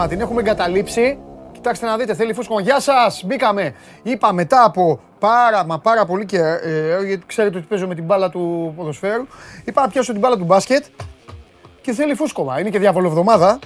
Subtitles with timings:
[0.00, 1.18] φούσκωμα, την έχουμε εγκαταλείψει.
[1.52, 2.60] Κοιτάξτε να δείτε, θέλει φούσκωμα.
[2.60, 3.22] Γεια σας!
[3.24, 3.74] Μπήκαμε.
[4.02, 8.04] Είπα μετά από πάρα μα πάρα πολύ και ε, γιατί ξέρετε ότι παίζω με την
[8.04, 9.26] μπάλα του ποδοσφαίρου.
[9.64, 10.84] Είπα να πιάσω την μπάλα του μπάσκετ
[11.80, 12.60] και θέλει φούσκωμα.
[12.60, 13.58] Είναι και διαβολοβδομάδα.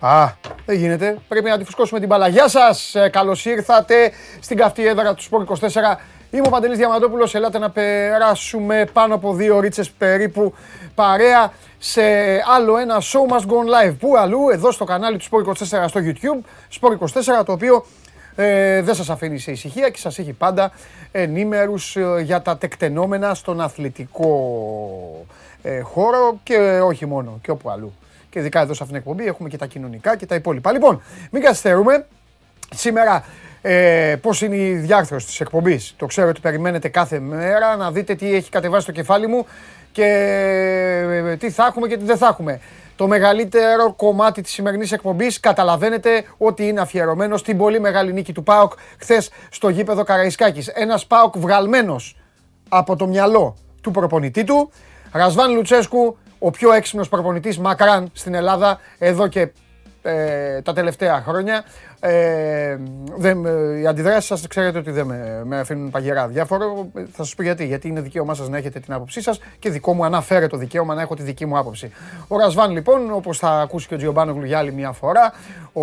[0.00, 0.26] Α,
[0.66, 1.18] δεν γίνεται.
[1.28, 2.28] Πρέπει να τη φουσκώσουμε την μπάλα.
[2.28, 2.94] Γεια σας!
[2.94, 5.66] Ε, Καλώς ήρθατε στην καυτή έδρα του Σπορ 24.
[6.30, 10.54] Είμαι ο Παντελής Διαμαντόπουλος, ελάτε να περάσουμε πάνω από δύο ρίτσες περίπου
[10.94, 12.02] παρέα σε
[12.56, 13.94] άλλο ένα Show Must Go On Live.
[13.98, 16.44] Πού αλλού, εδώ στο κανάλι του Sport 24 στο YouTube,
[16.80, 16.98] Sport
[17.40, 17.84] 24, το οποίο
[18.36, 20.72] ε, δεν σας αφήνει σε ησυχία και σας έχει πάντα
[21.12, 25.26] ενήμερους ε, για τα τεκτενόμενα στον αθλητικό
[25.62, 27.94] ε, χώρο και όχι μόνο, και όπου αλλού.
[28.30, 30.72] Και ειδικά εδώ σε αυτήν την εκπομπή έχουμε και τα κοινωνικά και τα υπόλοιπα.
[30.72, 32.06] Λοιπόν, μην καθυστερούμε.
[32.74, 33.24] Σήμερα
[33.70, 38.14] ε, πώς είναι η διάρθρωση της εκπομπής; Το ξέρω ότι περιμένετε κάθε μέρα να δείτε
[38.14, 39.46] τι έχει κατεβάσει το κεφάλι μου
[39.92, 40.04] και
[41.24, 42.60] ε, τι θα έχουμε και τι δεν θα έχουμε.
[42.96, 48.42] Το μεγαλύτερο κομμάτι της σημερινής εκπομπής καταλαβαίνετε ότι είναι αφιερωμένος στην πολύ μεγάλη νίκη του
[48.42, 50.68] ΠΑΟΚ χθες στο γήπεδο Καραϊσκάκης.
[50.68, 52.16] Ένας ΠΑΟΚ βγαλμένος
[52.68, 54.70] από το μυαλό του προπονητή του.
[55.12, 59.48] Ρασβάν Λουτσέσκου, ο πιο έξυπνος προπονητής μακράν στην Ελλάδα εδώ και
[60.08, 61.64] ε, τα τελευταία χρόνια.
[62.00, 62.76] Ε,
[63.16, 63.44] δεν,
[63.80, 66.88] οι αντιδράσεις σας ξέρετε ότι δεν με, με αφήνουν παγερά διάφορο.
[66.94, 67.66] Θα σας πω γιατί.
[67.66, 70.94] Γιατί είναι δικαίωμά σας να έχετε την άποψή σας και δικό μου αναφέρε το δικαίωμα
[70.94, 71.90] να έχω τη δική μου άποψη.
[72.28, 75.32] Ο Ρασβάν λοιπόν, όπως θα ακούσει και ο Τζιομπάνογλου για άλλη μια φορά,
[75.72, 75.82] ο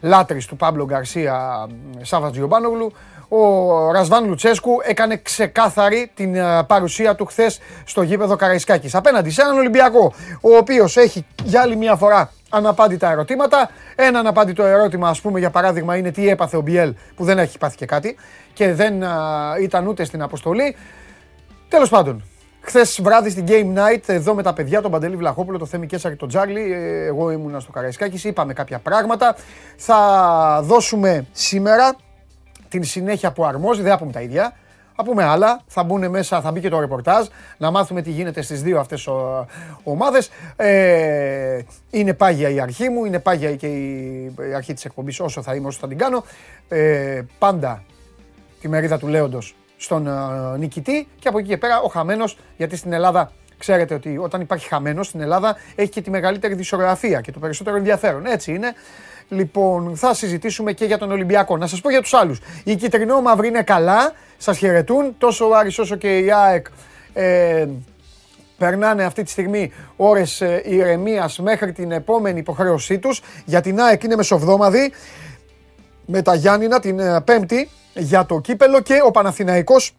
[0.00, 1.68] λάτρης του Πάμπλο Γκαρσία
[2.00, 2.92] Σάβα Τζιομπάνογλου,
[3.34, 8.94] ο Ρασβάν Λουτσέσκου έκανε ξεκάθαρη την ε, παρουσία του χθες στο γήπεδο Καραϊσκάκης.
[8.94, 13.70] Απέναντι σε έναν Ολυμπιακό, ο οποίος έχει για άλλη μια φορά αναπάντητα ερωτήματα.
[13.96, 17.58] Ένα αναπάντητο ερώτημα, ας πούμε, για παράδειγμα, είναι τι έπαθε ο Μπιέλ που δεν έχει
[17.58, 18.16] πάθει και κάτι
[18.52, 18.94] και δεν
[19.60, 20.76] ήταν ούτε στην αποστολή.
[21.68, 22.24] Τέλος πάντων,
[22.64, 26.16] Χθες βράδυ στην Game Night, εδώ με τα παιδιά, τον Παντελή Βλαχόπουλο, το Θέμη Κέσσαρη,
[26.16, 29.36] τον Τζάρλι, ε, εγώ ήμουνα στο Καραϊσκάκης, είπαμε κάποια πράγματα.
[29.76, 31.96] Θα δώσουμε σήμερα
[32.72, 34.56] την συνέχεια που αρμόζει, δεν θα πούμε τα ίδια.
[34.96, 37.26] Θα πούμε άλλα, θα μπουν μέσα, θα μπει και το ρεπορτάζ,
[37.58, 39.46] να μάθουμε τι γίνεται στις δύο αυτές ο,
[39.82, 40.30] ομάδες.
[40.56, 45.54] Ε, είναι πάγια η αρχή μου, είναι πάγια και η, αρχή της εκπομπής όσο θα
[45.54, 46.24] είμαι, όσο θα την κάνω.
[46.68, 47.82] Ε, πάντα
[48.60, 52.76] τη μερίδα του Λέοντος στον uh, νικητή και από εκεί και πέρα ο χαμένος, γιατί
[52.76, 57.32] στην Ελλάδα ξέρετε ότι όταν υπάρχει χαμένος στην Ελλάδα έχει και τη μεγαλύτερη δισογραφία και
[57.32, 58.26] το περισσότερο ενδιαφέρον.
[58.26, 58.74] Έτσι είναι.
[59.32, 61.56] Λοιπόν, θα συζητήσουμε και για τον Ολυμπιακό.
[61.56, 62.40] Να σας πω για τους άλλους.
[62.64, 65.14] Οι κυτρινό-μαύροι είναι καλά, σας χαιρετούν.
[65.18, 66.66] Τόσο ο Άρης όσο και η ΑΕΚ
[67.12, 67.66] ε,
[68.58, 73.22] περνάνε αυτή τη στιγμή ώρες ε, ηρεμίας μέχρι την επόμενη υποχρέωσή τους.
[73.44, 74.92] Για την ΑΕΚ είναι μεσοβδόμαδη
[76.06, 79.96] με τα Γιάννηνα την ε, Πέμπτη για το κύπελο και ο Παναθηναϊκός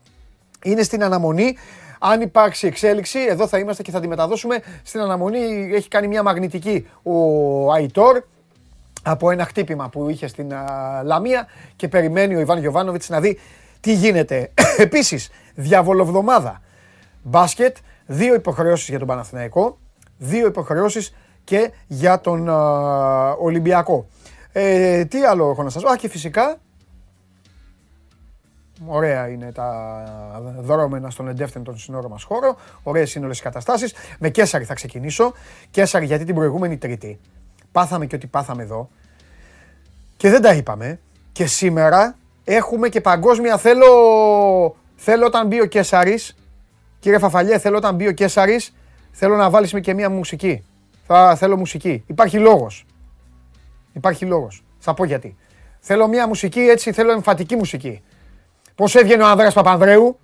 [0.63, 1.57] είναι στην αναμονή.
[2.00, 4.59] Αν υπάρξει εξέλιξη, εδώ θα είμαστε και θα τη μεταδώσουμε.
[4.83, 8.23] Στην αναμονή έχει κάνει μια μαγνητική ο Αϊτόρ
[9.03, 10.51] από ένα χτύπημα που είχε στην
[11.03, 13.39] Λαμία και περιμένει ο Ιβάν Γιοβάνοβιτς να δει
[13.79, 14.51] τι γίνεται.
[14.77, 16.61] Επίσης, διαβολοβδομάδα.
[17.23, 19.77] Μπάσκετ, δύο υποχρεώσεις για τον Παναθηναϊκό,
[20.17, 22.49] δύο υποχρεώσεις και για τον
[23.39, 24.07] Ολυμπιακό.
[24.51, 26.57] Ε, τι άλλο έχω να σας πω; Α, και φυσικά,
[28.85, 30.03] ωραία είναι τα
[30.59, 33.93] δρόμενα στον εντεύθυν των συνόρων μας χώρο, ωραίες είναι όλες οι καταστάσεις.
[34.19, 35.33] Με Κέσαρη θα ξεκινήσω.
[35.71, 37.19] Κέσαρη γιατί την προηγούμενη Τρίτη
[37.73, 38.89] πάθαμε και ό,τι πάθαμε εδώ
[40.23, 41.00] και δεν τα είπαμε.
[41.31, 43.88] Και σήμερα έχουμε και παγκόσμια θέλω,
[44.95, 46.35] θέλω όταν μπει ο Κέσαρης,
[47.00, 48.73] κύριε Φαφαλιέ, θέλω όταν μπει ο Κέσαρης,
[49.12, 50.63] θέλω να βάλεις και μία μουσική.
[51.06, 52.03] Θα θέλω μουσική.
[52.07, 52.85] Υπάρχει λόγος.
[53.94, 54.63] Υπάρχει λόγος.
[54.80, 55.38] Θα πω γιατί.
[55.80, 58.01] Θέλω μία μουσική έτσι, θέλω εμφατική μουσική.
[58.75, 60.19] Πώς έβγαινε ο Ανδρέας Παπανδρέου,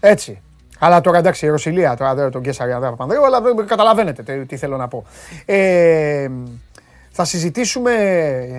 [0.00, 0.42] έτσι.
[0.82, 4.76] Αλλά τώρα εντάξει, η Ρωσιλία, τώρα δεν τον Κέσσαρη Ανδρέα Παπανδρέου, αλλά καταλαβαίνετε τι θέλω
[4.76, 5.04] να πω.
[5.44, 6.28] Ε,
[7.10, 7.92] θα συζητήσουμε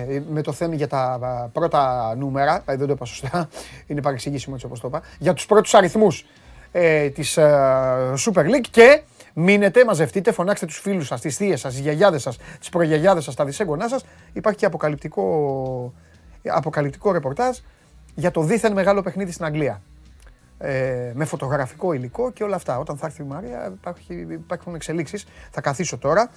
[0.08, 3.48] ε, με το θέμα για τα πρώτα νούμερα, ε, δεν το είπα σωστά,
[3.86, 6.26] είναι παρεξηγήσιμο έτσι όπως το είπα, για τους πρώτους αριθμούς
[6.72, 9.02] ε, της ε, Super League και
[9.34, 13.34] μείνετε, μαζευτείτε, φωνάξτε τους φίλους σας, τις θείες σας, τις γιαγιάδες σας, τις προγιαγιάδες σας,
[13.34, 14.04] τα δισέγγονά σας.
[14.32, 15.92] Υπάρχει και αποκαλυπτικό,
[16.46, 17.58] αποκαλυπτικό ρεπορτάζ
[18.14, 19.80] για το δίθεν μεγάλο παιχνίδι στην Αγγλία
[20.62, 22.78] ε, με φωτογραφικό υλικό και όλα αυτά.
[22.78, 25.26] Όταν θα έρθει η Μαρία υπάρχει, υπάρχουν εξελίξεις.
[25.50, 26.30] Θα καθίσω τώρα.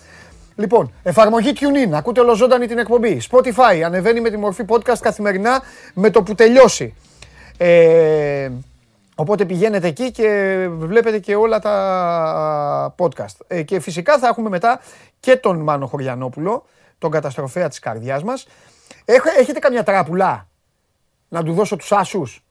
[0.56, 3.22] Λοιπόν, εφαρμογή TuneIn, ακούτε ολοζώντανη την εκπομπή.
[3.32, 5.62] Spotify, ανεβαίνει με τη μορφή podcast καθημερινά
[5.94, 6.96] με το που τελειώσει.
[7.58, 8.52] Ε,
[9.16, 13.36] οπότε πηγαίνετε εκεί και βλέπετε και όλα τα podcast.
[13.48, 14.80] Ε, και φυσικά θα έχουμε μετά
[15.20, 16.66] και τον Μάνο Χωριανόπουλο,
[16.98, 18.48] τον καταστροφέα της καρδιάς μας.
[19.40, 20.48] Έχετε καμιά τράπουλα;
[21.28, 22.45] Να του δώσω τους άσους;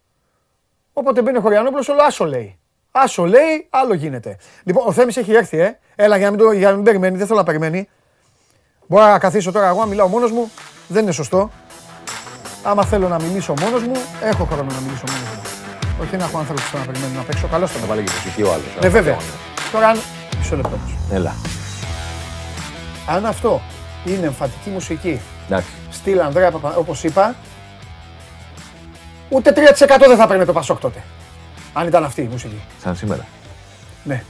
[0.97, 2.59] Όποτε μπαίνει ο Χωριανόπουλος, όλο άσο λέει.
[2.91, 4.37] Άσο λέει, άλλο γίνεται.
[4.65, 5.79] Λοιπόν, ο Θέμης έχει έρθει, ε.
[5.95, 7.89] Έλα για να μην, το, για να μην περιμένει, δεν θέλω να περιμένει.
[8.87, 10.51] Μπορώ να καθίσω τώρα εγώ να μιλάω μόνος μου.
[10.89, 11.51] Δεν είναι σωστό.
[12.63, 13.93] Άμα θέλω να μιλήσω μόνος μου,
[14.23, 15.43] έχω χρόνο να μιλήσω μόνος μου.
[16.03, 17.47] Όχι να έχω άνθρωπου που να περιμένουν να παίξω.
[17.47, 18.63] Καλώς το Θα βάλει και μουσική ο άλλο.
[18.83, 19.17] Ναι, βέβαια.
[19.73, 19.99] Τώρα, αν...
[20.39, 20.75] μισό λεπτό.
[20.75, 20.97] όμως.
[21.11, 21.35] Έλα.
[23.09, 23.61] Αν αυτό
[24.05, 25.69] είναι εμφατική μουσική, Εντάξει.
[25.91, 27.35] στυλ Ανδρέα Παπα, όπως είπα,
[29.35, 31.03] ούτε 3% δεν θα παίρνει το Πασόκ τότε.
[31.73, 32.61] Αν ήταν αυτή η μουσική.
[32.83, 33.27] Σαν σήμερα.
[34.05, 34.23] Ναι.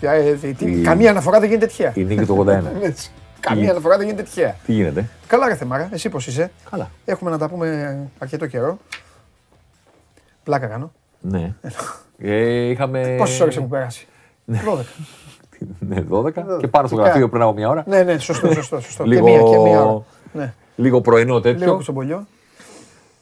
[0.00, 1.92] Ε, ε, τι- τι- Η- Καμία αναφορά δεν γίνεται τυχαία.
[1.94, 2.62] Η νίκη του 81.
[2.82, 3.10] Έτσι.
[3.40, 4.56] Καμία αναφορά δεν γίνεται τυχαία.
[4.66, 6.90] Τι γίνεται; Καλά ρε Θεμάρα, εσύ πώς είσαι; Καλά.
[7.04, 8.78] Έχουμε να τα πούμε αρκετό καιρό.
[10.42, 10.92] Πλάκα κάνω.
[11.20, 11.54] Ναι.
[12.18, 13.14] Ε, είχαμε.
[13.18, 14.06] Πόσες ώρες έχουν περάσει;
[14.46, 14.84] 12.
[15.78, 17.84] Ναι, 12 και πάνω στο Τι γραφείο κα- πριν από μια ώρα.
[17.86, 18.80] Ναι, ναι, σωστό, σωστό.
[18.80, 19.04] σωστό.
[19.04, 20.02] Λίγο- Και μία και μία ώρα.
[20.32, 20.52] Ναι.
[20.76, 21.74] Λίγο πρωινό Λίγο τέτοιο.
[21.74, 22.26] κουτσομπολιό.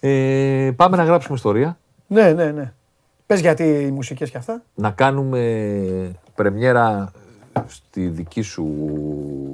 [0.01, 1.79] Ε, πάμε να γράψουμε ιστορία.
[2.07, 2.73] Ναι, ναι, ναι.
[3.27, 4.63] Πες γιατί οι μουσικές και αυτά.
[4.75, 7.13] Να κάνουμε πρεμιέρα
[7.67, 8.67] στη δική σου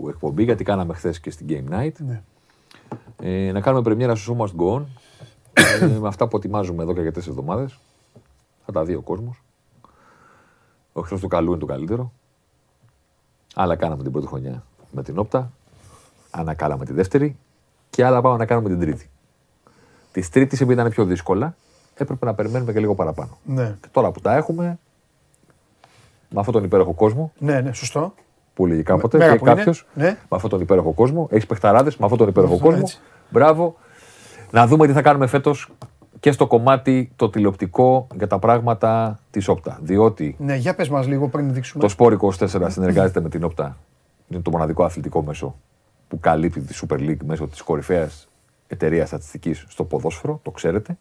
[0.09, 1.93] εκπομπή, γιατί κάναμε χθες και στην Game Night.
[1.99, 2.23] Ναι.
[3.23, 4.83] Ε, να κάνουμε πρεμιέρα στο Show Must Go On,
[5.81, 7.79] ε, με αυτά που ετοιμάζουμε εδώ και για τέσσερις εβδομάδες.
[8.67, 9.43] Θα τα δει ο κόσμος.
[10.93, 12.13] Ο εχθρός του καλού είναι το καλύτερο.
[13.55, 15.53] Άλλα κάναμε την πρώτη χρονιά με την Όπτα.
[16.31, 17.37] Άλλα κάναμε τη δεύτερη.
[17.91, 19.11] Και άλλα πάμε να κάνουμε την τρίτη.
[20.15, 21.55] Της τρίτης, επειδή ήταν πιο δύσκολα,
[21.95, 23.39] έπρεπε να περιμένουμε και λίγο παραπάνω.
[23.45, 23.77] Ναι.
[23.81, 24.79] Και τώρα που τα έχουμε,
[26.31, 28.15] με αυτόν τον υπέροχο κόσμο, Ναι, ναι, σωστό.
[28.55, 30.05] που λέγει κάποτε Μέρα και που είναι, κάποιος, ναι.
[30.07, 32.81] με αυτόν τον υπέροχο κόσμο, έχεις παιχταράδες με αυτόν τον υπέροχο Αυτό, κόσμο.
[32.83, 32.99] έτσι.
[33.31, 33.77] Μπράβο.
[34.51, 35.73] Να δούμε τι θα κάνουμε φέτος
[36.21, 39.79] και στο κομμάτι το τηλεοπτικό για τα πράγματα της Όπτα.
[39.83, 41.89] Διότι Ναι, για πες μας λίγο πριν δείξουμε.
[41.89, 43.77] το Sport 24 συνεργάζεται με την Όπτα.
[44.29, 45.55] Είναι το μοναδικό αθλητικό μέσο
[46.09, 48.29] που καλύπτει τη Super League μέσω της κορυφαίας
[48.67, 50.97] εταιρεία στατιστικής στο ποδόσφαιρο, το ξέρετε.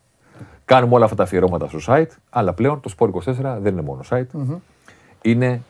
[0.65, 4.01] Κάνουμε όλα αυτά τα αφιερώματα στο site, αλλά πλέον το Sport 24 δεν είναι μόνο
[4.10, 4.57] site.
[5.21, 5.62] Είναι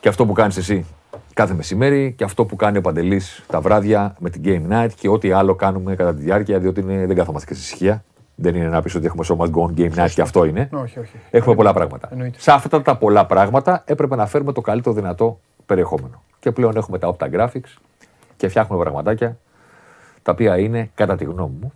[0.00, 0.86] και αυτό που κάνεις εσύ
[1.34, 5.08] κάθε μεσημέρι και αυτό που κάνει ο Παντελής τα βράδια με την Game Night και
[5.08, 8.04] ό,τι άλλο κάνουμε κατά τη διάρκεια, διότι είναι, δεν καθόμαστε και στη ησυχία.
[8.34, 10.68] Δεν είναι να πεις ότι έχουμε so much gone Game Night και αυτό είναι.
[10.72, 11.16] Όχι, όχι.
[11.30, 12.08] Έχουμε πολλά πράγματα.
[12.12, 12.40] Εννοείται.
[12.40, 16.22] Σε αυτά τα πολλά πράγματα έπρεπε να φέρουμε το καλύτερο δυνατό περιεχόμενο.
[16.38, 17.76] Και πλέον έχουμε τα Opta Graphics
[18.36, 19.38] και φτιάχνουμε πραγματάκια
[20.26, 21.72] τα οποία είναι, κατά τη γνώμη μου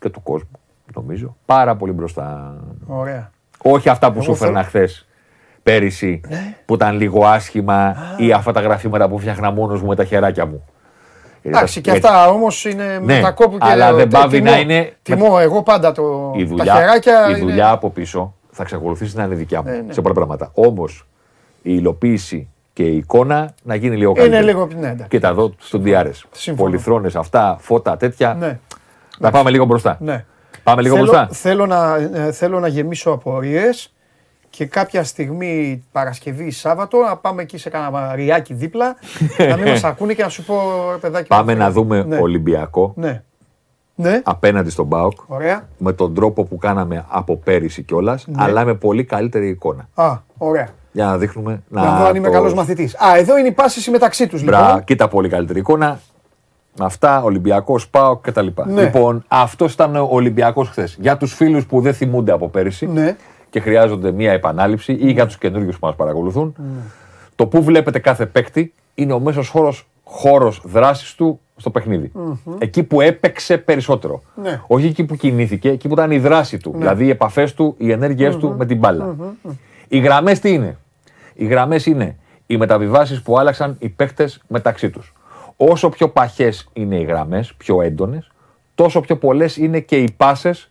[0.00, 0.48] και του κόσμου,
[0.94, 2.54] νομίζω, πάρα πολύ μπροστά.
[2.86, 3.30] Ωραία.
[3.62, 5.06] Όχι αυτά που Εγώ σου έφερνα χθες
[5.62, 6.20] πέρυσι,
[6.64, 10.46] που ήταν λίγο άσχημα ή αυτά τα γραφήματα που φτιάχνα μόνος μου με τα χεράκια
[10.46, 10.64] μου.
[11.42, 14.36] Γιατί Εντάξει, τα- και γιατί αυτά όμως είναι Ναι, μετακόπου και αλλά δεν τε- πάβει
[14.38, 17.22] τιμώ- να είναι- Τιμώ εγώ πάντα το, η τα δουλειά, χεράκια.
[17.22, 19.92] η είναι- δουλειά από πίσω θα εξακολουθήσει να είναι δικιά μου Ε, ναι.
[19.92, 20.50] σε πολλά πράγματα.
[20.54, 21.06] Όμως
[21.62, 24.44] η υλοποίηση και η εικόνα να γίνει λίγο Είναι καλύτερη.
[24.44, 24.68] λίγο.
[24.78, 25.08] Ναι, εντάξει.
[25.08, 26.10] Κοίτα εδώ στον DRS.
[26.30, 26.68] Συμφωνώ.
[26.70, 28.34] Πολυθρόνες αυτά, φώτα τέτοια.
[28.34, 28.58] Ναι.
[29.18, 29.96] Να πάμε λίγο μπροστά.
[30.00, 30.24] Ναι.
[30.62, 31.28] Πάμε λίγο θέλω, μπροστά.
[31.32, 33.62] Θέλω να, ε, θέλω να γεμίσω απορίε
[34.50, 38.96] και κάποια στιγμή Παρασκευή ή Σάββατο να πάμε εκεί σε κανένα ριάκι δίπλα
[39.48, 40.54] να μην μας ακούνε και να σου πω
[40.92, 41.28] ρε παιδάκι.
[41.28, 42.18] Πάμε μου, να δούμε ναι.
[42.18, 43.22] Ολυμπιακό Ναι.
[43.94, 44.20] Ναι.
[44.24, 45.68] απέναντι στον Μπάουκ Ωραία.
[45.78, 48.42] με τον τρόπο που κάναμε από πέρυσι κιόλας, Ναι.
[48.42, 49.88] αλλά με πολύ καλύτερη εικόνα.
[49.94, 50.68] Α, ωραία.
[50.96, 51.62] Για να δείχνουμε.
[51.68, 52.94] Να δω αν είμαι το- καλός μαθητής.
[52.94, 54.84] Α, εδώ είναι η πάση μεταξύ τους Μπρα, λοιπόν.
[54.84, 56.00] κοίτα πολύ καλύτερη εικόνα.
[56.80, 58.46] Αυτά, Ολυμπιακός, Πάοκ κτλ.
[58.66, 58.82] Ναι.
[58.82, 60.96] Λοιπόν, αυτό ήταν ο Ολυμπιακός χθες.
[61.00, 63.16] Για τους φίλους που δεν θυμούνται από πέρυσι Ναι.
[63.50, 66.54] και χρειάζονται μία επανάληψη ή για τους καινούριους που μας παρακολουθούν,
[67.34, 72.12] το που βλέπετε κάθε παίκτη είναι ο μέσος χώρος χώρος δράσης του στο παιχνιδι
[72.58, 74.22] Εκεί που έπαιξε περισσότερο.
[74.42, 74.60] Ναι.
[74.66, 76.74] Όχι εκεί που κινήθηκε, εκεί που ήταν η δράση του.
[76.76, 79.14] Δηλαδή οι επαφές του, οι ενέργειές του με την μπάλα.
[79.88, 80.76] Οι γραμμές τι είναι;
[81.36, 82.16] Οι γραμμές είναι
[82.46, 85.12] οι μεταβιβάσεις που άλλαξαν οι παίκτες μεταξύ τους.
[85.56, 88.30] Όσο πιο παχές είναι οι γραμμές, πιο έντονες,
[88.74, 90.70] τόσο πιο πολλές είναι και οι πάσες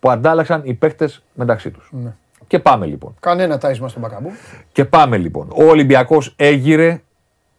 [0.00, 1.90] που αντάλλαξαν οι παίκτες μεταξύ τους.
[2.46, 3.14] Και πάμε λοιπόν.
[3.20, 4.30] Κανένα τάισμα στον Μπακαμπού.
[4.72, 5.48] Και πάμε λοιπόν.
[5.56, 7.00] Ο Ολυμπιακός έγειρε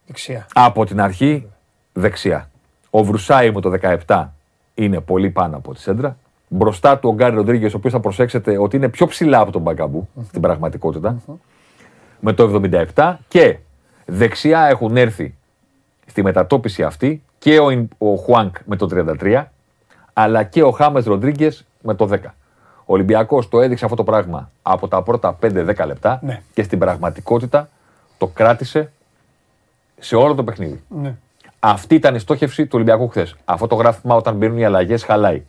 [0.06, 0.46] Δεξιά.
[0.54, 1.48] από την αρχή
[1.92, 2.50] δεξιά.
[2.90, 3.72] Ο Βρουσάη με το
[4.06, 4.26] 17
[4.74, 6.16] είναι πολύ πάνω από τη σέντρα.
[6.48, 9.62] Μπροστά του ο Γκάρι Ροντρίγκες, ο οποίος θα προσέξετε ότι είναι πιο ψηλά από τον
[9.62, 11.22] μπαγκαμπου στην πραγματικότητα.
[12.20, 12.60] Με το
[12.94, 13.56] 77 και
[14.06, 15.34] δεξιά έχουν έρθει
[16.06, 18.88] στη μετατόπιση αυτή και ο, Ιν- ο Χουάνκ με το
[19.22, 19.44] 33
[20.12, 22.16] αλλά και ο Χάμες Ροντρίγκες με το 10.
[22.84, 26.42] Ο Ολυμπιακός το έδειξε αυτό το πράγμα από τα πρώτα 5-10 λεπτά Ναι.
[26.54, 27.68] και στην πραγματικότητα
[28.18, 28.92] το κράτησε
[29.98, 30.82] σε όλο το παιχνίδι.
[30.88, 31.14] Ναι.
[31.60, 33.36] Αυτή ήταν η στόχευση του Ολυμπιακού χθες.
[33.44, 35.42] Αυτό το γράφημα όταν μπαίνουν οι αλλαγές χαλάει.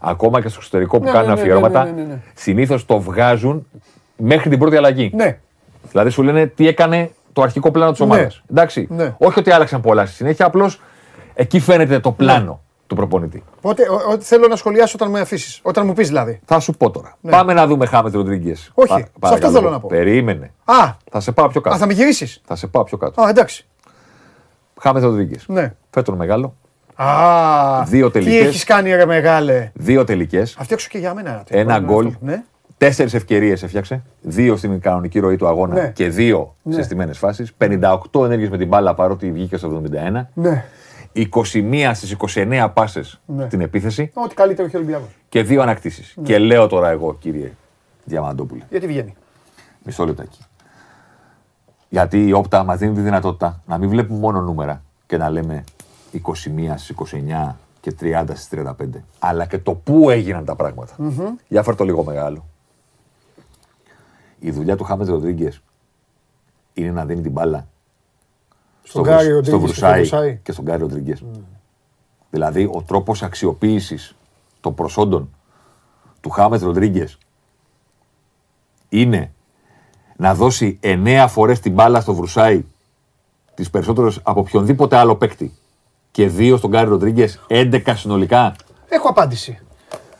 [0.00, 2.18] Ακόμα και στο εξωτερικό που Ναι, κάνουν ναι, ναι, αφιερώματα, ναι, ναι, ναι, ναι.
[2.34, 3.66] συνήθως το βγάζουν
[4.16, 5.10] μέχρι την πρώτη αλλαγή.
[5.14, 5.38] Ναι.
[5.90, 8.06] Δηλαδή σου λένε τι έκανε το αρχικό πλάνο της Ναι.
[8.06, 8.42] ομάδας.
[8.50, 8.86] Εντάξει.
[8.90, 9.14] Ναι.
[9.18, 10.80] Όχι ότι άλλαξαν πολλά στη συνέχεια, απλώς
[11.34, 13.42] εκεί φαίνεται το πλάνο του προπονητή.
[13.56, 15.58] Οπότε, ο- ό,τι θέλω να σχολιάσω όταν με αφήσεις.
[15.62, 16.40] Όταν μου πεις δηλαδή.
[16.44, 17.16] Θα σου πω τώρα.
[17.30, 18.72] Πάμε να δούμε Χάμετ Ροντρίγκες.
[18.74, 18.84] Ναι.
[18.84, 19.86] Όχι, σε αυτό θέλω να πω.
[19.88, 20.52] Περίμενε.
[20.64, 20.74] Α,
[21.10, 21.76] Θα σε πάω πιο α κάτω.
[21.76, 23.22] θα με γυρίσεις; Θα σε πάω πιο κάτω.
[23.22, 23.66] Α, εντάξει.
[24.80, 25.44] Χάμε Ροντρίγκες.
[25.48, 25.74] Ναι.
[25.90, 26.54] Φέτον μεγάλο.
[26.94, 28.46] Α, Δύο Τι τελικές.
[28.46, 30.56] έχεις κάνει, ρε μεγάλε; Δύο τελικές.
[30.58, 31.44] Αυτή έξω και για μένα.
[31.48, 32.06] Ένα Ναι, γκολ.
[32.06, 32.42] αυτό; Ναι.
[32.82, 34.02] Τέσσερις ευκαιρίες έφτιαξε.
[34.20, 35.88] Δύο στην κανονική ροή του αγώνα Ναι.
[35.94, 36.74] και δύο Ναι.
[36.74, 37.52] σε στιμένες φάσεις.
[37.58, 40.28] 58 ενέργειες με την μπάλα παρότι βγήκε στο 71.
[40.34, 40.64] ναι.
[41.12, 43.44] 21 στις 29 πάσες Ναι.
[43.46, 45.08] στην επίθεση Ό,τι καλύτερο έχει ο Ολυμπιακός.
[45.28, 46.14] και δύο ανακτήσεις.
[46.16, 46.22] Ναι.
[46.24, 47.52] Και λέω τώρα εγώ, κύριε
[48.04, 49.14] Διαμαντόπουλε, Γιατί βγαίνει;
[49.82, 50.38] μισό λεπτάκι.
[51.88, 55.64] Γιατί η όπτα μας δίνει τη δυνατότητα να μην βλέπουμε μόνο νούμερα και να λέμε
[56.12, 56.18] 21
[56.76, 60.92] στις 29 και 30 στις 35, αλλά και το πού έγιναν τα πράγματα.
[61.48, 62.44] Για φέρ το λίγο μεγάλο.
[64.44, 65.62] Η δουλειά του Χάμετ Ροντρίγκες
[66.72, 67.66] είναι να δίνει την μπάλα
[68.82, 70.40] Στον Βρουσ- Γκάρι Ροντρίγκες στο και Βρουσάη στον Βρουσάη.
[70.42, 71.24] και στον Γκάρι Ροντρίγκες.
[72.30, 74.14] Δηλαδή, ο τρόπος αξιοποίησης
[74.60, 75.30] των προσόντων
[76.20, 77.18] του Χάμετ Ροντρίγκες
[78.88, 79.32] είναι
[80.16, 82.64] να δώσει 9 φορές την μπάλα στο Βρουσάη
[83.54, 85.52] τι περισσότερε από οποιονδήποτε άλλο παίκτη
[86.10, 88.54] και δύο στον Γκάρι Ροντρίγκες, 11 συνολικά.
[88.88, 89.58] Έχω απάντηση.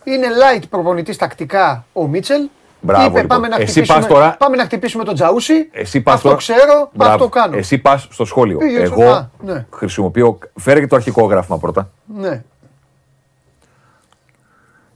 [0.03, 2.49] Είναι light προπονητής τακτικά ο Μίτσελ.
[2.85, 3.27] Μπράβο, Είπε, λοιπόν.
[3.37, 5.69] πάμε, να Εσύ χτυπήσουμε, πας τώρα- πάμε να χτυπήσουμε τον Τζαούσι.
[5.71, 7.13] Εσύ πας αυτό τώρα- ξέρω, Μπράβο.
[7.13, 7.57] αυτό κάνω.
[7.57, 8.57] Εσύ πας στο σχόλιο.
[8.57, 9.65] Πήγε στο- Εγώ Α, ναι.
[9.69, 10.37] χρησιμοποιώ.
[10.59, 11.89] Φέρε και το αρχικό γράφημα πρώτα.
[12.17, 12.43] Ναι.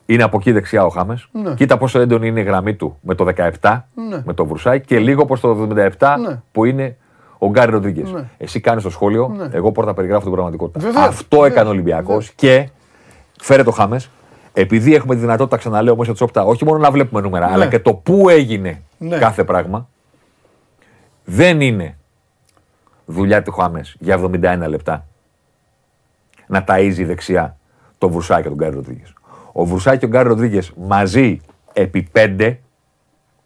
[0.06, 1.28] Είναι από εκεί δεξιά ο Χάμες.
[1.32, 1.54] Ναι.
[1.54, 4.22] Κοίτα πόσο έντονη είναι η γραμμή του με το 17, Ναι.
[4.26, 6.42] με το Βρουσάη και λίγο προς το 77 Ναι.
[6.52, 6.98] που είναι
[7.38, 8.12] ο Γκάρι Ροντρίγκες.
[8.12, 8.24] Ναι.
[8.38, 9.50] Εσύ κάνεις το σχόλιο, Ναι.
[9.52, 10.80] εγώ πρώτα περιγράφω την πραγματικότητα.
[10.80, 12.32] Βεβαίως, Αυτό βεβαίως, έκανε ο Ολυμπιακός βεβαίως.
[12.36, 12.70] και
[13.42, 14.10] φέρε το Χάμες.
[14.60, 17.54] Επειδή έχουμε τη δυνατότητα, ξαναλέω μέσα τσόπτα, όχι μόνο να βλέπουμε νούμερα, Ναι.
[17.54, 19.18] αλλά και το πού έγινε Ναι.
[19.18, 19.88] κάθε πράγμα,
[21.26, 21.98] δεν είναι
[23.06, 25.06] δουλειά του Χάμες για 71 λεπτά
[26.48, 27.58] να ταΐζει δεξιά
[27.98, 29.14] τον Βρουσάκη και τον Γκάρι Ροντρίγκες.
[29.52, 31.42] Ο Βρουσάκη και ο Γκάρι Ροντρίγκες μαζί
[31.74, 32.60] επί πέντε,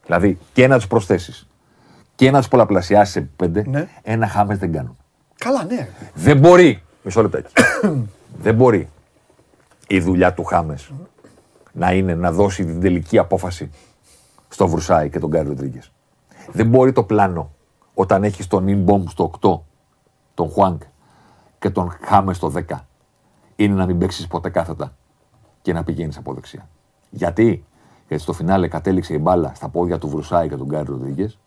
[0.05, 1.47] δηλαδή και να τους προσθέσεις
[2.15, 3.87] και να τους πολλαπλασιάσεις επί πέντε, Ναι.
[4.01, 4.97] ένα Χάμες δεν κάνουν.
[5.37, 5.87] Καλά, ναι.
[6.13, 6.81] Δεν μπορεί.
[7.03, 7.53] Μισό λεπτάκι.
[8.43, 8.89] δεν μπορεί
[9.91, 10.91] η δουλειά του Χάμες
[11.73, 13.69] να είναι να δώσει την τελική απόφαση
[14.47, 15.91] στο Βρουσάη και τον Γκάρι Ροντρίγκες.
[16.51, 17.51] Δεν μπορεί το πλάνο
[17.93, 19.59] όταν έχεις τον Ινμπόμ στο 8,
[20.33, 20.81] τον Χουάνγκ
[21.59, 22.75] και τον Χάμες στο 10,
[23.55, 24.95] είναι να μην παίξεις ποτέ κάθετα
[25.61, 26.69] και να πηγαίνεις από δεξιά.
[27.09, 27.65] Γιατί;
[28.07, 31.39] Γιατί στο φινάλε κατέληξε η μπάλα στα πόδια του Βρουσάι και του Γκάρι Ροντρίγκες,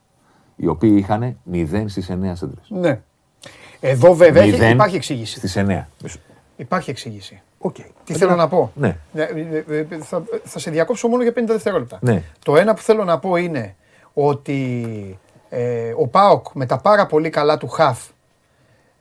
[0.57, 2.67] οι οποίοι είχαν 0 στις 9 σέντρες.
[2.69, 3.01] ναι.
[3.81, 5.37] Εδώ βέβαια έχει- υπάρχει εξήγηση.
[5.39, 5.89] Στις 9.
[6.57, 7.43] Υπάρχει εξήγηση.
[7.67, 7.77] Οκ.
[8.05, 8.97] Τι θέλω να πω; Ναι.
[9.15, 11.99] Ε, ε, ε, Θα, θα σε διακόψω μόνο για 50 δευτερόλεπτα.
[12.01, 12.23] Ναι.
[12.45, 13.75] Το ένα που θέλω να πω είναι
[14.15, 15.19] ότι
[15.49, 17.99] ε, ο Πάοκ με τα πάρα πολύ καλά του χαφ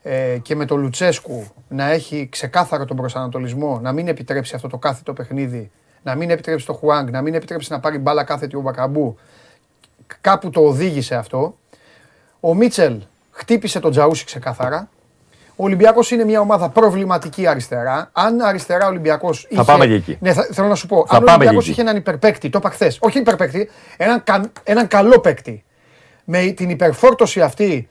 [0.03, 4.77] ε, και με τον Λουτσέσκου να έχει ξεκάθαρο τον προσανατολισμό, να μην επιτρέψει αυτό το
[4.77, 5.72] κάθετο παιχνίδι,
[6.03, 9.17] να μην επιτρέψει το Χουάνγκ, να μην επιτρέψει να πάρει μπάλα κάθετη ο Μπακαμπού,
[10.22, 11.58] κάπου το οδήγησε αυτό.
[12.39, 13.01] Ο Μίτσελ
[13.32, 14.89] χτύπησε τον Τζαούσι ξεκάθαρα.
[15.55, 18.10] Ο Ολυμπιακός είναι μια ομάδα προβληματική αριστερά.
[18.13, 19.48] Αν αριστερά ο Ολυμπιακός.
[19.55, 20.17] Θα πάμε και εκεί.
[20.22, 21.05] Ναι, θα, θέλω να σου πω.
[21.07, 21.79] Θα αν ο πάμε Ολυμπιακός και εκεί.
[21.79, 22.98] είχε έναν υπερπαίκτη, το είπα χθες.
[23.01, 25.63] Όχι υπερπαίκτη, έναν, κα- έναν καλό παίκτη.
[26.24, 27.88] Με την υπερφόρτωση αυτή.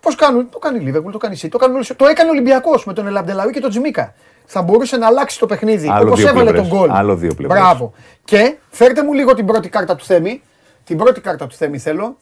[0.00, 2.28] Πώς κάνουν, το κάνει η Λίβερπουλ, το κάνει η City, το, κάνουν όλοι- το έκανε
[2.28, 4.14] ο Ολυμπιακός με τον Ελαμπτελαούι και τον Τζιμίκα.
[4.46, 6.68] Θα μπορούσε να αλλάξει το παιχνίδι Άλλο όπως δύο έβαλε πλευρές.
[6.70, 6.90] τον γκολ.
[6.90, 7.60] Άλλο δύο πλευρές.
[7.60, 7.92] Μπράβο.
[8.24, 10.42] Και φέρτε μου λίγο την πρώτη κάρτα του Θέμη.
[10.84, 12.16] Την πρώτη κάρτα του Θέμη θέλω.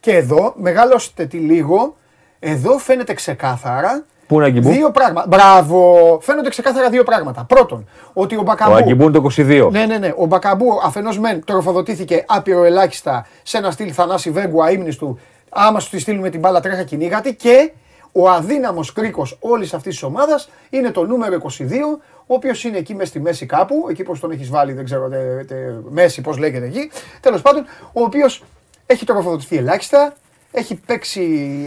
[0.00, 1.96] Και εδώ, μεγάλωστε τη λίγο.
[2.38, 5.26] Εδώ φαίνεται ξεκάθαρα Πού είναι ο Αγκιμπού; δύο πράγματα.
[5.28, 6.18] Μπράβο.
[6.22, 7.44] Φαίνονται ξεκάθαρα δύο πράγματα.
[7.44, 8.72] Πρώτον, ότι ο Μπακαμπού.
[8.72, 9.68] Ο Αγκιμπού είναι το 22.
[9.70, 10.12] Ναι, ναι, ναι.
[10.16, 15.18] Ο Μπακαμπού αφενός μεν τροφοδοτήθηκε άπειρο ελάχιστα σε ένα στυλ Θανάση Βέγκου αίμνη του.
[15.48, 17.34] Άμα σου τη στείλουμε την μπάλα τρέχα κυνήγατη.
[17.34, 17.72] Και
[18.12, 22.94] ο αδύναμος κρίκος όλης αυτής της ομάδας είναι το νούμερο 22, ο οποίος είναι εκεί
[22.94, 23.86] μες στη μέση κάπου.
[23.90, 25.54] Εκεί πώς τον έχεις βάλει, δεν ξέρω, τε, τε,
[25.88, 26.90] μέση, πώς λέγεται εκεί.
[27.20, 28.44] Τέλος πάντων, ο οποίος
[28.86, 30.14] έχει τροφοδοτηθεί ελάχιστα.
[30.50, 31.22] Έχει παίξει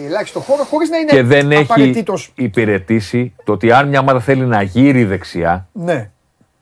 [0.06, 4.20] ελάχιστο χώρο χωρίς να είναι Και δεν έχει απαραίτητος- υπηρετήσει το ότι αν μια ομάδα
[4.20, 6.10] θέλει να γύρει δεξιά, Ναι.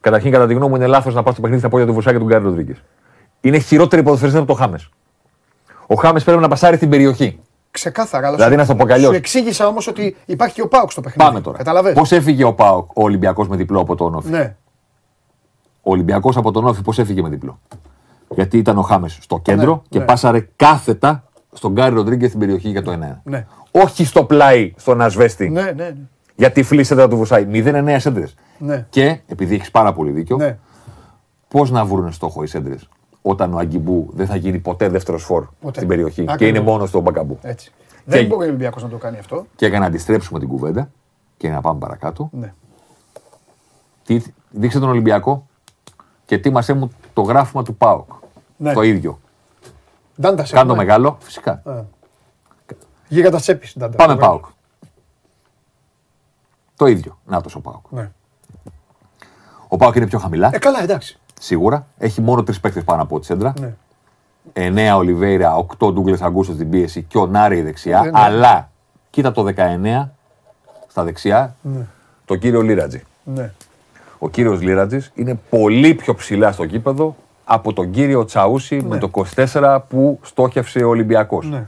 [0.02, 2.16] καταρχήν κατά τη γνώμη μου είναι λάθος να πας στο παιχνίδι στα πόδια του Βρουσάκη
[2.16, 2.84] και του Γκάρι Ροντρίγκες.
[3.42, 4.90] Είναι χειρότερη ποδοσφαιριστή από το Χάμες.
[5.88, 7.40] Ο Χάμες πρέπει να πασάρει στην περιοχή.
[7.72, 8.28] Ξεκάθαρα.
[8.28, 9.10] Αλλά Δηλαδή, σου- να στο πω κι αλλιώς.
[9.10, 11.30] Σου εξήγησα όμως ότι υπάρχει και ο Πάουκ στο παιχνίδι.
[11.30, 11.58] Πάμε τώρα.
[11.58, 14.56] Καταλαβες; Πώς έφυγε ο, Πάοκ, ο Ολυμπιακός με διπλό από τον Όφη; Ναι.
[15.82, 17.60] Ο Ολυμπιακός από τον Όφη πώς έφυγε με διπλό;
[18.30, 20.06] Γιατί ήταν ο Χάμες στο κέντρο Ναι, και ναι.
[20.06, 21.24] πάσαρε κάθετα
[21.54, 23.20] στον Γκάρι Ροντρίγκες στην περιοχή για το 1.
[23.24, 23.46] Ναι.
[23.72, 25.50] Όχι στο πλάι στον Ασβέστη.
[25.50, 25.96] Ναι, ναι, ναι.
[26.36, 27.48] Γιατί φλήσεται του Βουσάη.
[27.52, 28.36] 0-9 σέντρες.
[28.58, 28.86] Ναι.
[28.90, 30.58] Και επειδή έχεις πάρα πολύ δίκιο, ναι.
[31.48, 32.88] πώς να βρουν στόχο οι σέντρες
[33.22, 35.76] όταν ο Αγκιμπού δεν θα γίνει ποτέ δεύτερος φόρ Ποτέ.
[35.76, 36.58] στην περιοχή και Ακριβώς.
[36.58, 37.38] είναι μόνος στον Μπακαμπού.
[37.42, 37.72] Έτσι.
[38.06, 39.46] Δεν μπορεί ο Ολυμπιακός να το κάνει αυτό.
[39.56, 40.90] Και για να αντιστρέψουμε την κουβέντα
[41.38, 42.54] και να πάμε παρακάτω, Ναι.
[44.06, 45.48] τι, δείξε τον Ολυμπιακό
[46.26, 48.10] και ετοίμασέ μου το γράφημα του ΠΑΟΚ.
[48.58, 48.74] Ναι.
[48.74, 49.20] Το ίδιο.
[50.22, 50.54] Ντάντα σε.
[50.54, 51.62] Κάνω μεγάλο, φυσικά.
[53.08, 53.76] Γίγαντα τσέπης.
[53.96, 54.46] Πάμε ΠΑΟΚ.
[56.76, 57.18] Το ίδιο.
[57.26, 57.86] Να το ο Πάοκ.
[57.90, 58.12] Ναι.
[59.68, 61.20] Ο Πάοκ είναι πιο χαμηλά, Ε, καλά, εντάξει.
[61.40, 61.86] σίγουρα.
[61.98, 63.54] Έχει μόνο τρεις παίκτες πάνω από τη σέντρα.
[63.60, 63.74] Ναι.
[64.54, 68.02] 9 Ολιβέηρα, 8 Ντούγκλες Αγκούστος στην πίεση και ο Νάρη δεξιά.
[68.02, 68.20] Ναι, ναι.
[68.20, 68.70] Αλλά
[69.10, 70.10] κοίτα το 19
[70.88, 71.86] στα δεξιά, Ναι.
[72.26, 73.04] το κύριο Λίρατζη.
[73.24, 73.52] Ναι.
[74.20, 77.16] Ο κύριος Λίρατζης είναι πολύ πιο ψηλά στο γήπεδο
[77.52, 81.50] από τον κύριο Τσαούση με το 24 που στόχευσε ο Ολυμπιακός.
[81.50, 81.68] Ναι.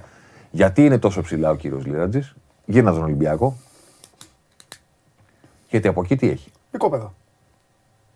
[0.52, 2.32] Γιατί είναι τόσο ψηλά ο κύριος Λίρατζη,
[2.66, 3.58] γύρνα τον Ολυμπιακό.
[5.70, 7.14] Γιατί από εκεί τι έχει; Οικόπεδο.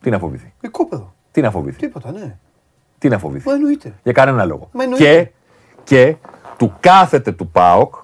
[0.01, 1.13] Τι να φοβηθεί; Οικόπεδο.
[1.31, 2.37] Τι να φοβηθεί; Τίποτα, ναι.
[2.97, 3.93] Τι να φοβηθεί; Μα εννοείται.
[4.03, 4.69] Για κανένα λόγο.
[4.71, 5.23] Μα εννοείται.
[5.23, 5.31] Και,
[5.83, 6.15] και
[6.57, 7.95] του κάθεται του ΠΑΟΚ,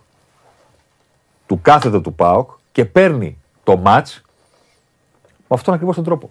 [1.46, 4.22] του κάθεται του ΠΑΟΚ και παίρνει το μάτς
[5.24, 6.30] με αυτόν ακριβώς τον τροπο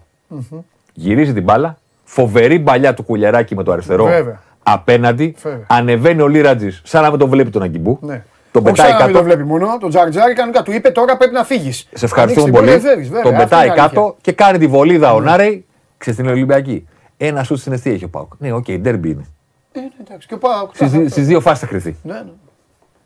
[0.95, 1.79] Γυρίζει την μπάλα,
[2.13, 4.41] φοβερή μπαλιά του κουλιαράκι με το αριστερό Βέβαια.
[4.63, 5.65] απέναντι, Βέβαια.
[5.69, 8.23] ανεβαίνει ο Λίρατζης σαν να μην τον βλέπει τον Αγκιμπού, Ναι.
[8.51, 9.79] τον Όχι πετάει σαν να μην κάτω, το βλέπει μόνο.
[9.81, 11.89] Τον Τζάρτζάρι κανονικά του είπε τώρα πρέπει να φύγεις.
[11.95, 12.81] σε ευχαριστούμε πολύ,
[13.23, 15.65] τον πετάει κάτω και κάνει τη βολίδα ο Νάρεϊ,
[15.99, 16.89] ξέρεις την Ολυμπιακή.
[17.17, 18.33] Ένα σουτ στην αιστεία έχει ο ΠΑΟΚ.
[18.39, 19.25] Ναι, οκ, ντέρμπι είναι.
[19.73, 20.29] Ε, ναι, εντάξει.
[20.29, 20.71] Και ο Πάοκ.
[20.75, 21.97] Στις, δι- στις δύο φάσεις θα κρυθεί.
[22.03, 22.21] Ναι, ναι.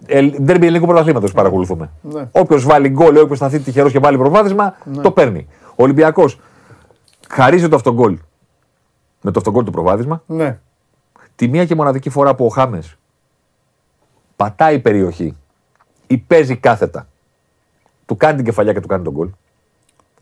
[0.06, 1.90] Ε, Ντέρμπι ελληνικού πρωταθλήματος παρακολουθούμε.
[2.00, 2.28] Ναι.
[2.32, 5.46] Όποιος βάλει γκολ, όποιος σταθεί τυχερός και βάλει προβάδισμα, το παίρνει.
[5.68, 6.40] Ο Ολυμπιακός
[7.30, 8.18] χαρίζει το αυτογκολ
[9.25, 10.23] με το αυτογκολ του προβάδισμα.
[10.26, 10.59] ναι.
[11.37, 12.97] Τη μία και μοναδική φορά που ο Χάμες
[14.37, 15.37] πατάει περιοχή
[16.07, 17.09] ή παίζει κάθετα,
[18.07, 19.31] του κάνει την κεφαλιά και του κάνει τον γκολ.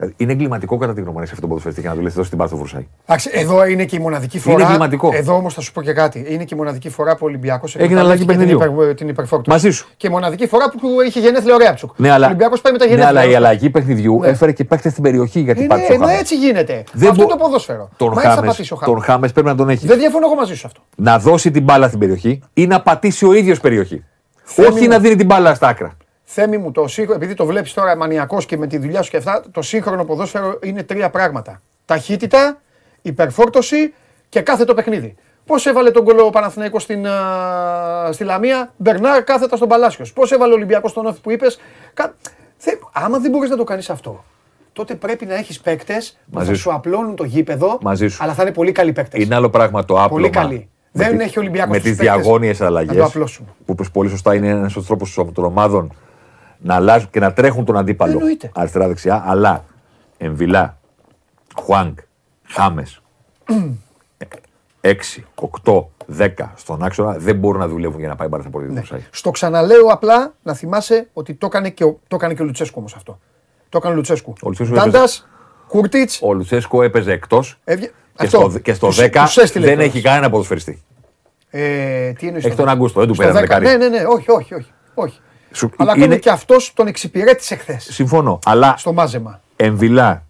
[0.03, 2.29] Δηλαδή, είναι εγκληματικό κατά τη γνώμη μου, αυτό το ποδοσφαιριστή και να του λες: Δώσει
[2.29, 2.87] την μπάλα στο Βρουσάη.
[3.07, 4.63] Εντάξει, εδώ είναι και η μοναδική φορά.
[4.65, 5.11] εγκληματικό.
[5.15, 6.25] Εδώ όμως θα σου πω και κάτι.
[6.29, 8.59] Είναι και η μοναδική φορά που ο Ολυμπιακός Έγινε αλλαγή την, παιχνιδιού.
[8.63, 9.51] υπερ, την υπερφόρτωση.
[9.51, 9.89] Μαζί σου.
[9.97, 11.91] Και η μοναδική φορά που είχε γενέθλια ο Ρέαψουκ.
[11.99, 13.21] Ναι, Ο αλλά, Ολυμπιακός πάει με τα ναι, γενέθλια.
[13.21, 14.29] αλλά η αλλαγή παιχνιδιού Ναι.
[14.29, 16.21] έφερε και παίχτε στην περιοχή γιατί Ε, πάτησε ναι, ο μα Χάμες.
[16.21, 16.85] έτσι γίνεται.
[16.93, 17.89] Δεν Αυτό μπο- είναι το ποδόσφαιρο.
[17.97, 18.95] Τον Μα έτσι θα Χάμες, πατήσει ο Χάμες.
[18.95, 19.85] τον Χάμες πρέπει να τον έχεις.
[19.89, 20.81] Δεν διαφωνώ εγώ μαζί σου αυτό.
[20.97, 24.05] να δώσει την μπάλα στην περιοχή ή να πατήσει ο ίδιος περιοχή.
[24.45, 24.89] Θέμη Όχι μου.
[24.89, 25.97] να δίνει την μπάλα στα άκρα.
[26.35, 29.17] Θέμη μου, το σύγχρονο, επειδή το βλέπεις τώρα μανιακός και με τη δουλειά σου και
[29.17, 31.61] αυτά, το σύγχρονο ποδόσφαιρο είναι τρία πράγματα.
[31.85, 32.61] Ταχύτητα,
[33.03, 33.95] υπερφόρτωση
[34.29, 35.15] και κάθε το παιχνίδι.
[35.47, 40.13] Πώς έβαλε τον κολό ο Παναθηναϊκός στην, α, στη Λαμία, Μπερνάρ κάθετα στον Παλάσιος.
[40.13, 41.61] Πώς έβαλε ο Ολυμπιακός στον Όφη που είπες;
[41.95, 42.15] Κα...
[42.57, 42.71] Θε...
[42.93, 44.25] Άμα δεν μπορείς να το κάνεις αυτό,
[44.73, 46.61] τότε πρέπει να έχεις παίκτες που Μαζί θα σου.
[46.61, 48.23] σου απλώνουν το γήπεδο, Μαζί σου.
[48.25, 49.25] αλλά θα είναι πολύ καλοί παίκτες.
[49.25, 50.09] Είναι άλλο πράγμα το άπλωμα.
[50.09, 50.69] Πολύ καλή.
[50.93, 52.97] με Δεν τη- έχει ο Ολυμπιακός Με τους τις παίκτες διαγώνιες να αλλαγές.
[52.97, 53.47] το απλώσουν.
[53.67, 55.95] Που πες πολύ σωστά είναι ένας τρόπος των ομάδων
[56.63, 58.51] να αλλάζουν και να τρέχουν τον αντίπαλο Εννοείται.
[58.55, 59.23] αριστερά-δεξιά.
[59.27, 59.65] Αλλά
[60.19, 60.79] Εμβιλά,
[61.57, 61.99] Χουάνκ,
[62.45, 63.03] Χάμες,
[64.81, 64.93] 6,
[65.65, 65.85] 8,
[66.19, 69.01] 10 στον άξονα δεν μπορούν να δουλεύουν για να πάει μπάρα στα πόδια του Βρουσάη.
[69.11, 72.77] Στο ξαναλέω απλά να θυμάσαι ότι το έκανε και ο, το έκανε και ο Λουτσέσκου
[72.79, 73.19] όμως αυτό.
[73.69, 74.33] Το έκανε ο Λουτσέσκου.
[74.43, 75.29] Ο Λουτσέσκου Ντάντας,
[75.69, 76.19] Κούρτιτς.
[76.23, 77.91] Ο Λουτσέσκο έπαιζε εκτός Έβγε...
[78.17, 79.11] και, στο, και στο 10
[79.55, 80.83] δεν έχει κανένα ποδοσφαιριστή.
[81.51, 82.75] Ε, τι εννοείς Έχει στο τον 10?
[82.75, 83.49] Αγκούστο, δεν του Στο πέρασε 10.
[83.49, 83.67] δεκάρι.
[83.67, 84.71] Ναι, ναι, ναι, όχι, όχι, όχι.
[84.95, 85.21] όχι.
[85.53, 88.39] Σου- Αλλά είναι- ακόμα και αυτός τον εξυπηρέτησε χθες Συμφωνώ.
[88.45, 89.41] Αλλά στο μάζεμα.
[89.57, 90.23] Εμβιλά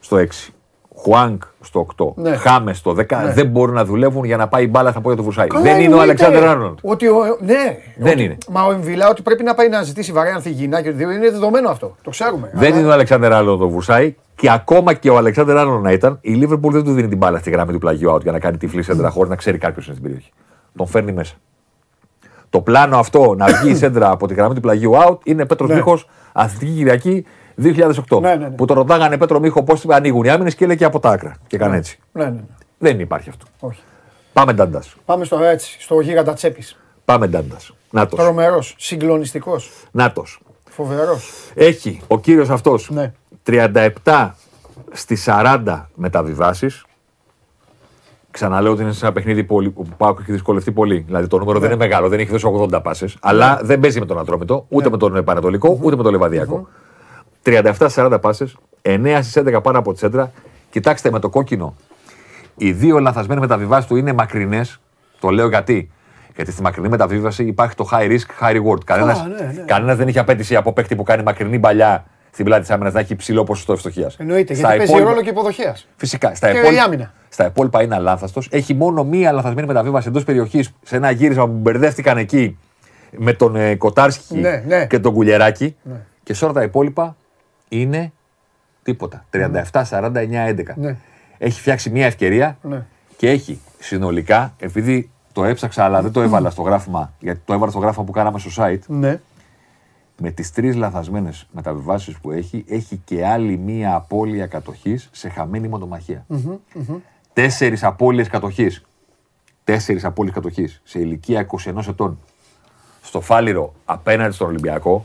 [0.00, 0.50] στο 6.
[0.98, 2.12] Χουάνκ στο 8.
[2.16, 2.36] Ναι.
[2.36, 3.22] Χάμε στο 10.
[3.24, 3.32] Ναι.
[3.32, 5.46] Δεν μπορούν να δουλεύουν για να πάει η μπάλα στα πόδια του Βρουσάη.
[5.46, 6.02] Καλά, δεν είναι ο εννοείται.
[6.02, 6.78] Αλεξάνδρ Άρνοντ.
[6.82, 8.38] Ότι ο, ναι, Δεν ότι- είναι.
[8.50, 11.68] Μα ο Εμβιλά ότι πρέπει να πάει να ζητήσει βαρέα ανθυγιεινά και οτιδήποτε, είναι δεδομένο
[11.70, 11.96] αυτό.
[12.02, 12.50] Το ξέρουμε.
[12.54, 14.14] Δεν Αλλά- είναι ο Αλεξάνδρ Άρνοντ ο Βρουσάη.
[14.34, 17.38] Και ακόμα και ο Αλεξάνδρ Άρνοντ να ήταν, η Λίβερπουλ δεν του δίνει την μπάλα
[17.38, 19.94] στη γραμμή του πλαγιού out για να κάνει τυφλή σέντρα χωρίς να ξέρει κάποιος είναι
[19.94, 20.30] στην περιοχή.
[20.76, 21.34] Τον φέρνει μέσα.
[22.56, 25.68] Το πλάνο αυτό να βγει η σέντρα από τη γραμμή του πλαγιού out είναι Πέτρος
[25.68, 25.74] Ναι.
[25.74, 25.98] Μίχο,
[26.32, 27.24] Αθλητική Κυριακή
[27.62, 28.20] 2008.
[28.20, 28.50] Ναι, ναι, ναι.
[28.50, 31.36] Που τον ρωτάγανε Πέτρο Μίχο πώς ανοίγουν οι άμυνες και έλεγε από τα άκρα.
[31.46, 31.98] Και έκανε έτσι.
[32.12, 32.40] Ναι, ναι, ναι.
[32.78, 33.44] Δεν υπάρχει αυτό.
[33.60, 33.80] Όχι.
[34.32, 34.96] Πάμε ντάντας.
[35.04, 36.78] Πάμε στο έτσι, στο γίγαντα τσέπης.
[37.04, 37.74] Πάμε ντάντας.
[37.90, 38.18] Νάτος.
[38.18, 40.40] Τρομερός, συγκλονιστικός, Νάτος.
[40.70, 41.30] φοβερός.
[41.54, 43.12] Έχει ο κύριος αυτός Ναι.
[43.42, 44.34] 37
[44.92, 46.85] στις 40 μεταβιβάσεις.
[48.36, 51.02] Ξαναλέω ότι είναι σε ένα παιχνίδι που ο Πάουκ έχει δυσκολευτεί πολύ.
[51.06, 53.16] Δηλαδή το νούμερο δεν είναι μεγάλο, δεν έχει δώσει 80 πάσες.
[53.20, 56.68] Αλλά δεν παίζει με τον Ατρόμητο, ούτε με τον Πανατολικό, ούτε με τον Λεβαδιακό.
[57.42, 60.32] 37-40 πάσες, 9 στις 11 πάνω από τη σέντρα.
[60.70, 61.74] Κοιτάξτε με το κόκκινο.
[62.56, 64.80] Οι δύο λαθασμένε μεταβιβάσεις του είναι μακρινές.
[65.20, 65.90] Το λέω γιατί.
[66.34, 68.84] Γιατί στη μακρινή μεταβίβαση υπάρχει το high risk, high reward.
[68.84, 69.62] Κανένα ναι, ναι.
[69.66, 72.04] κανένας δεν έχει απέτηση από παίκτη που κάνει μακρινή παλιά
[72.36, 74.16] στην πλάτη της άμυνας να έχει ψηλό ποσοστό ευστοχίας.
[74.18, 75.86] Εννοείται, γιατί παίζει ρόλο και υποδοχέας.
[75.96, 76.34] Φυσικά.
[76.34, 77.12] Στα, Και υπόλοιπα, η άμυνα.
[77.28, 78.48] στα υπόλοιπα είναι αλάθαστος.
[78.50, 82.58] Έχει μόνο μία λαθασμένη μεταβίβαση εντός περιοχής σε ένα γύρισμα που μπερδεύτηκαν εκεί
[83.10, 84.86] με τον ε, Κοτάρσκι Ναι, ναι.
[84.86, 85.76] και τον Κουλιεράκη.
[85.82, 85.94] Ναι.
[86.22, 87.16] Και σε όλα τα υπόλοιπα
[87.68, 88.12] είναι
[88.82, 89.24] τίποτα.
[89.30, 90.10] 37, 49,
[90.48, 90.62] 11.
[90.74, 90.96] Ναι.
[91.38, 92.84] Έχει φτιάξει μία ευκαιρία Ναι.
[93.16, 97.70] και έχει συνολικά, επειδή το έψαξα αλλά δεν το έβαλα στο γράφημα, γιατί το έβαλα
[97.70, 99.20] στο γράφημα που κάναμε στο site, Ναι.
[100.20, 105.68] Με τις τρεις λαθασμένες μεταβιβάσεις που έχει, έχει και άλλη μία απώλεια κατοχής σε χαμένη
[105.68, 106.26] μονομαχία.
[107.32, 108.84] Τέσσερις απώλειες κατοχής.
[109.64, 112.18] Τέσσερις απώλειες κατοχής σε ηλικία 21 ετών.
[113.02, 115.04] Στο Φάληρο απέναντι στον Ολυμπιακό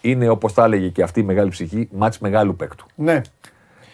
[0.00, 2.86] είναι όπως τα έλεγε και αυτή η μεγάλη ψυχή, μάτς μεγάλου παίκτου.
[2.94, 3.20] Ναι.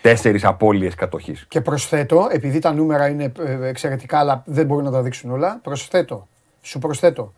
[0.03, 1.47] Τέσσερις απώλειες κατοχής.
[1.49, 5.61] Και προσθέτω, επειδή τα νούμερα είναι ε, εξαιρετικά, αλλά δεν μπορούν να τα δείξουν όλα,
[5.63, 6.29] προσθέτω,
[6.63, 7.33] σου προσθέτω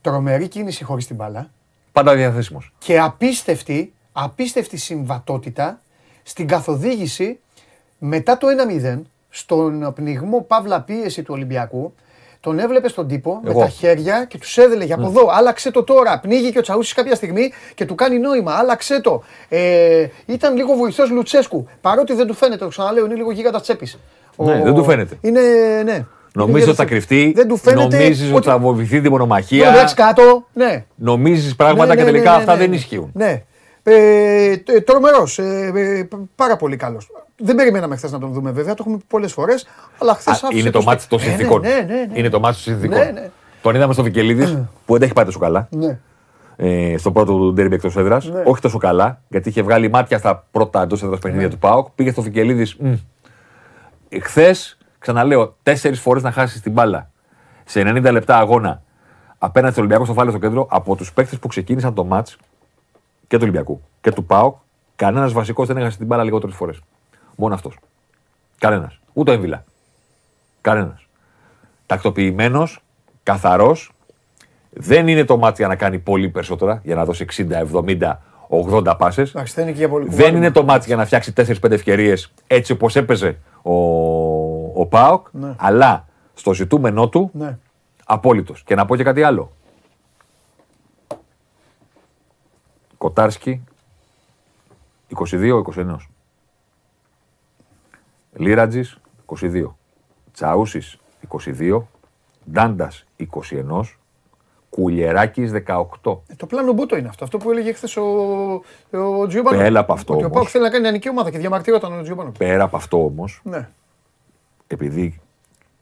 [0.00, 1.50] τρομερή κίνηση χωρίς την μπάλα
[2.04, 2.72] Πάντα διαθέσιμος.
[2.78, 5.80] και απίστευτη, απίστευτη συμβατότητα
[6.22, 7.38] στην καθοδήγηση
[7.98, 8.46] μετά το
[8.94, 11.94] 1-0 στον πνιγμό παύλα πίεση του Ολυμπιακού.
[12.40, 13.60] Τον έβλεπε στον τύπο με Εγώ.
[13.60, 15.28] τα χέρια και τους έδελε από εδώ.
[15.30, 16.18] Άλλαξε το τώρα.
[16.20, 18.54] Πνίγει και ο Τσαούσης κάποια στιγμή και του κάνει νόημα.
[18.54, 19.22] Άλλαξε το.
[19.48, 21.68] Ε, ήταν λίγο βοηθός Λουτσέσκου.
[21.80, 23.98] Παρότι δεν του φαίνεται, το ξαναλέω, είναι λίγο γίγαντα τσέπης.
[24.36, 25.18] Ναι, δεν του φαίνεται.
[25.20, 25.40] Είναι,
[25.84, 26.06] ναι.
[26.34, 27.96] Νομίζεις ότι θα κρυφτεί, Δεν του φαίνεται.
[27.96, 30.46] νομίζεις ότι θα βοηθηθεί την Ναι, μονομαχία, εντάξει, κάτω.
[30.52, 30.84] Ναι.
[30.94, 32.76] νομίζεις πράγματα Ναι, και ναι, τελικά ναι, ναι, αυτά ναι, δεν ναι.
[32.76, 33.10] ισχύουν.
[33.14, 33.42] Ναι.
[33.82, 35.38] Ε, Τρομερός.
[35.38, 37.10] Ε, ε, πάρα πολύ καλός.
[37.36, 39.66] Δεν περιμέναμε χθες να τον δούμε βέβαια, το έχουμε πει πολλές φορές.
[39.98, 41.60] Αλλά χθες Α, είναι το μάτι των Ε, ναι, συνθήκων.
[41.60, 42.18] Ναι, ναι, ναι.
[42.18, 42.98] Είναι το μάτι των συνθήκων.
[42.98, 43.30] Ναι, ναι.
[43.62, 44.50] Τον είδαμε στο Βικελίδης
[44.86, 45.68] που δεν τα έχει πάει τόσο καλά.
[45.70, 45.98] Ναι.
[46.56, 48.24] ε, στο πρώτο του ντέρμπι εκτός έδρας.
[48.28, 48.42] Ναι.
[48.44, 51.52] Όχι τόσο καλά, γιατί είχε βγάλει μάτια στα πρώτα εντός έδρας παιχνίδια Ναι.
[51.52, 51.88] του Πάοκ.
[51.94, 52.66] Πήγε στο Φικελίδη.
[54.22, 57.10] Χθες, ξαναλέω, τέσσερις φορές να χάσεις την μπάλα
[57.64, 58.82] σε 90 λεπτά αγώνα
[59.38, 62.36] απέναντι στο Ολυμπιακό στο Φάλε στο κέντρο από τους παίκτες που ξεκίνησαν το μάτς
[63.26, 64.56] και του Ολυμπιακού και του Πάοκ.
[64.96, 66.80] Κανένας βασικός δεν έχασε την μπάλα λιγότερες φορές.
[67.36, 67.78] Μόνο αυτός.
[68.58, 69.00] Κανένας.
[69.12, 69.64] Ούτε ο Έμβιλα.
[70.60, 71.06] Κανένας.
[71.86, 72.82] Τακτοποιημένος,
[73.22, 73.92] καθαρός,
[74.70, 78.96] δεν είναι το μάτι για να κάνει πολύ περισσότερα, για να δώσει 60, 70, 80
[78.96, 79.30] πάσες.
[79.30, 80.38] Εντάξει, δεν είναι και για πολύ Δεν κουβάλιμα.
[80.38, 83.72] είναι το μάτι για να φτιάξει 4-5 ευκαιρίες έτσι όπως έπαιζε ο,
[84.80, 85.54] ο Πάοκ, Ναι.
[85.58, 87.58] αλλά στο ζητούμενό του Ναι.
[88.04, 88.62] απόλυτος.
[88.64, 89.50] Και να πω και κάτι άλλο.
[92.98, 93.64] Κοτάρσκι
[95.08, 95.96] 22-29.
[98.32, 99.76] Λίρατζης 22.
[100.32, 101.82] Τσαούσης 22.
[102.52, 103.96] Ντάντας 21.
[104.70, 106.22] Κουλιεράκης 18.
[106.26, 107.24] Ε, Το πλάνο Μπούτο είναι αυτό.
[107.24, 108.02] Αυτό που έλεγε χθες ο,
[108.90, 109.58] ο Τζιόμπανο.
[109.58, 110.36] Πέρα από αυτό Ότι ο όμως.
[110.36, 112.32] Πάουκ θέλει να κάνει νεανική ομάδα και διαμαρτύρονταν ο Τζιόμπανο.
[112.38, 113.68] Πέρα από αυτό όμως, Ναι.
[114.72, 115.20] Επειδή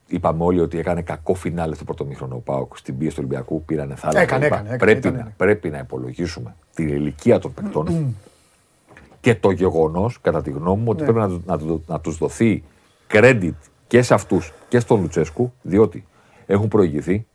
[0.07, 3.65] είπαμε όλοι ότι έκανε κακό φινάλε στο πρώτο μήχρονο ο Πάοκ στην πίεση του Ολυμπιακού,
[3.65, 4.21] πήρανε θάλασσα.
[4.21, 4.53] Έκανε, κλπ.
[4.53, 5.31] έκανε, έκανε, πρέπει, ήταν, να, ναι.
[5.37, 8.17] πρέπει να υπολογίσουμε την ηλικία των παικτών
[9.21, 11.13] και το γεγονός, κατά τη γνώμη μου, ότι Ναι.
[11.13, 12.63] πρέπει να, του- να, του- να τους δοθεί
[13.13, 13.51] credit
[13.87, 16.07] και σε αυτούς και στον Λουτσέσκου, διότι
[16.47, 17.27] έχουν προηγηθεί.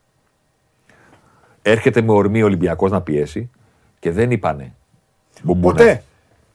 [1.62, 3.50] Έρχεται με ορμή ο Ολυμπιακός να πιέσει
[4.00, 4.74] και δεν είπανε.
[5.44, 5.74] Μπουμπούνα.
[5.76, 6.04] Ποτέ.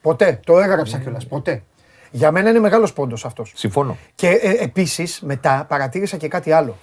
[0.03, 0.41] Ποτέ.
[0.45, 1.27] Το έγραψα κιόλας.
[1.27, 1.63] Ποτέ.
[2.11, 3.53] Για μένα είναι μεγάλος πόντος αυτός.
[3.57, 3.97] Συμφωνώ.
[4.15, 6.77] Και ε, επίσης μετά παρατήρησα και κάτι άλλο.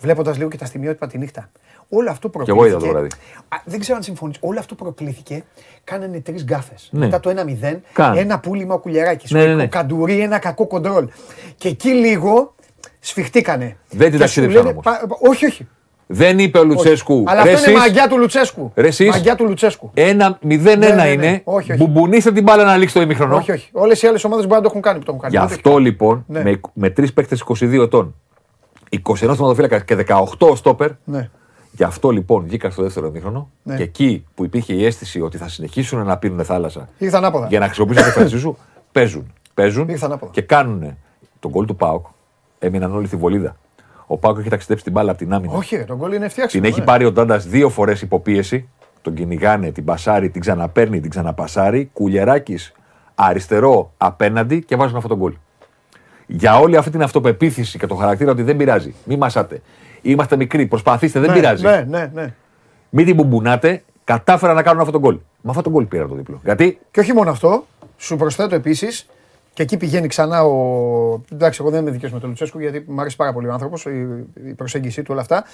[0.00, 1.50] Βλέποντας λίγο και τα στιγμιότυπα τη νύχτα.
[1.88, 2.68] Όλο αυτό εγώ προκλήθηκε.
[2.68, 3.08] είδα το βράδυ.
[3.48, 4.36] Α, δεν ξέρω αν συμφωνείς.
[4.40, 5.44] Όλο αυτό προκλήθηκε.
[5.84, 6.88] Κάνανε τρεις γκάφες.
[6.92, 7.04] Ναι.
[7.04, 8.20] Μετά το 1-0, Κάνε.
[8.20, 9.30] ένα πούλημα ο Κουλιαράκης.
[9.30, 9.62] Ναι, ο, ναι, ναι.
[9.62, 11.08] ο Καντουρί, ένα κακό κοντρόλ.
[11.56, 12.54] Και εκεί λίγο
[13.00, 13.76] σφιχτήκανε.
[13.90, 14.84] Δεν την Και σου ταξίδεψαν λένε, όμως.
[14.84, 15.68] πα- Όχι, όχι.
[16.06, 17.24] Δεν είπε ο Λουτσέσκου.
[17.26, 18.72] Αλλά «Ρε αυτό είναι εσείς, μαγιά του Λουτσέσκου.
[18.74, 19.90] Ρε εσείς, Μαγιά του Λουτσέσκου.
[19.94, 21.08] Ένα 0-1 Ναι, ναι, ναι.
[21.08, 21.40] είναι.
[21.44, 21.82] Όχι, όχι.
[21.84, 23.36] Μπουμπονίστε την μπάλα να λήξει το ημιχρονό.
[23.36, 23.68] Όχι, όχι.
[23.72, 25.34] Όλες οι άλλες ομάδες μπορεί να το έχουν κάνει που το έχουν κάνει.
[25.34, 26.42] Γι' Δεν το αυτό έχει λοιπόν Ναι.
[26.42, 28.14] με, με τρεις παίκτες 22 ετών,
[28.90, 29.96] 21 θεματοφύλακα και
[30.38, 30.98] 18 στόπερ, κάνει.
[31.04, 31.30] Ναι.
[31.72, 33.76] γι' αυτό λοιπόν βγήκα στο δεύτερο ημίχρονο Ναι.
[33.76, 37.46] και εκεί που υπήρχε η αίσθηση ότι θα συνεχίσουν να πίνουν θάλασσα Ήρθα ανάποδα.
[37.46, 38.56] για να χρησιμοποιήσουν τη φράση σου,
[38.92, 39.32] παίζουν.
[39.54, 40.32] Παίζουν Ήρθαν άποδα.
[40.32, 40.96] και κάνουν
[41.40, 42.06] τον γκολ του Πάοκ.
[42.58, 43.56] Έμειναν όλοι στη βολίδα.
[44.06, 45.52] Ο Πάοκ έχει ταξιδέψει την μπάλα από την άμυνα.
[45.52, 46.62] Όχι, ρε, τον κόλλη είναι φτιάξιμο.
[46.62, 46.86] Την έχει ναι.
[46.86, 48.68] πάρει ο Ντάντα δύο φορές υποπίεση.
[49.02, 51.90] Τον κυνηγάνε, την πασάρει, την ξαναπέρνει, την ξαναπασάρει.
[51.92, 52.58] Κουλιεράκη
[53.14, 55.32] αριστερό απέναντι και βάζουν αυτό τον γκολ.
[56.26, 58.94] Για όλη αυτή την αυτοπεποίθηση και το χαρακτήρα ότι δεν πειράζει.
[59.04, 59.62] Μην μασάτε.
[60.02, 61.64] Είμαστε μικροί, προσπαθήστε, δεν Ναι, πειράζει.
[61.64, 62.34] Ναι, ναι, ναι.
[62.90, 65.18] Μην την μπουμπουνάτε, κατάφεραν να κάνουν αυτό τον γκολ.
[65.40, 66.40] Με αυτό τον γκολ πήραν το διπλό.
[66.44, 69.06] Γιατί Και όχι μόνο αυτό, σου προσθέτω επίσης,
[69.54, 71.20] και εκεί πηγαίνει ξανά ο.
[71.32, 73.84] Εντάξει, εγώ δεν είμαι δικαίω με τον Λουτσέσκου γιατί μου αρέσει πάρα πολύ ο άνθρωπος,
[73.84, 75.44] η, η προσέγγιση του, όλα αυτά.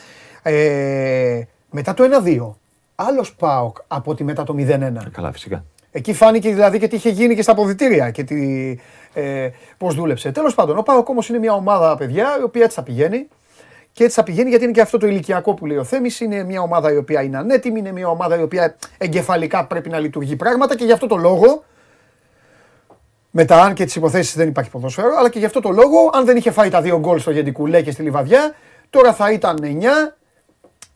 [0.43, 2.51] Ε, μετά το 1-2,
[2.95, 4.93] άλλος Πάοκ από ότι μετά το 0-1.
[5.13, 5.65] Καλά, φυσικά.
[5.93, 8.71] Εκεί φάνηκε δηλαδή και τι είχε γίνει και στα αποδητήρια και τι,
[9.13, 10.33] ε, πώς δούλεψε.
[10.33, 13.29] Τέλος πάντων, ο Πάοκ όμως είναι μια ομάδα παιδιά η οποία έτσι θα πηγαίνει.
[13.93, 16.21] Και έτσι θα πηγαίνει γιατί είναι και αυτό το ηλικιακό που λέει ο Θέμης.
[16.21, 19.99] Είναι μια ομάδα η οποία είναι ανέτοιμη, είναι μια ομάδα η οποία εγκεφαλικά πρέπει να
[19.99, 21.65] λειτουργεί πράγματα και γι' αυτό το λόγο.
[23.31, 26.25] Μετά, αν και τις υποθέσεις δεν υπάρχει ποδόσφαιρο, αλλά και γι' αυτό το λόγο, αν
[26.25, 28.55] δεν είχε φάει τα δύο γκολ στο Γεντικουλέ και στη Λιβαδιά,
[28.91, 30.15] τώρα θα ήταν 9,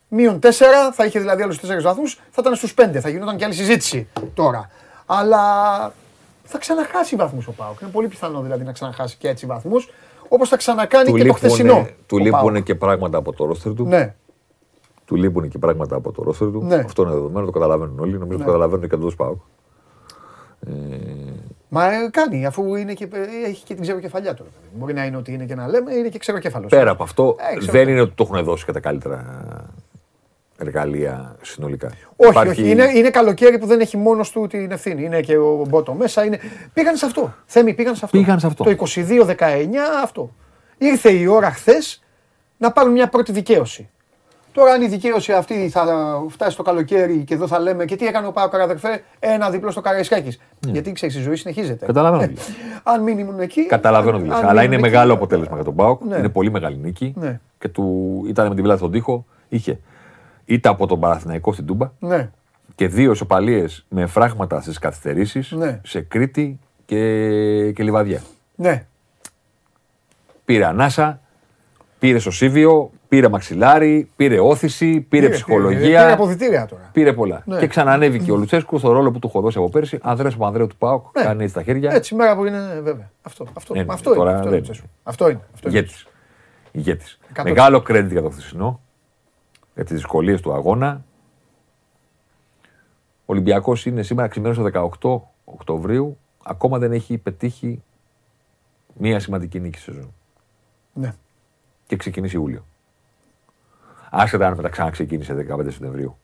[0.07, 0.49] μείον 4,
[0.93, 2.99] θα είχε δηλαδή άλλους 4 βαθμούς, θα ήταν στους 5.
[2.99, 4.69] Θα γινόταν και άλλη συζήτηση τώρα.
[5.05, 5.41] Αλλά
[6.43, 7.81] θα ξαναχάσει βαθμούς ο Πάοκ.
[7.81, 9.89] Είναι πολύ πιθανό δηλαδή να ξαναχάσει και έτσι βαθμούς,
[10.27, 11.73] όπως θα ξανακάνει Του και το χθεσινό.
[11.73, 12.63] λείπουνε, του ο λείπουνε ΠΑΟΚ.
[12.63, 13.85] και πράγματα από το ρόστερ του.
[13.85, 14.13] Ναι,
[15.05, 16.63] Του λείπουν και πράγματα από το ρόστερ του.
[16.63, 16.75] Ναι.
[16.75, 18.17] Αυτό είναι δεδομένο, το καταλαβαίνουν όλοι.
[18.17, 19.37] Νομίζω το καταλαβαίνουν και εντός Πάοκ.
[21.75, 24.43] Μα ε, κάνει, αφού είναι και, ε, έχει και την ξεροκεφαλιά του.
[24.43, 24.79] ρε παιδί μου.
[24.79, 26.67] Μπορεί να είναι ότι είναι και να λέμε, είναι και ξεροκέφαλο.
[26.67, 27.91] Πέρα από αυτό, Ε, ξέρω δεν το.
[27.91, 29.25] είναι ότι το έχουν δώσει και τα καλύτερα
[30.57, 31.87] εργαλεία συνολικά.
[32.15, 32.69] Όχι, Υπάρχει- όχι.
[32.69, 35.03] Είναι, είναι καλοκαίρι που δεν έχει μόνος του την ευθύνη.
[35.03, 36.25] Είναι και ο Μπότο μέσα.
[36.25, 36.39] Είναι...
[36.73, 37.33] Πήγαν σε αυτό.
[37.45, 38.17] Θέμη, πήγαν σε αυτό.
[38.17, 38.63] Πήγαν σε αυτό.
[38.63, 39.35] Το 22-19
[40.03, 40.35] αυτό.
[40.77, 42.03] Ήρθε η ώρα χθες
[42.57, 43.89] να πάρουν μια πρώτη δικαίωση.
[44.55, 45.85] Τώρα, αν η δικαίωση αυτή θα
[46.29, 49.71] φτάσει στο καλοκαίρι και εδώ θα λέμε και τι έκανε ο Πάο Καραδερφέ, ένα διπλό
[49.71, 50.39] στο Καραϊσκάκης.
[50.67, 51.77] Γιατί ξέρεις, η ζωή συνεχίζεται.
[51.79, 51.85] Ναι.
[51.85, 52.49] Καταλαβαίνω Ε, τι λες.
[52.83, 53.65] αν μην ήμουν εκεί.
[53.65, 54.37] Καταλαβαίνω αν- τι λες.
[54.37, 56.01] αν Αλλά μείνουν είναι εκεί, μεγάλο αποτέλεσμα για τον Πάοκ.
[56.03, 56.17] Ναι.
[56.17, 57.13] Είναι πολύ μεγάλη νίκη.
[57.17, 57.39] Ναι.
[57.59, 59.25] Και του ήταν με την πλάτη στον τοίχο.
[59.49, 59.79] Είχε
[60.45, 62.29] είτε από τον Παναθηναϊκό στην Τούμπα Ναι,
[62.75, 65.79] και δύο ισοπαλίες με φράγματα στις καθυστερήσεις Ναι.
[65.83, 66.97] σε Κρήτη και,
[67.71, 68.21] και Λιβαδιά.
[68.55, 68.85] ναι.
[70.45, 71.19] Πήρε ανάσα,
[71.99, 75.79] πήρε σωσίβιο, πήρε μαξιλάρι, πήρε όθηση, πήρε, ψυχολογία.
[76.01, 76.89] Πήρε αποδητήρια τώρα.
[76.91, 77.43] Πήρε πολλά.
[77.45, 77.59] Ναι.
[77.59, 79.99] Και ξανανέβηκε ο Λουτσέσκου στο ρόλο που του έχω δώσει από πέρσι.
[80.01, 81.05] Ανδρέας Παπανδρέου του Πάοκ.
[81.17, 81.23] Ναι.
[81.23, 81.91] Κάνει έτσι τα χέρια.
[81.93, 83.09] Έτσι, μέρα που είναι βέβαια.
[83.21, 84.83] Αυτό, αυτό, Ναι, ναι, αυτό, τώρα είναι, αυτό, δεν είναι, είναι.
[85.03, 85.39] αυτό είναι.
[85.53, 85.77] Αυτό είναι.
[85.77, 86.07] Ηγέτης.
[86.71, 87.19] Ηγέτης.
[87.29, 88.79] Εκατό- Μεγάλο credit για το χθεσινό.
[89.75, 91.03] Για τις δυσκολίες του αγώνα.
[93.19, 96.17] Ο Ολυμπιακός είναι σήμερα ξημέρωσε 18 Οκτωβρίου.
[96.43, 97.83] Ακόμα δεν έχει πετύχει
[98.93, 100.13] μία σημαντική νίκη σε σεζόν.
[100.93, 101.13] Ναι.
[101.87, 102.65] Και ξεκινήσει Ιούλιο.
[104.17, 106.17] Άσχετα αν μετά ξαναξεκίνησε 15 Σεπτεμβρίου.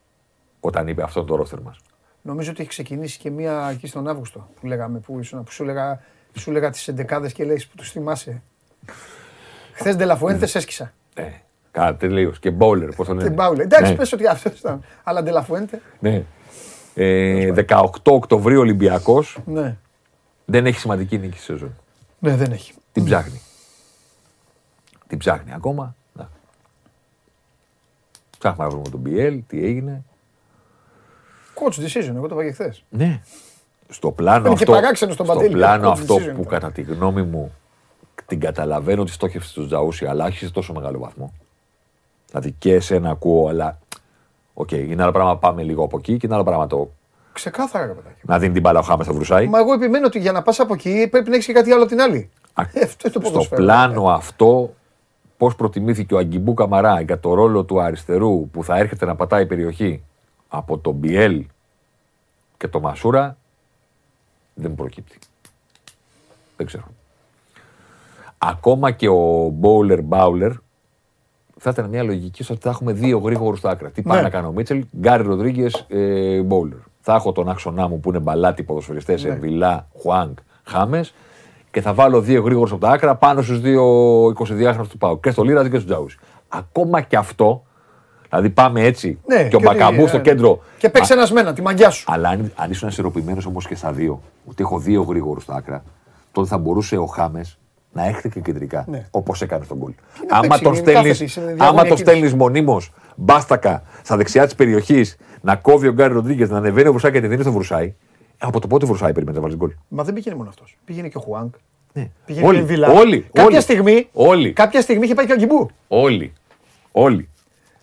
[0.59, 1.77] Όταν είπε αυτό το ρόστερ μας.
[2.21, 5.63] Νομίζω ότι έχει ξεκινήσει και μία εκεί στον Αύγουστο που λέγαμε, που, ήσουν, που σου
[5.63, 6.01] έλεγα,
[6.37, 8.41] σου έλεγα τις εντεκάδες και λέει που τους θυμάσαι.
[9.73, 10.93] Χθες Ντελαφουέντες έσκησα.
[11.13, 11.23] Ε,
[11.71, 12.39] κάτι τελείως.
[12.39, 13.27] Και μπόλερ, πώς το λένε.
[13.27, 13.63] Την Πάουλε.
[13.63, 13.97] Εντάξει, Ναι.
[13.97, 14.83] πες ότι αυτός ήταν.
[15.03, 15.81] Αλλά Ντελαφουέντε.
[15.99, 16.23] Ναι.
[16.93, 19.77] Ε, 18 Οκτωβρίου Ολυμπιακός Ναι.
[20.45, 21.75] δεν έχει σημαντική νίκη στη σεζόν.
[22.19, 22.73] Ναι, δεν έχει.
[22.91, 23.41] Την ψάχνει.
[25.07, 25.95] Την ψάχνει ακόμα.
[28.43, 28.53] Να.
[28.55, 30.03] Ψάχνουμε να βρούμε τον BL, τι έγινε.
[31.55, 32.83] Coach decision, εγώ το είπα και χθες.
[32.89, 33.21] Ναι.
[33.89, 36.49] Στο πλάνο Είναι και αυτό, παράξενο στον στο Παντέλη, πλάνο coach αυτό decision που τώρα.
[36.49, 37.51] κατά τη γνώμη μου
[38.25, 41.33] την καταλαβαίνω τη στόχευση τους Τζαούσι, αλλά όχι σε τόσο μεγάλο βαθμό.
[42.27, 43.79] Δηλαδή και εσένα ακούω, αλλά
[44.53, 46.91] οκ, είναι άλλο πράγμα να πάμε λίγο από εκεί και είναι άλλο πράγμα το
[47.33, 48.19] Ξεκάθαρα, ρε παιδάκι.
[48.21, 49.47] να δίνει την μπάλα ο Χάμες στο βρουσάι.
[49.47, 51.85] Μα εγώ επιμένω ότι για να πας από εκεί πρέπει να έχεις και κάτι άλλο
[51.85, 52.29] την άλλη.
[52.53, 53.61] Α, Ε, Αυτό είναι το στο ποδόσφαιρο.
[53.61, 54.73] πλάνο αυτό,
[55.41, 59.45] πώς προτιμήθηκε ο Αγκιμπού Καμαρά για το ρόλο του αριστερού που θα έρχεται να πατάει
[59.45, 60.03] περιοχή
[60.47, 61.45] από τον Μπιέλ
[62.57, 63.37] και τον Μασούρα,
[64.53, 65.17] δεν μου προκύπτει.
[66.57, 66.83] Δεν ξέρω.
[68.37, 70.51] Ακόμα και ο Μπόουλερ Μπάουλερ
[71.59, 73.89] θα ήταν μια λογική στο ότι θα έχουμε δύο γρήγορους στα άκρα.
[73.89, 74.23] Τι πάει Ναι.
[74.23, 76.77] να κάνει ο Μίτσελ, Γκάρι Ροντρίγκες, ε, Μπόουλερ.
[77.01, 79.29] Θα έχω τον άξονά μου που είναι μπαλάτι ποδοσφαιριστές, Ναι.
[79.29, 81.13] Εμβιλά, Χουάνγκ, Χάμες
[81.71, 83.83] και θα βάλω δύο γρήγορου από τα άκρα πάνω στους δύο
[84.27, 85.19] 22χρονου του Πάου.
[85.19, 86.17] Και στο Λίρας και στο Τζάουσι.
[86.49, 87.63] Ακόμα και αυτό,
[88.29, 90.23] δηλαδή πάμε έτσι Ναι, και ο και ότι- Μπακαμπού στο ναι.
[90.23, 90.59] κέντρο.
[90.77, 92.05] Και παίξει ένα μένα, τη μαγιά σου.
[92.07, 95.83] Αλλά αν, αν ήσουν ισορροπημένος όμως και στα δύο, ότι έχω δύο γρήγορους στα άκρα,
[96.31, 97.57] τότε θα μπορούσε ο Χάμες
[97.93, 98.85] να έρχεται και κεντρικά.
[98.87, 99.07] Ναι.
[99.11, 99.91] Όπως έκανε στον γκολ.
[100.29, 102.03] να Άμα παίξει, τον είναι στέλνει κάθετη, είναι διαγωνία άμα τον κίνηση.
[102.03, 106.91] στέλνεις μονίμως μπάστακα στα δεξιά της περιοχής να κόβει ο Γκάρι Ροντρίγκες, να ανεβαίνει ο
[106.91, 107.93] Βρουσάη και να τη δίνει στο Βρουσάη,
[108.41, 110.77] από το πότε Βρουσάη περιμένει να βάλεις γκολ; Μα δεν πήγαινε μόνο αυτός.
[110.85, 111.53] Πήγαινε και ο Χουάνκ.
[111.93, 112.09] Ναι.
[112.25, 112.89] Πήγαινε Όλοι, και ο Εμβιλά.
[112.91, 113.61] όλοι, Κάποια όλοι.
[113.61, 114.07] στιγμή.
[114.13, 114.53] Όλοι.
[114.53, 115.69] Κάποια στιγμή είχε πάει και ο Γκιμπού.
[115.87, 116.33] Όλοι.
[116.91, 117.29] Όλοι.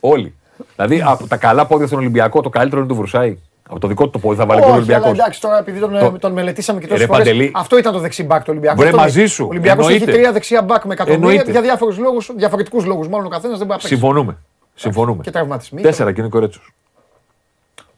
[0.01, 0.35] Όλοι.
[0.77, 3.39] Δηλαδή από τα καλά πόδια στον Ολυμπιακό, το καλύτερο είναι του Βρουσάη.
[3.71, 5.21] Από το δικό του το πόδι θα βάλει γκολ ο Όχι, αλλά Ολυμπιακό.
[5.23, 7.25] εντάξει, τώρα επειδή τον, Το- τον μελετήσαμε και Ρε, τόσες φορές.
[7.27, 7.51] Παντελή.
[7.55, 8.77] Αυτό ήταν το δεξί μπακ του Ολυμπιακού.
[8.79, 9.29] Βρε, Αυτό μαζί είναι.
[9.29, 9.45] σου.
[9.45, 10.19] Ο Ολυμπιακός έχει Εννοείται.
[10.19, 11.51] τρία δεξιά μπακ με εκατομμύρια Εννοείται.
[11.51, 13.09] για διάφορους λόγους, διαφορετικούς λόγους.
[13.09, 14.01] Μάλλον ο καθένας δεν μπορεί να παίξει.
[14.01, 14.37] Συμφωνούμε.
[14.75, 15.23] Συμφωνούμε.
[15.23, 15.81] Και τραυματισμοί.
[15.83, 16.61] Τέσσερα και είναι κορέτσο.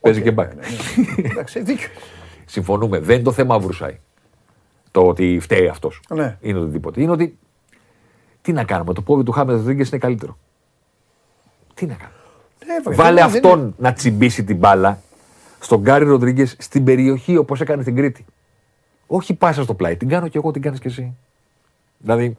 [0.01, 0.55] Παίζει και μπακ.
[0.55, 0.61] Ναι,
[1.23, 1.29] ναι.
[1.31, 1.89] Εντάξει, δίκιο.
[2.51, 2.99] Συμφωνούμε.
[2.99, 3.99] Δεν είναι το θέμα Βρουσάη.
[4.91, 6.01] Το ότι φταίει αυτός.
[6.09, 6.37] Ναι.
[6.41, 7.03] Είναι οτιδήποτε.
[7.03, 7.39] Είναι ότι.
[8.43, 8.93] Τι να κάνουμε.
[8.93, 10.39] Το πόδι του Χάμε Ροντρίγκες είναι καλύτερο.
[11.75, 12.17] Τι να κάνουμε.
[12.67, 15.01] Ναι, βρε, Βάλε δεν είναι- αυτόν να τσιμπήσει την μπάλα
[15.61, 18.25] στον Γκάρι Ροντρίγκες στην περιοχή όπως έκανε στην Κρήτη.
[19.07, 19.97] Όχι πάσα στο πλάι.
[19.97, 21.17] Την κάνω κι εγώ, την κάνεις κι εσύ.
[21.99, 22.39] Δηλαδή,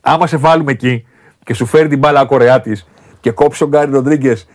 [0.00, 1.06] άμα σε βάλουμε εκεί
[1.44, 2.86] και σου φέρει την μπάλα ο Κορεάτης
[3.20, 4.46] και κόψει ο Γκάρι Ροντρίγκες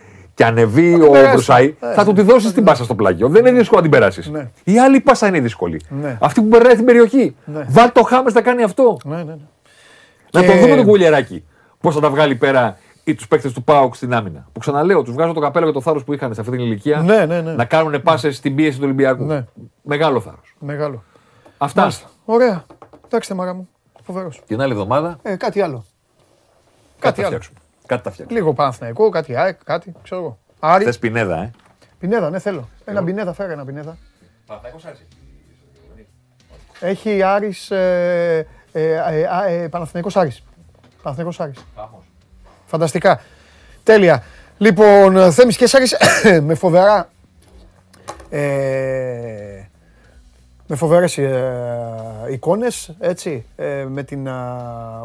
[0.42, 1.32] και ανεβεί ο περάσει.
[1.32, 3.28] Βρουσάη, Ε, θα του τη δώσεις την πάσα στο πλάγιο.
[3.28, 4.28] Δεν είναι δύσκολο να την περάσεις.
[4.28, 4.50] Ναι.
[4.64, 5.80] Η άλλη πάσα είναι δύσκολη.
[5.88, 6.18] Ναι.
[6.20, 7.36] Αυτή που περνάει την περιοχή.
[7.44, 7.64] Ναι.
[7.68, 8.96] Βάλ το Χάμες να κάνει αυτό.
[9.04, 9.36] Ναι, ναι, ναι.
[10.32, 11.44] Να Και- το δούμε τον κουλιαράκι.
[11.80, 14.46] Πώς θα τα βγάλει πέρα ή τους παίκτες του Πάουκ στην άμυνα.
[14.52, 16.98] Που ξαναλέω, τους βγάζω το καπέλο και το θάρρος που είχαν σε αυτή την ηλικία
[17.00, 17.52] Ναι, ναι, ναι.
[17.52, 19.24] να κάνουν πάσες στην πίεση του Ολυμπιακού.
[19.24, 19.44] Ναι.
[19.82, 20.54] Μεγάλο θάρρος.
[20.58, 21.02] Μεγάλο.
[21.58, 21.80] Αυτά.
[21.80, 22.06] Μάλιστα.
[22.24, 22.64] Ωραία.
[23.04, 23.68] Εντάξει, μάρα μου.
[24.02, 24.42] Φοβερός.
[24.46, 25.84] Την άλλη εβδομάδα Ε, κάτι άλλο.
[26.98, 27.38] κάτι Κάτι θα άλλο.
[27.82, 27.86] Φτιάξουμε.
[27.86, 28.38] Κάτι θα φτιάξουμε.
[28.40, 30.38] Λίγο Παναθηναϊκό, κάτι ΑΕΚ, κάτι, ξέρω εγώ.
[30.60, 30.84] Άρη.
[30.84, 31.50] Θες πινέδα, ε;
[31.98, 32.68] Πινέδα, ναι, θέλω.
[32.84, 33.96] Ένα πινέδα, φέρε ένα πινέδα.
[36.80, 40.42] Έχει Άρης, ε, ε, ε, α, ε, Παναθηναϊκός Άρης.
[41.02, 41.58] Παναθηναϊκός Άρης.
[42.66, 43.20] Φανταστικά.
[43.82, 44.22] Τέλεια.
[44.58, 45.96] Λοιπόν, Θέμης και Άρης
[46.46, 47.10] με φοβερά...
[48.30, 49.61] Ε,
[50.72, 54.32] με φοβερές ε, εικόνες, έτσι, ε, με την ε,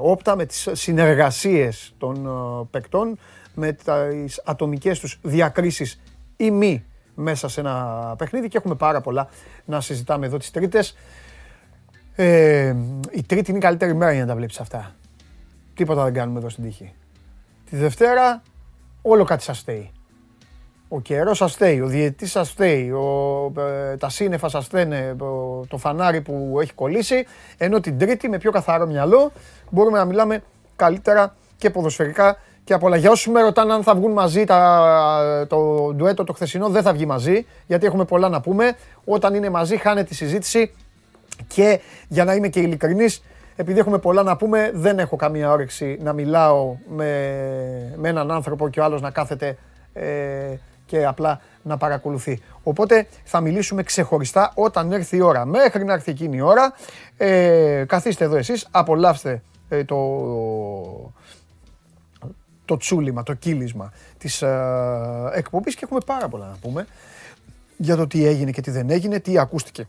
[0.01, 3.17] όπτα, με τις συνεργασίες των ε, παικτών,
[3.53, 6.01] με τις ατομικές τους διακρίσεις
[6.37, 9.29] ή μη μέσα σε ένα παιχνίδι και έχουμε πάρα πολλά
[9.65, 10.95] να συζητάμε εδώ τις τρίτες.
[12.15, 12.75] Ε,
[13.11, 14.95] η τρίτη είναι η καλύτερη μέρα για να τα βλέπεις αυτά.
[15.73, 16.93] Τίποτα δεν κάνουμε εδώ στην τύχη.
[17.69, 18.41] Τη Δευτέρα
[19.01, 19.91] όλο κάτι σας φταίει.
[20.89, 25.15] Ο καιρός σας φταίει, ο διαιτητής σας φταίει, ο, ε, τα σύννεφα σας φταίνε,
[25.67, 27.25] το φανάρι που έχει κολλήσει.
[27.57, 29.31] Ενώ την Τρίτη με πιο καθαρό μυαλό
[29.69, 30.43] μπορούμε να μιλάμε
[30.75, 32.97] καλύτερα και ποδοσφαιρικά και από όλα.
[32.97, 36.93] Για όσους με ρωτάνε αν θα βγουν μαζί τα, το ντουέτο το χθεσινό, δεν θα
[36.93, 38.75] βγει μαζί, γιατί έχουμε πολλά να πούμε.
[39.05, 40.73] Όταν είναι μαζί, χάνεται τη συζήτηση
[41.47, 43.23] και για να είμαι και ειλικρινής,
[43.55, 47.11] επειδή έχουμε πολλά να πούμε, δεν έχω καμία όρεξη να μιλάω με,
[47.95, 49.57] με έναν άνθρωπο και ο άλλος να κάθεται
[49.93, 52.41] ε, και απλά να παρακολουθεί.
[52.63, 55.45] Οπότε θα μιλήσουμε ξεχωριστά όταν έρθει η ώρα.
[55.45, 56.73] Μέχρι να έρθει εκείνη η ώρα,
[57.17, 59.97] ε, καθίστε εδώ εσείς, απολαύστε ε, το,
[62.65, 64.57] το τσούλημα, το κύλισμα της ε,
[65.33, 66.87] εκπομπής και έχουμε πάρα πολλά να πούμε
[67.77, 69.87] για το τι έγινε και τι δεν έγινε, τι ακούστηκε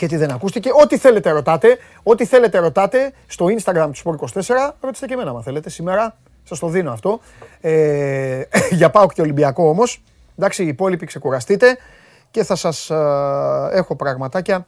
[0.00, 0.70] και τι δεν ακούστηκε.
[0.82, 5.70] Ό,τι θέλετε ρωτάτε, ό,τι θέλετε ρωτάτε στο Instagram του Sport24, ρωτήστε και εμένα αν θέλετε.
[5.70, 7.20] Σήμερα σας το δίνω αυτό.
[7.60, 8.42] Ε,
[8.80, 10.02] για πάω και Ολυμπιακό όμως.
[10.40, 11.76] Εντάξει, οι υπόλοιποι ξεκουραστείτε
[12.30, 12.96] και θα σας ε,
[13.72, 14.66] έχω πραγματάκια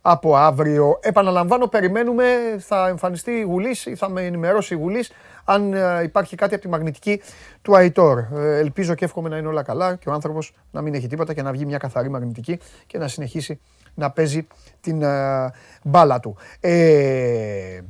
[0.00, 0.98] από αύριο.
[1.02, 2.24] Επαναλαμβάνω, περιμένουμε,
[2.58, 5.12] θα εμφανιστεί η Γουλής ή θα με ενημερώσει η Γουλής
[5.44, 7.22] αν ε, υπάρχει κάτι από τη μαγνητική
[7.62, 8.18] του Αϊτόρ.
[8.18, 11.34] Ε, ελπίζω και εύχομαι να είναι όλα καλά και ο άνθρωπος να μην έχει τίποτα
[11.34, 13.60] και να βγει μια καθαρή μαγνητική και να συνεχίσει
[13.94, 14.46] να παίζει
[14.80, 16.36] την ε, μπάλα του.
[16.60, 17.80] Ε,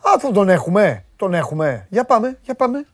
[0.00, 1.86] α, τον έχουμε, τον έχουμε.
[1.90, 2.86] Για πάμε, για πάμε.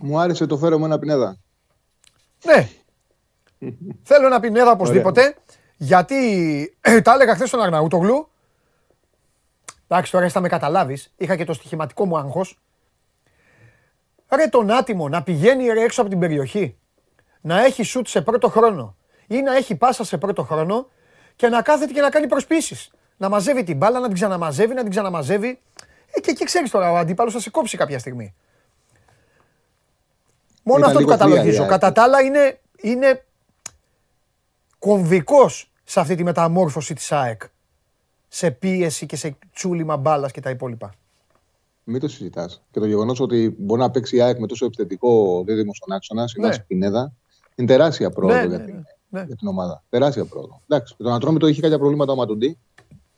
[0.00, 1.36] Μου άρεσε το φέρω με ένα πινέδα.
[2.44, 2.68] Ναι.
[4.08, 5.36] Θέλω ένα πινέδα οπωσδήποτε.
[5.76, 6.16] Γιατί
[7.04, 8.28] τα έλεγα χθες στον Αρναούτογλου.
[9.88, 11.12] Εντάξει, τώρα θα με καταλάβεις.
[11.16, 12.58] Είχα και το στοιχηματικό μου άγχος.
[14.28, 16.76] Ρε τον άτιμο να πηγαίνει ρε έξω από την περιοχή.
[17.40, 18.96] Να έχει σουτ σε πρώτο χρόνο.
[19.26, 20.88] Ή να έχει πάσα σε πρώτο χρόνο
[21.36, 22.90] και να κάθεται και να κάνει προσπίσει.
[23.16, 25.60] Να μαζεύει την μπάλα, να την ξαναμαζεύει, να την ξαναμαζεύει.
[26.10, 28.34] Ε, και εκεί ξέρεις τώρα ο αντίπαλος θα σε κόψει κάποια στιγμή.
[30.62, 31.66] Μόνο αυτό το καταλογίζω.
[31.66, 33.24] Κατά τα άλλα είναι, είναι
[34.78, 37.42] κομβικός σε αυτή τη μεταμόρφωση της ΑΕΚ.
[38.28, 40.94] Σε πίεση και σε τσούλημα μπάλας και τα υπόλοιπα.
[41.84, 42.62] Μην το συζητάς.
[42.70, 46.24] Και το γεγονός ότι μπορεί να παίξει η ΑΕΚ με τόσο επιθετικό δίδυμο στον άξονα,
[46.36, 46.58] ναι.
[46.58, 47.12] Πινέδα,
[47.54, 49.24] είναι τεράστια πρόοδο ναι, για, ναι, την, ναι.
[49.26, 49.82] για την ομάδα.
[49.88, 50.60] Τεράστια πρόοδο.
[50.68, 52.58] Εντάξει, το Ατρόμητο είχε κάποια προβλήματα ο Ματουντή.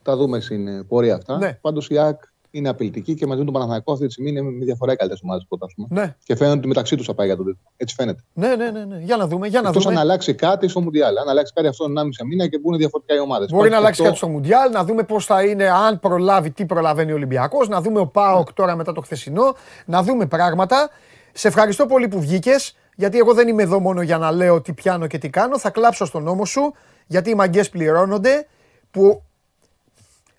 [0.02, 1.38] Τα δούμε στην πορεία αυτά.
[1.38, 1.58] Ναι.
[1.60, 2.20] Πάντως η ΑΕΚ
[2.52, 5.22] είναι απειλητική και μαζί με τον Παναθανικό αυτή τη στιγμή είναι με διαφορά οι καλύτερες
[5.24, 6.16] ομάδες που ναι.
[6.24, 7.60] Και φαίνεται ότι μεταξύ τους θα πάει για τον τίτλο.
[7.76, 8.22] Έτσι φαίνεται.
[8.32, 8.98] Ναι, ναι, ναι, ναι.
[8.98, 9.48] Για να δούμε.
[9.48, 9.94] Για να Εκτός δούμε.
[9.94, 11.16] αν αλλάξει κάτι στο Μουντιάλ.
[11.16, 13.50] Αν αλλάξει κάτι αυτό τον 1,5 μήνα και μπουν διαφορετικά οι ομάδες.
[13.50, 17.12] Μπορεί να αλλάξει κάτι στο Μουντιάλ, να δούμε πώς θα είναι, αν προλάβει, τι προλαβαίνει
[17.12, 20.90] ο Ολυμπιακός, να δούμε ο Πάοκ τώρα μετά το χθεσινό, να δούμε πράγματα.
[21.32, 24.72] Σε ευχαριστώ πολύ που βγήκες, γιατί εγώ δεν είμαι εδώ μόνο για να λέω τι
[24.72, 25.58] πιάνω και τι κάνω.
[25.58, 26.74] Θα κλάψω στον νόμο σου,
[27.06, 28.46] γιατί οι μαγκές πληρώνονται.
[28.90, 29.22] Που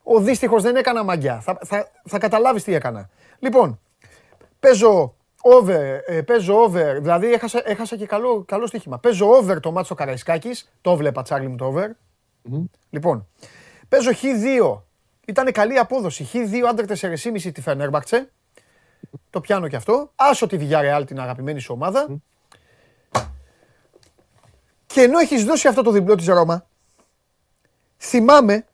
[0.03, 1.39] ο δύστιχος δεν έκανα μαγιά.
[1.39, 3.09] Θα, θα, θα καταλάβεις τι έκανα.
[3.39, 3.79] Λοιπόν,
[4.59, 8.99] παίζω over, ε, παίζω over, δηλαδή έχασα, έχασα και καλό, καλό στοίχημα.
[8.99, 10.71] Παίζω over το μάτσο Καραϊσκάκης.
[10.81, 11.87] Το βλέπα, τσάρλι μου το over.
[11.87, 12.63] Mm-hmm.
[12.89, 13.27] Λοιπόν,
[13.89, 14.81] παίζω χ2.
[15.25, 16.29] Ήταν καλή απόδοση.
[16.33, 18.31] Χ2 άντρε 4,5 τη Φενέρμπαξε.
[19.29, 20.11] Το πιάνω και αυτό.
[20.15, 22.07] Άσο τη Villarreal την αγαπημένη σου ομάδα.
[22.09, 22.15] Mm.
[24.85, 26.67] Και ενώ έχεις δώσει αυτό το διπλό της Ρώμα,
[27.97, 28.65] θυμάμαι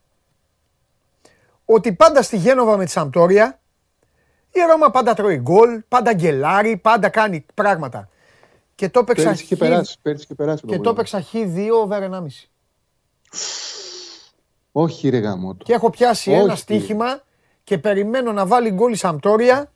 [1.72, 3.60] ότι πάντα στη Γένοβα με τη Σαμπτόρια
[4.52, 8.10] η Ρώμα πάντα τρώει γκολ, πάντα γκελάρει, πάντα κάνει πράγματα.
[8.76, 9.42] Και το έπαιξα χ...
[9.58, 9.98] περάσει,
[10.28, 10.66] και περάσει.
[10.66, 12.26] Και το έπαιξα χ2 over 1,5.
[14.72, 15.64] Όχι ρε γαμότο.
[15.64, 16.40] Και έχω πιάσει Όχι.
[16.40, 17.22] ένα στοίχημα
[17.64, 19.72] και περιμένω να βάλει γκολ η Σαμπτόρια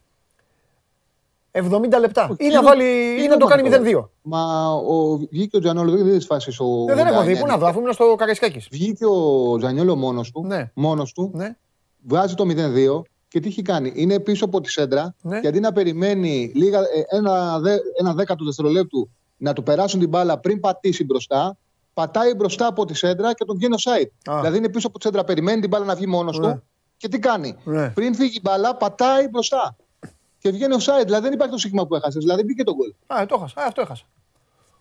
[1.51, 2.35] 70 λεπτά.
[2.39, 4.07] Ή να, βάλει, ή να το κάνει 0-2.
[4.21, 6.91] Μα ο, βγήκε ο Τζανόλο, δεν είδες φάση ο.
[6.91, 8.67] Ε, δεν έχω δει, πού να δω, αφού ήμουν στο Καραϊσκάκης.
[8.71, 10.45] Βγήκε ο Τζανιόλο μόνος του.
[10.45, 10.71] Ναι.
[10.73, 11.55] Μόνος του ναι
[12.07, 13.91] βγάζει το 0-2 και τι έχει κάνει.
[13.95, 15.39] Είναι πίσω από τη σέντρα ναι.
[15.39, 17.61] και αντί να περιμένει λίγα, ε, ένα,
[17.99, 21.57] ένα δέκατο δευτερολέπτου να του περάσουν την μπάλα πριν πατήσει μπροστά,
[21.93, 24.35] πατάει μπροστά από τη σέντρα και τον βγαίνει ο site.
[24.41, 26.51] Δηλαδή είναι πίσω από τη σέντρα, περιμένει την μπάλα να βγει μόνος ναι.
[26.51, 26.63] του
[26.97, 27.55] και τι κάνει.
[27.63, 27.89] Ναι.
[27.89, 29.75] Πριν φύγει η μπάλα, πατάει μπροστά.
[30.39, 31.05] Και βγαίνει ο site.
[31.05, 32.23] Δηλαδή δεν υπάρχει το σύγχυμα που έχασες.
[32.23, 32.93] Δηλαδή μπήκε το γκολ.
[33.07, 33.61] Α, το έχασα.
[33.61, 34.05] Α, αυτό έχασα.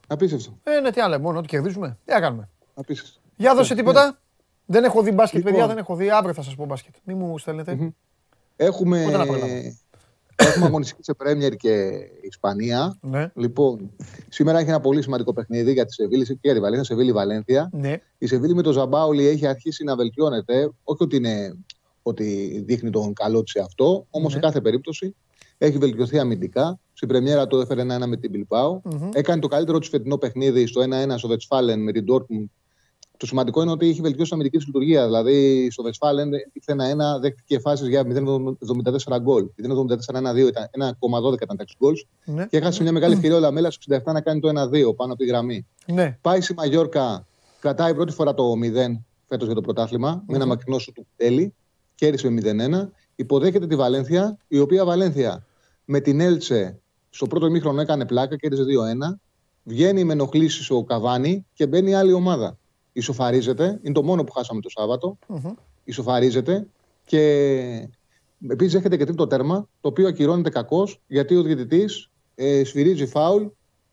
[0.06, 0.58] Απίστευτο.
[0.62, 1.98] Ε, ναι, τι άλλο, μόνο ότι κερδίζουμε.
[2.04, 2.48] Τι να κάνουμε.
[2.74, 3.20] Απίστευτο.
[3.36, 4.18] Για δώσε τίποτα.
[4.66, 5.52] Δεν έχω δει μπάσκετ, λοιπόν.
[5.52, 6.10] παιδιά, δεν έχω δει.
[6.10, 6.94] Αύριο θα σας πω μπάσκετ.
[7.04, 7.92] Μην μου στέλνετε.
[8.56, 9.04] Έχουμε.
[10.36, 11.90] Έχουμε αγωνιστική σε Πρέμιερ και
[12.20, 12.98] Ισπανία.
[13.00, 13.30] Ναι.
[13.34, 13.90] Λοιπόν,
[14.28, 17.70] σήμερα έχει ένα πολύ σημαντικό παιχνίδι για τη Σεβίλη και για τη Βαλένθια, Σεβίλη Βαλένθια.
[17.72, 18.00] Ναι.
[18.18, 20.70] Η Σεβίλη με τον Ζαμπάουλη έχει αρχίσει να βελτιώνεται.
[20.84, 21.58] Όχι ότι, είναι,
[22.02, 24.40] ότι δείχνει τον καλό της αυτό, όμως ναι.
[24.40, 25.14] σε κάθε περίπτωση
[25.58, 26.78] έχει βελτιωθεί αμυντικά.
[26.92, 28.90] Στην Πρεμιέρα του έφερε ένα-ένα με την Bilbao.
[28.90, 29.08] Mm-hmm.
[29.12, 32.44] Έκανε το καλύτερο της φετινό παιχνίδι στο 1-1 στο Βετσφάλεν με την Dortmund
[33.22, 35.04] το σημαντικό είναι ότι έχει βελτιώσει την αμυντική της λειτουργία.
[35.04, 39.48] Δηλαδή, στο Βεσφάλεν ήρθε ένα-ένα, δέχτηκε φάσεις για 0,74 γκολ.
[39.56, 42.06] 0,74-1-2 ήταν 1,12 ήταν τα γκολς.
[42.24, 42.46] Ναι.
[42.46, 45.16] Και έχασε μια μεγάλη ευκαιρία ο Λαμέλας στο 67 να κάνει το 1-2 πάνω από
[45.16, 45.66] τη γραμμή.
[45.86, 46.18] Ναι.
[46.20, 47.26] Πάει στη Μαγιόρκα,
[47.60, 48.56] κρατάει πρώτη φορά το 0
[49.28, 50.24] φέτος για το πρωτάθλημα, mm-hmm.
[50.26, 51.54] με ένα μακρινό σου του τέλη.
[51.94, 52.88] Κέρδισε με 0-1.
[53.14, 55.46] Υποδέχεται τη Βαλένθια, η οποία Βαλένθια
[55.84, 58.62] με την Έλτσε στο πρώτο ημίχρονο έκανε πλάκα, κέρδισε
[59.12, 59.18] 2-1.
[59.62, 62.56] Βγαίνει με ενοχλήσεις ο Καβάνη και μπαίνει άλλη ομάδα
[62.92, 63.80] ισοφαρίζεται.
[63.82, 65.18] Είναι το μόνο που χάσαμε το Σάββατο.
[65.28, 65.54] Mm-hmm.
[65.84, 66.66] Ισοφαρίζεται
[67.04, 67.88] και
[68.48, 73.44] επίσης έχετε και τρίτο τέρμα, το οποίο ακυρώνεται κακώς γιατί ο διαιτητής ε, σφυρίζει φάουλ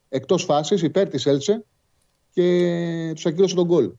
[0.09, 1.65] εκτός φάσης υπέρ της Έλτσε
[2.33, 3.91] και τους ακύρωσε τον γκολ.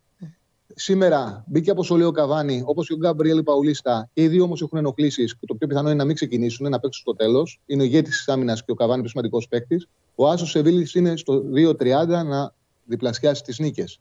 [0.75, 4.09] Σήμερα μπήκε από ο Καβάνη, όπως και ο Γκάμπριελ Παουλίστα.
[4.13, 6.81] Και οι δύο όμως έχουν ενοχλήσεις και το πιο πιθανό είναι να μην ξεκινήσουν, να
[6.81, 7.61] παίξουν στο τέλος.
[7.67, 9.89] Είναι ο ηγέτης της άμυνας και ο Καβάνη, πιο σημαντικός παίκτης.
[10.15, 14.01] Ο Άσος Σεβίλης είναι στο 2-30 να διπλασιάσει τις νίκες.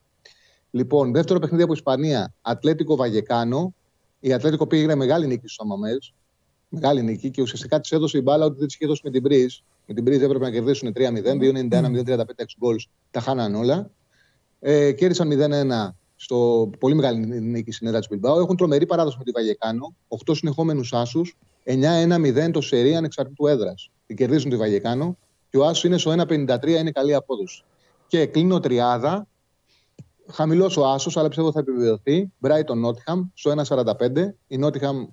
[0.72, 3.74] Λοιπόν, δεύτερο παιχνίδι από Ισπανία, Ατλέτικο Βαγεκάνο.
[4.20, 5.98] Η Ατλέτικο πήγε μεγάλη νίκη στου Αμαμέλ.
[6.70, 9.22] Μεγάλη νίκη και ουσιαστικά της έδωσε η μπάλα ότι δεν της είχε δώσει με την
[9.22, 9.58] Μπριζ.
[9.86, 12.90] Με την Μπριζ έπρεπε να κερδίσουν 3-0, 2-91, 0-35 γκολς.
[13.12, 13.92] Τα χάναν όλα.
[14.60, 18.40] Ε, κέρδισαν 0-1 στο πολύ μεγάλη νίκη στην έδρα της Μπιλμπάου.
[18.40, 19.96] Έχουν τρομερή παράδοση με τη Βαγεκάνο.
[20.08, 21.38] 8 συνεχόμενους άσους.
[21.64, 23.92] 9-1-0 το σερί ανεξαρτήτου έδρας.
[24.06, 25.18] Την κερδίζουν τη Βαγεκάνο.
[25.50, 27.64] Και ο άσο είναι στο 1-53, είναι καλή απόδοση.
[28.08, 29.28] Και κλείνω τριάδα
[30.32, 32.32] Χαμηλός ο Άσος, αλλά πιστεύω θα επιβεβαιωθεί.
[32.42, 34.36] Brighton Νότιχαμ στο 1,45.
[34.48, 35.08] Η Νότιχαμ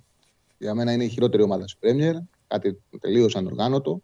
[0.57, 2.15] για μένα είναι η χειρότερη ομάδα στην Πρέμιερ.
[2.47, 4.01] Κάτι τελείως ανοργάνωτο.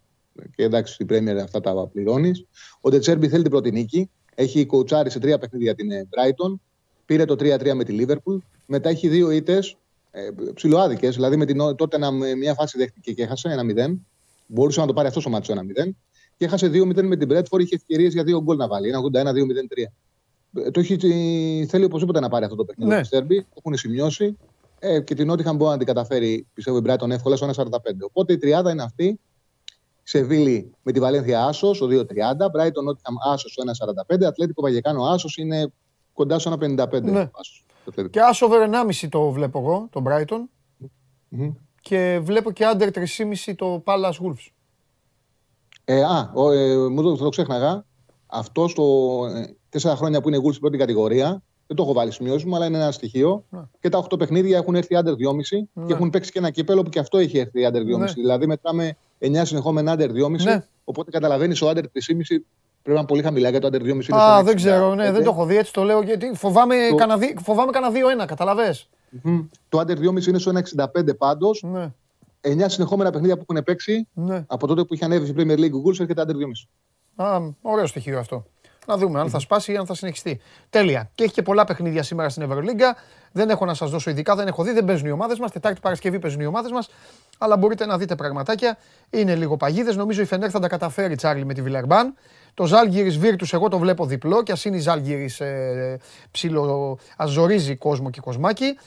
[0.56, 2.44] Και εντάξει, στην Πρέμιερ αυτά τα πληρώνεις.
[2.80, 4.10] Ο Ντετσέρμπι θέλει την πρώτη νίκη.
[4.34, 6.54] Έχει κοουτσάρει σε τρία παιχνίδια την ε, Brighton.
[7.06, 8.36] Πήρε το 3-3 με τη Λίβερπουλ.
[8.66, 9.76] Μετά έχει δύο ήττες
[10.10, 11.14] ε, ψηλοάδικες.
[11.14, 13.98] Δηλαδή με την, τότε να, μια φάση δέχτηκε και έχασε ένα 0.
[14.46, 15.90] Μπορούσε να το πάρει αυτός ο μάτσο ένα 0.
[16.36, 17.60] Και έχασε 2-0 με την Μπρέτφορ.
[17.60, 18.88] Είχε ευκαιρίες για δύο γκολ να βάλει.
[18.88, 19.32] Ένα 81-2-0-3
[20.70, 20.96] το έχει,
[21.68, 22.90] θέλει οπωσδήποτε να πάρει αυτό το παιχνίδι.
[22.90, 23.04] Ναι.
[23.04, 24.36] Σέρμπι, το έχουν σημειώσει
[24.78, 27.70] ε, και την Νότιχαμ μπορεί να την καταφέρει, πιστεύω, η Μπράτον εύκολα στο 1,45.
[28.06, 29.20] Οπότε η τριάδα είναι αυτή.
[30.02, 32.02] Σεβίλη με τη Βαλένθια Άσος στο 2,30.
[32.52, 33.62] Μπράιτον Νότιχαμ Άσος στο
[34.16, 34.24] 1,45.
[34.24, 35.72] Ατλέτικο Βαγεκάνο Άσος είναι
[36.12, 37.02] κοντά στο 1,55.
[37.02, 37.30] Ναι.
[38.10, 38.68] και Άσο over
[39.00, 40.48] 1,5 το βλέπω εγώ, τον Brighton.
[41.38, 41.52] Mm-hmm.
[41.80, 44.48] Και βλέπω και under 3,5 το Palace Wolves.
[45.84, 47.84] Ε, α, ο, ε, μου το, το ξέχναγα.
[48.36, 48.84] Αυτό στο,
[49.34, 51.42] ε, τέσσερα χρόνια που είναι γκουλ στην πρώτη κατηγορία.
[51.66, 53.44] Δεν το έχω βάλει σημειώσει μου, αλλά είναι ένα στοιχείο.
[53.48, 53.60] Ναι.
[53.80, 55.14] Και τα 8 παιχνίδια έχουν έρθει under 2,5
[55.72, 55.86] ναι.
[55.86, 57.98] και έχουν παίξει και ένα κύπελο που και αυτό έχει έρθει under 2,5.
[57.98, 58.12] Ναι.
[58.12, 60.30] Δηλαδή μετράμε 9 συνεχόμενα under 2,5.
[60.42, 60.64] Ναι.
[60.84, 61.82] Οπότε καταλαβαίνεις ο under 3,5
[62.26, 62.42] πρέπει
[62.84, 64.16] να είναι πολύ χαμηλά για το under 2,5.
[64.16, 66.96] Α, δεν ξέρω, ναι, δεν το έχω δει έτσι το λέω γιατί φοβάμαι, το...
[66.96, 68.74] κανένα, φοβάμαι κανένα 2-1, καταλαβέ.
[69.24, 69.46] Mm-hmm.
[69.68, 71.64] Το under 2,5 είναι στο 1,65 πάντως.
[71.66, 71.92] Ναι.
[72.40, 74.44] 9 συνεχόμενα παιχνίδια που έχουν παίξει ναι.
[74.46, 76.36] από τότε που είχε ανέβει στην Premier League ο Γκουλ έρχεται under 2,5.
[77.16, 78.44] Α, ωραίο στοιχείο αυτό.
[78.86, 80.40] Να δούμε αν θα σπάσει ή αν θα συνεχιστεί.
[80.70, 81.10] Τέλεια.
[81.14, 82.96] Και έχει και πολλά παιχνίδια σήμερα στην Ευρωλίγκα.
[83.32, 85.50] Δεν έχω να σας δώσω ειδικά, δεν έχω δει, δεν παίζουν οι ομάδες μας.
[85.50, 86.88] Τετάρτη Παρασκευή παίζουν οι ομάδες μας.
[87.38, 88.78] Αλλά μπορείτε να δείτε πραγματάκια.
[89.10, 89.96] Είναι λίγο παγίδες.
[89.96, 92.14] Νομίζω η Φενέρ θα τα καταφέρει Τσάρλι με τη Βιλερμπάν.
[92.54, 95.96] Το Ζάλγκυρη Βίρτους, εγώ το βλέπω διπλό και ας είναι η Ζάλγκυρη ε,
[96.30, 96.98] ψηλο.
[97.16, 98.78] αζορίζει κόσμο και κοσμάκι.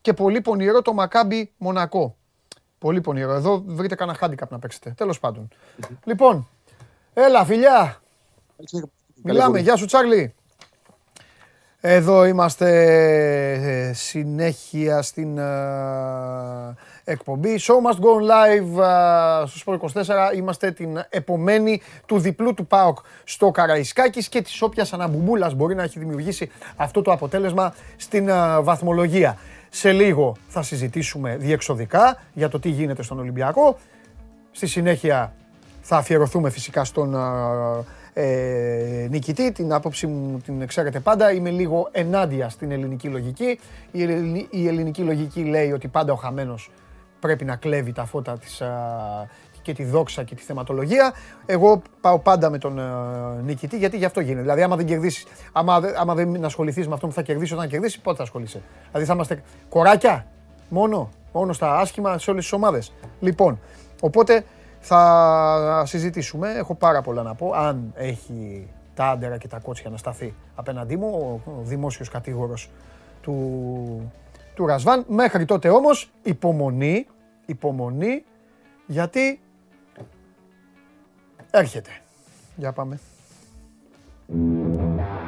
[0.00, 2.16] Και πολύ πονηρό το Μακάμπι Μονακό.
[2.78, 3.32] Πολύ πονηρό.
[3.32, 4.90] Εδώ βρείτε κανένα χάντικαπ να παίξετε.
[4.96, 5.48] Τέλος πάντων.
[6.04, 6.48] Λοιπόν,
[7.14, 8.00] έλα φιλιά.
[9.22, 10.34] Μιλάμε, γεια σου Τσάρλι.
[11.82, 12.68] Εδώ είμαστε
[13.88, 17.60] ε, συνέχεια στην uh, εκπομπή.
[17.60, 20.02] Show must go live uh, στο Sport
[20.32, 20.36] 24.
[20.36, 25.82] Είμαστε την επομένη του διπλού του ΠΑΟΚ στο Καραϊσκάκης και της όποιας αναμπουμούλας μπορεί να
[25.82, 29.38] έχει δημιουργήσει αυτό το αποτέλεσμα στην uh, βαθμολογία.
[29.68, 33.78] Σε λίγο θα συζητήσουμε διεξοδικά για το τι γίνεται στον Ολυμπιακό.
[34.50, 35.34] Στη συνέχεια
[35.80, 37.14] θα αφιερωθούμε φυσικά στον
[38.12, 39.52] ε, νικητή.
[39.52, 41.32] Την άποψη μου την ξέρετε πάντα.
[41.32, 43.58] Είμαι λίγο ενάντια στην ελληνική λογική.
[43.90, 44.00] Η,
[44.50, 46.70] η ελληνική λογική λέει ότι πάντα ο χαμένος
[47.20, 48.62] πρέπει να κλέβει τα φώτα της,
[49.62, 51.12] και τη δόξα και τη θεματολογία.
[51.46, 54.40] Εγώ πάω πάντα με τον uh, νικητή γιατί γι' αυτό γίνεται.
[54.40, 58.00] Δηλαδή, άμα δεν κερδίσεις, άμα, άμα δεν ασχοληθείς με αυτό που θα κερδίσει όταν κερδίσει,
[58.00, 60.26] πότε θα ασχολείσαι; Δηλαδή, θα είμαστε κοράκια
[60.68, 62.92] μόνο, μόνο στα άσχημα σε όλες τις ομάδες.
[63.20, 63.60] Λοιπόν,
[64.00, 64.44] οπότε
[64.80, 66.52] θα συζητήσουμε.
[66.52, 67.52] Έχω πάρα πολλά να πω.
[67.54, 72.70] Αν έχει τα άντερα και τα κότσια να σταθεί απέναντί μου, ο δημόσιος κατήγορος
[73.22, 74.12] του,
[74.54, 75.04] του Ρασβάν.
[75.08, 77.06] Μέχρι τότε όμως υπομονή,
[77.46, 78.24] υπομονή,
[78.86, 79.40] γιατί
[81.50, 81.90] Έρχεται.
[82.56, 82.98] Για πάμε.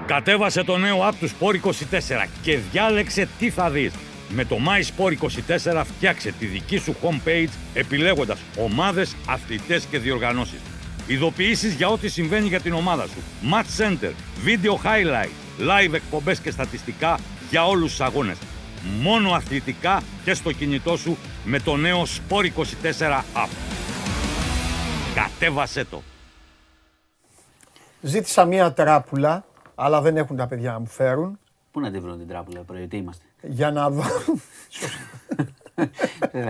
[0.07, 3.93] Κατέβασε το νέο app του Sport 24 και διάλεξε τι θα δεις.
[4.35, 10.61] Με το MySport24 φτιάξε τη δική σου homepage επιλέγοντας ομάδες, αθλητές και διοργανώσεις.
[11.07, 13.23] Ειδοποιήσεις για ό,τι συμβαίνει για την ομάδα σου.
[13.53, 14.13] Match Center,
[14.47, 15.31] Video Highlight,
[15.61, 17.19] Live εκπομπές και στατιστικά
[17.51, 18.39] για όλους τους αγώνες.
[19.01, 23.49] Μόνο αθλητικά και στο κινητό σου με το νέο Sport24 app.
[25.15, 26.03] Κατέβασέ το.
[28.01, 31.39] Ζήτησα μία τράπουλα, αλλά δεν έχουν τα παιδιά να μου φέρουν.
[31.71, 34.05] Πού να τη βρουν την τράπουλα, πρωί, τι είμαστε; Για να δω.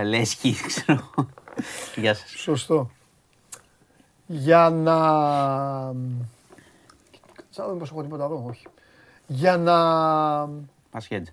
[0.05, 1.09] Λέσχη, ξέρω.
[1.95, 2.29] Γεια σας.
[2.29, 2.89] Σωστό.
[4.25, 4.97] Για να...
[7.49, 8.67] Σαν να δω έχω τίποτα εδώ, όχι.
[9.27, 9.75] Για να...
[10.89, 11.29] Πασχέτζ.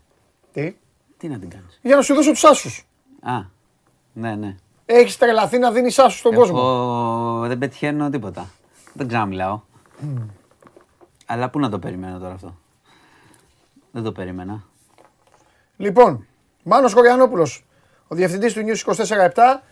[0.53, 0.77] Τι;
[1.17, 2.87] Τι να την κάνεις; Για να σου δώσω τους άσους.
[3.23, 3.43] Α,
[4.13, 4.57] ναι, ναι.
[4.87, 6.59] Έχεις τρελαθεί να δίνεις άσους στον κόσμο.
[6.59, 8.51] Εγώ δεν πετυχαίνω τίποτα.
[8.93, 9.61] Δεν ξαναμιλάω.
[10.03, 10.27] Mm.
[11.27, 12.57] Αλλά πού να το περιμένω τώρα αυτό;
[13.91, 14.65] Δεν το περίμενα.
[15.81, 16.27] Λοιπόν,
[16.63, 17.67] Μάνος Κοριανόπουλος,
[18.09, 19.63] ο διευθυντής του News 24-7.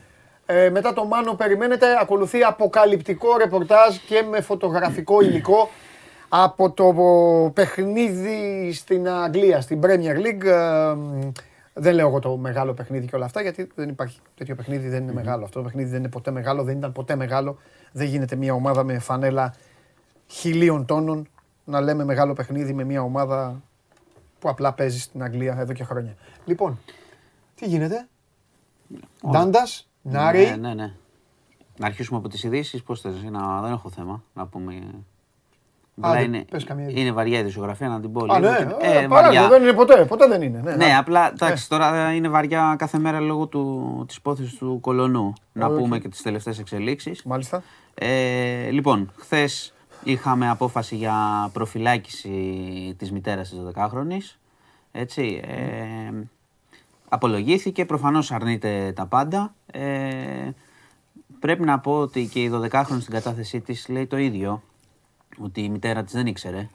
[0.46, 5.68] Ε, μετά το Μάνο περιμένετε, ακολουθεί αποκαλυπτικό ρεπορτάζ και με φωτογραφικό υλικό
[6.28, 6.94] από το
[7.54, 10.44] παιχνίδι στην Αγγλία, στην Premier League.
[10.44, 10.94] Ε,
[11.72, 15.02] δεν λέω εγώ το μεγάλο παιχνίδι και όλα αυτά, γιατί δεν υπάρχει τέτοιο παιχνίδι, δεν
[15.02, 15.44] είναι μεγάλο.
[15.44, 17.58] Αυτό το παιχνίδι δεν είναι ποτέ μεγάλο, δεν ήταν ποτέ μεγάλο.
[17.92, 19.54] Δεν γίνεται μια ομάδα με φανέλα
[20.26, 21.28] χιλίων τόνων
[21.64, 23.62] να λέμε μεγάλο παιχνίδι με μια ομάδα
[24.38, 26.16] που απλά παίζεις στην Αγγλία εδώ και χρόνια.
[26.44, 26.78] Λοιπόν,
[27.54, 28.08] τι γίνεται;
[29.30, 30.44] Ντάντας, Νάρη.
[30.44, 30.92] Ναι, ναι, ναι.
[31.78, 32.82] Να αρχίσουμε από τις ειδήσεις.
[32.82, 33.60] Πώς θες, να...
[33.60, 34.82] δεν έχω θέμα να πούμε.
[36.00, 38.24] Α, είναι, πες είναι βαριά η δισογραφία να την πω.
[38.32, 39.48] Α, ναι, ε, βαριά.
[39.48, 40.60] δεν είναι ποτέ, ποτέ δεν είναι.
[40.60, 41.76] Ναι, ναι απλά εντάξει, ε.
[41.76, 45.32] τώρα είναι βαριά κάθε μέρα λόγω του, της υπόθεσης του Κολονού.
[45.52, 47.22] Να πούμε και τις τελευταίες εξελίξεις.
[47.22, 47.62] Μάλιστα.
[47.94, 49.74] Ε, λοιπόν, χθες
[50.12, 54.38] είχαμε απόφαση για προφυλάκηση της μητέρας της 12χρονης.
[54.92, 56.12] Έτσι, ε,
[57.08, 59.54] απολογήθηκε, προφανώς αρνείται τα πάντα.
[59.66, 60.50] Ε,
[61.38, 64.62] πρέπει να πω ότι και η 12χρονη στην κατάθεσή της λέει το ίδιο,
[65.38, 66.68] ότι η μητέρα της δεν ήξερε.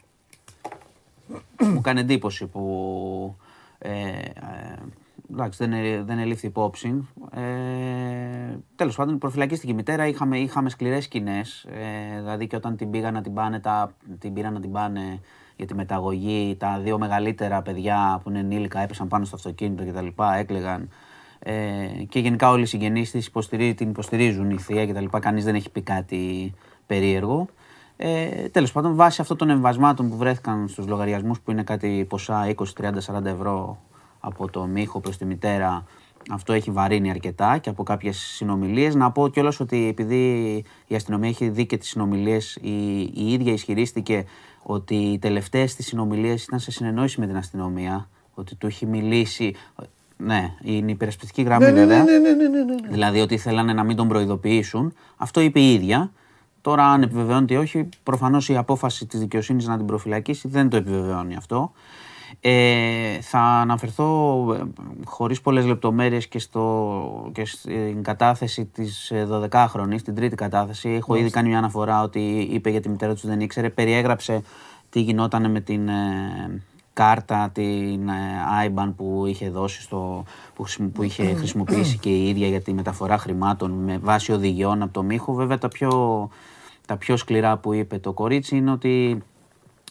[1.60, 3.36] Μου κάνει εντύπωση που
[3.78, 4.32] ε, ε
[5.32, 7.08] εντάξει, δεν, δεν ελήφθη υπόψη.
[7.36, 10.06] Ε, Τέλος πάντων, προφυλακίστηκε η μητέρα.
[10.06, 11.64] Είχαμε, είχαμε σκληρές σκηνές.
[11.64, 15.20] Ε, δηλαδή και όταν την πήγαν να την πάνε, τα, την πήραν να την πάνε
[15.56, 20.22] για τη μεταγωγή, τα δύο μεγαλύτερα παιδιά που είναι ενήλικα έπεσαν πάνω στο αυτοκίνητο κτλ.
[20.38, 20.88] Έκλεγαν.
[21.38, 21.54] Ε,
[22.08, 23.30] και γενικά όλοι οι συγγενείς της
[23.74, 25.04] την υποστηρίζουν η θεία κτλ.
[25.18, 26.54] Κανείς δεν έχει πει κάτι
[26.86, 27.46] περίεργο.
[27.96, 32.54] Ε, Τέλος πάντων, βάσει αυτών των εμβασμάτων που βρέθηκαν στους λογαριασμούς που είναι κάτι ποσά
[32.56, 33.78] 20, 30, 40 ευρώ
[34.20, 35.84] από το μίχο προς τη μητέρα
[36.30, 38.94] αυτό έχει βαρύνει αρκετά και από κάποιες συνομιλίες.
[38.94, 43.52] Να πω κιόλας ότι επειδή η αστυνομία έχει δει και τις συνομιλίες, η, η ίδια
[43.52, 44.24] ισχυρίστηκε
[44.62, 48.08] ότι οι τελευταίες της συνομιλίες ήταν σε συνεννόηση με την αστυνομία.
[48.34, 49.54] Ότι του έχει μιλήσει.
[50.16, 52.04] Ναι, είναι υπερασπιστική γραμμή ναι, ναι, βέβαια.
[52.04, 54.94] Ναι, ναι, ναι, ναι, ναι, Δηλαδή ότι θέλανε να μην τον προειδοποιήσουν.
[55.16, 56.10] Αυτό είπε η ίδια.
[56.60, 60.76] Τώρα, αν επιβεβαιώνεται ή όχι, προφανώς η απόφαση της δικαιοσύνης να την προφυλακίσει δεν το
[60.76, 61.72] επιβεβαιώνει αυτό.
[62.40, 64.62] Ε, θα αναφερθώ ε,
[65.04, 70.88] χωρίς πολλές λεπτομέρειες και, στο, και στην κατάθεση της 12χρονης, ε, την τρίτη κατάθεση.
[70.88, 73.70] Έχω ήδη κάνει μια αναφορά ότι είπε για τη μητέρα του δεν ήξερε.
[73.70, 74.42] Περιέγραψε
[74.94, 76.62] τι γινόταν με την ε,
[76.92, 80.24] κάρτα, την ε, IBAN που είχε δώσει στο,
[80.54, 84.92] που, που είχε χρησιμοποιήσει και η ίδια για τη μεταφορά χρημάτων με βάση οδηγιών από
[84.92, 85.32] το μήχο.
[85.32, 86.28] Βέβαια τα πιο,
[86.86, 89.22] τα πιο σκληρά που είπε το κορίτσι είναι ότι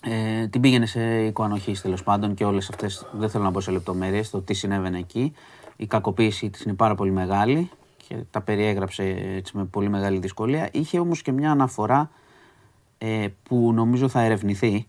[0.05, 3.07] ε, την πήγαινε σε οικοανοχής τέλος πάντων και όλες αυτές.
[3.11, 5.33] Δεν θέλω να πω σε λεπτομέρειες το τι συνέβαινε εκεί.
[5.75, 7.69] Η κακοποίηση της είναι πάρα πολύ μεγάλη
[8.07, 9.03] και τα περιέγραψε
[9.35, 10.69] έτσι με πολύ μεγάλη δυσκολία.
[10.71, 12.09] Είχε όμως και μια αναφορά
[12.97, 14.87] ε, που νομίζω θα ερευνηθεί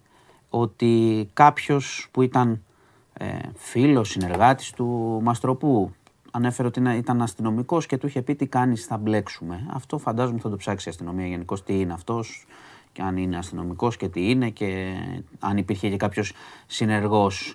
[0.49, 2.63] ότι κάποιος που ήταν
[3.13, 5.95] ε, φίλος, συνεργάτης του Μαστροπού,
[6.31, 9.67] ανέφερε ότι ήταν αστυνομικός και του είχε πει τι κάνεις, θα μπλέξουμε.
[9.73, 12.47] Αυτό φαντάζομαι θα το ψάξει η αστυνομία γενικώς τι είναι αυτός,
[12.95, 14.95] και αν είναι αστυνομικός και τι είναι και
[15.39, 16.33] αν υπήρχε και κάποιος
[16.67, 17.55] συνεργός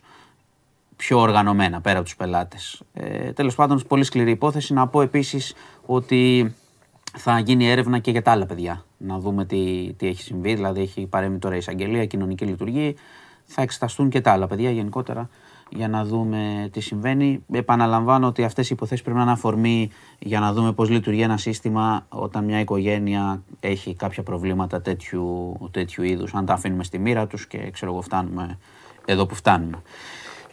[0.95, 2.81] πιο οργανωμένα πέρα από τους πελάτες.
[2.93, 4.73] Ε, Τέλος πάντων, πολύ σκληρή υπόθεση.
[4.73, 5.53] Να πω επίσης
[5.85, 6.53] ότι
[7.17, 8.85] θα γίνει έρευνα και για τα άλλα παιδιά.
[8.97, 10.53] Να δούμε τι, τι έχει συμβεί.
[10.53, 12.93] Δηλαδή, έχει παρέμει τώρα η εισαγγελία, κοινωνική λειτουργία.
[13.45, 15.29] Θα εξεταστούν και τα άλλα παιδιά γενικότερα
[15.69, 17.43] για να δούμε τι συμβαίνει.
[17.51, 19.89] Επαναλαμβάνω ότι αυτές οι υποθέσεις πρέπει να είναι αφορμή
[20.19, 26.03] για να δούμε πώς λειτουργεί ένα σύστημα όταν μια οικογένεια έχει κάποια προβλήματα τέτοιου, τέτοιου
[26.03, 26.33] είδους.
[26.33, 28.57] Αν τα αφήνουμε στη μοίρα τους και ξέρω εγώ φτάνουμε
[29.05, 29.81] εδώ που φτάνουμε.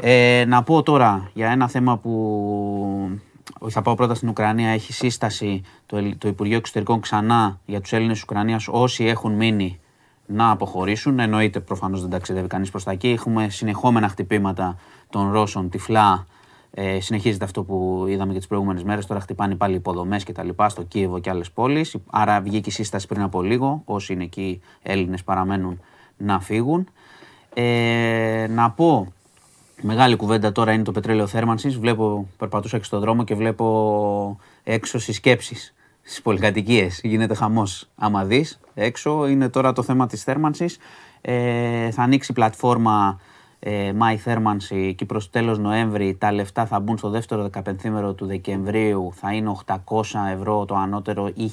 [0.00, 3.20] Ε, να πω τώρα για ένα θέμα που
[3.68, 8.22] θα πάω πρώτα στην Ουκρανία, έχει σύσταση το, το Υπουργείο Εξωτερικών ξανά για τους Έλληνες
[8.22, 9.80] Ουκρανίας όσοι έχουν μείνει
[10.26, 11.18] να αποχωρήσουν.
[11.18, 13.08] Εννοείται προφανώς δεν ταξιδεύει κανείς προς τα εκεί.
[13.08, 14.78] Έχουμε συνεχόμενα χτυπήματα
[15.10, 16.26] των Ρώσων τυφλά.
[16.70, 19.06] Ε, συνεχίζεται αυτό που είδαμε και τις προηγούμενες μέρες.
[19.06, 21.96] Τώρα χτυπάνε πάλι υποδομές και τα λοιπά στο Κίεβο και άλλες πόλεις.
[22.10, 23.82] Άρα βγήκε η σύσταση πριν από λίγο.
[23.84, 25.80] Όσοι είναι εκεί Έλληνες παραμένουν
[26.16, 26.88] να φύγουν.
[27.54, 29.12] Ε, να πω
[29.82, 31.78] Μεγάλη κουβέντα τώρα είναι το πετρέλαιο θέρμανσης.
[31.78, 37.00] Βλέπω, περπατούσα και στον δρόμο και βλέπω έξω συσκέψεις στις πολυκατοικίες.
[37.02, 37.88] Γίνεται χαμός.
[37.96, 40.78] Άμα δεις, έξω είναι τώρα το θέμα της θέρμανσης.
[41.20, 43.20] Ε, θα ανοίξει πλατφόρμα
[43.58, 46.16] ε, My Θέρμανση εκεί προ τέλος Νοέμβρη.
[46.20, 49.12] Τα λεφτά θα μπουν στο δεύτερο 15 του Δεκεμβρίου.
[49.14, 49.76] Θα είναι 800
[50.32, 51.50] ευρώ το ανώτερο ή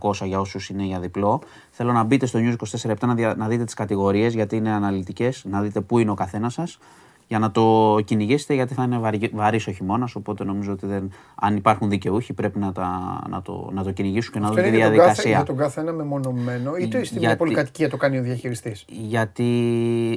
[0.00, 1.40] 1600 για όσους είναι για διπλό.
[1.70, 2.56] Θέλω να μπείτε στο News
[2.88, 6.52] 24 να, να δείτε τις κατηγορίες γιατί είναι αναλυτικές, να δείτε πού είναι ο καθένας
[6.52, 6.78] σας
[7.26, 8.98] για να το κυνηγήσετε γιατί θα είναι
[9.32, 10.14] βαρύ ο χειμώνας.
[10.14, 14.32] Οπότε νομίζω ότι δεν, αν υπάρχουν δικαιούχοι πρέπει να, τα, να, το, να το κυνηγήσουν
[14.32, 15.30] και να δουν τη διαδικασία.
[15.30, 18.84] για τον κάθε ένα μεμονωμένο ή το στην γιατί, πολυκατοικία το κάνει ο διαχειριστής.
[18.88, 19.48] Γιατί.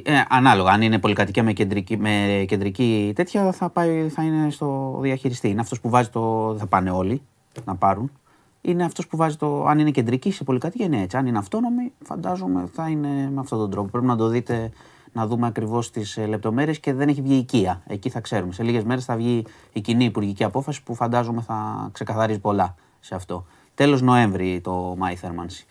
[0.04, 0.70] Ε, ανάλογα.
[0.70, 5.48] Αν είναι πολυκατοικία με κεντρική, με κεντρική τέτοια θα, πάει, θα είναι στο διαχειριστή.
[5.48, 6.54] Είναι αυτός που βάζει το.
[6.58, 7.22] Θα πάνε όλοι
[7.64, 8.10] να πάρουν.
[8.60, 9.66] Είναι αυτός που βάζει το.
[9.66, 11.16] Αν είναι κεντρική σε πολυκατοικία είναι έτσι.
[11.16, 13.88] Αν είναι αυτόνομη, φαντάζομαι θα είναι με αυτόν τον τρόπο.
[13.88, 14.70] Πρέπει να το δείτε
[15.16, 17.82] να δούμε ακριβώς τις ε, λεπτομέρειες και δεν έχει βγει οικία.
[17.86, 18.52] Εκεί θα ξέρουμε.
[18.52, 23.14] Σε λίγες μέρες θα βγει η κοινή υπουργική απόφαση που φαντάζομαι θα ξεκαθαρίζει πολλά σε
[23.14, 23.46] αυτό.
[23.74, 25.64] Τέλος Νοέμβρη το My Thermancy.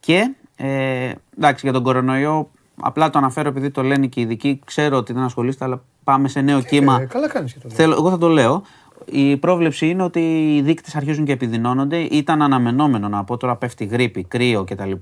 [0.00, 4.60] Και ε, εντάξει, για τον κορονοϊό, απλά το αναφέρω επειδή το λένε και οι ειδικοί.
[4.64, 7.00] Ξέρω ότι δεν ασχολείστε, αλλά πάμε σε νέο κύμα.
[7.00, 8.62] Ε, καλά κάνεις και το Θέλω, Εγώ θα το λέω.
[9.04, 10.20] Η πρόβλεψη είναι ότι
[10.56, 11.96] οι δείκτες αρχίζουν και επιδεινώνονται.
[11.96, 14.92] Ήταν αναμενόμενο να πω τώρα πέφτει γρήπη, κρύο κτλ.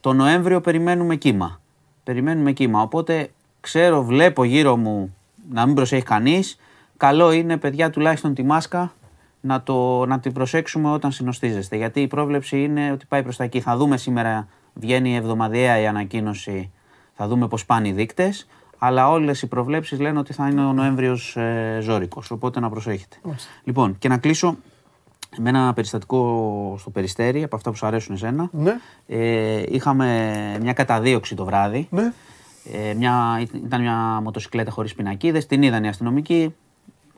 [0.00, 1.60] Το Νοέμβριο περιμένουμε κύμα
[2.10, 2.82] περιμένουμε κύμα.
[2.82, 3.30] Οπότε
[3.60, 5.16] ξέρω, βλέπω γύρω μου
[5.50, 6.58] να μην προσέχει κανείς.
[6.96, 8.92] Καλό είναι, παιδιά, τουλάχιστον τη μάσκα
[9.40, 11.76] να, το, να την προσέξουμε όταν συνοστίζεστε.
[11.76, 13.60] Γιατί η πρόβλεψη είναι ότι πάει προς τα εκεί.
[13.60, 16.70] Θα δούμε σήμερα, βγαίνει εβδομαδιαία η ανακοίνωση,
[17.14, 18.46] θα δούμε πώς πάνε οι δείκτες.
[18.78, 22.30] Αλλά όλες οι προβλέψεις λένε ότι θα είναι ο Νοέμβριος ε, ζώρικος.
[22.30, 23.16] Οπότε να προσέχετε.
[23.64, 24.56] Λοιπόν, και να κλείσω
[25.38, 28.48] με ένα περιστατικό στο Περιστέρι, από αυτά που σου αρέσουν εσένα.
[28.52, 28.76] Ναι.
[29.06, 31.88] Ε, είχαμε μια καταδίωξη το βράδυ.
[31.90, 32.12] Ναι.
[32.72, 36.54] Ε, μια, ήταν μια μοτοσυκλέτα χωρίς πινακίδες, την είδαν οι αστυνομικοί,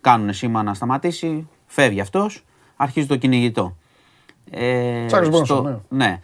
[0.00, 2.44] κάνουν σήμα να σταματήσει, φεύγει αυτός,
[2.76, 3.76] αρχίζει το κυνηγητό.
[4.50, 5.06] Ε,
[5.44, 6.04] στο, ναι.
[6.04, 6.20] ναι.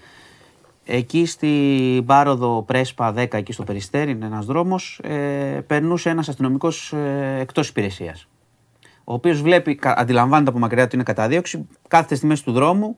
[0.84, 6.92] Εκεί στην πάροδο Πρέσπα 10, εκεί στο Περιστέρι, είναι ένας δρόμος, ε, περνούσε ένας αστυνομικός
[6.92, 8.28] ε, εκτός υπηρεσίας
[9.10, 12.96] ο οποίος βλέπει, αντιλαμβάνεται από μακριά ότι είναι καταδίωξη, κάθεται στη μέση του δρόμου,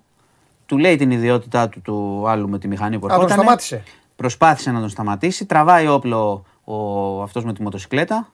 [0.67, 3.29] του λέει την ιδιότητά του του άλλου με τη μηχανή που ερχόταν.
[3.29, 3.83] τον σταμάτησε.
[4.17, 8.33] Προσπάθησε να τον σταματήσει, τραβάει όπλο ο, αυτός με τη μοτοσυκλέτα,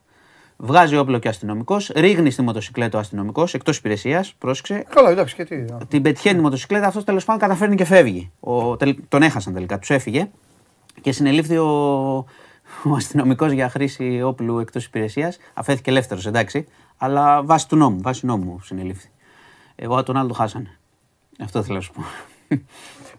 [0.57, 4.85] βγάζει όπλο και αστυνομικός, ρίγνει στη μοτοσυκλέτα ο αστυνομικός εκτός υπηρεσίας, πρόσεξε.
[4.89, 5.64] Καλά, εντάξει, και τι.
[5.89, 8.31] Την πετυχαίνει η μοτοσυκλέτα, αυτός τέλος πάντων καταφέρνει και φεύγει.
[8.41, 8.77] Ο,
[9.09, 10.31] τον έχασαν τελικά, τους έφυγε
[11.01, 11.66] και συνελήφθη ο,
[12.85, 15.39] ο αστυνομικός για χρήση όπλου εκτός υπηρεσίας.
[15.55, 16.66] Αφέθηκε ελεύθερος, εντάξει.
[16.97, 19.11] Αλλά βάσει του νόμου, βάσει νόμου συνελήφθη.
[19.76, 20.78] Εγώ τον άλλο το χάσανε.
[21.42, 22.05] Αυτό θέλω να σου πω.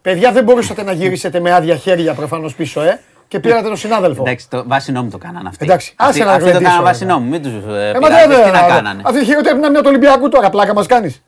[0.01, 3.01] Παιδιά, δεν μπορούσατε να γυρίσετε με άδεια χέρια προφανώς πίσω, ε.
[3.28, 4.21] Και πήρατε τον συνάδελφο.
[4.21, 5.65] Εντάξει, το, βάσει νόμου το κάνανε αυτοί.
[5.65, 7.28] Εντάξει, άσε να αυτοί το κάνανε βάσει νόμου.
[7.30, 9.01] Μην τους ε, ε, τι να κάνανε.
[9.05, 11.21] Αυτή η χειρότερη να είναι του Ολυμπιακού τώρα, πλάκα μας κάνεις.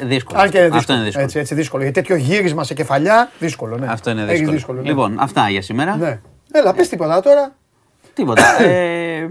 [0.00, 0.40] Δύσκολο.
[0.40, 0.78] Αν και δύσκολο.
[0.78, 1.24] Αυτό είναι δύσκολο.
[1.24, 1.82] Έτσι, έτσι, δύσκολο.
[1.82, 3.76] Γιατί τέτοιο γύρισμα σε κεφαλιά, δύσκολο.
[3.76, 3.86] Ναι.
[3.88, 4.50] Αυτό είναι δύσκολο.
[4.50, 4.88] δύσκολο ναι.
[4.88, 5.96] Λοιπόν, αυτά για σήμερα.
[5.96, 6.20] Ναι.
[6.52, 7.54] Έλα, πες τίποτα τώρα.
[8.16, 8.62] Τίποτα.
[8.62, 9.30] ε,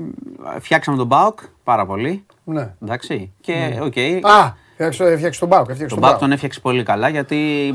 [0.59, 2.25] φτιάξαμε τον Μπάουκ πάρα πολύ.
[2.43, 2.73] Ναι.
[2.83, 3.33] Εντάξει.
[3.41, 3.77] Και, ναι.
[3.81, 4.19] Okay.
[4.21, 5.87] Α, έφτιαξε τον Μπάουκ.
[5.87, 7.73] Τον Μπάουκ τον έφτιαξε πολύ καλά γιατί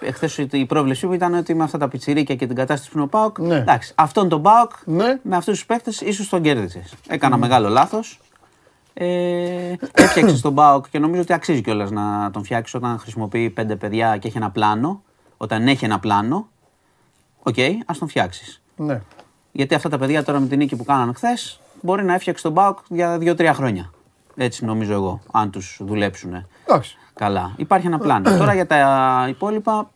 [0.00, 3.06] εχθές η πρόβλεψή μου ήταν ότι με αυτά τα πιτσιρίκια και την κατάσταση που είναι
[3.12, 3.38] ο Μπάουκ.
[3.38, 3.56] Ναι.
[3.56, 5.18] Εντάξει, αυτόν τον Μπάουκ ναι.
[5.22, 6.84] με αυτούς τους παίχτε ίσως τον κέρδισε.
[7.08, 7.40] Έκανα ναι.
[7.40, 8.20] μεγάλο λάθος.
[8.94, 13.76] Ε, έφτιαξες τον ΠΑΟΚ και νομίζω ότι αξίζει κιόλας να τον φτιάξεις όταν χρησιμοποιεί πέντε
[13.76, 15.02] παιδιά και έχει ένα πλάνο.
[15.36, 16.48] Όταν έχει ένα πλάνο,
[17.42, 18.62] OK, okay, ας τον φτιάξεις.
[18.76, 19.00] Ναι.
[19.52, 22.52] Γιατί αυτά τα παιδιά τώρα με την νίκη που κάνανε χθες μπορεί να έφτιαξε τον
[22.52, 23.90] ΠΑΟΚ για δύο-τρία χρόνια.
[24.36, 26.46] Έτσι νομίζω εγώ, αν τους δουλέψουν.
[27.14, 27.54] Καλά.
[27.56, 28.36] Υπάρχει ένα πλάνο.
[28.38, 29.90] Τώρα για τα υπόλοιπα.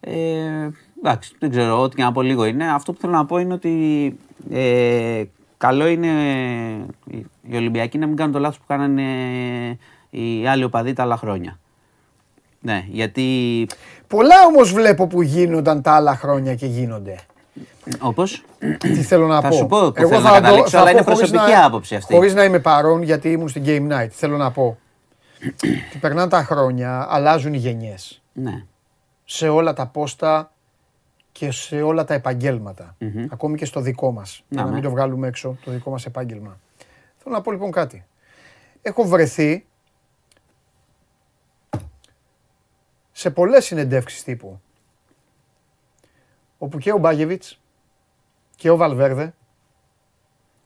[0.00, 0.68] Ε,
[1.02, 2.72] εντάξει, δεν ξέρω, ό,τι και να πω λίγο είναι.
[2.72, 4.16] Αυτό που θέλω να πω είναι ότι
[4.50, 5.22] ε,
[5.56, 6.08] καλό είναι
[7.42, 9.02] οι Ολυμπιακοί να μην κάνουν το λάθος που κάνανε
[10.10, 11.58] οι άλλοι οπαδοί τα άλλα χρόνια.
[12.60, 13.66] Ναι, γιατί...
[14.06, 17.18] Πολλά όμως βλέπω που γίνονταν τα άλλα χρόνια και γίνονται.
[18.00, 18.44] Όπως;
[18.78, 19.54] Τι θέλω να θα πω.
[19.54, 22.14] σου πω που Εγώ θέλω θα να καταλήξω, αλλά είναι προσωπική να, άποψη αυτή.
[22.14, 24.08] Χωρίς να είμαι παρόν, γιατί ήμουν στην Game Night.
[24.10, 24.78] Θέλω να πω.
[25.88, 28.22] ότι περνάνε τα χρόνια, αλλάζουν οι γενιές.
[28.32, 28.64] Ναι.
[29.24, 30.52] Σε όλα τα πόστα
[31.32, 32.96] και σε όλα τα επαγγελματα
[33.30, 34.44] Ακόμη και στο δικό μας.
[34.48, 34.80] Για να μην ναι.
[34.80, 36.58] το βγάλουμε έξω, το δικό μας επάγγελμα.
[37.18, 38.06] Θέλω να πω λοιπόν κάτι.
[38.82, 39.66] Έχω βρεθεί
[43.12, 44.60] σε πολλές συνεντεύξεις τύπου.
[46.58, 47.61] Όπου και ο Μπάγεβιτς
[48.62, 49.34] και ο Βαλβέρδε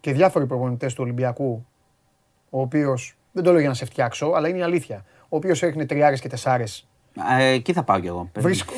[0.00, 1.66] και διάφοροι προπονητές του Ολυμπιακού,
[2.50, 5.04] ο οποίος δεν το λέω για να σε φτιάξω, αλλά είναι η αλήθεια.
[5.22, 6.86] Ο οποίος έριχνε τριάρες και τεσσάρες.
[7.38, 8.30] Ε, εκεί θα πάω κι εγώ.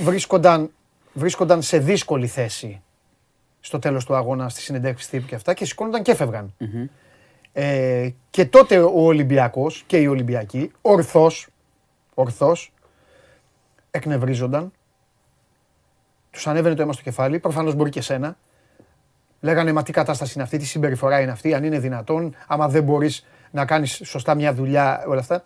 [0.03, 0.71] βρίσκονταν,
[1.13, 2.83] βρίσκονταν σε δύσκολη θέση
[3.61, 6.55] στο τέλος του αγώνα στη συνεντεύξη τύπου και αυτά και σηκώνονταν και έφευγαν.
[7.53, 11.49] Ε, και τότε ο Ολυμπιακός και οι Ολυμπιακοί ορθώς,
[12.15, 12.73] ορθώς
[13.91, 14.73] εκνευρίζονταν,
[16.31, 18.37] τους ανέβαινε το αίμα στο κεφάλι, προφανώς μπορεί και σένα,
[19.41, 22.83] λέγανε μα τι κατάσταση είναι αυτή, τι συμπεριφορά είναι αυτή, αν είναι δυνατόν, άμα δεν
[22.83, 25.45] μπορείς να κάνεις σωστά μια δουλειά, όλα αυτά.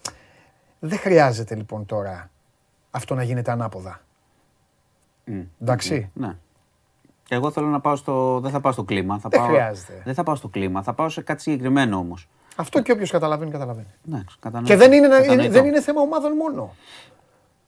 [0.78, 2.30] Δεν χρειάζεται λοιπόν τώρα
[2.90, 4.00] αυτό να γίνεται ανάποδα.
[5.60, 6.10] Εντάξει.
[6.14, 6.36] Ναι.
[7.28, 8.40] Εγώ θέλω να πάω στο.
[8.40, 9.18] Δεν θα πάω στο κλίμα.
[9.18, 9.48] Θα δεν πάω...
[9.48, 10.02] χρειάζεται.
[10.04, 10.82] Δεν θα πάω στο κλίμα.
[10.82, 12.28] Θα πάω σε κάτι συγκεκριμένο όμως.
[12.56, 13.86] Αυτό και όποιος καταλαβαίνει, καταλαβαίνει.
[14.02, 14.22] Ναι,
[14.62, 16.74] και δεν είναι, είναι, δεν είναι θέμα ομάδων μόνο.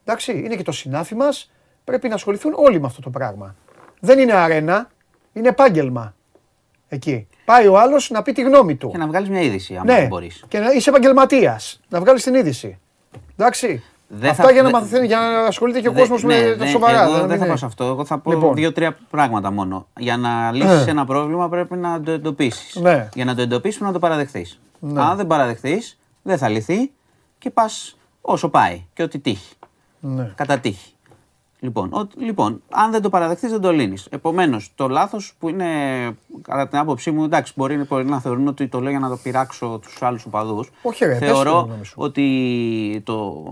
[0.05, 1.51] Εντάξει, είναι και το συνάφι μας.
[1.85, 3.55] Πρέπει να ασχοληθούν όλοι με αυτό το πράγμα.
[4.01, 4.91] Δεν είναι αρένα,
[5.35, 6.14] είναι επάγγελμα.
[6.89, 7.26] Εκεί.
[7.45, 8.91] Πάει ο άλλος να πει τη γνώμη του.
[8.91, 10.07] Και να βγάλεις μια είδηση, αν ναι.
[10.07, 10.45] μπορείς.
[10.49, 11.80] Και να είσαι επαγγελματίας.
[11.89, 12.78] Να βγάλεις την είδηση.
[13.37, 13.82] Εντάξει.
[14.09, 16.66] Δεν Αυτά θα, για να μαθαίνει, για να ασχολείται και ο κόσμος με ναι, τα
[16.66, 17.03] σοβαρά.
[17.03, 17.85] Εγώ δεν θα πάω σε αυτό.
[17.85, 18.55] Εγώ θα πω λοιπόν.
[18.55, 19.87] δύο-τρία πράγματα μόνο.
[19.99, 22.76] Για να λύσεις ένα πρόβλημα πρέπει να το εντοπίσεις.
[22.76, 23.09] Ναι.
[23.14, 24.61] Για να το εντοπίσεις πρέπει να το παραδεχθείς.
[24.78, 25.01] Ναι.
[25.01, 26.91] Αν δεν παραδεχθείς, δεν θα λυθεί
[27.39, 29.55] και πας όσο πάει και ό,τι τύχει.
[30.01, 30.32] Ναι.
[30.35, 30.94] Κατά τύχη.
[31.65, 34.07] Λοιπόν, ο, λοιπόν, αν δεν το παραδεχτεί, δεν το λύνεις.
[34.11, 35.67] Επομένως, το λάθος που είναι,
[36.43, 39.17] κατά την άποψή μου, εντάξει, μπορεί, μπορεί να θεωρούν ότι το λέω για να το
[39.23, 40.71] πειράξω τους άλλους οπαδούς.
[40.83, 43.45] Όχι, ρε, Θεωρώ ότι το,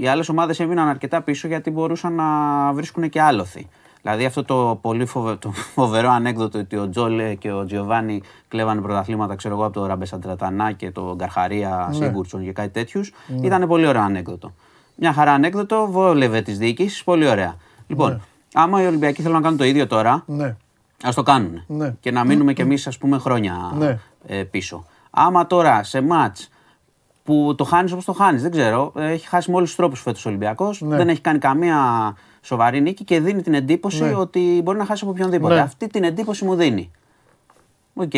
[0.00, 2.26] οι άλλες ομάδες έμειναν αρκετά πίσω γιατί μπορούσαν να
[2.72, 3.68] βρίσκουν και άλοθη.
[4.02, 8.80] Δηλαδή αυτό το πολύ φοβε, το φοβερό ανέκδοτο ότι ο Τζόλε και ο Τζιοβάνι κλέβανε
[8.80, 11.94] πρωταθλήματα ξέρω εγώ, από το Ραμπεσαντρατανά και τον Καρχαρία ναι.
[11.94, 13.12] Σίγκουρτσον και κάτι τέτοιους.
[13.26, 13.46] Ναι.
[13.46, 14.52] Ήταν πολύ ωραίο ανέκδοτο.
[15.02, 17.56] Μια χαρά ανέκδοτο, βόλευε της διοίκησης, πολύ ωραία.
[17.86, 18.18] Λοιπόν, ναι.
[18.54, 20.56] άμα οι Ολυμπιακοί θέλουν να κάνουν το ίδιο τώρα, ναι.
[21.02, 21.64] ας το κάνουν.
[21.66, 21.94] Ναι.
[22.00, 23.98] Και να μείνουμε κι εμείς, ας πούμε, χρόνια ναι.
[24.26, 24.86] ε, πίσω.
[25.10, 26.36] Άμα τώρα σε ματ
[27.24, 30.26] που το χάνεις όπως το χάνεις, δεν ξέρω, έχει χάσει με όλους τους τρόπους φέτος
[30.26, 30.96] ο Ολυμπιακός, ναι.
[30.96, 34.14] δεν έχει κάνει καμία σοβαρή νίκη και δίνει την εντύπωση Ναι.
[34.14, 35.54] ότι μπορεί να χάσει από οποιονδήποτε.
[35.54, 35.60] Ναι.
[35.60, 36.90] Αυτή την εντύπωση μου δίνει.
[37.94, 38.10] Οκ.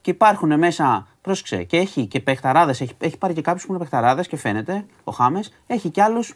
[0.00, 2.80] Και υπάρχουν μέσα, πρόσεξε, και έχει και παιχταράδες.
[2.80, 5.52] Έχει, έχει πάρει και κάποιους που είναι παιχταράδες και φαίνεται, ο Χάμες.
[5.66, 6.34] Έχει και άλλους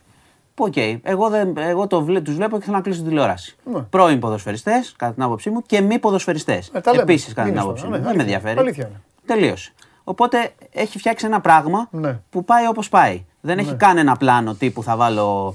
[0.54, 3.56] που, οκ, εγώ, δεν, εγώ το, βλέ- τους βλέπω και θέλω να κλείσω την τηλεόραση.
[3.72, 3.80] Ναι.
[3.80, 6.70] Πρώην ποδοσφαιριστές, κατά την άποψή μου, και μη ποδοσφαιριστές.
[6.72, 7.02] Ε, τα λέμε.
[7.02, 7.96] Επίσης, κατά την Είναι άποψή στο- μου.
[7.96, 8.34] ναι, δεν με αλήθεια.
[8.36, 8.60] ενδιαφέρει.
[8.66, 9.00] Αλήθεια είναι.
[9.26, 9.72] Τελείωσε.
[10.04, 12.18] Οπότε έχει φτιάξει ένα πράγμα Ναι.
[12.30, 13.24] που πάει όπως πάει.
[13.40, 15.54] Δεν έχει κάνει ένα πλάνο τύπου θα βάλω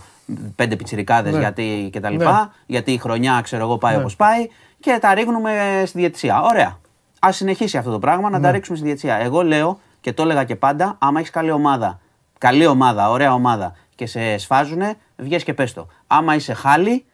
[0.56, 1.40] πέντε πιτσιρικάδες Ναι.
[1.40, 2.18] γιατί και τα Ναι.
[2.18, 4.00] λοιπά, γιατί η χρονιά ξέρω εγώ πάει Ναι.
[4.00, 4.48] όπως πάει
[4.80, 6.42] και τα ρίχνουμε στη διαιτησία.
[6.42, 6.80] Ωραία.
[7.28, 8.44] Α συνεχίσει αυτό το πράγμα να Ναι.
[8.44, 9.16] τα ρίξουμε στη διαιτησία.
[9.16, 12.00] Εγώ λέω και το έλεγα και πάντα, άμα έχεις καλή ομάδα,
[12.38, 15.88] καλή ομάδα, ωραία ομάδα και σε σφάζουνε, βγες και πες το.
[16.08, 17.06] Άμα είσαι χάλι,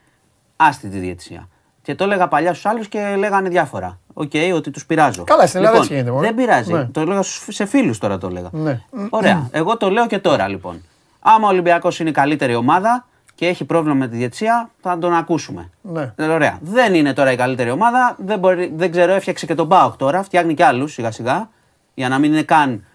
[0.55, 1.47] άστη τη διαιτησία.
[1.81, 3.99] Και το έλεγα παλιά στους άλλους και λέγανε διάφορα.
[4.13, 5.23] Οκ, ότι τους πειράζω.
[5.23, 6.27] Καλά, στην Ελλάδα λοιπόν, έτσι γίνεται, μωρέ.
[6.27, 6.73] Δεν πειράζει.
[6.73, 6.85] Ναι.
[6.85, 8.49] Το έλεγα στους- σε φίλους τώρα το έλεγα.
[8.51, 8.81] Ναι.
[9.09, 9.47] Ωραία.
[9.51, 10.81] Εγώ το λέω και τώρα λοιπόν.
[11.19, 15.13] Άμα ο Ολυμπιακός είναι η καλύτερη ομάδα και έχει πρόβλημα με τη διαιτησία, θα τον
[15.13, 15.69] ακούσουμε.
[15.81, 16.13] Ναι.
[16.15, 16.57] Ε, Ωραία.
[16.61, 18.15] Δεν είναι τώρα η καλύτερη ομάδα.
[18.19, 20.23] Δεν, μπορεί, δεν ξέρω, έφτιαξε και τον ΠΑΟΚ τώρα.
[20.23, 21.49] Φτιάχνει κι άλλους σιγά σιγά.
[21.93, 22.85] Για να μην είναι καν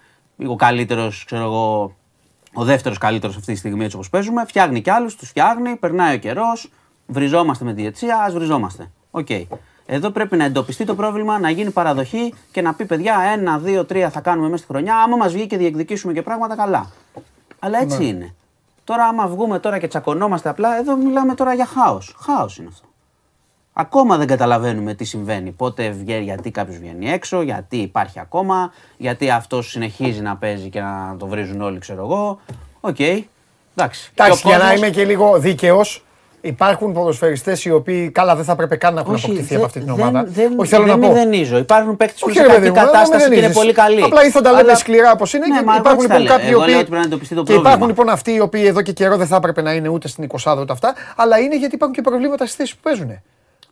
[0.47, 1.95] ο καλύτερος, ξέρω εγώ,
[2.55, 4.45] ο δεύτερος καλύτερος αυτή τη στιγμή έτσι όπως παίζουμε.
[4.47, 6.70] Φτιάχνει κι άλλους, τους φτιάχνει, περνάει ο καιρός.
[7.07, 8.90] Βριζόμαστε με τη διαιτησία, ας βριζόμαστε.
[9.11, 9.28] Οκ.
[9.86, 13.84] Εδώ πρέπει να εντοπιστεί το πρόβλημα, να γίνει παραδοχή και να πει παιδιά, ένα, δύο,
[13.84, 14.97] τρία θα κάνουμε μέσα στη χρονιά.
[14.97, 16.90] Άμα μας βγει και διεκδικήσουμε και πράγματα, καλά.
[17.59, 18.05] Αλλά έτσι Ναι.
[18.05, 18.34] είναι.
[18.85, 22.16] Τώρα, άμα βγούμε τώρα και τσακωνόμαστε απλά, εδώ μιλάμε τώρα για χάος.
[22.20, 22.87] Χάος είναι αυτό.
[23.72, 25.51] Ακόμα δεν καταλαβαίνουμε τι συμβαίνει.
[25.51, 30.80] Πότε βγαίνει, γιατί κάποιος βγαίνει έξω, γιατί υπάρχει ακόμα, γιατί αυτός συνεχίζει να παίζει και
[30.80, 32.41] να το βρίζουν όλοι, ξέρω εγώ.
[32.80, 32.99] Οκ.
[33.01, 33.26] Εντάξει.
[33.76, 36.05] Εντάξει, Και ο για να κόσμος- είμαι και λίγο δίκαιος,
[36.45, 39.66] υπάρχουν ποδοσφαιριστές οι οποίοι καλά δεν θα έπρεπε καν να έχουν Όχι, αποκτηθεί δεν- από
[39.66, 40.24] αυτή την δεν- ομάδα.
[40.28, 41.12] Δεν, Όχι, θέλω δεν να πω.
[41.12, 41.59] μηδενίζω.
[41.59, 43.61] Υπάρχουν παίκτες που Όχι, είναι ρε σε παιδί κακή μου, δεν κατάσταση και είναι μηδενίζεις.
[43.61, 44.03] πολύ καλοί.
[44.03, 45.47] Απλά ήθελα να τα λέμε Αλλά- σκληρά όπως είναι.
[45.47, 46.36] Ναι, και μα εγώ υπάρχουν έτσι τα λοιπόν λέω.
[46.36, 46.72] κάποιοι οι Εγώ οποίοι.
[46.72, 47.68] λέω ότι πρέπει να εντοπιστεί το και πρόβλημα.
[47.70, 50.24] υπάρχουν λοιπόν αυτοί οι οποίοι εδώ και καιρό δεν θα έπρεπε να είναι ούτε στην
[50.24, 53.11] 20 ούτε αυτά, αλλά είναι γιατί υπάρχουν και προβλήματα στις θέσεις που παίζουν.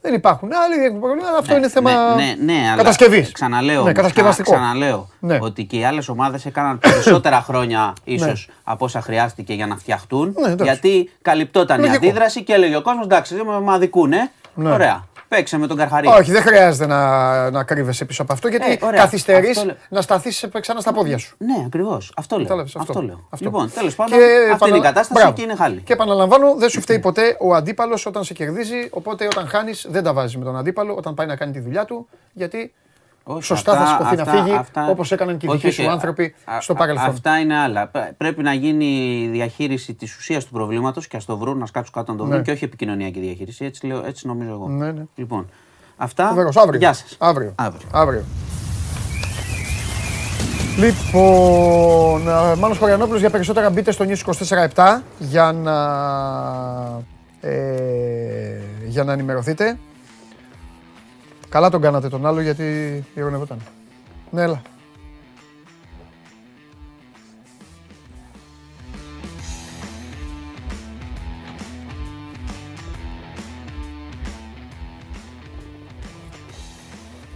[0.02, 0.50] Δεν υπάρχουν.
[0.64, 1.36] Άλλοι έχουν προβλήματα.
[1.38, 3.32] Αυτό είναι θέμα ναι, ναι, ναι, αλλά κατασκευής.
[3.32, 4.50] Ξαναλέω, Ναι, κατασκευαστικό.
[4.52, 5.38] ξαναλέω Ναι.
[5.40, 10.34] ότι και οι άλλες ομάδες έκαναν περισσότερα χρόνια ίσως από όσα χρειάστηκε για να φτιαχτούν.
[10.38, 10.64] Ναι, εντάξει.
[10.64, 11.96] γιατί καλυπτόταν η Λογικό.
[12.06, 14.30] αντίδραση και έλεγε ο κόσμος: Εντάξει, δεν με αδικούνε.
[14.54, 14.72] Ναι.
[14.72, 15.04] Ωραία.
[15.30, 16.14] Παίξε με τον Καρχαρία.
[16.14, 19.00] Όχι, δεν χρειάζεται να, να κρύβεσαι πίσω από αυτό γιατί Ε, ωραία.
[19.00, 19.76] καθυστερείς Αυτό λέω.
[19.88, 21.34] να σταθείς ξανά στα πόδια σου.
[21.38, 22.12] Ναι, ακριβώς.
[22.16, 22.44] Αυτό λέω.
[22.44, 23.02] Κατάλαβες, αυτό.
[23.02, 23.26] λέω.
[23.30, 23.44] αυτό.
[23.44, 25.32] Λοιπόν, τέλος πάντων, Και αυτή επανα- είναι η κατάσταση Μπράβο.
[25.36, 25.80] και είναι χάλη.
[25.80, 28.88] Και επαναλαμβάνω, δεν σου φταίει ποτέ ο αντίπαλος όταν σε κερδίζει.
[28.90, 31.84] Οπότε όταν χάνεις, δεν τα βάζεις με τον αντίπαλο όταν πάει να κάνει τη δουλειά
[31.84, 32.08] του.
[32.32, 32.72] Γιατί
[33.40, 34.60] σωστά θα σηκωθεί να φύγει
[34.90, 37.08] όπως έκαναν και οι δικοί σου άνθρωποι στο παρελθόν.
[37.08, 37.90] Αυτά είναι άλλα.
[38.16, 42.12] Πρέπει να γίνει διαχείριση της ουσίας του προβλήματος και ας το βρουν, να σκάτσουν κάτω
[42.12, 42.42] να το βρουν ναι.
[42.42, 43.64] και όχι επικοινωνιακή διαχείριση.
[43.64, 44.68] Έτσι, λέω, έτσι νομίζω εγώ.
[44.68, 45.02] Ναι, ναι.
[45.14, 45.50] Λοιπόν,
[45.96, 46.34] αυτά.
[46.78, 47.16] Γεια σας.
[47.18, 47.54] Αύριο.
[47.92, 48.24] Αύριο.
[50.76, 54.32] Λοιπόν, ε, Μάνος Χωριανόπουλος για περισσότερα μπείτε στο News
[54.74, 55.78] 24-7 για να,
[57.40, 59.78] ε, για να ενημερωθείτε.
[61.50, 63.58] Καλά τον κάνατε τον άλλο γιατί ηρωνευόταν.
[64.30, 64.62] Ναι, έλα.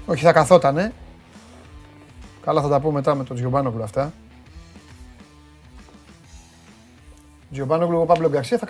[0.07, 0.93] Όχι, θα καθότανε.
[2.41, 4.13] Καλά θα τα πω μετά με τον Τζιομπάνογλου αυτά.
[7.51, 8.67] Τζιομπάνογλου ο Παύλο Γκαρσία θα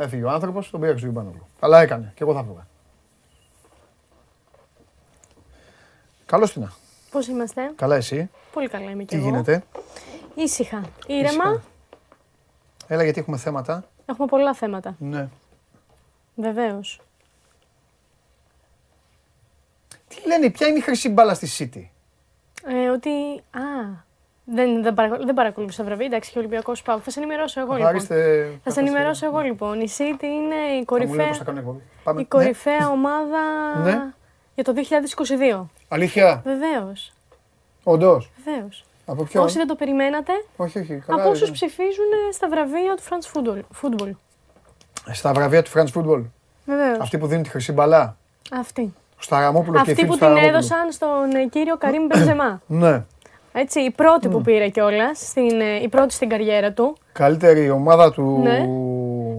[0.00, 0.06] καθόταν.
[0.06, 1.46] Έφυγε ο άνθρωπος, τον πήρε στον Τζιομπάνογλου.
[1.60, 2.66] Καλά έκανε και εγώ θα φύγα.
[6.26, 6.70] Καλώς την.
[7.10, 9.62] Πώς είμαστε; Καλά εσύ; Πολύ καλά είμαι και Τι γίνεται;
[10.34, 10.82] Ήσυχα.
[11.06, 11.62] Ήρεμα.
[12.86, 14.96] Έλα γιατί έχουμε θέματα; Έχουμε πολλά θέματα.
[14.98, 15.28] Ναι.
[16.34, 17.00] Βεβαίως.
[20.08, 21.88] Τι λένε, ποια είναι η χρυσή μπάλα στη City;
[22.64, 23.10] Ε, ότι.
[23.50, 24.08] Α,
[24.44, 27.00] δεν, δεν, παρακολου, δεν παρακολούθησα βραβεία, εντάξει, και ο Ολυμπιακός Πάου.
[27.00, 28.00] Θα σε ενημερώσω εγώ λοιπόν.
[28.62, 29.80] Θα σε ενημερώσω εγώ λοιπόν.
[29.80, 31.30] Η City είναι η κορυφαία,
[32.06, 32.24] η ναι.
[32.24, 33.40] κορυφαία ομάδα
[33.84, 34.02] ναι.
[34.54, 34.72] για το
[35.60, 35.66] 2022.
[35.88, 37.12] Αλήθεια; Βεβαίως.
[37.82, 38.84] Όντως; Βεβαίως.
[39.06, 40.32] Από ποιον; Όσοι δεν το περιμένατε.
[40.56, 41.02] Όχι, όχι.
[41.06, 43.40] Καλά, από όσους ψηφίζουν στα βραβεία του France
[43.82, 44.10] Football.
[45.12, 46.24] Στα βραβεία του France Football.
[46.64, 46.98] Βεβαίως.
[47.00, 48.16] Αυτοί που δίνουν τη χρυσή μπαλά.
[48.52, 48.94] Αυτή.
[49.18, 52.62] Σταραμόπουλο Αυτοί και που την έδωσαν στον ε, κύριο Καρύμ Μπενζεμά.
[52.66, 53.04] ναι.
[53.52, 56.96] Έτσι, η πρώτη που πήρε κιόλας, ε, η πρώτη στην καριέρα του.
[57.12, 58.40] Καλύτερη ομάδα του.
[58.42, 58.66] Ναι.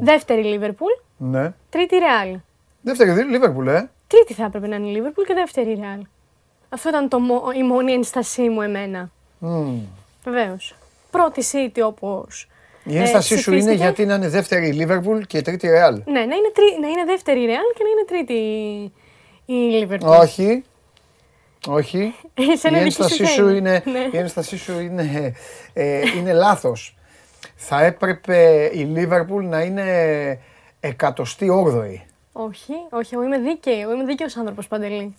[0.02, 0.92] Δεύτερη Λίβερπουλ.
[1.18, 1.54] Ναι.
[1.70, 2.40] Τρίτη Ρεάλ.
[2.82, 3.90] Δεύτερη Λίβερπουλ, ε.
[4.08, 6.00] Τρίτη θα έπρεπε να είναι η Λίβερπουλ και δεύτερη Ρεάλ.
[6.70, 7.20] Αυτό ήταν το,
[7.58, 9.10] η μόνη ένστασή μου εμένα.
[9.46, 9.74] Mm.
[10.24, 10.76] Βεβαίως.
[11.12, 12.48] Πρώτη City όπως.
[12.84, 16.02] Η ένστασή ε, σου είναι γιατί να είναι δεύτερη η Λίβερπουλ και τρίτη Ρεάλ.
[16.06, 18.34] Ναι, να είναι, τρί, να είναι δεύτερη η Ρεάλ και να είναι τρίτη
[19.46, 20.10] η Λίβερπουλ.
[20.10, 20.64] Όχι.
[21.68, 22.16] Όχι.
[22.34, 24.10] η ένστασή σου είναι, ναι.
[24.12, 25.36] η ένστασή σου είναι,
[25.74, 26.96] ε, είναι λάθος.
[27.56, 30.40] Θα έπρεπε η Λίβερπουλ να είναι
[30.80, 32.06] εκατοστή όγδοη.
[32.32, 33.94] Όχι, όχι, εγώ είμαι δίκαιο.
[33.94, 35.16] Είμαι δίκαιος άνθρωπος, Παντελή.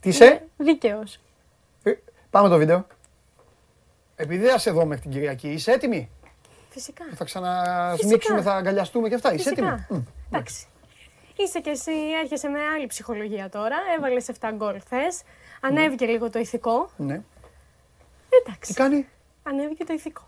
[0.00, 1.20] Τι είσαι; Δίκαιος.
[1.82, 1.92] Ε,
[2.30, 2.86] πάμε το βίντεο.
[4.16, 6.10] Επειδή θα σε δω μέχρι την Κυριακή, είσαι έτοιμη;
[6.70, 7.04] Φυσικά.
[7.14, 9.34] Θα ξανασμίξουμε, θα αγκαλιαστούμε και αυτά.
[9.34, 9.86] Είσαι έτοιμη;
[10.30, 10.66] Εντάξει.
[11.36, 11.92] Είσαι και εσύ,
[12.22, 13.76] έρχεσαι με άλλη ψυχολογία τώρα.
[13.96, 15.22] Έβαλες 7 γκολ χθες.
[15.60, 16.12] Ανέβηκε ναι.
[16.12, 16.90] λίγο το ηθικό.
[16.96, 17.20] Ναι.
[18.42, 18.72] Εντάξει.
[18.72, 19.06] Τι κάνει;
[19.42, 20.22] Ανέβηκε το ηθικό.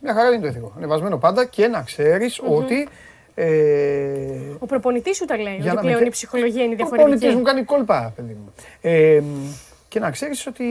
[0.00, 0.72] Μια χαρά είναι το ηθικό.
[0.76, 2.88] Ανεβασμένο πάντα και να ξέρεις ότι.
[3.34, 3.46] Ε...
[4.58, 5.68] Ο προπονητής σου τα λέει.
[5.68, 7.08] ότι πλέον η ψυχολογία είναι διαφορετική.
[7.08, 8.52] Ο προπονητής μου κάνει κόλπα, παιδί μου.
[8.80, 9.22] Ε,
[9.88, 10.66] και να ξέρεις ότι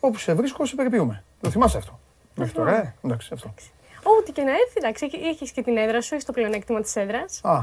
[0.00, 1.24] όπου σε βρίσκω, σε περιποιούμε.
[1.40, 1.98] Το θυμάσαι αυτό.
[2.34, 2.94] Μέχρι τώρα, ε.
[3.04, 3.54] Εντάξει, αυτό.
[4.02, 7.40] Ό,τι και να έρθει, εντάξει, έχεις και την έδρα σου, έχεις το πλεονέκτημα της έδρας.
[7.42, 7.62] Α.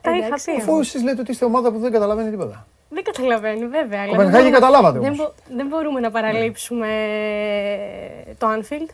[0.00, 0.52] Τα είχα πει.
[0.60, 2.66] Αφού εσείς λέτε ότι είστε ομάδα που δεν καταλαβαίνει τίποτα.
[2.94, 4.08] Δεν καταλαβαίνει, βέβαια.
[4.12, 5.16] Ο Πενχάγη καταλάβατε όμως.
[5.16, 6.88] Δεν, δεν μπορούμε να παραλείψουμε
[8.38, 8.88] το Anfield.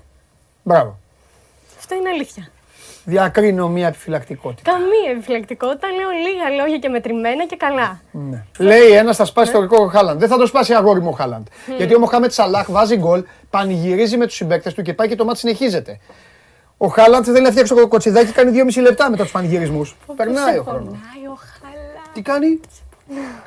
[0.63, 0.99] Μπράβο.
[1.79, 2.51] Αυτό είναι αλήθεια.
[3.05, 4.71] Διακρίνω μία επιφυλακτικότητα.
[4.71, 5.89] Καμία επιφυλακτικότητα.
[5.89, 8.01] Λέω λίγα λόγια και μετρημένα και καλά.
[8.11, 8.45] Ναι.
[8.59, 10.19] Λέει ένας θα σπάσει το ρεκόρ ο Χάλαντ.
[10.19, 11.47] Δεν θα το σπάσει αγόρι μου ο Χάλαντ.
[11.77, 15.25] Γιατί ο Μοχάμετ Σαλάχ βάζει γκολ, πανηγυρίζει με τους συμπαίκτες του και πάει και το
[15.25, 16.01] μάτι συνεχίζεται.
[16.77, 19.97] Ο Χάλαντ θέλει να φτιάξει το κοτσιδάκι, κάνει 2,5 λεπτά μετά τους πανηγυρισμούς.
[20.17, 20.95] Περνάει ο χρόνος.
[22.13, 22.61] Τι κάνει;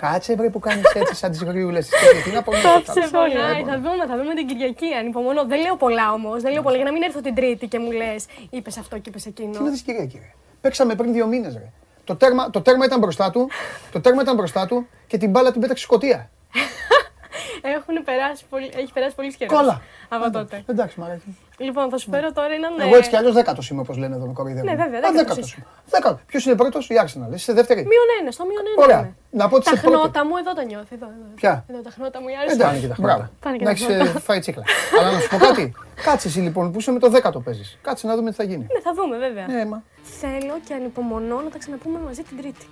[0.02, 2.52] Κάτσε βρε που κάνεις έτσι σαν τις γριούλες της Τι να πω.
[2.52, 3.64] Κάτσε πονάει.
[3.64, 4.94] Θα δούμε, θα δούμε την Κυριακή.
[5.00, 5.46] Ανυπομονώ.
[5.46, 6.42] Δεν λέω πολλά όμως.
[6.42, 9.10] Δεν λέω πολλά για να μην έρθω την Τρίτη και μου λες είπες αυτό και
[9.10, 9.52] είπες εκείνο.
[9.52, 10.22] Τι να δει Κυριακή.
[10.62, 11.60] Παίξαμε πριν δύο μήνες.
[12.04, 13.50] Το τέρμα, το τέρμα ήταν μπροστά του,
[13.92, 16.30] το τέρμα ήταν μπροστά του και την μπάλα την πέταξε σκοτία.
[17.76, 19.58] Έχουν περάσει πολύ, έχει περάσει πολύ καιρός.
[19.58, 19.82] Κόλλα.
[20.10, 20.64] Από τότε.
[20.66, 21.38] Εντάξει, μ' αρέσει.
[21.62, 22.80] Λοιπόν, θα σου φέρω τώρα έναν.
[22.80, 24.70] Εγώ έτσι κι αλλιώς δέκατο είμαι, όπως λένε εδώ με κοροϊδεύουν.
[24.70, 25.12] Ναι, βέβαια.
[25.12, 25.58] Δέκατος.
[25.90, 26.22] Δέκατος.
[26.26, 27.34] Ποιος είναι πρώτος, η Arsenal.
[27.34, 27.80] Είσαι δεύτερη.
[27.80, 28.84] Μείον ένα, στο μείον ένα.
[28.86, 29.14] Ωραία.
[29.30, 30.96] Να πω ότι τα χνότα μου εδώ τα νιώθει.
[30.96, 31.34] Εδώ, εδώ.
[31.36, 32.54] Ποια; Εδώ τα χνότα μου η Arsenal.
[32.54, 33.32] Εντάξει, τα χνότα.
[33.60, 34.64] Να έχεις ε, φάει τσίκλα.
[35.00, 35.74] Αλλά να σου πω κάτι.
[36.04, 37.78] Κάτσε εσύ λοιπόν που είσαι με το δέκατο παίζεις.
[37.82, 38.68] Κάτσε να δούμε τι θα γίνει.
[38.74, 39.48] Ναι, θα δούμε βέβαια.
[39.48, 39.84] Ναι, μα.
[40.02, 42.66] Θέλω και ανυπομονώ να τα ξαναπούμε μαζί την Τρίτη.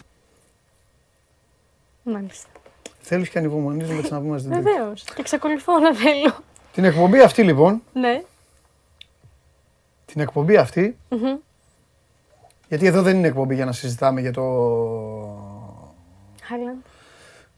[2.04, 2.50] Μάλιστα.
[3.00, 4.70] Θέλεις και ανυπομονή να τα ξαναπούμε μαζί την Τρίτη.
[4.70, 5.04] Βεβαίως.
[5.04, 6.34] Και εξακολουθώ να θέλω.
[6.74, 7.84] Την εκπομπή αυτή λοιπόν.
[7.94, 8.22] Ναι.
[10.12, 10.98] Την εκπομπή αυτή.
[12.68, 14.44] Γιατί εδώ δεν είναι εκπομπή για να συζητάμε για το.
[16.42, 16.78] Χάλαντ.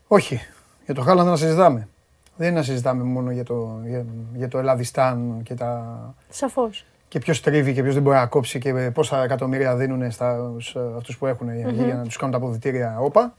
[0.07, 0.41] Όχι.
[0.85, 1.87] Για το Χάλαντ να συζητάμε.
[2.35, 6.13] Δεν είναι να συζητάμε μόνο για το, για, για το Ελλαδιστάν και τα.
[6.29, 6.85] Σαφώς.
[7.07, 10.53] Και ποιος τρίβει και ποιος δεν μπορεί να κόψει και πόσα εκατομμύρια δίνουν στα
[10.97, 13.33] αυτούς που έχουν για να τους κάνουν τα αποδητήρια όπα.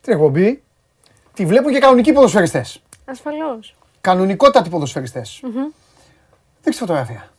[0.00, 0.62] την εκπομπή
[1.34, 2.82] τη βλέπουν και κανονικοί ποδοσφαιριστές.
[3.04, 3.74] Ασφαλώς.
[4.00, 5.40] Κανονικότατοι ποδοσφαιριστές.
[5.42, 5.74] Mm-hmm.
[6.62, 7.30] Δείξτε φωτογραφία.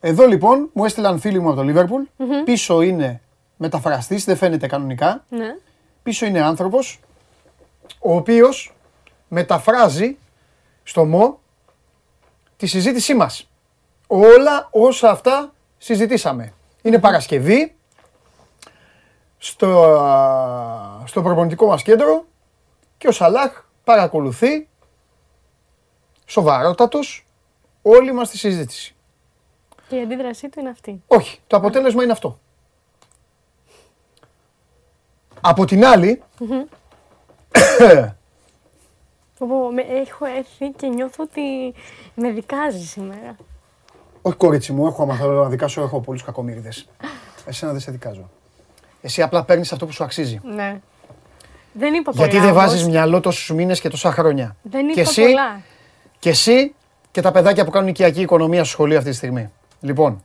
[0.00, 2.02] Εδώ λοιπόν μου έστειλαν φίλοι μου από το λιβερπουλ
[2.44, 3.20] Πίσω είναι
[3.56, 5.24] μεταφραστής, δεν φαίνεται κανονικά.
[5.28, 5.56] Ναι.
[6.02, 7.00] Πίσω είναι άνθρωπος
[7.98, 8.74] ο οποίος
[9.28, 10.16] μεταφράζει
[10.82, 11.40] στο ΜΟ
[12.56, 13.50] τη συζήτησή μας.
[14.06, 16.52] Όλα όσα αυτά συζητήσαμε.
[16.82, 17.74] Είναι Παρασκευή,
[19.38, 19.70] στο,
[21.04, 22.26] στο προπονητικό μας κέντρο
[22.98, 24.68] και ο Σαλάχ παρακολουθεί
[26.26, 27.26] σοβαρότατος
[27.82, 28.94] όλη μας τη συζήτηση.
[29.88, 31.02] Και η αντίδρασή του είναι αυτή.
[31.06, 32.38] Όχι, το αποτέλεσμα είναι αυτό.
[35.40, 36.22] Από την άλλη...
[40.08, 41.74] έχω έρθει και νιώθω ότι
[42.14, 43.36] με δικάζει σήμερα.
[44.22, 46.88] Όχι κορίτσι μου, έχω άμα θέλω να δικάσω, έχω πολλούς κακομύριδες.
[47.46, 48.30] Εσένα δεν σε δικάζω.
[49.00, 50.40] Εσύ απλά παίρνεις αυτό που σου αξίζει.
[50.42, 50.80] Ναι.
[51.72, 52.26] Δεν είπα πολλά.
[52.26, 54.56] Γιατί δεν βάζεις μυαλό τόσους μήνες και τόσα χρόνια.
[54.62, 55.60] Δεν είπα και εσύ, πολλά.
[56.18, 56.74] Και εσύ
[57.10, 59.52] και τα παιδάκια που κάνουν οικιακή οικονομία στο σχολείο αυτή τη στιγμή.
[59.80, 60.24] Λοιπόν,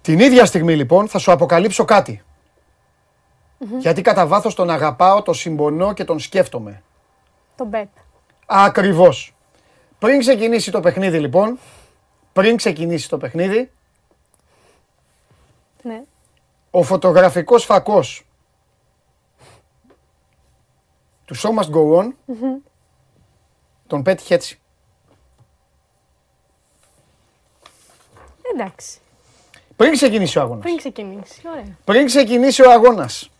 [0.00, 2.22] την ίδια στιγμή λοιπόν θα σου αποκαλύψω κάτι.
[3.78, 6.82] Γιατί κατά βάθος τον αγαπάω, τον συμπονώ και τον σκέφτομαι.
[7.56, 7.88] Τον Πεπ.
[8.46, 9.34] Ακριβώς.
[9.98, 11.58] Πριν ξεκινήσει το παιχνίδι λοιπόν,
[12.32, 13.70] πριν ξεκινήσει το παιχνίδι,
[15.82, 16.02] ναι
[16.70, 18.26] ο φωτογραφικός φακός
[21.24, 22.12] του Show Must Go On
[23.86, 24.60] τον πέτυχε έτσι.
[28.54, 28.98] Εντάξει.
[29.76, 30.62] Πριν ξεκινήσει ο αγώνας.
[30.62, 31.76] Πριν ξεκινήσει, ωραία.
[31.84, 33.30] Πριν ξεκινήσει ο αγώνας.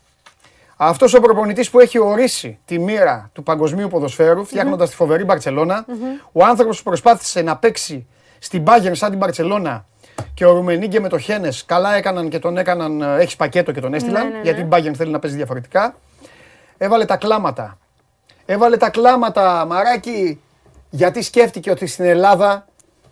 [0.77, 5.85] Αυτός ο προπονητής που έχει ορίσει τη μοίρα του παγκοσμίου ποδοσφαίρου, φτιάχνοντας τη φοβερή Μπαρτσελώνα,
[6.31, 8.07] ο άνθρωπος που προσπάθησε να παίξει
[8.39, 9.85] στην Bayern σαν την Μπαρτσελώνα
[10.33, 13.01] και ο Ρουμενίγκε με το Χένες καλά έκαναν και τον έκαναν.
[13.01, 14.27] Ε, Έχεις πακέτο και τον έστειλαν.
[14.27, 14.77] Ναι, ναι, γιατί η ναι.
[14.77, 15.95] Bayern θέλει να παίζει διαφορετικά.
[16.77, 17.77] Έβαλε τα κλάματα.
[18.45, 20.41] Έβαλε τα κλάματα, μαράκι,
[20.89, 22.67] γιατί σκέφτηκε ότι στην Ελλάδα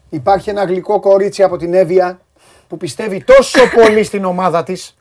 [0.09, 2.19] υπάρχει ένα γλυκό κορίτσι από την Εύβοια
[2.67, 4.95] που πιστεύει τόσο πολύ στην ομάδα της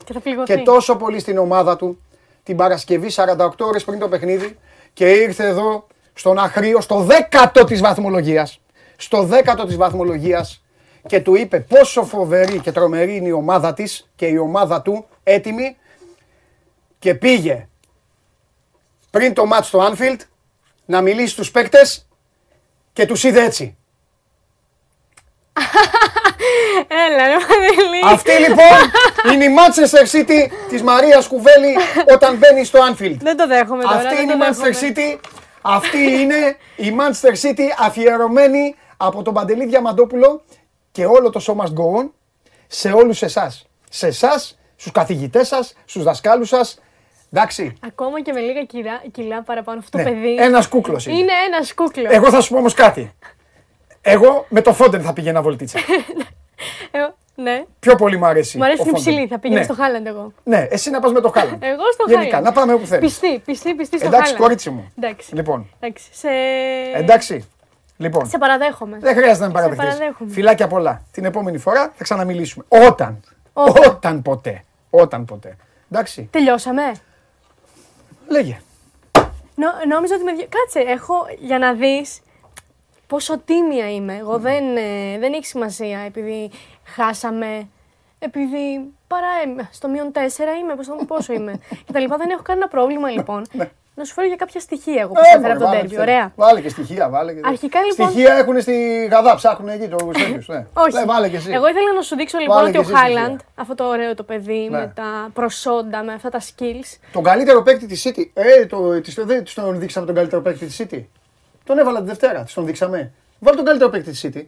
[0.45, 2.01] και, τόσο πολύ στην ομάδα του
[2.43, 4.59] την Παρασκευή 48 ώρες πριν το παιχνίδι
[4.93, 8.61] και ήρθε εδώ στον Αχρίο, στο δέκατο της βαθμολογίας,
[8.97, 10.65] στο δέκατο της βαθμολογίας
[11.07, 15.07] και του είπε πόσο φοβερή και τρομερή είναι η ομάδα της και η ομάδα του
[15.23, 15.77] έτοιμη
[16.99, 17.69] και πήγε
[19.11, 20.21] πριν το μάτς στο Anfield
[20.85, 22.09] να μιλήσει στους παίκτες
[22.93, 23.77] και τους είδε έτσι.
[27.07, 27.35] Έλα ρε
[28.05, 28.79] Αυτή λοιπόν
[29.33, 31.77] είναι η Manchester City της Μαρίας Κουβέλη
[32.15, 33.17] όταν μπαίνει στο Anfield.
[33.19, 33.97] Δεν το δέχομαι τώρα.
[33.97, 35.19] Αυτή είναι η Manchester City,
[35.63, 40.43] αυτή είναι η Manchester City αφιερωμένη από τον Παντελή Διαμαντόπουλο
[40.93, 42.11] και όλο το show must go on
[42.67, 43.67] σε όλους εσάς.
[43.91, 46.79] Σε εσάς, στους καθηγητές σας, στους δασκάλους σας,
[47.33, 47.79] Εντάξει.
[47.87, 50.11] Ακόμα και με λίγα κιλά, κιλά παραπάνω αυτό το ναι.
[50.11, 50.37] παιδί.
[50.37, 51.19] Ένας κούκλος είναι.
[51.19, 52.13] Είναι ένας κούκλος.
[52.13, 53.13] Εγώ θα σου πω όμως κάτι.
[54.09, 55.79] Εγώ με το Φόντεν θα πήγαινα βολτίτσα.
[56.91, 56.99] ε,
[57.35, 57.65] ναι.
[57.79, 58.59] Πιο πολύ μου αρέσει.
[58.59, 59.67] Μου αρέσει την υψηλή, θα πήγαινα ναι.
[59.67, 60.33] στο Χάλαντ εγώ.
[60.45, 61.63] Ναι, εσύ να πας με το Χάλαντ.
[61.63, 62.21] εγώ στο Χάλαντ.
[62.21, 63.19] Γενικά, να πάμε όπου θέλεις.
[63.19, 64.93] Πιστή, πιστή, πιστή στο Εντάξει, κορίτσι μου.
[64.99, 65.35] Εντάξει.
[65.35, 65.71] Λοιπόν.
[65.81, 66.09] Εντάξει.
[66.13, 66.29] Σε...
[66.95, 67.49] Εντάξει.
[67.97, 68.99] Λοιπόν, σε παραδέχομαι.
[69.01, 69.99] Δεν χρειάζεται να με παραδεχτείς.
[70.29, 71.03] Φιλάκια πολλά.
[71.11, 72.65] Την επόμενη φορά θα ξαναμιλήσουμε.
[72.69, 73.21] Όταν.
[73.53, 74.65] Όταν, Όταν ποτέ.
[74.91, 75.57] Όταν ποτέ.
[75.91, 76.29] Εντάξει.
[76.33, 76.83] Τελειώσαμε;
[78.29, 78.61] Λέγε.
[79.55, 80.33] Νο, νόμιζα ότι με...
[80.33, 82.21] Κάτσε, έχω για να δεις
[83.07, 84.17] πόσο τίμια είμαι.
[84.17, 86.51] Εγώ δεν, ε, δεν έχει σημασία επειδή
[86.85, 87.69] χάσαμε,
[88.19, 89.27] επειδή παρά
[89.71, 90.75] στο μείον τέσσερα είμαι,
[91.07, 91.61] πόσο είμαι.
[91.87, 93.47] και τα λοιπά δεν έχω κανένα πρόβλημα λοιπόν.
[93.53, 93.71] Ναι.
[93.99, 95.99] Να σου φέρω για κάποια στοιχεία εγώ που ε, έφερα από τον τέρμι.
[96.01, 96.33] Ωραία.
[96.37, 97.09] Βάλε και στοιχεία.
[97.09, 97.41] Βάλε και...
[97.45, 98.09] Αρχικά λοιπόν.
[98.09, 100.43] Στοιχεία έχουν στη Γαδά, ψάχνουν εκεί το τέτοιο.
[100.47, 100.67] Ναι.
[100.73, 100.97] Όχι.
[100.97, 101.51] Ναι, βάλε και εσύ.
[101.53, 104.79] Εγώ ήθελα να σου δείξω λοιπόν ότι ο Χάιλαντ, αυτό το ωραίο το παιδί ναι.
[104.79, 106.99] με τα προσόντα, με αυτά τα skills.
[107.13, 108.25] Τον καλύτερο παίκτη της City.
[108.35, 111.05] Ε, το, της, δεν της τον δείξαμε τον καλύτερο παίκτη της City;
[111.67, 113.13] Τον έβαλα τη Δευτέρα, της τον δείξαμε.
[113.39, 114.45] Βάλε τον καλύτερο παίκτη της City.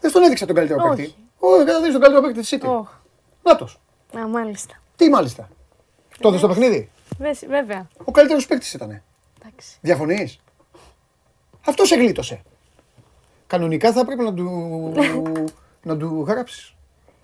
[0.00, 1.14] Δεν τον έδειξα τον καλύτερο παίκτη.
[1.38, 2.82] Όχι, δεν τον καλύτερο παίκτη της City.
[3.42, 3.80] Νάτος.
[4.18, 4.74] Α, μάλιστα.
[4.96, 5.48] Τι μάλιστα.
[6.18, 6.90] Το δει στο παιχνίδι;
[7.48, 7.88] Βέβαια.
[8.04, 9.02] Ο καλύτερος παίκτης ήταν.
[9.80, 10.40] Διαφωνείς;
[11.66, 12.42] Αυτός σε γλίτωσε.
[13.46, 14.92] Κανονικά θα έπρεπε να του,
[15.88, 16.74] να του γράψεις.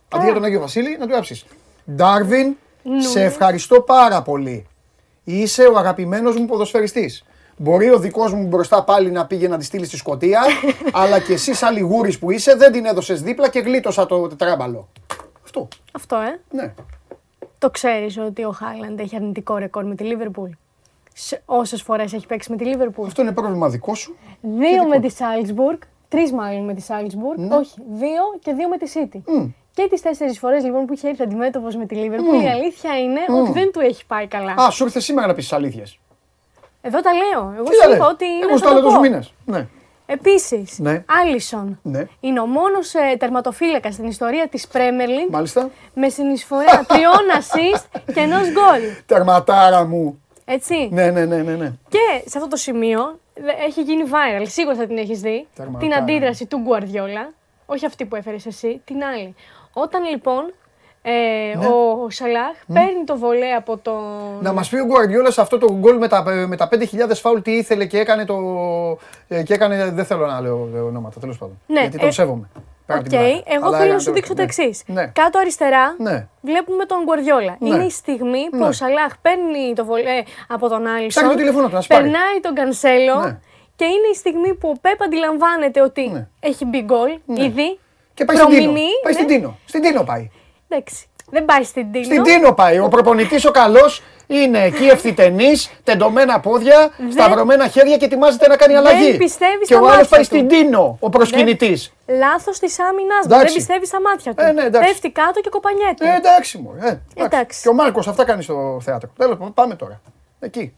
[0.09, 1.45] Αντί για τον Άγιο Βασίλη, να του γράψεις.
[1.91, 2.57] Ντάρβιν,
[3.11, 4.67] σε ευχαριστώ πάρα πολύ.
[5.25, 7.25] Είσαι ο αγαπημένος μου ποδοσφαιριστής.
[7.61, 10.41] Μπορεί ο δικός μου μπροστά πάλι να πήγε να τη στείλει στη Σκωτία,
[11.03, 14.89] αλλά και εσύ, σαν λιγούρης που είσαι, δεν την έδωσες δίπλα και γλίτωσα το τετράμπαλο.
[15.45, 15.69] Αυτό.
[15.93, 16.75] Αυτό, ε; Ναι.
[17.59, 20.51] Το ξέρεις ότι ο Χάιλαντ έχει αρνητικό ρεκόρ με τη Λίβερπουλ;
[21.45, 24.17] Όσες φορές έχει παίξει με τη Λίβερπουλ; Αυτό είναι πρόβλημα δικό σου.
[24.41, 25.79] Δύο με τη Σάλτσμπουργκ,
[26.09, 27.53] τρεις μάλλον με τη Σάλτσμπουργκ.
[27.53, 29.51] Όχι, δύο και δύο με τη City.
[29.73, 33.21] Και τις τέσσερις φορές λοιπόν που είχε έρθει αντιμέτωπος με τη Λίβερπουλ, η αλήθεια είναι
[33.41, 34.53] ότι δεν του έχει πάει καλά.
[34.53, 35.99] Α, σου ήρθε σήμερα να πεις αλήθειες.
[36.89, 37.55] Εδώ τα λέω.
[37.57, 38.45] Εγώ σου είπα ότι είναι.
[38.49, 39.33] Εγώ τα λέω μήνες.
[39.45, 39.67] Ναι.
[40.07, 41.05] Επίσης, ναι.
[41.23, 42.07] Άλισον ναι.
[42.21, 45.71] είναι ο μόνος ε, τερματοφύλακας στην ιστορία της Premier League Μάλιστα.
[45.95, 48.81] με συνεισφορά τριών assist και ενός γκολ.
[49.07, 50.23] Τερματάρα μου.
[50.45, 50.89] Έτσι.
[50.93, 51.73] Ναι, ναι, ναι, ναι, ναι.
[51.89, 53.19] Και σε αυτό το σημείο
[53.67, 55.47] έχει γίνει viral, σίγουρα θα την έχεις δει.
[55.79, 57.33] Την αντίδραση του Γκουαρδιόλα.
[57.67, 59.35] Όχι αυτή που έφερες εσύ, την άλλη.
[59.73, 60.55] Όταν λοιπόν
[61.03, 61.11] ε,
[61.57, 61.67] ναι.
[61.67, 63.93] Ο Σαλάχ παίρνει το βολέ από το.
[64.41, 66.79] Να μας πει ο Γκουαρδιόλας αυτό το γκολ με τα, με τα 5.000
[67.15, 68.37] φάουλ τι ήθελε και έκανε το.
[69.29, 71.61] Ε, και έκανε, δεν θέλω να λέω ονόματα, τέλος πάντων.
[71.67, 72.49] Ναι, γιατί τον ε, σέβομαι.
[72.91, 73.41] OK, okay.
[73.45, 74.43] εγώ θέλω να σου δείξω το ναι.
[74.43, 74.83] εξής.
[74.87, 75.07] Ναι.
[75.07, 76.29] Κάτω αριστερά ναι.
[76.41, 77.57] βλέπουμε τον Γκουαρδιόλα.
[77.59, 77.69] Ναι.
[77.69, 81.29] Είναι η στιγμή που ο Σαλάχ παίρνει το βολέ από τον Άλισον.
[81.29, 83.39] το τηλέφωνο του, Περνάει τον Κανσέλο.
[83.77, 87.79] Και είναι η στιγμή που ο Πέπ αντιλαμβάνεται ότι έχει μπει γκολ ήδη.
[88.15, 88.73] Και πάει στην Τίνο.
[89.03, 89.59] Πάει στην Τίνο.
[89.65, 90.31] Στην Τίνο πάει.
[90.69, 91.07] Εντάξει.
[91.31, 92.05] Δεν πάει στην Τίνο.
[92.05, 92.79] Στην Τίνο πάει.
[92.79, 97.13] Ο προπονητής ο καλός είναι εκεί ευθυτενής, τεντωμένα πόδια, δεν...
[97.13, 99.09] σταυρωμένα χέρια και ετοιμάζεται να κάνει αλλαγή.
[99.09, 101.93] Δεν πιστεύεις Και ο άλλος πάει στην Τίνο, ο προσκυνητής.
[102.07, 104.43] Λάθος της άμυνας Δεν πιστεύεις στα μάτια του.
[104.43, 106.09] Ε, ναι, Πέφτει κάτω και κοπανιέται.
[106.09, 106.75] Ε, εντάξει μου.
[106.83, 107.63] Ε, εντάξει.
[107.63, 109.11] Και ο Μάρκος αυτά κάνει στο θέατρο.
[109.17, 110.01] Τέλος πάντων, πάμε τώρα.
[110.41, 110.75] Εκεί.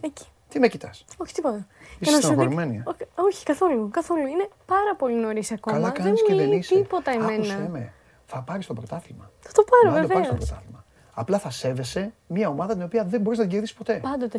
[0.00, 0.24] Εκεί.
[0.48, 1.66] Τι με κοιτάς; Όχι τίποτα.
[1.98, 2.82] Είσαι στενοχωρημένη.
[3.14, 4.26] Όχι, καθόλου, καθόλου.
[4.26, 5.76] Είναι πάρα πολύ νωρίς ακόμα.
[5.76, 6.74] Καλά κάνεις και δεν είσαι.
[6.74, 7.92] Τίποτα εμένα
[8.34, 9.30] θα πάρεις το πρωτάθλημα.
[9.40, 10.22] Θα το πάρω, βέβαια.
[10.22, 10.84] Θα το πρωτάθλημα.
[11.14, 14.00] Απλά θα σέβεσαι μια ομάδα την οποία δεν μπορείς να την κερδίσεις ποτέ.
[14.02, 14.38] Πάντοτε.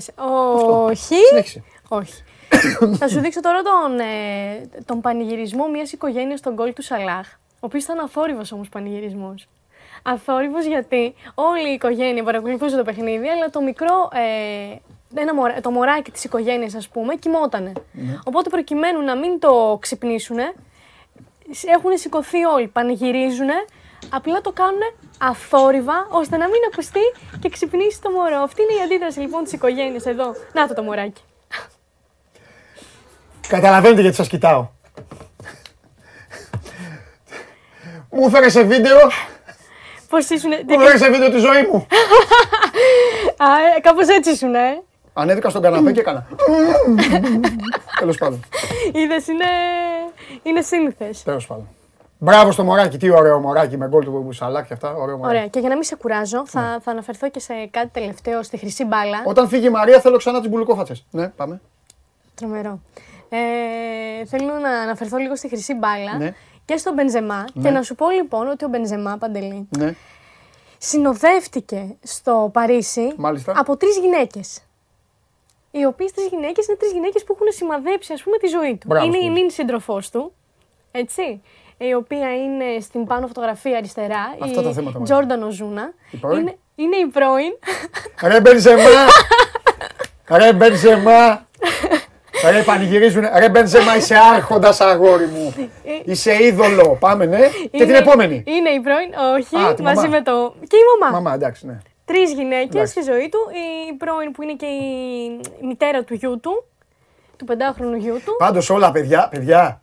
[0.86, 1.16] Όχι.
[1.88, 2.24] Όχι.
[3.00, 7.28] θα σου δείξω τώρα τον, ε, τον πανηγυρισμό μιας οικογένειας στον κόλ του Σαλάχ.
[7.34, 9.48] Ο οποίος ήταν αθόρυβος όμως πανηγυρισμός.
[10.04, 14.10] Αθόρυβος γιατί όλη η οικογένεια παρακολουθούσε το παιχνίδι, αλλά το μικρό.
[14.14, 14.76] Ε,
[15.20, 17.72] ένα μωρά, το μωράκι της οικογένειας, ας πούμε, κοιμότανε.
[17.92, 18.18] Ναι.
[18.24, 20.38] Οπότε προκειμένου να μην το ξυπνήσουν,
[21.76, 23.50] έχουν σηκωθεί όλοι, πανηγυρίζουν,
[24.10, 24.82] απλά το κάνουν
[25.18, 27.00] αθόρυβα ώστε να μην ακουστεί
[27.40, 28.38] και ξυπνήσει το μωρό.
[28.38, 30.36] Αυτή είναι η αντίδραση λοιπόν της οικογένειας εδώ.
[30.54, 31.22] Να το το μωράκι.
[33.48, 34.68] Καταλαβαίνετε γιατί σας κοιτάω.
[38.10, 38.98] Μου φέρε σε βίντεο.
[40.10, 40.52] Πώς ήσουν.
[40.68, 41.88] Μου φέρε σε βίντεο τη ζωή μου.
[43.38, 43.46] Α,
[43.78, 44.84] ε, κάπως έτσι ήσουν, ε.
[45.14, 46.28] Ανέβηκα στον καναπέ και έκανα.
[48.00, 48.46] Τέλος πάντων.
[48.94, 49.46] Είδες, είναι,
[50.44, 51.24] είναι σύνηθες.
[51.24, 51.68] Τέλος πάντων.
[52.18, 54.96] Μπράβο στο μωράκι, τι ωραίο μωράκι με γκολ του Μπουσαλάκ και αυτά.
[54.96, 55.36] Ωραίο μωράκι.
[55.36, 56.80] Ωραία, και για να μην σε κουράζω, θα, ναι.
[56.80, 59.24] θα αναφερθώ και σε κάτι τελευταίο στη χρυσή μπάλα.
[59.26, 61.06] Όταν φύγει η Μαρία, θέλω ξανά τις μπουλικόφατσες.
[61.12, 61.62] Ναι, πάμε.
[62.36, 62.80] Τρομερό.
[63.30, 66.34] Ε, θέλω να αναφερθώ λίγο στη χρυσή μπάλα ναι.
[66.66, 67.46] και στον Μπενζεμά.
[67.54, 67.64] Ναι.
[67.64, 69.96] Και να σου πω λοιπόν ότι ο Μπενζεμά Παντελή ναι.
[70.78, 73.54] συνοδεύτηκε στο Παρίσι Μάλιστα.
[73.56, 74.60] από τρεις γυναίκες
[75.72, 78.88] οι οποίες τρεις γυναίκες είναι τρεις γυναίκες που έχουν σημαδέψει ας πούμε, τη ζωή του.
[78.88, 80.34] Μπράβο, είναι η νυν σύντροφός του,
[80.92, 81.42] έτσι,
[81.78, 85.94] η οποία είναι στην πάνω φωτογραφία αριστερά, Αυτά η Τζόρνταν Οζούνα.
[86.12, 87.52] Είναι, είναι η πρώην.
[88.32, 89.06] Ρε Μπενζεμά!
[90.30, 91.48] Ρε Μπενζεμά!
[92.52, 93.24] Ρε πανηγυρίζουν.
[93.38, 95.54] Ρε Μπενζεμά, είσαι άρχοντας αγόρι μου.
[95.58, 96.98] Ε, είσαι είδωλο.
[97.00, 97.40] Πάμε, ναι.
[97.72, 98.44] και την επόμενη.
[98.48, 100.54] Είναι η πρώην, όχι, μαζί με το.
[100.68, 101.14] Και η μαμά.
[101.14, 103.40] Μαμά, εντάξει, ναι τρεις γυναίκες στη ζωή του.
[103.90, 106.66] Η πρώην που είναι και η μητέρα του γιού του,
[107.38, 108.36] του πεντάχρονου γιού του.
[108.38, 109.82] Πάντως όλα, παιδιά, παιδιά,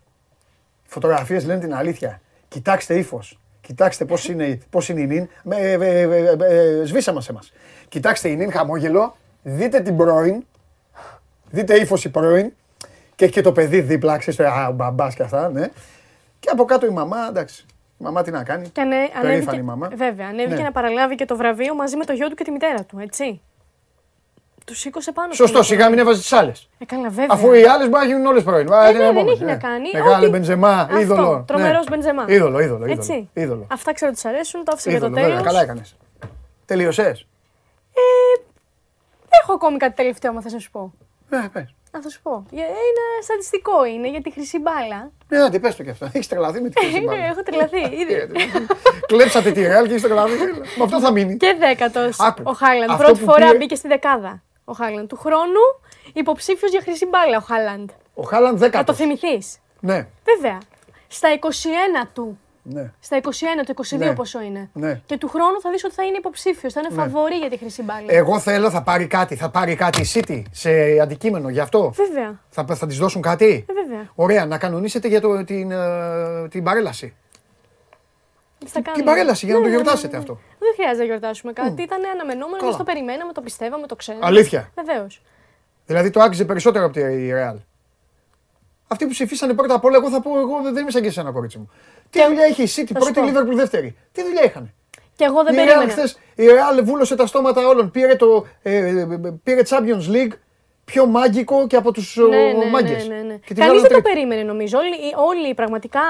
[0.92, 2.20] φωτογραφίες λένε την αλήθεια.
[2.48, 3.38] Κοιτάξτε ύφος.
[3.60, 5.28] Κοιτάξτε πώς είναι, πώς είναι η νυν.
[5.50, 6.02] Ε, ε,
[6.38, 7.40] ε, σβήσα μας εμά.
[7.88, 9.16] Κοιτάξτε η νυν χαμόγελο.
[9.42, 10.44] Δείτε την πρώην.
[11.50, 12.52] Δείτε ύφος η πρώην.
[13.14, 15.68] Και έχει και το παιδί δίπλα, ξέρεις το μπαμπάς και αυτά, ναι.
[16.38, 17.64] Και από κάτω η μαμά, εντάξει.
[17.98, 18.68] Η μαμά τι να κάνει.
[18.68, 19.88] Και ανε, ανέβηκε, η μαμά.
[19.94, 20.62] Βέβαια, ανέβηκε ναι.
[20.62, 23.40] να παραλάβει και το βραβείο μαζί με το γιο του και τη μητέρα του, έτσι.
[24.66, 25.32] Τους σήκωσε πάνω.
[25.32, 26.68] Σωστό, σιγά μην έβαζες τις άλλες.
[26.78, 27.26] Ε, καλά, βέβαια.
[27.30, 28.68] Αφού οι άλλες μπορεί να γίνουν όλες πρώην.
[28.72, 29.90] Ε, ναι, δεν έχει να κάνει.
[29.92, 31.44] Μεγάλο Μπενζεμά, είδωλο.
[31.46, 31.96] Τρομερός ναι.
[31.96, 32.24] Μπενζεμά.
[32.28, 32.86] Είδωλο, είδωλο.
[32.86, 33.28] Έτσι.
[33.32, 33.66] είδωλο.
[33.72, 35.42] Αυτά ξέρω ότι του αρέσουν, το άφησα για το τέλος.
[35.42, 35.96] Καλά έκανες.
[36.64, 37.26] Τελείωσες;
[37.94, 38.00] Ε,
[39.42, 40.92] έχω ακόμη κάτι τελευταίο, μα θες να σου πω.
[41.28, 41.74] Ναι, πες.
[41.94, 42.44] Να θα σου πω.
[42.52, 45.10] Ε, είναι στατιστικό είναι για τη χρυσή μπάλα.
[45.28, 46.04] Ναι, να την πες το κι αυτό.
[46.12, 47.18] Έχεις τρελαθεί με τη χρυσή μπάλα.
[47.18, 47.80] Ναι, έχω τρελαθεί.
[49.06, 50.32] Κλέψατε τη Ρεάλ και είστε τρελαθεί.
[50.76, 51.36] Με αυτό θα μείνει.
[51.36, 52.98] Και δέκατος ο Χάλαντ.
[52.98, 54.42] Πρώτη φορά μπήκε στη δεκάδα.
[54.64, 55.08] Ο Χάλαντ.
[55.08, 55.64] Του χρόνου
[56.12, 57.90] υποψήφιος για χρυσή μπάλα ο Χάλαντ.
[58.14, 58.96] Ο Χάλαντ δέκατος.
[58.96, 60.08] Θα το θυμηθείς; Ναι.
[60.24, 60.58] Βέβαια.
[61.08, 62.92] Στα 21 του ναι.
[63.00, 63.28] Στα 21,
[63.66, 64.14] το 22 ναι.
[64.14, 64.70] πόσο είναι.
[64.72, 65.00] Ναι.
[65.06, 67.02] Και του χρόνου θα δεις ότι θα είναι υποψήφιος, θα είναι ναι.
[67.02, 68.06] φαβορή για τη χρυσή μπάλα.
[68.06, 70.70] Εγώ θέλω, θα πάρει κάτι, θα πάρει κάτι η City σε
[71.02, 71.92] αντικείμενο γι' αυτό.
[71.94, 72.40] Βέβαια.
[72.48, 74.10] Θα, θα της δώσουν κάτι; Ε, βέβαια.
[74.14, 77.14] Ωραία, να κανονίσετε για το, την, uh, την παρέλαση.
[78.94, 80.38] Την παρέλαση για να το ναι, ναι, γιορτάσετε αυτό.
[80.58, 81.74] Δεν χρειάζεται να γιορτάσουμε κάτι.
[81.76, 81.82] Mm.
[81.82, 84.26] Ήταν αναμενόμενο, εμείς το περιμέναμε, το πιστεύαμε, το ξέραμε.
[84.26, 85.22] Αλήθεια; Βεβαίως.
[85.86, 87.56] Δηλαδή το άξιζε περισσότερο από τη Real.
[88.88, 91.30] αυτοί που ψηφίσανε πρώτα απ' όλα, εγώ θα πω, εγώ δεν είμαι σαν και εσένα,
[91.30, 91.70] κορίτσι μου.
[92.10, 94.72] Τι δουλειά έχει η City, πρώτη Liverpool δεύτερη; Τι δουλειά είχαν.
[95.16, 95.92] Και εγώ δεν περίμενα.
[96.34, 97.90] η Real βούλωσε τα στόματα όλων.
[97.90, 99.06] Πήρε, το, ε, ε, ε,
[99.42, 100.32] πήρε Champions League,
[100.92, 103.08] πιο μάγκικο και από τους ναι, ναι, ναι, μάγκες.
[103.08, 103.36] Ναι, ναι, ναι.
[103.54, 104.78] Κανείς δεν το περίμενε νομίζω.
[104.78, 104.96] Όλοι,
[105.34, 106.00] όλοι πραγματικά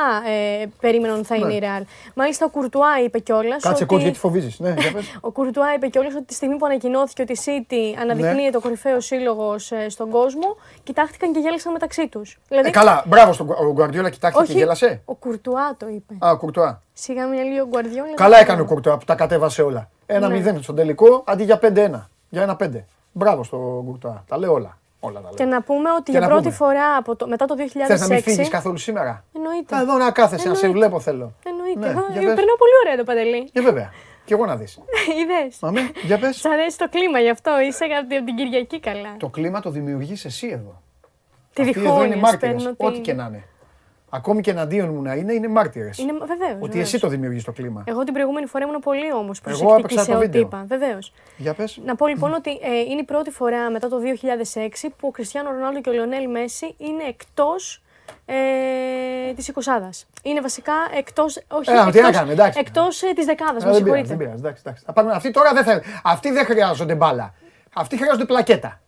[0.60, 1.54] ε, περίμεναν ότι θα είναι ναι.
[1.54, 1.84] η Ρεάλ.
[2.14, 3.62] Μάλιστα ο Κουρτουά είπε κιόλας.
[3.62, 4.02] Κάτσε ότι...
[4.02, 4.58] γιατί φοβίζεις.
[4.58, 4.74] Ναι,
[5.20, 8.56] ο Κουρτουά είπε κιόλας ότι τη στιγμή που ανακοινώθηκε ότι η City αναδεικνύεται ναι.
[8.56, 12.38] ο κορυφαίος σύλλογος ε, στον κόσμο, κοιτάχτηκαν και γέλασαν μεταξύ τους.
[12.48, 12.68] Δηλαδή...
[12.68, 16.14] Ε, καλά, μπράβο στον Γκουαρδιόλα, κοιτάχτηκε και γέλασε; Ο Κουρτουά το είπε.
[16.26, 16.82] Α, ο Κουρτουά.
[16.92, 18.14] Σιγά μια λίγο Γκουαρδιόλα.
[18.14, 19.90] Καλά έκανε ο Κουρτουά που τα κατέβασε όλα.
[20.06, 21.66] Ένα 0 στον τελικό αντί για 5-1.
[22.28, 22.68] Για ένα 5.
[23.12, 24.24] Μπράβο στον Κουρτουά.
[24.28, 24.78] Τα λέω όλα.
[25.00, 27.64] Όλα τα και να πούμε ότι για πρώτη φορά από το, μετά το 2006.
[27.86, 29.76] Θες να μην φύγεις καθόλου σήμερα; Εννοείται.
[29.76, 31.32] Εδώ να κάθεσαι, να σε βλέπω θέλω.
[31.44, 31.78] Εννοείται.
[31.78, 33.50] Ναι, εγώ, περνάω πολύ ωραία το παντελή.
[33.50, 33.92] Και βέβαια.
[34.24, 34.78] Και εγώ να δεις.
[35.20, 35.58] Είδες.
[35.60, 36.36] Μαμέ, για πες.
[36.36, 37.60] Σ' αρέσει το κλίμα γι' αυτό.
[37.60, 39.16] Είσαι από την Κυριακή καλά.
[39.18, 40.82] Το κλίμα το δημιουργείς εσύ εδώ.
[41.52, 42.38] Τη διχόνοια.
[42.76, 43.44] Ό,τι και να είναι
[44.14, 45.98] ακόμη και εναντίον μου να είναι, είναι μάρτυρες.
[45.98, 46.58] Είναι βεβαίως.
[46.60, 47.84] Ότι εσύ το δημιουργείς το κλίμα.
[47.86, 50.64] Εγώ την προηγούμενη φορά ήμουν πολύ όμω προσεκτική σε ό,τι είπα.
[50.66, 51.12] Βεβαίως.
[51.36, 51.80] Για πες.
[51.84, 53.96] Να πω λοιπόν ότι ε, είναι η πρώτη φορά μετά το
[54.82, 57.82] 2006 που ο Κριστιανό Ρονάλντο και ο Λεωνέλ Μέση είναι εκτός
[58.26, 58.34] ε,
[59.34, 60.06] της εικοσάδας.
[60.22, 61.42] Είναι βασικά εκτός.
[61.48, 62.58] Όχι, ε, εκτός, να κάνουμε, εντάξει.
[62.58, 63.64] Εκτός ε, της δεκάδας.
[63.64, 64.08] Με συγχωρείτε.
[64.08, 64.84] Δεν πειράζει, εντάξει, εντάξει.
[65.14, 65.82] Αυτοί τώρα δεν θέλουν.
[66.02, 67.34] Αυτοί δεν χρειάζονται μπάλα.
[67.74, 68.80] Αυτοί χρειάζονται πλακέτα.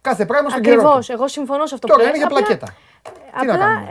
[0.00, 1.08] Κάθε πράγμα στον Ακριβώς.
[1.08, 2.74] Εγώ συμφωνώ σε αυτό τώρα που Τώρα είναι για πλακέτα.
[3.32, 3.82] Απλά,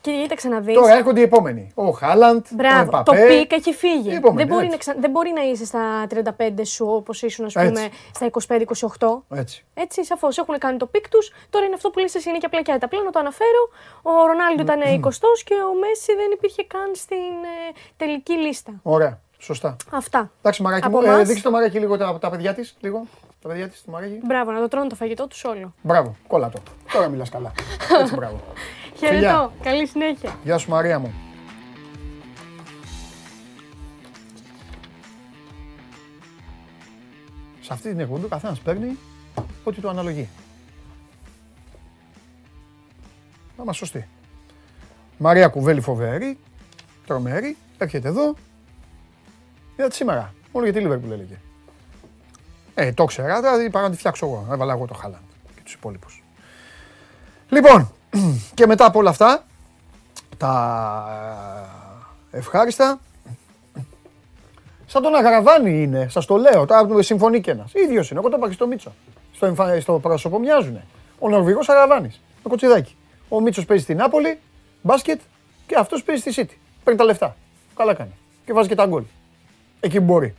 [0.00, 0.74] και κοίταξε να δεις.
[0.74, 1.72] Τώρα έρχονται οι επόμενοι.
[1.74, 2.46] Ο Χάλαντ.
[2.50, 2.98] Μπράβο.
[2.98, 4.20] Ο το peak έχει φύγει.
[4.34, 4.94] δεν, μπορεί να ξα...
[4.98, 6.06] δεν μπορεί να είσαι στα
[6.38, 8.30] 35 σου όπως ήσουν, ας πούμε, στα
[9.28, 9.38] 25-28.
[9.38, 9.64] Έτσι.
[9.74, 11.32] Έτσι, σαφώς έχουν κάνει το peak τους.
[11.50, 12.84] Τώρα είναι αυτό που λες εσύ είναι και πλακέτα.
[12.86, 13.68] Απλά να το αναφέρω.
[14.02, 15.10] Ο Ρονάλντο ήταν 20
[15.44, 18.72] και ο Μέσι δεν υπήρχε καν στην ε, τελική λίστα.
[18.82, 19.20] Ωραία.
[19.38, 19.76] Σωστά.
[19.90, 20.30] Αυτά.
[20.38, 21.00] Εντάξει, μαράκι μου.
[21.02, 22.76] Ε, δείξτε το μαράκι λίγο τα, τα παιδιά της.
[22.80, 23.06] Λίγο.
[23.42, 24.20] Τα παιδιά της, το μαράκι.
[24.22, 25.74] Μπράβο, να το τρώνε το φαγητό τους όλο.
[25.82, 26.60] Μπράβο, κόλλα το.
[26.92, 27.52] Τώρα μιλάς καλά.
[28.00, 28.40] Έτσι, μπράβο.
[29.00, 29.52] Χαιρετώ.
[29.62, 30.38] Καλή συνέχεια.
[30.44, 31.14] Γεια σου Μαρία μου.
[37.60, 38.98] Σε αυτή την εκπομπή ο καθένας παίρνει
[39.64, 40.28] ό,τι του αναλογεί.
[43.56, 44.08] Να είμαστε σωστοί.
[45.18, 46.38] Μαρία Κουβέλη φοβερή,
[47.06, 48.34] τρομερή, έρχεται εδώ.
[49.76, 51.38] Είδατε σήμερα, μόνο γιατί Λίβερπουλ έλεγε.
[52.74, 54.48] Ε, το ξέρα, δηλαδή παρά να τη φτιάξω εγώ.
[54.52, 55.20] Έβαλα εγώ το Χάλαντ
[55.54, 56.22] και τους υπόλοιπους.
[57.48, 57.92] Λοιπόν,
[58.54, 59.44] και μετά από όλα αυτά,
[60.36, 61.06] τα
[62.30, 63.00] ευχάριστα,
[64.86, 67.72] σαν τον Αγραβάνη είναι, σας το λέω, τώρα συμφωνεί και ένας.
[67.74, 68.92] Ίδιος είναι, εγώ το είπα και στο Μίτσο.
[69.32, 69.80] Στο, εμφα...
[69.80, 70.84] στο πρόσωπο μοιάζουνε.
[71.18, 72.96] Ο Νορβηγός Αγραβάνης, το κοτσιδάκι.
[73.28, 74.38] Ο Μίτσος παίζει στην Νάπολη,
[74.82, 75.20] μπάσκετ
[75.66, 76.56] και αυτός παίζει στη City.
[76.84, 77.36] Παίρνει τα λεφτά.
[77.76, 78.10] Καλά κάνει.
[78.44, 79.02] Και βάζει και τα γκολ.
[79.80, 80.34] Εκεί μπορεί.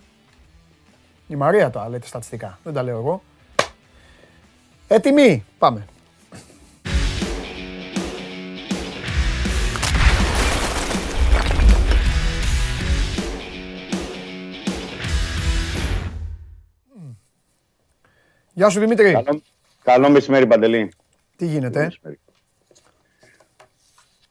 [1.27, 2.59] Η Μαρία τα λέτε στατιστικά.
[2.63, 3.21] Δεν τα λέω εγώ.
[4.87, 5.45] Έτοιμοι.
[5.57, 5.85] Πάμε.
[18.53, 19.11] Γεια σου Δημήτρη.
[19.11, 19.41] Καλό,
[19.83, 20.93] καλό μεσημέρι Παντελή.
[21.35, 21.91] Τι γίνεται.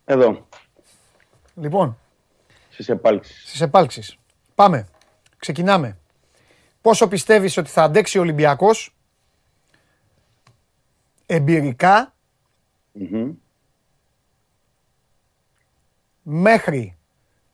[0.04, 0.48] Εδώ.
[1.54, 1.98] Λοιπόν.
[2.70, 3.48] Στις επάλξεις.
[3.48, 4.16] Στις επάλξεις.
[4.54, 4.88] Πάμε.
[5.36, 5.98] Ξεκινάμε.
[6.80, 8.94] Πόσο πιστεύεις ότι θα αντέξει ο Ολυμπιακός;
[11.26, 12.14] Εμπειρικά
[16.22, 16.96] μέχρι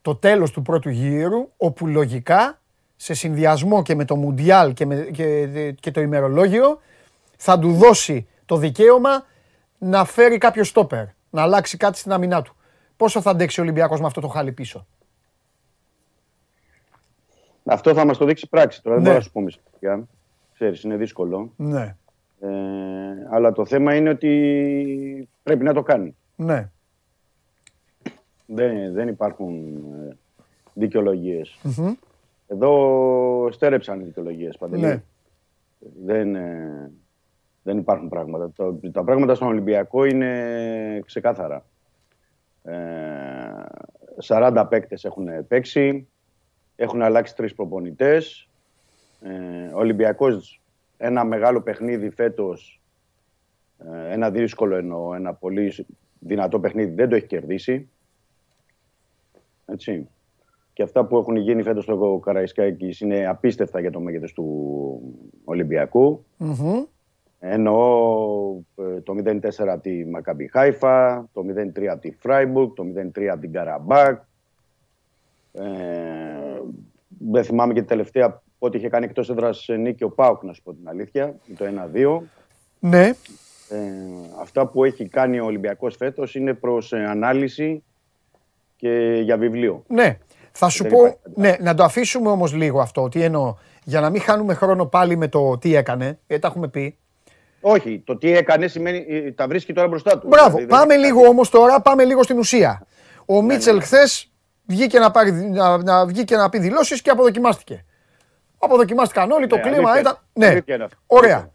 [0.02, 2.60] το τέλος του πρώτου γύρου, όπου λογικά
[2.96, 6.80] σε συνδυασμό και με το Μουντιάλ και, με, και, και το ημερολόγιο
[7.36, 9.24] θα του δώσει το δικαίωμα
[9.78, 12.56] να φέρει κάποιο στόπερ, να αλλάξει κάτι στην αμυνά του.
[12.96, 14.86] Πόσο θα αντέξει ο Ολυμπιακός με αυτό το χάλι πίσω;
[17.64, 19.10] Αυτό θα μας το δείξει πράξη τώρα, δεν ναι.
[19.10, 19.50] μπορώ να σου πούμε
[19.80, 20.06] για.
[20.54, 21.52] Ξέρεις, είναι δύσκολο.
[21.56, 21.96] Ναι.
[22.40, 22.48] Ε,
[23.30, 26.16] αλλά το θέμα είναι ότι πρέπει να το κάνει.
[26.36, 26.70] Ναι.
[28.46, 29.76] Δεν, δεν υπάρχουν
[30.08, 30.16] ε,
[30.72, 31.58] δικαιολογίες.
[32.46, 34.82] Εδώ στέρεψαν οι δικαιολογίες παντελή.
[34.82, 35.02] Ναι.
[36.04, 36.90] Δεν, ε,
[37.62, 38.50] δεν υπάρχουν πράγματα.
[38.50, 41.64] Το, τα πράγματα στον Ολυμπιακό είναι ξεκάθαρα.
[42.62, 42.74] Ε,
[44.24, 46.08] 40 παίκτες έχουν παίξει,
[46.76, 48.48] έχουν αλλάξει τρεις προπονητές.
[49.20, 50.60] Ε, ο Ολυμπιακός
[50.96, 52.80] ένα μεγάλο παιχνίδι φέτος,
[53.78, 55.86] ε, ένα δύσκολο εννοώ, ένα πολύ
[56.18, 57.88] δυνατό παιχνίδι δεν το έχει κερδίσει.
[59.66, 60.08] Έτσι.
[60.76, 65.00] Και αυτά που έχουν γίνει φέτος στο Καραϊσκάκης είναι απίστευτα για το μέγεθος του
[65.44, 66.24] Ολυμπιακού.
[66.38, 66.86] Mm-hmm.
[67.38, 67.78] Εννοώ
[68.76, 69.40] ε, το 0-4
[69.82, 71.42] τη Μακαμπι Χάιφα, το
[71.76, 72.84] 0-3 τη Φράιμπουργκ, το
[73.18, 74.22] 0-3 την Καραμπάκ.
[75.52, 75.64] Ε,
[77.08, 80.62] δεν θυμάμαι και τη τελευταία πότε είχε κάνει εκτός έδρας νίκη ο Πάουκ, να σου
[80.62, 82.20] πω την αλήθεια, το 1-2.
[82.80, 83.06] Ναι.
[83.68, 83.78] Ε,
[84.40, 87.82] αυτά που έχει κάνει ο Ολυμπιακός φέτος είναι προς ε, ανάλυση
[88.76, 89.84] και για βιβλίο.
[89.88, 90.18] Ναι,
[90.58, 93.54] θα σου πω, ναι, να το αφήσουμε όμως λίγο αυτό, τι εννοώ,
[93.84, 96.98] για να μην χάνουμε χρόνο πάλι με το τι έκανε, γιατί τα έχουμε πει.
[97.60, 100.28] Όχι, το τι έκανε σημαίνει, ε, τα βρίσκει τώρα μπροστά του.
[100.28, 102.86] Μπράβο, δηλαδή, πάμε λίγο όμως τώρα, πάμε λίγο στην ουσία.
[103.26, 103.82] Ο ναι, Μίτσελ ναι.
[103.82, 104.30] χθες
[104.66, 107.84] βγήκε να, πάρει, να, να, βγήκε να πει δηλώσεις και αποδοκιμάστηκε.
[108.58, 110.18] Αποδοκιμάστηκαν όλοι, το ναι, κλίμα ήταν.
[110.32, 110.58] Ναι,
[111.06, 111.50] ωραία.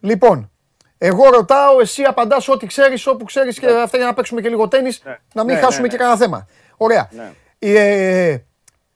[0.00, 0.50] Λοιπόν,
[0.98, 4.68] εγώ ρωτάω, εσύ απαντάς ό,τι ξέρεις, όπου ξέρεις και αυτά για να παίξουμε και λίγο
[4.68, 4.90] τέννη,
[5.34, 6.46] να μην χάσουμε και κανένα θέμα.
[6.76, 7.08] Ωραία.
[7.58, 8.38] Ε,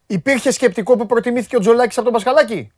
[0.06, 2.72] υπήρχε σκεπτικό που προτιμήθηκε ο Τζολάκης από τον Πασχαλάκη;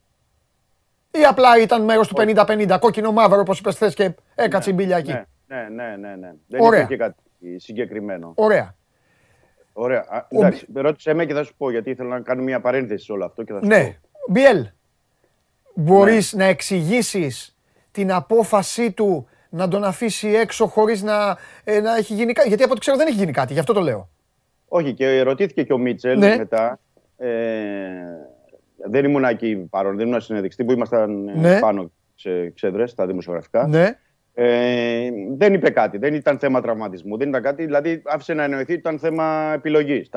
[1.10, 4.96] Ή απλά ήταν μέρος του 50-50, κόκκινο μαύρο, όπως είπες χθε και έκατσε η μπίλια
[4.96, 5.12] εκεί;
[5.46, 6.16] Ναι, ναι, ναι.
[6.16, 6.32] ναι.
[6.46, 6.80] Δεν Ωραία.
[6.80, 7.22] υπήρχε κάτι
[7.56, 8.32] συγκεκριμένο.
[8.34, 8.74] Ωραία.
[9.72, 10.26] Ωραία.
[10.28, 10.80] εντάξει, ο...
[10.80, 13.42] ρώτησε με και θα σου πω γιατί ήθελα να κάνω μια παρένθεση σε όλο αυτό.
[13.42, 13.98] Και θα σου ναι.
[14.28, 14.66] Μπιέλ,
[15.74, 16.44] μπορείς ναι.
[16.44, 17.56] να εξηγήσεις
[17.90, 22.48] την απόφασή του να τον αφήσει έξω χωρίς να, ε, να έχει γίνει κάτι.
[22.48, 24.08] Γιατί από ό,τι ξέρω δεν έχει γίνει κάτι, γι' αυτό το λέω.
[24.76, 26.36] Όχι, και ρωτήθηκε και ο Μίτσελ ναι.
[26.36, 26.80] μετά.
[27.16, 27.28] Ε,
[28.76, 31.58] δεν ήμουν εκεί παρόν, δεν ήμουν συνεδεξτή που ήμασταν ε, ναι.
[31.58, 33.66] πάνω σε ξέδρες, στα δημοσιογραφικά.
[33.66, 33.98] Ναι.
[34.34, 35.98] Ε, δεν είπε κάτι.
[35.98, 37.16] Δεν ήταν θέμα τραυματισμού.
[37.16, 37.64] Δεν ήταν κάτι.
[37.64, 40.08] Δηλαδή, άφησε να εννοηθεί ότι ήταν θέμα επιλογής,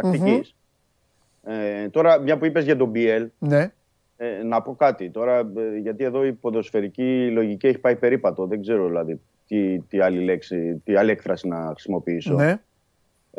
[1.43, 3.71] Ε, τώρα, μια που είπες για τον BL, ναι.
[4.17, 5.09] ε, να πω κάτι.
[5.09, 8.45] Τώρα, ε, γιατί εδώ η ποδοσφαιρική λογική έχει πάει περίπατο.
[8.45, 12.33] Δεν ξέρω δηλαδή τι, τι άλλη λέξη, τι άλλη έκφραση να χρησιμοποιήσω.
[12.33, 12.59] Ναι.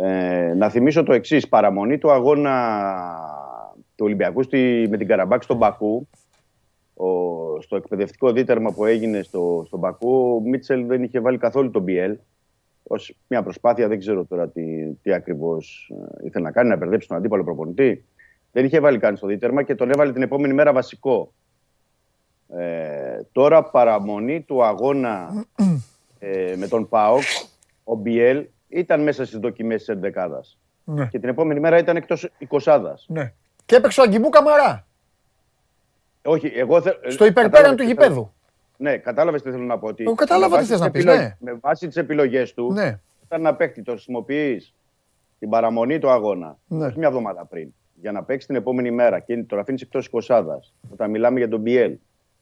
[0.01, 1.49] Ε, να θυμίσω το εξής.
[1.49, 2.77] Παραμονή του αγώνα
[3.95, 6.09] του Ολυμπιακού στη, με την Καραμπάκ στον Μπακού
[6.99, 11.71] ο, στο εκπαιδευτικό δίτερμα που έγινε στο, στον Πακού, ο Μίτσελ δεν είχε βάλει καθόλου
[11.71, 12.15] τον BL.
[12.83, 12.95] Ω
[13.29, 15.93] μια προσπάθεια, δεν ξέρω τώρα τι, τι ακριβώς
[16.23, 18.05] ε, ήθελε να κάνει, να μπερδέψει τον αντίπαλο προπονητή.
[18.53, 21.33] Δεν είχε βάλει καν στο δίτερμα και τον έβαλε την επόμενη μέρα βασικό.
[22.49, 25.45] Ε, τώρα παραμονή του αγώνα
[26.19, 27.23] ε, με τον ΠΑΟΚ,
[27.85, 30.59] ο Μπιέλ ήταν μέσα στις δοκιμές της Ενδεκάδας.
[30.85, 31.07] Ναι.
[31.07, 32.95] Και την επόμενη μέρα ήταν εκτός 20.
[33.07, 33.33] Ναι.
[33.67, 34.87] Και έπαιξε ο Αγκιμπού Καμαρά.
[36.23, 36.91] Όχι, εγώ θε...
[37.07, 38.33] Στο υπερπέραν του γηπέδου.
[38.77, 39.87] Ναι, κατάλαβες τι θέλω να πω.
[39.87, 41.05] Ότι εγώ κατάλαβα τι θες να πεις.
[41.05, 41.37] Ναι.
[41.39, 43.01] Με βάση τις επιλογές του, ναι.
[43.25, 44.75] όταν να παίχτη το χρησιμοποιείς
[45.39, 46.93] την παραμονή του αγώνα, ναι.
[46.97, 51.11] μια εβδομάδα πριν, για να παίξει την επόμενη μέρα και το αφήνεις εκτός εικοσάδας, όταν
[51.11, 51.95] μιλάμε για τον BL,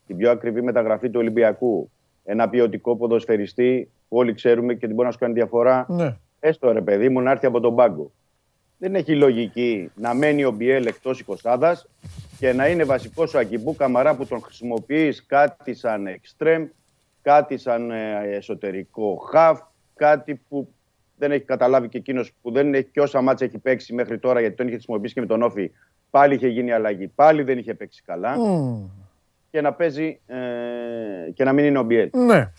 [0.07, 1.90] την πιο ακριβή μεταγραφή του Ολυμπιακού,
[2.27, 5.86] ένα ποιοτικό ποδοσφαιριστή που όλοι ξέρουμε και την μπορεί να σου κάνει διαφορά.
[5.89, 6.16] Ναι.
[6.40, 8.11] Έστω ρε παιδί μου να έρθει από τον πάγκο.
[8.78, 11.89] Δεν έχει λογική να μένει ο Μπιέλ εκτός εικοσάδας
[12.39, 16.66] και να είναι βασικός ο Αγκιμπού Καμαρά που τον χρησιμοποιείς κάτι σαν εξτρέμ,
[17.23, 19.61] κάτι σαν ε, εσωτερικό χαφ,
[19.94, 20.69] κάτι που
[21.19, 24.40] δεν έχει καταλάβει και εκείνος που δεν έχει και όσα μάτσα έχει παίξει μέχρι τώρα
[24.40, 25.70] γιατί τον είχε χρησιμοποιήσει και με τον Όφη.
[26.11, 28.36] Πάλι είχε γίνει αλλαγή, πάλι δεν είχε παίξει καλά.
[29.56, 30.36] Και να παίζει ε,
[31.34, 32.10] και να μην είναι ο Μπιέλ.
[32.12, 32.50] Ναι.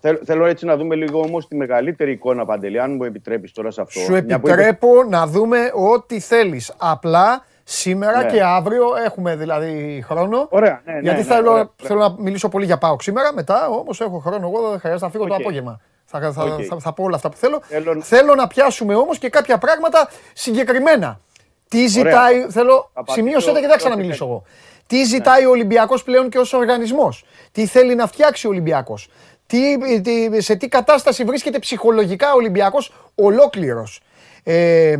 [0.00, 3.70] Ε, θέλω έτσι να δούμε λίγο όμως τη μεγαλύτερη εικόνα, Παντελή, αν μου επιτρέπεις τώρα
[3.70, 4.00] σε αυτό.
[4.00, 6.74] Σου επιτρέπω να δούμε ό,τι θέλεις.
[6.76, 8.30] Απλά Σήμερα ναι.
[8.30, 10.46] και αύριο έχουμε δηλαδή χρόνο.
[10.50, 13.32] Ωραία, ναι, ναι, γιατί ναι, θέλω, ωραία, θέλω να μιλήσω πολύ για πάω σήμερα.
[13.32, 14.50] Μετά όμως έχω χρόνο.
[14.54, 15.28] Εγώ δεν χρειάζεται να φύγω okay.
[15.28, 15.80] το απόγευμα.
[16.04, 16.62] Θα, θα, okay.
[16.62, 17.60] θα, θα, πω όλα αυτά που θέλω.
[17.62, 21.20] Θέλω, θέλω να πιάσουμε όμως και κάποια πράγματα συγκεκριμένα.
[21.68, 22.34] Τι ζητάει.
[22.34, 22.48] Ωραία.
[22.48, 22.90] Θέλω.
[23.06, 24.42] Σημείωσε και δεν ξαναμιλήσω εγώ.
[24.86, 29.08] Τι ζητάει ο Ολυμπιακός πλέον και ως οργανισμός; Τι θέλει να φτιάξει ο Ολυμπιακός;
[29.46, 34.00] Τι, τι, σε τι κατάσταση βρίσκεται ψυχολογικά ο Ολυμπιακός ολόκληρος;
[34.42, 34.96] Ε,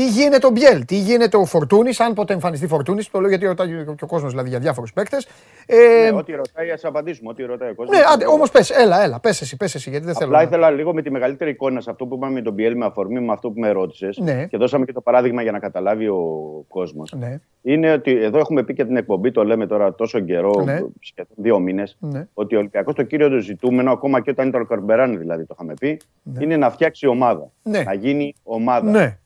[0.00, 3.10] τι γίνεται ο Μπιέλ, τι γίνεται ο Φορτούνης, αν ποτέ εμφανιστεί Φορτούνης.
[3.10, 5.28] Το λέω γιατί ρωτάει και ο κόσμος δηλαδή για διάφορους παίκτες.
[5.66, 7.30] Ε, ναι, ό,τι ρωτάει, ας απαντήσουμε.
[7.30, 7.98] Ό,τι ρωτάει ο κόσμος.
[7.98, 10.30] Ναι, όμως πες, έλα, έλα, πες εσύ, πες εσύ, γιατί δεν θέλω.
[10.30, 12.84] Απλά ήθελα λίγο με τη μεγαλύτερη εικόνα σε αυτό που είπαμε με τον Μπιέλ, με
[12.84, 14.18] αφορμή με αυτό που με ρώτησες.
[14.18, 14.46] Ναι.
[14.46, 16.24] Και δώσαμε και το παράδειγμα για να καταλάβει ο
[16.68, 17.12] κόσμος.
[17.18, 17.40] Ναι.
[17.62, 20.80] Είναι ότι εδώ έχουμε πει και την εκπομπή, το λέμε τώρα τόσο καιρό, ναι.
[21.00, 22.26] σχεδόν δύο μήνες, ναι.
[22.34, 25.54] ότι ο Ολυμπιακός το κύριο του ζητούμενο, ακόμα και όταν ήταν ο Καρμπεράνη δηλαδή το
[25.54, 26.44] είχαμε πει, ναι.
[26.44, 27.50] είναι να φτιάξει ομάδα.
[27.62, 27.82] Ναι.
[27.82, 28.90] Να γίνει ομάδα.
[28.90, 29.18] Ναι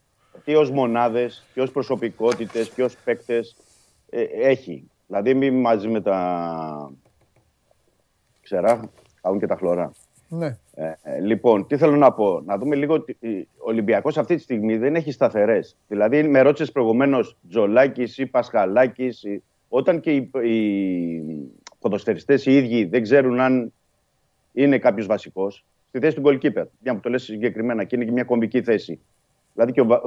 [0.45, 3.57] τι ως μονάδες, τι ως προσωπικότητες, τι ως παίκτες
[4.11, 4.91] ε, έχει.
[5.07, 6.91] Δηλαδή, μην μαζί με τα
[8.43, 8.91] ξερά,
[9.23, 9.93] κάνουν και τα χλωρά.
[10.29, 10.57] Ναι.
[10.75, 12.41] Ε, ε, λοιπόν, τι θέλω να πω.
[12.41, 13.17] Να δούμε λίγο ότι
[13.57, 15.77] ο Ολυμπιακός αυτή τη στιγμή δεν έχει σταθερές.
[15.89, 19.25] Δηλαδή, με ρώτησες προηγουμένως Τζολάκης ή Πασχαλάκης,
[19.69, 23.73] όταν και οι, οι ποδοσφαιριστές οι ίδιοι δεν ξέρουν αν
[24.53, 26.65] είναι κάποιος βασικός, στη θέση του goalkeeper.
[26.81, 29.01] Για που το λες συγκεκριμένα και είναι και μια κομβική θέση.
[29.55, 30.01] Δηλαδή και ο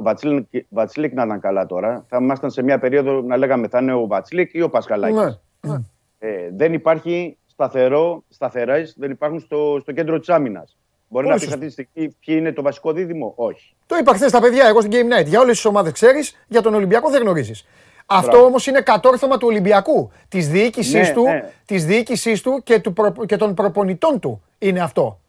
[0.68, 4.06] Βατσλίκ να ήταν καλά τώρα, θα ήμασταν σε μια περίοδο να λέγαμε θα είναι ο
[4.06, 5.16] Βατσλίκ ή ο Πασχαλάκης.
[5.16, 5.78] Ναι, ναι.
[6.18, 10.76] Ε, δεν υπάρχει σταθερό, σταθερά, δεν υπάρχουν στο, στο κέντρο της άμυνας.
[11.08, 11.34] Μπορεί Όχι.
[11.34, 13.74] να πεις αυτή τη στιγμή ποιο είναι το βασικό δίδυμο, Όχι.
[13.86, 15.26] Το είπα χθες στα παιδιά, εγώ στην Game Night.
[15.26, 17.66] Για όλες τις ομάδες ξέρεις, για τον Ολυμπιακό δεν γνωρίζεις.
[18.06, 20.10] Αυτό όμως είναι κατόρθωμα του Ολυμπιακού.
[20.28, 21.50] Της διοίκησής ναι, του, ναι.
[21.64, 25.20] Της διοίκησής του και, του προ, και των προπονητών του είναι αυτό.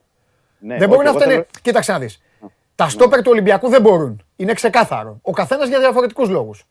[0.59, 1.45] Ναι, δεν μπορεί να φταίνει.
[1.61, 2.21] Κοίταξε να δεις.
[2.79, 4.25] Τα στόπερ του Ολυμπιακού δεν μπορούν.
[4.35, 5.19] Είναι ξεκάθαρο.
[5.21, 6.65] Ο καθένας για διαφορετικούς λόγους.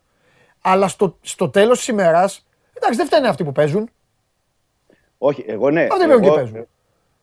[0.60, 3.90] Αλλά στο, στο τέλος της ημέρας, εντάξει, δεν φταίνε αυτοί που παίζουν.
[5.18, 5.86] Όχι, εγώ ναι.
[5.90, 6.66] Αυτοί εγώ, και παίζουν.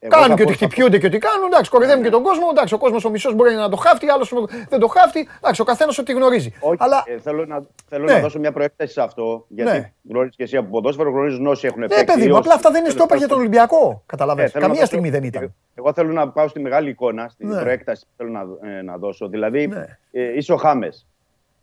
[0.08, 1.46] Κάνουν και ότι χτυπιούνται και ότι κάνουν.
[1.46, 2.48] Εντάξει, κορυδεύουν και τον κόσμο.
[2.52, 4.34] Εντάξει, ο κόσμος ο μισό μπορεί να το χάφτει, άλλος
[4.70, 5.28] δεν το χάφτει.
[5.38, 6.54] Εντάξει, ο καθένας ό,τι γνωρίζει.
[6.60, 7.04] Όχι, Αλλά...
[7.08, 8.14] ε, θέλω, να, θέλω ναι.
[8.14, 9.46] να δώσω μια προέκταση σε αυτό.
[9.48, 9.92] Γιατί ναι.
[10.10, 11.98] γνωρίζεις και εσύ από ποδόσφαιρο, γνωρίζουν όσοι έχουν παίξει.
[11.98, 14.04] Ναι, παιδί μου, απλά αυτά δεν είναι στόπερ για τον Ολυμπιακό.
[14.06, 14.60] Καταλαβαίνετε.
[14.60, 15.54] Ναι, Καμία στιγμή δεν ήταν.
[15.76, 17.62] Εγώ θέλω να πάω στη μεγάλη εικόνα, στην ναι.
[17.62, 19.28] προέκταση που θέλω να, ε, να δώσω.
[19.28, 19.98] Δηλαδή, ναι.
[20.12, 21.06] ε, είσαι ο Χάμες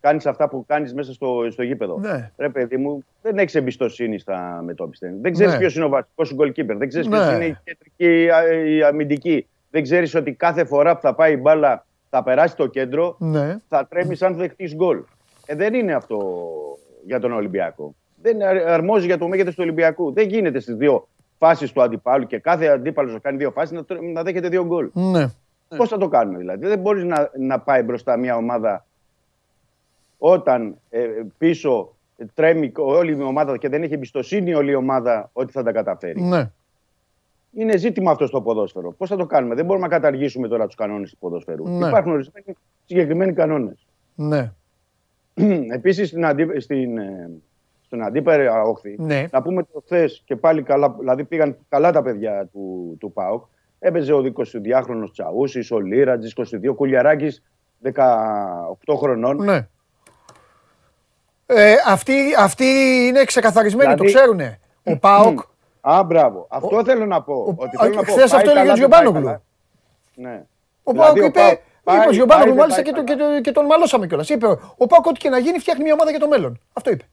[0.02, 1.98] κάνεις αυτά που κάνεις μέσα στο, στο γήπεδο.
[1.98, 2.30] Ναι.
[2.36, 5.14] Ρε παιδί μου, δεν έχεις εμπιστοσύνη στα μετόπιστε.
[5.20, 5.58] Δεν ξέρεις ναι.
[5.58, 6.74] ποιος είναι ο βασικός σου goalkeeper.
[6.78, 7.16] Δεν ξέρεις ναι.
[7.16, 8.24] ποιο είναι η κεντρική
[8.76, 9.46] η αμυντική.
[9.70, 13.56] Δεν ξέρεις ότι κάθε φορά που θα πάει η μπάλα θα περάσει το κέντρο, ναι.
[13.68, 15.02] θα τρέμει αν δεχτεί γκολ.
[15.46, 16.18] Ε, δεν είναι αυτό
[17.06, 17.94] για τον Ολυμπιακό.
[18.22, 20.12] Δεν αρμόζει για το μέγεθος του Ολυμπιακού.
[20.12, 21.08] Δεν γίνεται στις δύο
[21.38, 24.90] φάσεις του αντιπάλου και κάθε αντίπαλος να κάνει δύο φάσεις να, να δέχεται δύο γκολ.
[24.92, 25.26] Ναι.
[25.76, 28.86] Πώς θα το κάνουμε δηλαδή; Δεν μπορείς να, να πάει μπροστά μια ομάδα
[30.24, 31.06] όταν ε,
[31.38, 31.94] πίσω
[32.34, 36.22] τρέμει όλη η ομάδα και δεν έχει εμπιστοσύνη όλη η ομάδα ότι θα τα καταφέρει.
[36.22, 36.50] Ναι.
[37.52, 38.92] Είναι ζήτημα αυτό στο ποδόσφαιρο.
[38.92, 41.68] Πώς θα το κάνουμε, Δεν μπορούμε να καταργήσουμε τώρα τους κανόνες του ποδόσφαιρου.
[41.68, 41.88] Ναι.
[41.88, 43.86] Υπάρχουν ορισμένοι συγκεκριμένοι κανόνες.
[44.14, 44.52] Ναι.
[45.76, 47.30] Επίσης στην, αντί, στην, ε,
[47.84, 49.26] στον αντίπερα όχθη, ναι.
[49.30, 53.44] να πούμε ότι χθε και πάλι καλά, δηλαδή πήγαν καλά τα παιδιά του, του ΠΑΟΚ.
[53.78, 57.42] Έπαιζε ο 22χρονο Τσαούσης, ο Λίρατζης, 22, Κουλιαράκης
[57.82, 57.92] 18
[58.96, 59.44] χρονών.
[59.44, 59.66] Ναι.
[61.54, 62.64] Ε, αυτοί, αυτοί
[63.08, 64.40] είναι ξεκαθαρισμένοι, δηλαδή, το ξέρουν.
[64.84, 65.40] Ο Πάοκ.
[65.80, 66.46] Α, μπράβο.
[66.50, 67.34] Αυτό ο, θέλω να πω.
[67.34, 69.42] Ο, ότι θέλω να πω χθες αυτό έλεγε ο Γιωμπάνογλου.
[70.14, 70.42] Ναι.
[70.82, 71.60] Ο δηλαδή, Πάοκ είπε,
[71.96, 74.28] είπε ο Γιωμπάνογλου μάλιστα και, και, και, τον μαλώσαμε κιόλας.
[74.28, 74.46] Είπε
[74.76, 76.60] ο Πάοκ ό,τι και να γίνει φτιάχνει μια ομάδα για το μέλλον.
[76.72, 77.04] Αυτό είπε.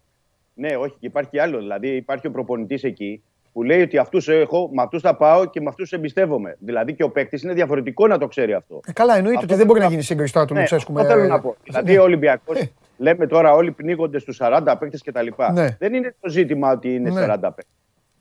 [0.53, 1.57] Ναι, όχι, υπάρχει άλλο.
[1.57, 5.61] Δηλαδή υπάρχει ο προπονητής εκεί που λέει ότι αυτούς έχω, με αυτούς θα πάω και
[5.61, 6.57] με αυτούς εμπιστεύομαι.
[6.59, 8.79] Δηλαδή και ο παίκτης είναι διαφορετικό να το ξέρει αυτό.
[8.85, 11.05] Ε, καλά, εννοείται αυτό ότι δεν μπορεί να γίνει σύγκριση τώρα του ναι, Λουτσέσκου με.
[11.05, 11.55] θέλω να πω.
[11.63, 15.27] Δηλαδή ο Ολυμπιακό ε λέμε τώρα όλοι πνίγονται στους 40 παίκτες κτλ.
[15.53, 15.75] Ναι.
[15.79, 17.25] Δεν είναι το ζήτημα ότι είναι ναι.
[17.25, 17.65] 40 παίκτες.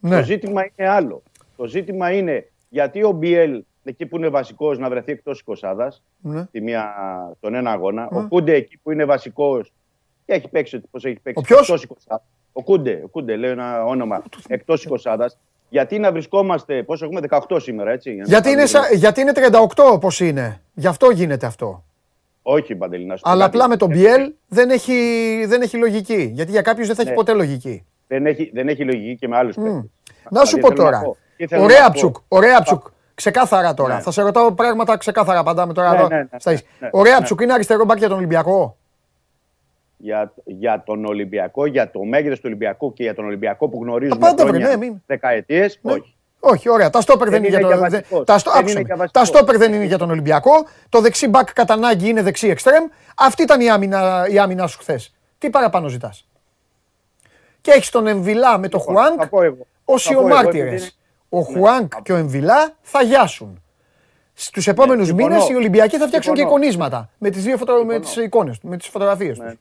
[0.00, 0.16] Ναι.
[0.16, 1.22] Το ζήτημα είναι άλλο.
[1.56, 5.88] Το ζήτημα είναι γιατί ο Μπιέλ εκεί που είναι βασικός να βρεθεί εκτός 20
[6.20, 6.44] ναι.
[7.40, 8.08] τον ένα αγώνα.
[8.12, 8.18] Ναι.
[8.18, 9.72] Ο Κούντε εκεί που είναι βασικός
[10.24, 11.52] και έχει παίξει πώς έχει παίξει.
[11.52, 12.16] Ο εκτός 20.
[12.52, 15.26] Ο Κούντε, ο Κούντε λέει ένα όνομα εκτός 20
[15.68, 18.20] γιατί να βρισκόμαστε, πόσο έχουμε, 18 σήμερα, έτσι.
[18.24, 18.64] Γιατί είναι,
[18.94, 19.32] γιατί είναι
[19.94, 21.84] 38 πώς είναι; Γι' αυτό γίνεται αυτό.
[22.50, 24.94] Όχι, Παντελή, Αλλά απλά με τον Μπιέλ δεν έχει,
[25.46, 26.30] δεν έχει λογική.
[26.34, 27.16] Γιατί για κάποιους δεν θα έχει ναι.
[27.16, 27.84] ποτέ λογική.
[28.06, 29.84] Δεν έχει, δεν έχει λογική και με άλλους mm.
[30.30, 31.02] Να σου πω τώρα.
[31.58, 32.86] Ωραία ψουκ, ωραία ψουκ.
[33.14, 33.94] Ξεκάθαρα τώρα.
[33.94, 34.00] Ναι.
[34.00, 35.92] Θα σε ρωτάω πράγματα ξεκάθαρα απαντάμε τώρα.
[35.92, 38.76] Ναι, ναι, ναι, ναι ωραία ψουκ είναι αριστερό μπακ για τον Ολυμπιακό;
[39.96, 44.34] Για, για τον Ολυμπιακό, για το μέγεθος του Ολυμπιακού και για τον Ολυμπιακό που γνωρίζουμε
[44.38, 46.16] χρόνια, ναι, δεκαετίες, όχι.
[46.40, 46.90] Όχι, ωραία.
[46.90, 48.50] Τα στόπερ δεν, είναι για τον τα, στο...
[49.12, 50.66] τα στόπερ δεν είναι για τον Ολυμπιακό.
[50.88, 52.84] Το δεξί μπακ κατά ανάγκη είναι δεξί εξτρέμ.
[53.16, 55.14] Αυτή ήταν η άμυνα, η άμυνα σου χθες.
[55.38, 56.28] Τι παραπάνω ζητάς;
[57.60, 59.22] Και έχεις τον Εμβιλά με τον Χουάνκ
[59.84, 60.78] ω μάρτυρε.
[61.28, 63.62] Ο ναι, Χουάνκ και ο Εμβιλά θα γιάσουν.
[64.34, 67.84] Στους επόμενους ναι, μήνες οι Ολυμπιακοί θα φτιάξουν και εικονίσματα με τις δύο φωτο...
[67.84, 69.50] με τις εικόνες, με τις φωτογραφίες ναι.
[69.50, 69.58] τους.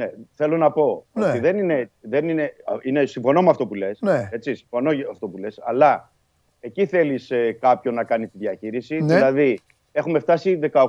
[0.00, 1.28] Ναι, θέλω να πω ναι.
[1.28, 2.52] ότι δεν είναι, δεν είναι,
[2.82, 4.28] είναι, συμφωνώ με αυτό που λες, ναι.
[4.32, 6.12] έτσι, συμφωνώ με αυτό που λες, αλλά
[6.60, 9.14] εκεί θέλεις ε, κάποιον να κάνει τη διαχείριση, ναι.
[9.14, 9.60] δηλαδή
[9.92, 10.88] έχουμε φτάσει 18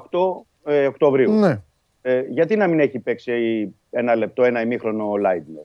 [0.65, 1.31] ε, Οκτωβρίου.
[1.31, 1.61] Ναι.
[2.01, 3.33] Ε, γιατί να μην έχει παίξει
[3.89, 5.63] ένα λεπτό, ένα ημίχρονο ο Λάιντνερ.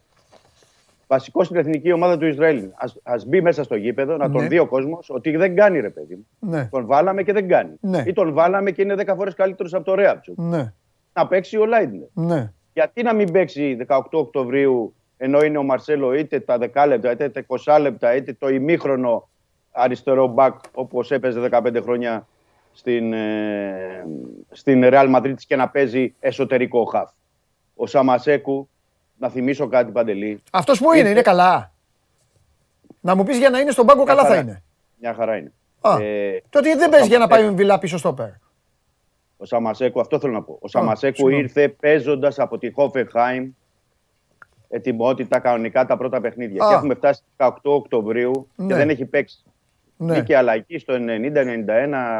[1.06, 2.68] Βασικός στην εθνική ομάδα του Ισραήλ.
[3.02, 4.48] Α μπει μέσα στο γήπεδο, να τον ναι.
[4.48, 6.26] δει ο κόσμος ότι δεν κάνει ρε παιδί μου.
[6.50, 6.68] Ναι.
[6.70, 7.72] Τον βάλαμε και δεν κάνει.
[7.80, 8.02] Ναι.
[8.06, 10.34] Ή τον βάλαμε και είναι 10 φορές καλύτερος από το Ρέαψου.
[10.36, 10.72] Ναι.
[11.12, 12.08] Να παίξει ο Λάιντνερ.
[12.12, 17.10] Ναι γιατί να μην παίξει 18 Οκτωβρίου ενώ είναι ο Μαρσέλο είτε τα 10 λεπτά,
[17.10, 19.28] είτε τα 20 λεπτά, είτε το ημίχρονο
[19.70, 22.26] αριστερό μπακ όπως έπαιζε 15 χρόνια
[22.72, 24.06] στην, ε,
[24.50, 27.10] στην Real Madrid και να παίζει εσωτερικό χαφ.
[27.74, 28.68] Ο Σαμασέκου,
[29.18, 30.42] να θυμίσω κάτι παντελή.
[30.50, 31.72] Αυτός που είναι, είναι καλά.
[33.00, 34.62] Να μου πεις για να είναι στον πάγκο καλά θα είναι.
[35.00, 35.52] Μια χαρά είναι.
[35.80, 38.40] Α, ε, τότε δεν παίζει για να πάει με βιλά πίσω στο πέρα.
[39.36, 40.58] Ο Σαμασέκου, αυτό θέλω να πω.
[40.60, 43.50] Ο Σαμασέκου ήρθε παίζοντας από τη Χόφεχάιμ
[44.68, 46.66] ετοιμότητα κανονικά τα πρώτα παιχνίδια.
[46.68, 48.74] Και έχουμε φτάσει 18 Οκτωβρίου και ναι.
[48.74, 49.42] δεν έχει παίξει.
[49.96, 50.14] Ναι.
[50.14, 50.98] Μπήκε αλλαγή στο 90-91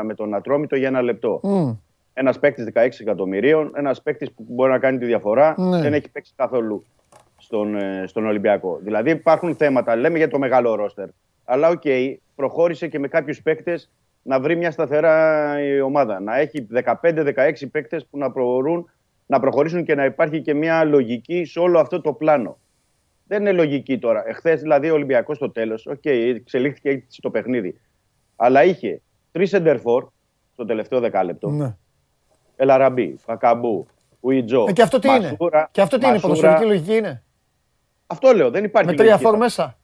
[0.05, 1.40] με τον Ατρόμητο για ένα λεπτό.
[1.43, 1.76] Mm.
[2.12, 5.80] Ένας παίκτης 16 εκατομμυρίων, ένας παίκτης που μπορεί να κάνει τη διαφορά, ναι.
[5.80, 6.84] δεν έχει παίξει καθόλου
[7.36, 8.78] στον, ε, στον Ολυμπιακό.
[8.82, 11.09] Δηλαδή υπάρχουν θέματα, λέμε για το μεγάλο ρόστερ.
[11.44, 13.90] Αλλά OK, okay, προχώρησε και με κάποιους παίκτες
[14.26, 16.20] να βρει μια σταθερά η ομάδα.
[16.20, 16.66] Να έχει
[17.00, 17.34] 15-16
[17.70, 18.90] παίκτες που να προχωρούν,
[19.26, 22.58] να προχωρήσουν και να υπάρχει και μια λογική σε όλο αυτό το πλάνο.
[23.26, 24.28] Δεν είναι λογική τώρα.
[24.28, 27.80] Εχθές δηλαδή ο Ολυμπιακός στο τέλος, OK, okay, εξελίχθηκε έτσι το παιχνίδι.
[28.36, 30.06] Αλλά είχε τρεις σέντερ φορ,
[30.52, 31.50] στο τελευταίο δεκάλεπτο.
[31.50, 31.76] Ναι.
[32.56, 33.86] Ελ Αραμπί, Μπακαμπού,
[34.20, 34.64] Ουί Τζο.
[34.68, 35.36] Ε, και αυτό τι είναι;
[35.70, 37.22] Και αυτό τι είναι, ποδοσφαιρική λογική είναι;
[38.06, 38.90] Αυτό λέω, δεν υπάρχει.
[38.90, 39.78] Με τρία φορ μέσα;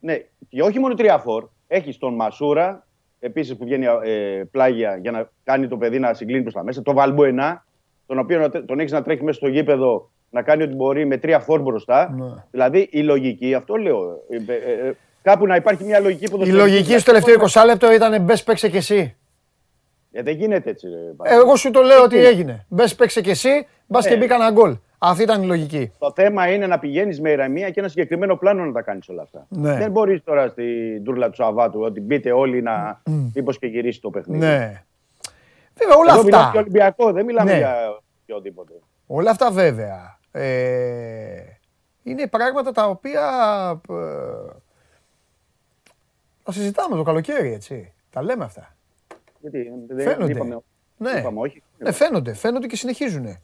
[0.00, 0.16] Ναι,
[0.48, 1.48] και όχι μόνο τρία φορ.
[1.66, 2.87] Έχεις τον Μασούρα,
[3.18, 6.82] επίσης που βγαίνει ε, πλάγια για να κάνει το παιδί να συγκλίνει προς τα μέσα.
[6.82, 7.64] Το Βαλμπουενά,
[8.06, 11.40] τον οποίο τον έχεις να τρέχει μέσα στο γήπεδο να κάνει ό,τι μπορεί με τρία
[11.40, 12.14] φόρ μπροστά.
[12.18, 12.44] Ναι.
[12.50, 14.22] Δηλαδή η λογική, αυτό λέω.
[14.28, 14.92] Ε, ε, ε
[15.22, 18.68] κάπου να υπάρχει μια λογική που Η λογική στο τελευταίο 20 λεπτό ήταν μπες παίξε
[18.68, 19.16] και εσύ.
[20.12, 20.86] Ε, δεν γίνεται έτσι.
[21.22, 22.66] Ε, εγώ σου το λέω ότι έγινε.
[22.68, 24.76] Μπες παίξε και εσύ, μπας και μπήκα ένα γκολ.
[24.98, 25.92] Αυτή ήταν η λογική.
[25.98, 29.22] Το θέμα είναι να πηγαίνεις με ηρεμία και ένα συγκεκριμένο πλάνο να τα κάνεις όλα
[29.22, 29.46] αυτά.
[29.48, 29.76] Ναι.
[29.76, 33.02] Δεν μπορείς τώρα στην τούρλα του Σαββάτου ότι μπείτε όλοι να
[33.34, 34.38] μήπως και γυρίσει το παιχνίδι.
[34.46, 34.82] Ναι.
[35.74, 36.24] Βέβαια όλα Εδώ αυτά.
[36.24, 37.58] Μιλάμε για Ολυμπιακό, δεν μιλάμε ναι.
[37.58, 38.00] για
[38.36, 38.72] οτιδήποτε.
[39.06, 40.18] Όλα αυτά βέβαια.
[40.30, 41.42] Ε,
[42.02, 43.22] είναι πράγματα τα οποία
[43.88, 43.94] ε,
[46.42, 47.92] τα συζητάμε το καλοκαίρι, έτσι.
[48.10, 48.76] Τα λέμε αυτά.
[49.40, 50.32] Γιατί δεν φαίνονται.
[50.32, 50.58] Είπαμε,
[50.96, 51.10] ναι.
[51.10, 51.62] είπαμε όχι.
[51.78, 53.38] Ναι, φαίνονται, φαίνονται και συνεχίζουν.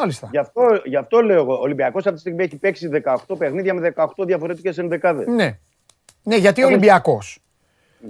[0.00, 0.28] Μάλιστα.
[0.30, 1.54] Γι' αυτό, γι αυτό λέω εγώ.
[1.54, 5.26] Ο Ολυμπιακός αυτή τη στιγμή έχει παίξει 18 παιχνίδια με 18 διαφορετικές ενδεκάδες.
[5.26, 5.58] Ναι.
[6.22, 7.38] Ναι, γιατί ο Ολυμπιακός
[8.02, 8.06] mm.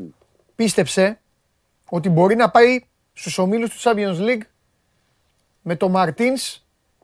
[0.55, 1.21] πίστεψε
[1.89, 2.81] ότι μπορεί να πάει
[3.13, 4.43] στους ομίλους του Champions League
[5.63, 6.35] με το Μαρτίν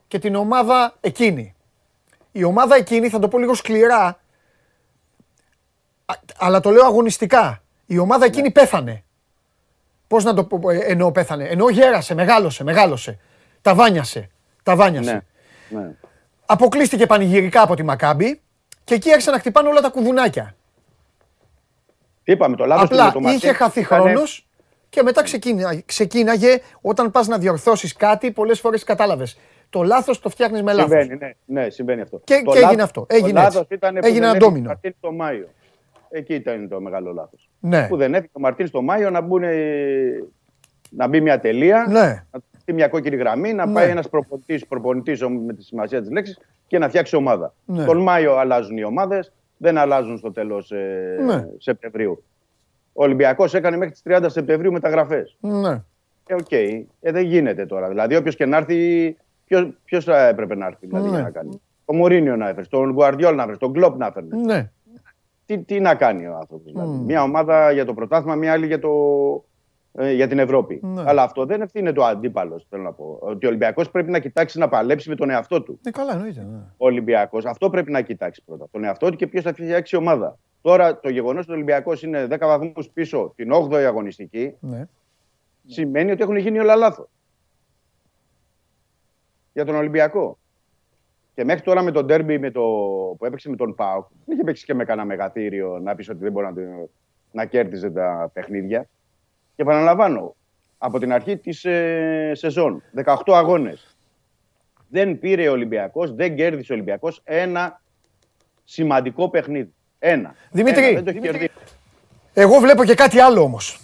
[0.07, 1.55] και την ομάδα εκείνη.
[2.31, 4.19] Η ομάδα εκείνη, θα το πω λίγο σκληρά,
[6.37, 7.63] αλλά το λέω αγωνιστικά.
[7.85, 8.51] Η ομάδα εκείνη ναι.
[8.51, 9.03] πέθανε.
[10.07, 11.43] Πώς να το πω, ε, εννοώ πέθανε.
[11.43, 13.19] Εννοώ γέρασε, μεγάλωσε, μεγάλωσε.
[13.61, 14.29] Ταβάνιασε.
[14.67, 15.23] Ταβάνιασε.
[15.69, 15.91] Ναι, ναι.
[16.45, 18.41] Αποκλείστηκε πανηγυρικά από τη Μακάμπη
[18.83, 20.55] και εκεί άρχισαν να χτυπάνε όλα τα κουδουνάκια.
[22.23, 24.47] Είπαμε το λάθο Απλά το είχε χαθεί χρόνος
[24.89, 25.23] και μετά
[25.85, 29.37] ξεκίναγε όταν πας να διορθώσεις κάτι, πολλές φορές κατάλαβες.
[29.69, 31.01] Το λάθος το φτιάχνεις με λάθος.
[31.01, 32.21] Συμβαίνει, ναι, ναι, συμβαίνει αυτό.
[32.23, 33.05] Και, και έγινε αυτό.
[33.09, 33.73] Έγινε, το έτσι.
[33.73, 34.79] Ήταν έγινε ένα ντόμινο.
[34.99, 35.47] Το Μάιο.
[36.09, 37.49] Εκεί ήταν το μεγάλο λάθος.
[37.59, 37.87] Ναι.
[37.87, 39.43] Που δεν έφυγε ο Μαρτίν το Μάιο να, μπουν,
[40.89, 42.25] να μπει μια τελεία, ναι.
[42.31, 43.73] να στείλει μια κόκκινη γραμμή, να ναι.
[43.73, 44.09] πάει ένας
[44.67, 47.53] προπονητής με τη σημασία της λέξης και να φτιάξει ομάδα.
[47.65, 47.85] Ναι.
[47.85, 51.47] Τον Μάιο αλλάζουν οι ομάδες, δεν αλλάζουν στο τέλος ε, ναι.
[51.57, 52.23] Σεπτεμβρίου.
[52.93, 55.37] Ο Ολυμπιακός έκανε μέχρι τις 30 Σεπτεμβρίου μεταγραφές.
[55.39, 55.81] Ναι.
[56.27, 56.47] Ε, OK.
[56.49, 56.83] Okay.
[57.01, 57.87] Ε, δεν γίνεται τώρα.
[57.87, 59.17] Δηλαδή, όποιος και να έρθει,
[59.85, 61.21] ποιος θα έπρεπε να έρθει δηλαδή, ναι.
[61.21, 61.61] να κάνει.
[61.85, 64.25] Ο Μουρίνιο να έφερε, τον Γουαρδιόλα να έφερε, τον Κλοπ να έφερε.
[64.45, 64.69] Ναι
[65.47, 66.71] τι, τι να κάνει ο άνθρωπος.
[66.71, 66.97] Δηλαδή.
[66.97, 69.56] Μια ομάδα για το πρωτάθλημα, μια άλλη για, το, ε,
[69.97, 70.79] για την Ευρώπη.
[70.83, 71.03] Ναι.
[71.05, 72.65] Αλλά αυτό δεν ευθύνεται το αντίπαλος.
[72.69, 73.17] Θέλω να πω.
[73.21, 75.79] Ότι ο Ολυμπιακός πρέπει να κοιτάξει να παλέψει με τον εαυτό του.
[75.83, 76.41] Ναι, καλά, εννοείται.
[76.41, 76.57] Ναι.
[76.57, 78.67] Ο Ολυμπιακός αυτό πρέπει να κοιτάξει πρώτα.
[78.71, 80.37] Τον εαυτό του και ποιος θα φτιάξει ομάδα.
[80.61, 84.87] Τώρα το γεγονός ότι ο Ολυμπιακός είναι 10 βαθμούς πίσω την 8η αγωνιστική ναι.
[85.65, 87.07] σημαίνει ότι έχουν γίνει όλα λάθος.
[89.53, 90.37] Για τον Ολυμπιακό.
[91.35, 92.61] Και μέχρι τώρα με τον ντέρμπι με το,
[93.17, 96.19] που έπαιξε με τον Πάοκ, δεν είχε παίξει και με κανένα μεγαθύριο να πεις ότι
[96.19, 96.53] δεν μπορεί να,
[97.31, 98.89] να κέρδιζε τα παιχνίδια.
[99.57, 100.35] Και επαναλαμβάνω,
[100.77, 103.97] από την αρχή της ε, σεζόν, 18 αγώνες,
[104.89, 107.81] δεν πήρε ο Ολυμπιακός, δεν κέρδισε ο Ολυμπιακός ένα
[108.63, 109.73] σημαντικό παιχνίδι.
[109.99, 110.35] Ένα.
[110.51, 111.49] Δημήτρη, ένα, δεν το
[112.33, 113.79] εγώ βλέπω και κάτι άλλο όμως.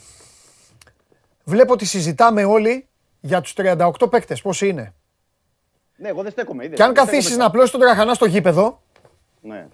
[1.44, 2.88] Βλέπω ότι συζητάμε όλοι
[3.20, 4.42] για τους 38 παίκτες.
[4.42, 4.94] Πώς είναι.
[5.96, 6.68] Ναι, εγώ δεν στέκομαι.
[6.68, 8.82] Και αν καθίσεις να απλώσεις τον τραχανά στο γήπεδο,
[9.42, 9.68] ναι.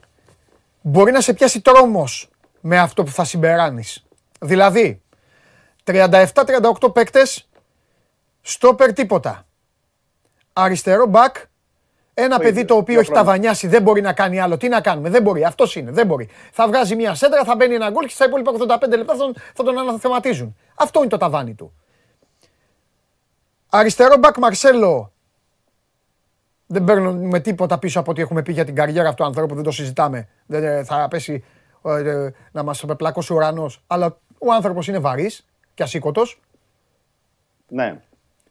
[0.81, 2.29] μπορεί να σε πιάσει τρόμος
[2.61, 3.83] με αυτό που θα συμπεράνει.
[4.41, 5.01] Δηλαδή,
[5.89, 7.49] 37-38 παίκτες,
[8.41, 9.45] στόπερ τίποτα.
[10.53, 11.35] Αριστερό μπακ,
[12.13, 14.57] ένα παιδί το οποίο έχει ταβανιάσει, δεν μπορεί να κάνει άλλο.
[14.57, 15.43] Τι να κάνουμε, δεν μπορεί.
[15.43, 16.29] Αυτός είναι, δεν μπορεί.
[16.51, 19.15] Θα βγάζει μια σέντρα, θα μπαίνει ένα γκολ και στα υπόλοιπα 85 λεπτά
[19.53, 20.55] θα τον αναθεματίζουν.
[20.75, 21.73] Αυτό είναι το ταβάνι του.
[23.69, 25.13] Αριστερό μπακ Μαρσέλο,
[26.65, 29.63] δεν παίρνουμε τίποτα πίσω από ό,τι έχουμε πει για την καριέρα αυτού του ανθρώπου, δεν
[29.63, 30.27] το συζητάμε.
[30.45, 31.43] Δεν ε, θα πέσει
[31.83, 33.83] ε, ε, να μας πλακώσει ο ουρανός.
[33.87, 35.48] Αλλά ο άνθρωπος είναι βαρύς
[35.79, 36.39] και ασήκωτος.
[37.67, 37.99] Ναι.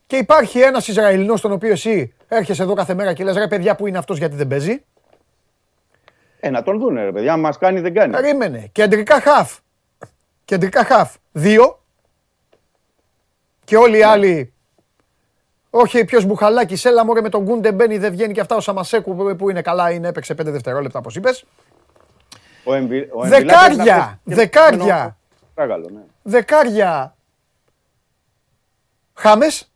[0.06, 3.74] Και υπάρχει ένας Ισραηλινός, τον οποίο εσύ έρχεσαι εδώ κάθε μέρα και λες: Ρε παιδιά,
[3.74, 4.84] πού είναι αυτός γιατί δεν παίζει;
[6.40, 8.12] Ε, να τον δούνε, ρε παιδιά, μας κάνει δεν κάνει.
[8.12, 8.68] Περίμενε.
[8.72, 9.58] Κεντρικά χαφ.
[10.44, 11.14] Κεντρικά χαφ.
[11.32, 11.82] Δύο.
[13.64, 14.06] Και όλοι οι ναι.
[14.06, 14.52] άλλοι
[15.70, 19.36] όχι, ποιος μπουχαλάκι, έλα μωρέ με τον Γκούντε μπαίνει, δεν βγαίνει και αυτά ο Σαμασέκου
[19.36, 21.44] που είναι καλά, είναι έπαιξε 5 δευτερόλεπτα όπως είπες.
[22.64, 23.08] Ο Εμβι...
[23.12, 25.16] ο δεκάρια, δεκάρια.
[25.56, 26.02] ναι.
[26.22, 27.17] Δεκάρια.
[29.18, 29.72] Χάμες.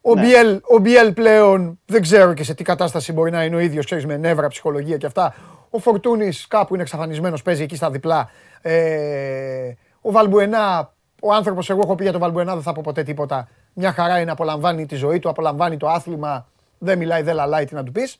[0.00, 0.20] Ο, ναι.
[0.20, 3.84] Μπιέλ, ο Μπιέλ πλέον δεν ξέρω και σε τι κατάσταση μπορεί να είναι ο ίδιος,
[3.84, 5.34] ξέρεις με νεύρα, ψυχολογία και αυτά.
[5.70, 8.30] Ο Φορτούνης κάπου είναι εξαφανισμένος, παίζει εκεί στα διπλά.
[8.62, 13.02] Ε, ο Βαλμπουενά, ο άνθρωπος, εγώ έχω πει για τον Βαλμπουενά, δεν θα πω ποτέ
[13.02, 13.48] τίποτα.
[13.72, 16.46] Μια χαρά είναι, απολαμβάνει τη ζωή του, απολαμβάνει το άθλημα.
[16.78, 18.18] Δεν μιλάει, δεν λαλάει, τι να του πεις.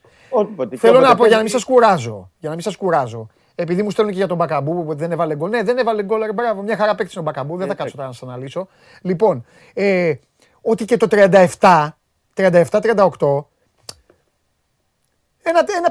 [0.76, 2.30] Θέλω να πω για να μην σας κουράζω.
[2.38, 3.28] Για να μην σας κουράζω.
[3.54, 5.50] Επειδή μου στέλνουν και για τον Μπακαμπού που δεν έβαλε γκολ.
[5.50, 6.32] Ναι, δεν έβαλε γκολ.
[6.34, 7.56] Μπράβο, μια χαρά παίξει τον Μπακαμπού.
[7.56, 8.68] Δεν θα κάτσω τώρα να σας αναλύσω.
[9.02, 10.14] Λοιπόν, ε,
[10.60, 11.88] ότι και το 37,
[12.34, 13.44] 37-38
[15.42, 15.90] ένα, ένα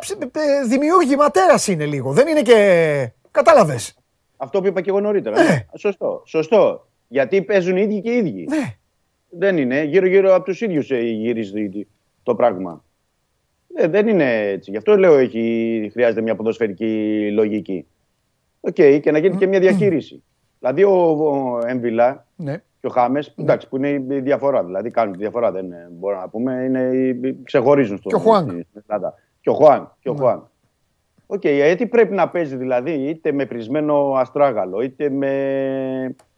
[0.68, 2.12] δημιούργημα τέρας είναι λίγο.
[2.12, 3.12] Δεν είναι και.
[3.32, 3.96] Κατάλαβες.
[4.38, 5.44] Αυτό που είπα και εγώ νωρίτερα.
[5.44, 5.66] Ναι.
[5.78, 6.22] Σωστό.
[6.26, 6.88] Σωστό.
[7.08, 8.46] Γιατί παίζουν οι ίδιοι και οι ίδιοι.
[8.50, 8.76] Ναι.
[9.30, 9.84] Δεν είναι.
[9.84, 11.88] Γύρω-γύρω από τους ίδιους ε, γυρίζει
[12.24, 12.84] το πράγμα.
[13.74, 14.72] Ε, δεν είναι έτσι.
[14.72, 17.86] Γι' αυτό λέω έχει, χρειάζεται μια ποδοσφαιρική λογική.
[18.60, 20.24] OK, okay, και να γίνει και μια διαχείριση.
[20.60, 22.64] Δηλαδή ο, ο Εμβιλά ναι.
[22.80, 23.44] και ο Χάμες, ναι.
[23.44, 24.64] εντάξει, που είναι η διαφορά.
[24.64, 26.54] Δηλαδή κάνουν τη διαφορά, δεν μπορούμε να πούμε.
[26.54, 26.92] Είναι,
[27.44, 28.66] ξεχωρίζουν στο, και ο Χουάν.
[29.42, 29.96] Και ο Χουάν.
[30.00, 30.20] Και ο ναι.
[30.20, 30.50] Χουάν.
[31.28, 35.32] OK, okay, γιατί πρέπει να παίζει δηλαδή είτε με πρησμένο αστράγαλο, είτε με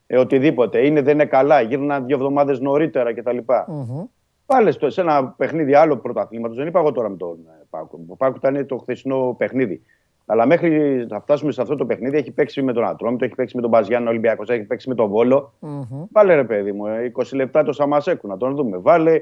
[0.08, 0.86] ε, οτιδήποτε.
[0.86, 3.38] Είναι, δεν είναι καλά, γύρναν δύο εβδομάδες νωρίτερα κτλ.
[3.48, 4.08] Mm-hmm.
[4.54, 6.58] Βάλε στο, σε ένα παιχνίδι άλλο πρωταθλήματος.
[6.58, 8.00] Δεν είπα εγώ τώρα με τον ε, ΠΑΟΚ.
[8.08, 9.82] Ο ΠΑΟΚ ήταν το χθεσινό παιχνίδι.
[10.26, 13.56] Αλλά μέχρι να φτάσουμε σε αυτό το παιχνίδι έχει παίξει με τον Ατρόμητο, έχει παίξει
[13.56, 15.54] με τον ΠΑΣ Γιάννινα Ολυμπιακός, έχει παίξει με τον Βόλο.
[15.62, 16.08] Mm-hmm.
[16.12, 18.78] Βάλε ρε παιδί μου, 20 ε, λεπτά το Σαμασέκου να τον δούμε.
[18.78, 19.22] Βάλε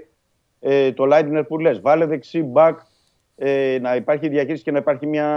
[0.59, 1.81] ε, το Λάιντνερ που λες.
[1.81, 2.79] Βάλε δεξί μπακ
[3.35, 5.27] ε, να υπάρχει διαχείριση και να υπάρχει μια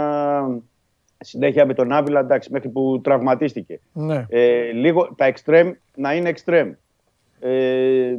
[1.19, 3.79] συνέχεια με τον Άβυλα εντάξει, μέχρι που τραυματίστηκε.
[3.93, 4.25] Ναι.
[4.29, 6.71] Ε, λίγο τα εξτρέμ να είναι εξτρέμ.
[7.39, 8.15] Ε,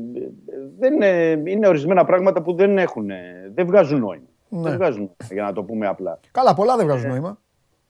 [0.78, 3.10] δεν είναι, είναι ορισμένα πράγματα που δεν έχουν,
[3.54, 4.24] δεν βγάζουν νόημα.
[4.48, 4.60] Ναι.
[4.62, 6.20] Δεν βγάζουν νόημα, για να το πούμε απλά.
[6.30, 7.38] Καλά, πολλά δεν βγάζουν νόημα.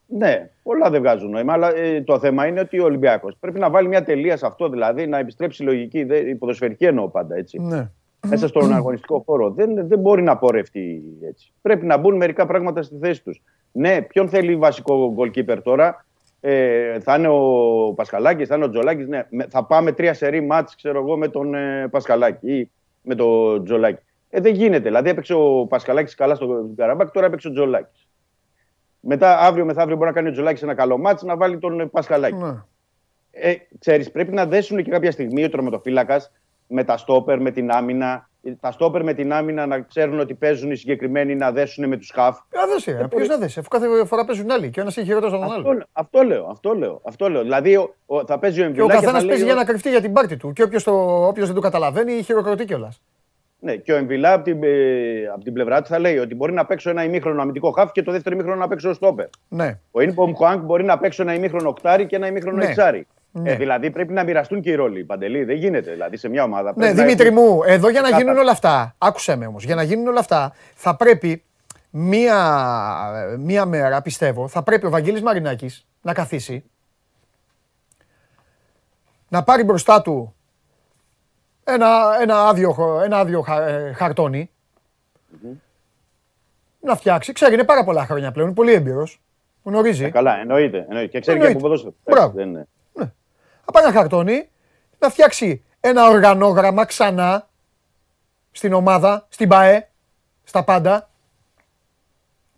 [0.06, 3.70] Ναι, πολλά δεν βγάζουν νόημα, αλλά ε, το θέμα είναι ότι ο Ολυμπιακός πρέπει να
[3.70, 7.58] βάλει μια τελεία σε αυτό, δηλαδή να επιστρέψει η λογική, η ποδοσφαιρική εννοώ πάντα έτσι.
[7.60, 7.90] Ναι.
[8.28, 9.50] Μέσα στον αγωνιστικό χώρο.
[9.50, 11.52] Δεν, δεν μπορεί να πορευτεί έτσι.
[11.62, 13.42] Πρέπει να μπουν μερικά πράγματα στη θέση τους.
[13.72, 16.05] Ναι, ποιον θέλει βασικό goalkeeper τώρα,
[16.48, 19.06] ε, θα είναι ο Πασχαλάκης, θα είναι ο Τζολάκης.
[19.06, 22.70] Ναι, θα πάμε τρία σερή μάτς, ξέρω εγώ, με τον ε, Πασχαλάκη ή
[23.02, 24.02] με τον Τζολάκη.
[24.30, 24.82] Ε, δεν γίνεται.
[24.82, 28.08] Δηλαδή έπαιξε ο Πασχαλάκης καλά στο Καραμπάκ, τώρα έπαιξε ο Τζολάκης.
[29.00, 31.86] Μετά, αύριο μεθαύριο, μπορεί να κάνει ο Τζολάκης ένα καλό μάτς να βάλει τον ε,
[31.86, 32.36] Πασχαλάκη.
[32.36, 32.62] Ναι.
[33.30, 36.32] Ε, ξέρεις, πρέπει να δέσουν και κάποια στιγμή ο τροματοφύλακας
[36.66, 38.25] με τα στόπερ, με την άμυνα,
[38.60, 42.10] τα στόπερ με την άμυνα να ξέρουν ότι παίζουν οι συγκεκριμένοι να δέσουν με τους
[42.14, 42.38] χαφ.
[42.86, 45.36] Ε, ε Ποιος να δέσει, αφού κάθε φορά παίζουν άλλοι και ο ένας έχει χειρότερο
[45.36, 45.86] από τον άλλο.
[45.92, 47.00] Αυτό λέω, αυτό λέω.
[47.04, 47.42] Αυτό λέω.
[47.42, 48.86] Δηλαδή ο, ο, θα παίζει ο Εμβιλά.
[48.86, 50.52] Και ο καθένας παίζει για να κρυφτεί για την πάρτη του.
[50.52, 53.00] Και όποιος δεν το καταλαβαίνει, χειροκροτεί κιόλας.
[53.58, 56.52] Ναι, και ο Εμβιλά από την, ε, από την πλευρά του θα λέει ότι μπορεί
[56.52, 59.26] να παίξω ένα ημίχρονο αμυντικό χαφ και το δεύτερο ημίχρονο να παίξω στόπερ.
[59.48, 59.78] Ναι.
[59.90, 62.64] Ο Ινπομ Χουάνκ μπορεί να παίξω ένα ημίχρονο οκτάρι και ένα ημίχρονο ναι.
[62.64, 63.06] εξάρι.
[63.38, 63.50] Ναι.
[63.50, 65.04] Ε, δηλαδή πρέπει να μοιραστούν και οι ρόλοι.
[65.04, 66.72] Παντελή, δεν γίνεται δηλαδή σε μια ομάδα.
[66.76, 70.06] Ναι, Δημήτρη μου, εδώ για να γίνουν όλα αυτά, άκουσε με όμως, για να γίνουν
[70.06, 71.42] όλα αυτά θα πρέπει
[71.90, 76.64] μία, μία μέρα, πιστεύω, θα πρέπει ο Βαγγέλης Μαρινάκης να καθίσει,
[79.28, 80.34] να πάρει μπροστά του
[81.64, 84.50] ένα, ένα άδειο, ένα άδειο ε, χαρτόνι,
[86.80, 87.32] να φτιάξει.
[87.32, 89.20] Ξέρει, είναι πάρα πολλά χρόνια πλέον, πολύ έμπειρος.
[89.62, 90.04] Γνωρίζει.
[90.04, 91.10] Ε, καλά, εννοείται, εννοείται.
[91.10, 91.58] Και ξέρει εννοείται.
[91.58, 91.94] και από ποδόσφαιρο.
[92.04, 92.32] Μπράβο.
[92.34, 92.66] Δεν είναι
[93.66, 94.48] θα πάει ένα χαρτόνι
[94.98, 97.48] να φτιάξει ένα οργανόγραμμα ξανά
[98.52, 99.88] στην ομάδα, στην ΠΑΕ,
[100.44, 101.10] στα πάντα.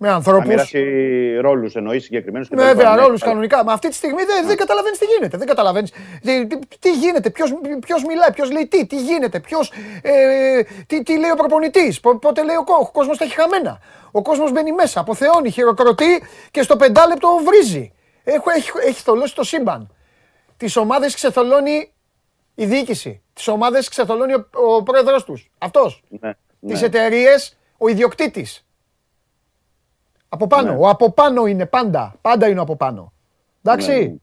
[0.01, 0.47] Με ανθρώπους.
[0.47, 2.51] Να μοιράσει ρόλους εννοείς συγκεκριμένους.
[2.51, 3.64] Ναι, βέβαια, ρόλους κανονικά.
[3.64, 5.36] Μα αυτή τη στιγμή δεν, δεν καταλαβαίνεις τι γίνεται.
[5.36, 5.93] Δεν καταλαβαίνεις
[6.78, 7.30] τι, γίνεται,
[7.80, 9.72] ποιος μιλάει, ποιος λέει τι, τι γίνεται, ποιος,
[10.02, 13.80] ε, τι, τι λέει ο προπονητής, πότε λέει ο, ο κόσμος τα έχει χαμένα.
[14.10, 17.93] Ο κόσμος μπαίνει μέσα, αποθεώνει, χειροκροτεί και στο πεντάλεπτο βρίζει.
[18.24, 19.93] Έχει, έχει, έχει θολώσει το σύμπαν.
[20.59, 21.93] Τις ομάδες ξεθολώνει
[22.55, 23.22] η διοίκηση.
[23.32, 25.51] Τις ομάδες ξεθολώνει ο, ο πρόεδρος τους.
[25.59, 26.02] Αυτός.
[26.09, 26.74] Ναι, ναι.
[26.74, 28.66] Τι εταιρείες ο ιδιοκτήτης.
[30.28, 30.70] Από πάνω.
[30.72, 30.78] Ναι.
[30.78, 32.14] Ο από πάνω είναι πάντα.
[32.20, 33.12] Πάντα είναι από πάνω.
[33.62, 34.09] Εντάξει.
[34.09, 34.14] Ναι.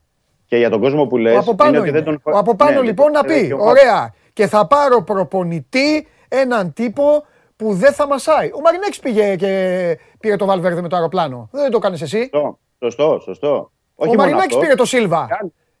[0.46, 2.20] Και για τον κόσμο που λες, ο από πάνω, είναι τον...
[2.22, 7.24] ο από πάνω λοιπόν να πει, ωραία, και θα πάρω προπονητή έναν τύπο
[7.56, 8.50] που δεν θα μασάει.
[8.54, 11.48] Ο Μαρινέξ πήγε και πήρε το Βαλβέρδε με το αεροπλάνο.
[11.52, 12.30] Δεν το κάνεις εσύ.
[12.32, 13.20] Σωστό, σωστό.
[13.20, 13.70] σωστό.
[13.94, 15.28] Ο Μαρινέξ πήρε το Σίλβα.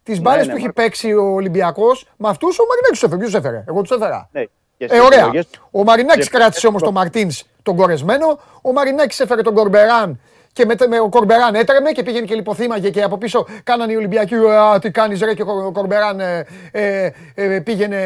[0.06, 3.26] Τις μπάλες ναι, που έχει παίξει ο Ολυμπιακός, με αυτούς ο Μαρινάκη τους έφερε.
[3.26, 4.28] Ποιο έφερε, εγώ τους έφερα.
[4.32, 4.44] Ναι.
[4.78, 5.30] Ε, ωραία.
[5.70, 8.38] Ο Μαρινάκη κράτησε όμως τον Μαρτίνς τον κορεσμένο.
[8.62, 10.20] Ο Μαρινάκη έφερε τον Κορμπεράν
[10.52, 13.96] και με, με, ο Κορμπεράν έτρεμε και πήγαινε και λιποθύμαγε και από πίσω κάνανε οι
[13.96, 14.34] Ολυμπιακοί.
[14.80, 18.00] τι κάνεις, ρε, και ο Κορμπεράν ε, ε, ε, πήγαινε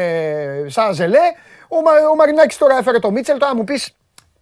[0.67, 1.25] σαν ζελέ.
[1.67, 1.77] Ο,
[2.11, 3.37] ο Μαρινάκη τώρα έφερε τον Μίτσελ.
[3.37, 3.93] Τώρα μου πεις,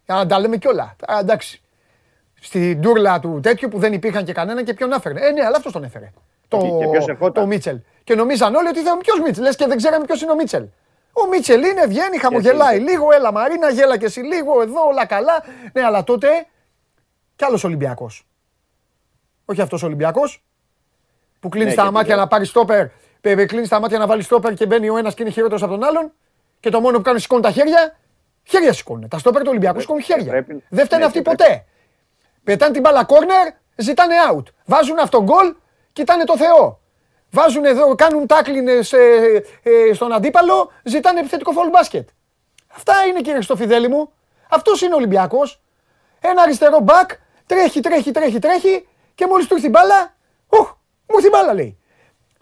[0.06, 0.96] για να τα λέμε κιόλα.
[1.20, 1.62] Εντάξει.
[2.42, 5.28] Στην τούρλα του τέτοιου που δεν υπήρχαν και κανένα και ποιον έφερε.
[5.28, 6.12] Ε, ναι, αλλά αυτός τον έφερε
[6.50, 7.80] το, το Μίτσελ.
[8.04, 9.44] Και νομίζαν όλοι ότι ήταν ποιος Μίτσελ.
[9.44, 10.66] Λες και δεν ξέραμε ποιος είναι ο Μίτσελ.
[11.14, 13.12] Ο Μίτσελ είναι, βγαίνει, χαμογελάει λίγο.
[13.12, 15.44] Έλα Μαρίνα, γέλα και εσύ λίγο εδώ, όλα καλά.
[15.74, 16.46] Ναι, αλλά τότε
[17.36, 18.28] κι άλλος Ολυμπιακός.
[19.46, 20.44] Όχι αυτός ο Ολυμπιακός
[21.40, 22.88] που κλείνει ναι, τα μάτια να πάρει στόπερ.
[23.22, 25.84] Κλείνει τα μάτια να βάλει στόπερ και μπαίνει ο ένας και είναι χειρότερος από τον
[25.84, 26.14] άλλον.
[26.60, 27.98] Και το μόνο που κάνει σηκώνει τα χέρια.
[28.44, 29.08] Χέρια σηκώνουν.
[29.08, 30.46] Τα στόπερ του Ολυμπιακού σηκώνουν χέρια.
[30.70, 31.66] Δεν φταίνει ναι, αυτοί ποτέ.
[32.44, 34.44] Πετάνε την μπάλα κόρνερ, ζητάνε out.
[34.66, 35.56] Βάζουν αυτόν γκολ,
[36.00, 36.80] κοιτάνε το Θεό.
[37.32, 42.10] Βάζουν εδώ, κάνουν τάκλινες ε, ε, στον αντίπαλο, ζητάνε επιθετικό φόλ μπάσκετ.
[42.76, 44.12] Αυτά είναι κύριε Στοφιδέλη μου.
[44.50, 45.62] Αυτός είναι ο Ολυμπιακός.
[46.20, 47.10] Ένα αριστερό μπακ,
[47.46, 50.16] τρέχει, τρέχει, τρέχει, τρέχει και μόλις του έρθει μπάλα,
[50.48, 50.68] Οχ,
[51.08, 51.78] μου έρθει μπάλα λέει.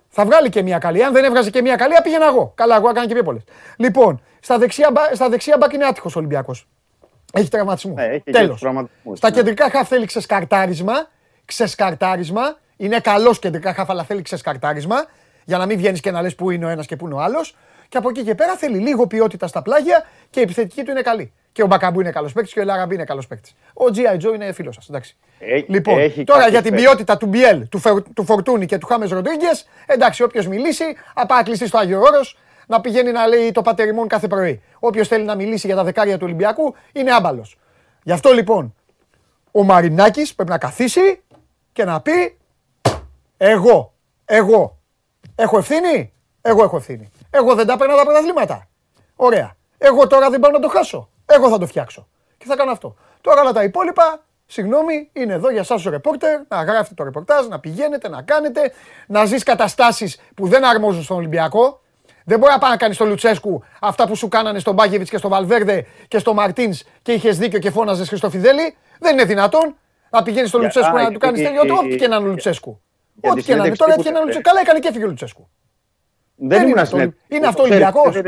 [0.09, 1.03] Θα βγάλει και μια καλή.
[1.03, 2.51] Αν δεν έβγαζε και μια καλή, πήγαινα εγώ.
[2.55, 3.43] Καλά, εγώ έκανα και πιο πολλές.
[3.77, 6.67] Λοιπόν, στα δεξιά, στα δεξιά μπακ είναι άτυχος ο Ολυμπιακός.
[7.33, 7.95] Έχει τραυματισμούς.
[7.95, 8.59] Ναι, Τέλος.
[9.13, 9.35] Στα ναι.
[9.35, 11.07] κεντρικά χαφ θέλει ξεσκαρτάρισμα.
[11.45, 12.57] Ξεσκαρτάρισμα.
[12.77, 14.95] Είναι καλός κεντρικά χαφ, αλλά θέλει ξεσκαρτάρισμα.
[15.43, 17.19] Για να μην βγαίνεις και να λες που είναι ο ένας και που είναι ο
[17.19, 17.55] άλλος.
[17.89, 21.01] Και από εκεί και πέρα θέλει λίγο ποιότητα στα πλάγια και η επιθετική του είναι
[21.01, 21.33] καλή.
[21.51, 23.55] Και ο Μπακαμπού είναι καλός παίκτης και ο Λαραμπή είναι καλός παίκτης.
[23.73, 24.15] Ο G.I.
[24.15, 25.15] Joe είναι φίλος σας.
[25.67, 27.81] Λοιπόν, έχει τώρα για την ποιότητα του Μπιέλ, του,
[28.13, 30.83] του Φορτούνη και του Χάμες Ροντρίγκες, εντάξει, όποιος μιλήσει,
[31.13, 32.37] απά κλειστεί στο Άγιο Όρος
[32.67, 34.61] να πηγαίνει να λέει το πατεριμόν κάθε πρωί.
[34.79, 37.57] Όποιος θέλει να μιλήσει για τα δεκάρια του Ολυμπιακού είναι άμπαλος.
[38.03, 38.75] Γι' αυτό λοιπόν
[39.51, 41.21] ο Μαρινάκης πρέπει να καθίσει
[41.73, 42.36] και να πει
[43.37, 43.93] εγώ,
[44.25, 44.77] εγώ
[45.35, 47.09] έχω ευθύνη, εγώ έχω ευθύνη.
[47.29, 48.67] Εγώ δεν τα παίρνω τα πρωταθλήματα.
[49.15, 49.55] Ωραία.
[49.77, 51.09] Εγώ τώρα δεν πάω να το χάσω.
[51.25, 52.07] Εγώ θα το φτιάξω.
[52.37, 52.95] Και θα κάνω αυτό.
[53.21, 57.45] Τώρα όλα τα υπόλοιπα, συγγνώμη, είναι εδώ για εσάς ο ρεπόρτερ, να γράφετε το ρεπορτάζ,
[57.47, 58.73] να πηγαίνετε, να κάνετε,
[59.07, 61.81] να ζεις καταστάσεις που δεν αρμόζουν στον Ολυμπιακό.
[62.25, 65.17] Δεν μπορεί να πάει να κάνεις στο Λουτσέσκου αυτά που σου κάνανε στον Μπάγεβιτς και
[65.17, 68.75] στον Βαλβέρδε και στον Μαρτίνς και είχες δίκιο και φώναζες Χριστοφιδέλη.
[68.99, 69.75] Δεν είναι δυνατόν
[70.09, 72.81] να πηγαίνεις στο Λουτσέσκου να του κάνεις τέλειο ό,τι και να είναι ο Λουτσέσκου.
[73.21, 73.75] Ό,τι και να είναι.
[73.75, 75.49] Τώρα έτυχε να είναι Καλά έκανε και έφυγε ο Λουτσέσκου.
[76.35, 76.97] Δεν είναι αυτό.
[77.27, 78.21] Είναι αυτός Ολυμπιακός.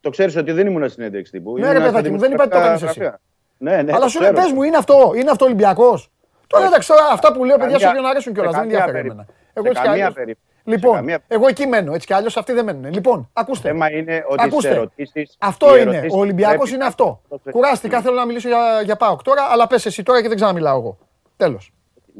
[0.00, 1.58] Το ξέρεις ότι δεν ήμουν συνέντευξη τύπου.
[1.58, 3.10] Ναι, ρε παιδάκι μου, δεν είπα ότι το έκανε εσύ.
[3.58, 6.10] Ναι, ναι, Αλλά σου λέει, πες μου, είναι αυτό, είναι αυτό Ολυμπιακός.
[6.46, 8.54] Τώρα εντάξει, αυτά που λέω παιδιά σου να αρέσουν κιόλας.
[8.54, 9.26] Δεν ενδιαφέρει εμένα.
[9.52, 11.92] Εγώ έτσι Λοιπόν, εγώ εκεί μένω.
[11.92, 12.92] Έτσι κι αλλιώς αυτοί δεν μένουν.
[12.92, 13.68] Λοιπόν, ακούστε.
[13.68, 14.68] Θέμα είναι ότι ακούστε.
[14.68, 16.06] Ερωτήσεις, αυτό είναι.
[16.10, 17.22] Ο Ολυμπιακός είναι αυτό.
[17.50, 20.78] Κουράστηκα, θέλω να μιλήσω για, για Πάοκ τώρα, αλλά πες εσύ τώρα και δεν ξαναμιλάω
[20.78, 20.98] εγώ.
[21.36, 21.72] Τέλος.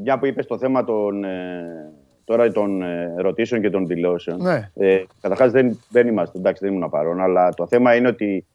[0.02, 1.92] Μια που είπες το θέμα των, ε,
[2.24, 4.42] τώρα των ε, ερωτήσεων και των δηλώσεων.
[4.42, 4.70] Ναι.
[4.74, 8.46] Ε, Καταρχάς δεν, δεν είμαστε, εντάξει, δεν ήμουν παρόν, αλλά το θέμα είναι ότι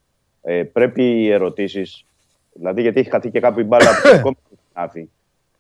[0.42, 2.06] ε, πρέπει οι ερωτήσεις,
[2.54, 4.36] δηλαδή γιατί έχει χαθεί και κάποιο μπάλα από το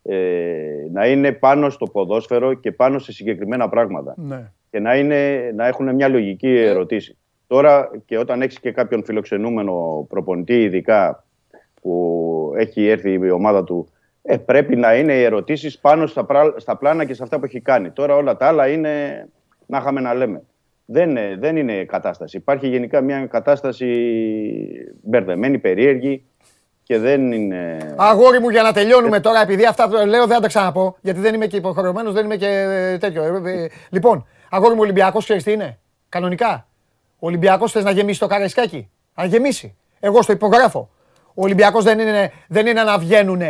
[0.09, 4.13] ε, να είναι πάνω στο ποδόσφαιρο και πάνω σε συγκεκριμένα πράγματα.
[4.17, 4.51] Ναι.
[4.71, 6.69] Και να, είναι, να έχουν μια λογική ε.
[6.69, 7.17] ερωτήση.
[7.47, 11.23] Τώρα και όταν έχεις και κάποιον φιλοξενούμενο προπονητή, ειδικά
[11.81, 13.87] που έχει έρθει η ομάδα του,
[14.29, 16.25] ε, πρέπει να είναι οι ερωτήσεις πάνω στα,
[16.57, 17.91] στα πλάνα και σε αυτά που έχει κάνει.
[17.91, 19.25] Τώρα όλα τα άλλα είναι
[19.65, 20.41] να είχαμε να λέμε.
[20.85, 22.37] Δεν, δεν είναι κατάσταση.
[22.37, 23.85] Υπάρχει γενικά μια κατάσταση
[25.01, 26.25] μπερδεμένη, περίεργη
[26.83, 27.93] και δεν είναι.
[27.95, 31.33] Αγόρι μου, για να τελειώνουμε τώρα, επειδή αυτά που λέω δεν τα ξαναπώ, γιατί δεν
[31.33, 33.23] είμαι και υποχρεωμένος, δεν είμαι και ε, τέτοιο.
[33.23, 35.79] Ε, ε, λοιπόν, αγόρι μου, Ολυμπιακός ξέρεις τι είναι.
[36.09, 36.67] Κανονικά.
[37.19, 38.89] Ο Ολυμπιακός θες να γεμίσει το καραϊσκάκι.
[39.15, 39.75] Να γεμίσει.
[39.99, 40.89] Εγώ στο υπογράφω.
[41.27, 43.41] Ο Ολυμπιακός δεν είναι, δεν είναι να βγαίνουν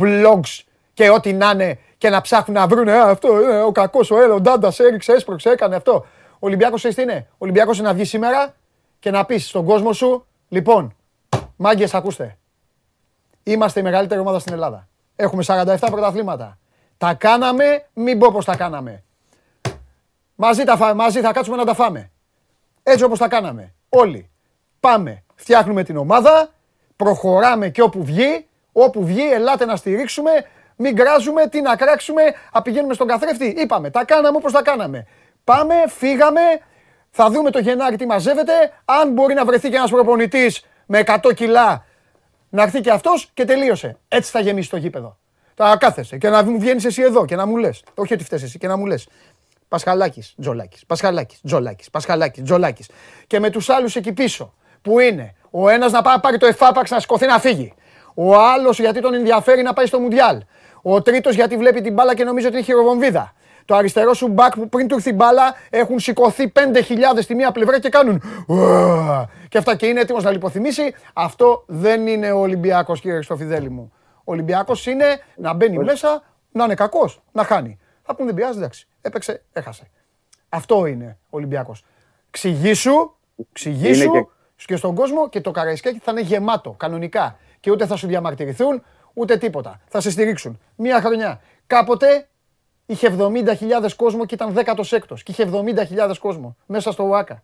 [0.00, 0.60] blogs
[0.94, 3.28] και ό,τι να είναι και να ψάχνουν να βρουν αυτό,
[3.66, 6.06] ο κακός, ο Έλλο, ο Ντάντας έριξε, έσπρωξε, έκανε αυτό.
[6.32, 7.26] Ο Ολυμπιακός ξέρει τι είναι.
[7.30, 8.54] Ο Ολυμπιακός είναι να βγει σήμερα
[8.98, 10.94] και να πεις στον κόσμο σου, λοιπόν,
[11.56, 12.36] μάγκες, ακούστε.
[13.42, 14.88] Είμαστε η μεγαλύτερη ομάδα στην Ελλάδα.
[15.16, 16.58] Έχουμε 47 πρωταθλήματα.
[16.98, 19.02] Τα κάναμε, μην πω πώς τα κάναμε.
[20.34, 22.10] Μαζί, τα, μαζί θα κάτσουμε να τα φάμε.
[22.82, 23.74] Έτσι όπως τα κάναμε.
[23.88, 24.30] Όλοι.
[24.80, 25.24] Πάμε.
[25.34, 26.50] Φτιάχνουμε την ομάδα.
[26.96, 28.46] Προχωράμε και όπου βγει.
[28.72, 30.30] Όπου βγει, ελάτε να στηρίξουμε.
[30.76, 32.22] Μην κράζουμε, τι να κράξουμε.
[32.52, 33.46] Α, πηγαίνουμε στον καθρέφτη.
[33.46, 35.06] Είπαμε, τα κάναμε όπως τα κάναμε.
[35.44, 36.40] Πάμε, φύγαμε.
[37.10, 38.52] Θα δούμε το Γενάρη τι μαζεύεται.
[38.84, 41.84] Αν μπορεί να βρεθεί και ένας προπονητής με 100 κιλά
[42.48, 43.96] να έρθει και αυτός και τελείωσε.
[44.08, 45.18] Έτσι θα γεμίσει το γήπεδο.
[45.54, 47.82] Θα κάθεσαι και να μου βγαίνεις εσύ εδώ και να μου λες.
[47.94, 49.08] Όχι ότι φταίει εσύ και να μου λες.
[49.68, 50.86] Πασχαλάκης, Τζολάκης.
[50.86, 51.90] Πασχαλάκης, Τζολάκης.
[51.90, 52.88] Πασχαλάκης, Τζολάκης.
[53.26, 56.90] Και με τους άλλους εκεί πίσω που είναι ο ένας να πάει πάρει το εφάπαξ
[56.90, 57.74] να σηκωθεί να φύγει.
[58.14, 60.40] Ο άλλος γιατί τον ενδιαφέρει να πάει στο Μουντιάλ.
[60.82, 63.32] Ο τρίτος γιατί βλέπει την μπάλα και νομίζει ότι είναι χειροβομβίδα.
[63.64, 66.62] Το αριστερό σου μπακ που πριν του έρθει μπάλα έχουν σηκωθεί 5.000
[67.20, 68.22] στη μία πλευρά και κάνουν.
[69.48, 70.94] Και αυτά και είναι έτοιμος να λιποθυμήσει.
[71.12, 73.92] Αυτό δεν είναι ο Ολυμπιακός, κύριε Χριστοφιδέλη μου.
[74.16, 75.04] Ο Ολυμπιακός είναι
[75.36, 76.22] να μπαίνει μέσα,
[76.52, 77.78] να είναι κακός, να χάνει.
[78.02, 78.88] Θα πούμε δεν πειράζει, εντάξει.
[79.00, 79.90] Έπαιξε, έχασε.
[80.48, 81.84] Αυτό είναι ο Ολυμπιακός.
[82.30, 83.14] Ξηγήσου,
[83.52, 84.26] ξηγήσου και...
[84.66, 87.38] και στον κόσμο και το Καραϊσκάκι θα είναι γεμάτο κανονικά.
[87.62, 88.82] Και ούτε θα σου διαμαρτυρηθούν,
[89.12, 89.80] ούτε τίποτα.
[89.88, 90.58] Θα σε στηρίξουν.
[90.76, 91.40] Μία χρονιά.
[91.66, 92.28] Κάποτε
[92.86, 95.14] είχε 70.000 κόσμο και ήταν 16ο.
[95.22, 97.42] Και είχε 70.000 κόσμο μέσα στο ΟΑΚΑ.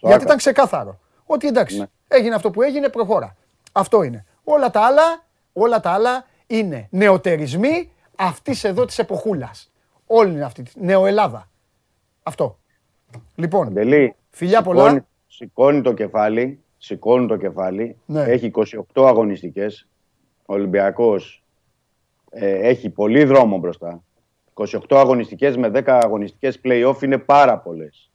[0.00, 0.98] Γιατί ήταν ξεκάθαρο.
[1.24, 1.86] Ότι εντάξει, ναι.
[2.08, 3.36] έγινε αυτό που έγινε, προχώρα.
[3.72, 4.24] Αυτό είναι.
[4.44, 9.72] Όλα τα άλλα, όλα τα άλλα είναι νεοτερισμοί αυτής εδώ της εποχούλας.
[10.06, 10.64] Όλη είναι αυτή.
[10.74, 11.48] Νεοελλάδα.
[12.22, 12.58] Αυτό.
[13.34, 15.04] Λοιπόν, Αντελή, φιλιά πολλά.
[15.26, 16.63] Σηκώνει το κεφάλι.
[16.84, 17.96] Σηκώνει το κεφάλι.
[18.06, 18.22] Ναι.
[18.22, 18.50] Έχει
[18.94, 19.86] 28 αγωνιστικές.
[20.46, 21.44] Ο Ολυμπιακός
[22.30, 24.02] ε, έχει πολύ δρόμο μπροστά.
[24.54, 28.10] 28 αγωνιστικές με 10 αγωνιστικές play-off είναι πάρα πολλές.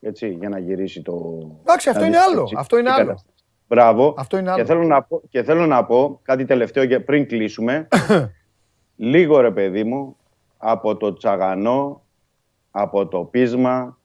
[0.00, 1.40] Έτσι, για να γυρίσει το...
[1.60, 2.50] Εντάξει, αυτό είναι άλλο.
[2.56, 3.22] Αυτό είναι άλλο.
[3.68, 4.14] Μπράβο.
[4.16, 4.62] Αυτό είναι άλλο.
[4.62, 7.88] Και θέλω να πω, και θέλω να πω κάτι τελευταίο πριν κλείσουμε.
[8.96, 10.16] Λίγο ρε παιδί μου,
[10.56, 12.02] από το τσαγανό,
[12.70, 13.98] από το πείσμα,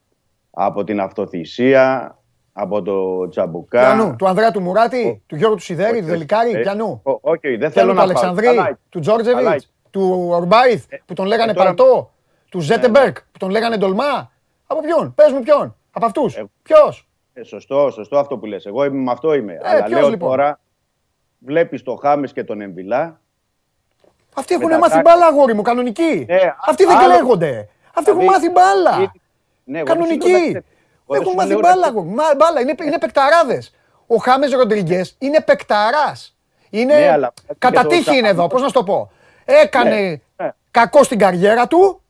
[0.51, 2.17] από την αυτοθυσία,
[2.53, 3.79] από το Τσαμπουκά.
[3.79, 7.01] Πιανού, του Ανδρέα του Μουράτη, του Γιώργου του Σιδέρη, του Δελικάρη, ε, πιανού.
[7.03, 11.55] Όχι, δεν θέλω να του Αλεξανδρή, του Τζόρτζεβιτς, του Ορμπάιθ ε, που τον λέγανε ε,
[11.55, 12.11] Παλτό,
[12.49, 13.23] του ναι, Ζέτεμπερκ ναι.
[13.31, 14.31] που τον λέγανε Ντολμά.
[14.67, 16.43] Από ποιον, πες μου ποιον, από αυτούς.
[16.63, 17.07] Ποιος;
[17.41, 18.65] Σωστό, σωστό αυτό που λες.
[18.65, 19.59] Εγώ με αυτό είμαι.
[19.63, 20.59] Αλλά λέω λοιπόν; τώρα,
[21.39, 23.21] βλέπεις το Χάμες και τον Εμβιλά.
[24.35, 26.25] Αυτοί έχουν μάθει μπάλα, αγόρι μου, κανονική.
[26.67, 27.69] Αυτοί δεν κλαίγονται.
[27.93, 29.11] Αυτοί έχουν μάθει μπάλα.
[29.63, 30.57] Ναι, κανονική.
[31.15, 31.91] Έχουν μάθει μπάλα.
[32.37, 33.63] Μπάλα, είναι, είναι παικταράδε.
[34.07, 36.15] Ο Χάμες Ροντρίγκε είναι παικταρά.
[36.69, 36.95] Είναι.
[37.17, 37.27] Ναι,
[37.57, 39.11] κατά τύχη είναι εδώ, πώς να σου το πω.
[39.45, 40.51] Έκανε ναι, ναι.
[40.71, 42.01] κακό στην καριέρα του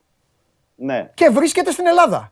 [0.75, 1.09] ναι.
[1.13, 2.31] και βρίσκεται στην Ελλάδα.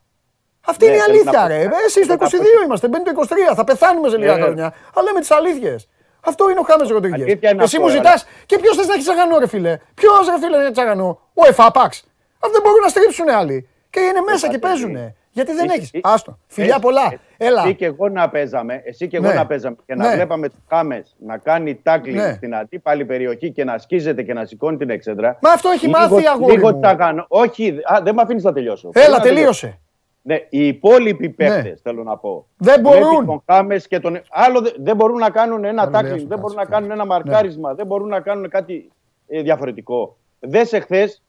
[0.65, 1.69] Αυτή είναι η αλήθεια, ρε.
[1.85, 2.25] Εσεί το 22
[2.65, 3.11] είμαστε, μπαίνει το
[3.51, 4.73] 23, θα πεθάνουμε σε λίγα χρόνια.
[4.93, 5.89] Αλλά λέμε τις αλήθειες.
[6.21, 7.39] Αυτό είναι ο Χάμες Ροντρίγκε.
[7.59, 10.63] Εσύ μου ζητάς και ποιος θες να έχεις τσαγανό, ρε φίλε; Ποιος ρε φίλε να
[10.63, 11.19] έχει τσαγανό.
[11.33, 12.03] Ο Εφάπαξ.
[12.39, 13.69] Αυτοί δεν μπορούν να στρίψουν άλλοι.
[13.89, 15.15] Και είναι μέσα και παίζουν.
[15.31, 15.91] Γιατί δεν έχεις.
[16.01, 16.37] Άστο.
[16.47, 17.13] Φιλιά πολλά.
[17.37, 17.61] Έλα.
[17.61, 19.33] Εσύ και εγώ να παίζαμε, εσύ και εγώ ναι.
[19.33, 20.13] να παίζαμε και να ναι.
[20.13, 22.33] βλέπαμε τους Χάμες να κάνει τάκλι ναι.
[22.33, 25.37] στην αντίπαλη περιοχή και να σκίζεται και να σηκώνει την εξέδρα.
[25.41, 26.53] Μα αυτό έχει μάθει αγόρι.
[26.53, 27.25] Λίγο τσαγανό.
[27.27, 28.89] Όχι, δεν με αφήνεις να τελειώσω.
[28.93, 29.79] Έλα, τελείωσε.
[30.23, 32.47] Ναι, οι υπόλοιποι παίκτες θέλω να πω.
[32.57, 33.25] Δεν μπορούν.
[33.25, 34.21] Τον Χάμες και τον...
[34.29, 38.07] Άλλο δεν μπορούν να κάνουν ένα τάκλινγκ, δεν μπορούν να κάνουν ένα μαρκάρισμα, δεν μπορούν
[38.07, 38.91] να κάνουν κάτι
[39.27, 40.17] ε, διαφορετικό.
[40.39, 41.23] Δες εχθές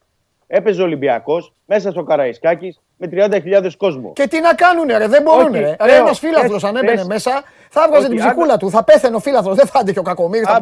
[0.54, 4.12] έπαιζε ο Ολυμπιακός μέσα στο Καραϊσκάκης με 30.000 κόσμο.
[4.12, 5.52] Και τι να κάνουν, ρε, δεν μπορούν.
[5.52, 5.76] Ρε.
[5.80, 8.70] Ρε, ένας φίλαθλος αν έμπαινε μέσα, θα έβγαζε την ψυχούλα του.
[8.70, 10.60] Θα πέθαινε ο φίλαθλος, δεν θα άντεχε ο κακομίρι, θα,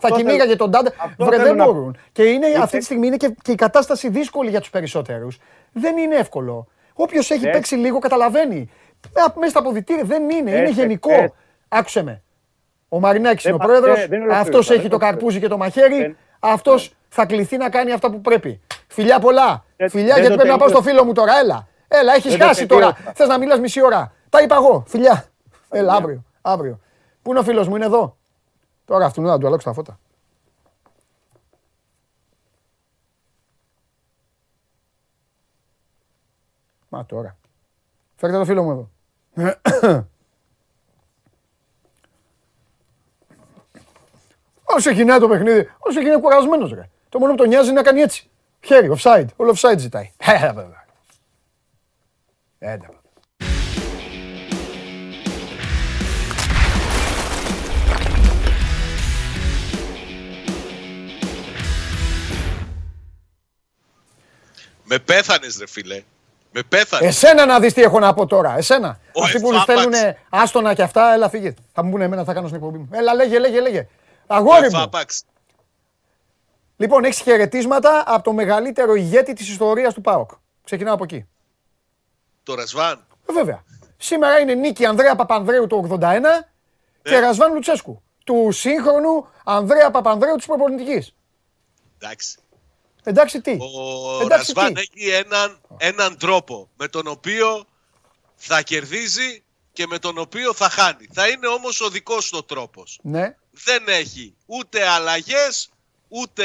[0.00, 0.92] θα κυνήγαγε τον τάντα.
[1.18, 1.96] Βρε, δεν μπορούν.
[2.12, 5.38] Και είναι, αυτή τη στιγμή είναι και, και η κατάσταση δύσκολη για τους περισσότερους.
[5.72, 6.66] Δεν είναι εύκολο.
[6.94, 7.50] Όποιος έχει ναι.
[7.50, 8.70] παίξει λίγο καταλαβαίνει.
[9.34, 11.34] Μέσα στα αποδητήρια δεν είναι, είναι γενικό.
[11.68, 12.22] Άκουσε με.
[12.88, 14.06] Ο Μαρινάκης είναι ο πρόεδρος.
[14.30, 16.16] Αυτός έχει το καρπούζι και το μαχαίρι.
[16.40, 18.60] Αυτός θα κληθεί να κάνει αυτά που πρέπει.
[18.88, 19.64] Φιλιά πολλά.
[19.88, 21.38] Φιλιά γιατί πρέπει να πάω στο φίλο μου τώρα.
[21.38, 21.68] Έλα.
[21.88, 22.92] Έλα, έχεις χάσει τώρα.
[23.14, 24.12] Θες να μιλάς μισή ώρα.
[24.28, 24.84] Τα είπα εγώ.
[24.86, 25.24] Φιλιά.
[25.70, 26.24] Έλα, αύριο.
[26.42, 26.80] αύριο.
[27.22, 28.16] Πού είναι ο φίλος μου, είναι εδώ.
[28.84, 29.98] Τώρα αυτού να του αλλάξω τα φώτα.
[36.88, 37.36] Μα τώρα.
[38.16, 38.88] Φέρτε το φίλο μου εδώ.
[44.64, 46.74] Όσο ξεκινάει το παιχνίδι, όσο ξεκινάει κουρασμένος.
[47.10, 48.30] Το μόνο που τον νοιάζει είναι να κάνει έτσι.
[48.60, 49.26] Χέρι, offside.
[49.36, 50.10] Όλο offside ζητάει.
[50.16, 50.84] Ε, βέβαια.
[52.58, 52.78] Ε,
[64.84, 66.02] Με πέθανες ρε φίλε.
[66.52, 67.08] Με πέθανες.
[67.08, 68.56] Εσένα να δεις τι έχω να πω τώρα.
[68.56, 68.98] Εσένα.
[69.12, 69.92] Ο Αυτοί που στέλνουν
[70.28, 71.54] άστονα και αυτά, έλα φύγε.
[71.72, 72.88] Θα μου πούνε εμένα, θα κάνω στην εκπομπή μου.
[72.92, 73.86] Έλα, λέγε, λέγε, λέγε.
[74.26, 74.90] Αγόρι μου.
[76.80, 80.30] Λοιπόν, έχεις χαιρετίσματα από το μεγαλύτερο ηγέτη της ιστορίας του ΠΑΟΚ.
[80.64, 81.26] Ξεκινάω από εκεί.
[82.42, 83.06] Το Ρασβάν.
[83.28, 83.64] Ε, βέβαια.
[83.96, 86.20] Σήμερα είναι νίκη Ανδρέα Παπανδρέου του 81
[87.02, 87.18] και ναι.
[87.18, 88.02] Ρασβάν Λουτσέσκου.
[88.24, 91.14] Του σύγχρονου Ανδρέα Παπανδρέου της προπονητικής.
[91.98, 92.38] Εντάξει.
[93.02, 93.58] Εντάξει τι;
[94.22, 97.64] Ο Ρασβάν έχει έναν, έναν τρόπο με τον οποίο
[98.36, 99.42] θα κερδίζει
[99.72, 101.08] και με τον οποίο θα χάνει.
[101.12, 102.98] Θα είναι όμως ο δικός του τρόπος.
[103.02, 103.36] Ναι.
[103.50, 105.70] Δεν έχει ούτε αλλαγές,
[106.12, 106.44] ούτε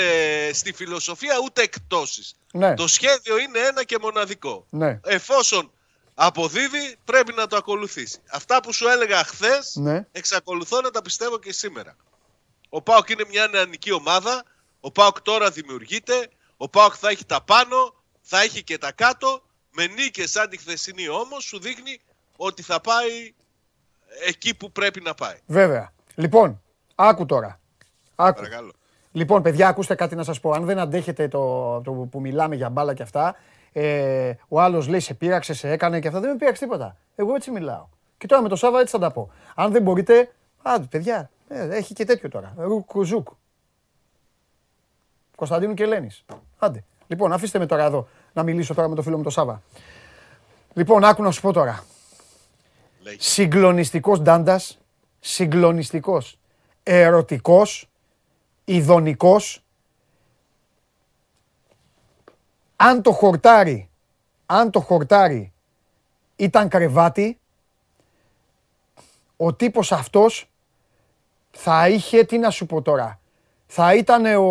[0.54, 2.36] στη φιλοσοφία, ούτε εκτόσεις.
[2.52, 2.74] Ναι.
[2.74, 4.66] Το σχέδιο είναι ένα και μοναδικό.
[4.70, 5.00] Ναι.
[5.04, 5.72] Εφόσον
[6.14, 8.20] αποδίδει, πρέπει να το ακολουθήσει.
[8.32, 10.08] Αυτά που σου έλεγα χθες, ναι.
[10.12, 11.96] εξακολουθώ να τα πιστεύω και σήμερα.
[12.70, 14.44] Ο Πάοκ είναι μια νεανική ομάδα.
[14.80, 16.30] Ο Πάοκ τώρα δημιουργείται.
[16.58, 19.44] Ο Πάοκ θα έχει τα πάνω, θα έχει και τα κάτω.
[19.78, 22.02] Με νίκες σαν τη χθεσινή όμως σου δείχνει
[22.36, 23.34] ότι θα πάει
[24.26, 25.38] εκεί που πρέπει να πάει.
[25.46, 25.94] Βέβαια.
[26.16, 26.62] Λοιπόν,
[26.96, 27.60] άκου τώρα.
[28.16, 28.42] Άκου.
[29.16, 30.52] Λοιπόν, παιδιά, ακούστε κάτι να σας πω.
[30.52, 33.36] Αν δεν αντέχετε το, το που μιλάμε για μπάλα και αυτά,
[33.72, 36.20] ε, ο άλλος λέει σε πείραξε, σε έκανε και αυτά.
[36.20, 36.98] Δεν με πείραξε τίποτα.
[37.16, 37.88] Εγώ έτσι μιλάω.
[38.18, 39.32] Και τώρα με το Σάβα έτσι θα τα πω.
[39.56, 40.32] Αν δεν μπορείτε,
[40.62, 42.54] άντε παιδιά, ε, έχει και τέτοιο τώρα.
[42.58, 43.28] Ρουκουζούκ.
[45.36, 46.26] Κωνσταντίνου και Ελένης.
[46.58, 46.84] Άντε.
[47.08, 49.62] Λοιπόν, αφήστε με τώρα εδώ να μιλήσω τώρα με το φίλο μου το Σάβα.
[50.74, 51.84] Λοιπόν, άκου να σου πω τώρα.
[53.18, 54.78] Συγκλονιστικός ντάντας,
[55.20, 56.40] συγκλονιστικός,
[56.84, 57.90] ερωτικός,
[58.66, 59.64] ειδονικός.
[62.76, 63.90] Αν το χορτάρι,
[64.46, 65.54] αν το χορτάρι
[66.36, 67.40] ήταν κρεβάτι,
[69.38, 70.50] ο τύπος αυτός
[71.52, 73.20] θα είχε, τι να σου πω τώρα,
[73.68, 74.42] θα ήταν ο,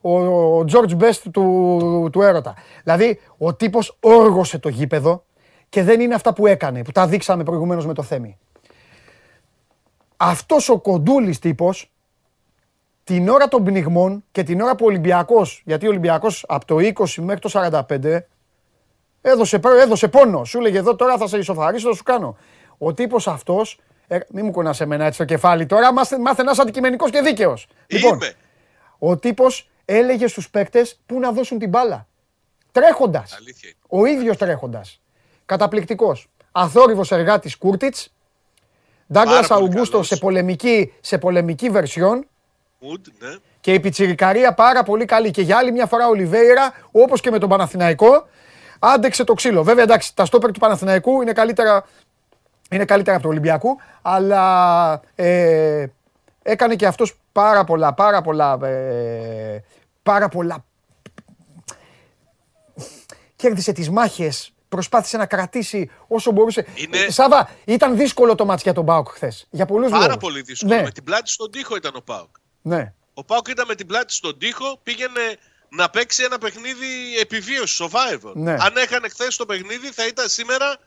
[0.00, 0.10] ο,
[0.58, 2.54] ο George Best του, του έρωτα.
[2.82, 5.24] Δηλαδή, ο τύπος όργωσε το γήπεδο
[5.68, 8.38] και δεν είναι αυτά που έκανε, που τα δείξαμε προηγουμένως με το Θέμη.
[10.16, 11.92] Αυτός ο κοντούλης τύπος,
[13.06, 16.76] την ώρα των πνιγμών και την ώρα που ο Ολυμπιακός, γιατί ο Ολυμπιακός από το
[16.76, 18.26] 20 μέχρι το 45,
[19.20, 20.44] έδωσε, έδωσε πόνο.
[20.44, 22.36] Σου λέγε εδώ τώρα θα σε ισοφαρίσω, θα σου κάνω.
[22.78, 26.58] Ο τύπος αυτός, ε, μην μου κουνάς εμένα έτσι το κεφάλι τώρα, μάθε, μάθε ένας
[26.58, 27.66] αντικειμενικός και δίκαιος.
[27.86, 28.18] Λοιπόν,
[28.98, 32.06] ο τύπος έλεγε στους παίκτες πού να δώσουν την μπάλα.
[32.72, 33.38] Τρέχοντας.
[33.88, 35.00] Ο ίδιος τρέχοντας.
[35.46, 36.28] Καταπληκτικός.
[36.52, 38.14] Αθόρυβος εργάτης Κούρτιτς.
[39.12, 42.26] Ντάγκλας Αουγκούστο σε πολεμική, σε πολεμική βερσιόν.
[43.18, 43.36] Ναι.
[43.60, 45.30] Και η πιτσιρικαρία πάρα πολύ καλή.
[45.30, 48.28] Και για άλλη μια φορά ο Λιβέιρα, όπως και με τον Παναθηναϊκό,
[48.78, 49.62] άντεξε το ξύλο.
[49.62, 51.86] Βέβαια εντάξει, τα στόπερ του Παναθηναϊκού είναι καλύτερα,
[52.70, 55.86] είναι καλύτερα από του Ολυμπιακού, αλλά ε,
[56.42, 59.64] έκανε και αυτός πάρα πολλά, πάρα πολλά, ε,
[60.02, 60.64] πάρα πολλά.
[63.36, 66.66] Κέρδισε τις μάχες, προσπάθησε να κρατήσει όσο μπορούσε.
[66.74, 66.98] Είναι...
[66.98, 69.46] Ε, Σάβα, ήταν δύσκολο το μάτς για τον Πάοκ χθες.
[69.50, 70.16] Για πολλούς Πάρα λόγους.
[70.16, 70.74] πολύ δύσκολο.
[70.74, 70.82] Ναι.
[70.82, 72.28] Με την πλάτη στον τοίχο ήταν ο Πάοκ.
[72.66, 72.92] Ναι.
[73.14, 75.38] Ο Πάοκ ήταν με την πλάτη στον τοίχο, πήγαινε
[75.68, 78.32] να παίξει ένα παιχνίδι επιβίωσης, survivor.
[78.34, 78.52] Ναι.
[78.52, 80.78] Αν έχανε χθες το παιχνίδι, θα ήταν σήμερα.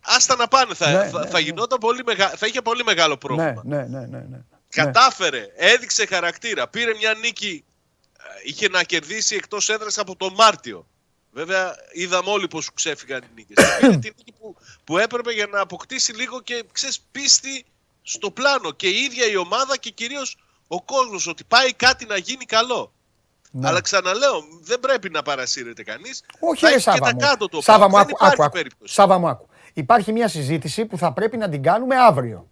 [0.00, 0.74] Άστα να πάνε.
[0.74, 1.40] Θα, ναι, θα, ναι, θα, ναι.
[1.40, 2.28] γινόταν πολύ μεγα...
[2.28, 3.62] θα είχε πολύ μεγάλο πρόβλημα.
[3.64, 6.68] Ναι, ναι, ναι, ναι, Κατάφερε, έδειξε χαρακτήρα.
[6.68, 7.64] Πήρε μια νίκη.
[8.18, 10.86] Ε, είχε να κερδίσει εκτός έδρας από τον Μάρτιο.
[11.32, 13.64] Βέβαια, είδαμε όλοι πώς ξέφυγαν οι νίκες.
[13.80, 17.64] Πήρε τη νίκη που, που έπρεπε για να αποκτήσει λίγο και ξέρεις πίστη
[18.02, 18.70] στο πλάνο.
[18.70, 20.36] Και η ίδια η ομάδα και κυρίως
[20.74, 22.92] ο κόσμος ότι πάει κάτι να γίνει καλό.
[23.50, 23.68] Ναι.
[23.68, 26.22] Αλλά ξαναλέω, δεν πρέπει να παρασύρεται κανείς.
[26.40, 29.46] Όχι, ρε, Σάβα και τα κάτω το Σάβα μου, άκου, άκου, άκου, Σάβα μου, άκου.
[29.72, 32.48] Υπάρχει μια συζήτηση που θα πρέπει να την κάνουμε αύριο.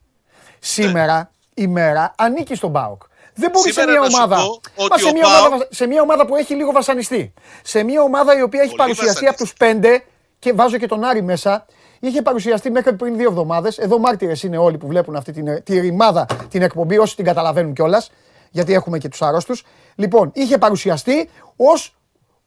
[0.58, 1.64] Σήμερα ναι.
[1.64, 3.02] η μέρα ανήκει στον ΠΑΟΚ.
[3.34, 6.72] Δεν μπορεί σε μια, ομάδα, μα σε, μια ομάδα, σε μια ομάδα που έχει λίγο
[6.72, 7.34] βασανιστεί.
[7.62, 10.04] Σε μια ομάδα η οποία έχει παρουσιαστεί από τους πέντε
[10.38, 11.66] και βάζω και τον Άρη μέσα.
[12.00, 13.78] Είχε παρουσιαστεί μέχρι πριν δύο εβδομάδες.
[13.78, 17.72] Εδώ μάρτυρες είναι όλοι που βλέπουν αυτή την, τη ρημάδα την εκπομπή, όσοι την καταλαβαίνουν
[17.72, 18.10] κιόλας
[18.50, 19.64] γιατί έχουμε και τους άρρωστους.
[19.94, 21.96] Λοιπόν, είχε παρουσιαστεί ως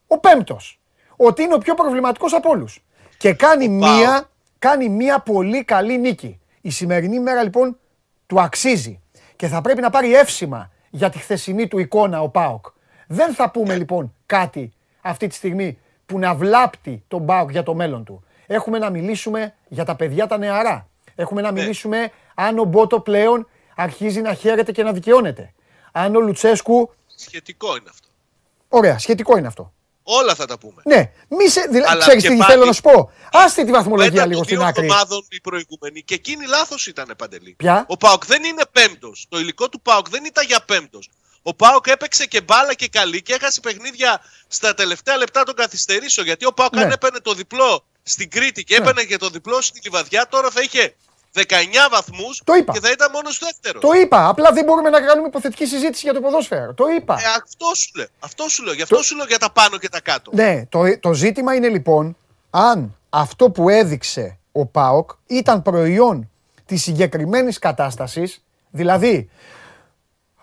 [0.08, 0.80] ο πέμπτος.
[1.16, 2.84] Ότι είναι ο πιο προβληματικός από όλους.
[3.18, 6.40] Και κάνει μία, κάνει μία πολύ καλή νίκη.
[6.62, 7.78] Η σημερινή μέρα λοιπόν
[8.26, 9.02] του αξίζει.
[9.36, 12.66] Και θα πρέπει να πάρει εύσημα για τη χθεσινή του εικόνα ο Πάοκ.
[13.08, 17.74] Δεν θα πούμε λοιπόν κάτι αυτή τη στιγμή που να βλάπτει τον Πάοκ για το
[17.74, 18.24] μέλλον του.
[18.48, 20.88] Έχουμε να μιλήσουμε για τα παιδιά τα νεαρά.
[21.16, 21.62] Έχουμε να ναι.
[21.62, 25.54] μιλήσουμε αν ο Μπότο πλέον αρχίζει να χαίρεται και να δικαιώνεται
[25.94, 26.94] αν ο Λουτσέσκου.
[27.16, 28.08] Σχετικό είναι αυτό.
[28.70, 29.74] Ωραία, σχετικό είναι αυτό.
[30.04, 30.82] Όλα θα τα πούμε.
[30.86, 31.68] Ναι, μη σε.
[31.70, 33.12] Δηλαδή, ξέρεις τι θέλω να σου πω.
[33.32, 34.90] Άστε τη βαθμολογία λίγο στην άκρη.
[34.90, 37.54] ομάδων οι προηγούμενοι και εκείνη λάθος ήταν παντελή.
[37.58, 39.26] Ποια; Ο Πάοκ δεν είναι πέμπτος.
[39.30, 41.10] Το υλικό του Πάοκ δεν ήταν για πέμπτος.
[41.42, 46.26] Ο Πάοκ έπαιξε και μπάλα και καλή και έχασε παιχνίδια στα τελευταία λεπτά των καθυστερήσεων.
[46.26, 46.84] Γιατί ο Πάοκ ναι.
[46.84, 48.84] αν έπαιρνε το διπλό στην Κρήτη και ναι.
[48.84, 50.96] έπαιρνε και το διπλό στην Λιβαδιά, τώρα θα είχε
[51.36, 51.42] 19
[51.92, 52.42] βαθμούς
[52.74, 53.82] και θα ήταν μόνος στο δεύτερος.
[53.82, 54.28] Το είπα.
[54.28, 56.74] Απλά δεν μπορούμε να κάνουμε υποθετική συζήτηση για το ποδόσφαιρο.
[56.74, 57.14] Το είπα.
[57.14, 58.08] Ε, αυτό σου λέω.
[58.20, 58.74] Αυτό σου λέω.
[58.74, 59.04] Γι' αυτό το...
[59.04, 60.32] σου λέω για τα πάνω και τα κάτω.
[60.34, 62.18] Ναι, το, το ζήτημα είναι λοιπόν
[62.50, 66.30] αν αυτό που έδειξε ο ΠΑΟΚ ήταν προϊόν
[66.66, 69.30] της συγκεκριμένης κατάστασης, δηλαδή,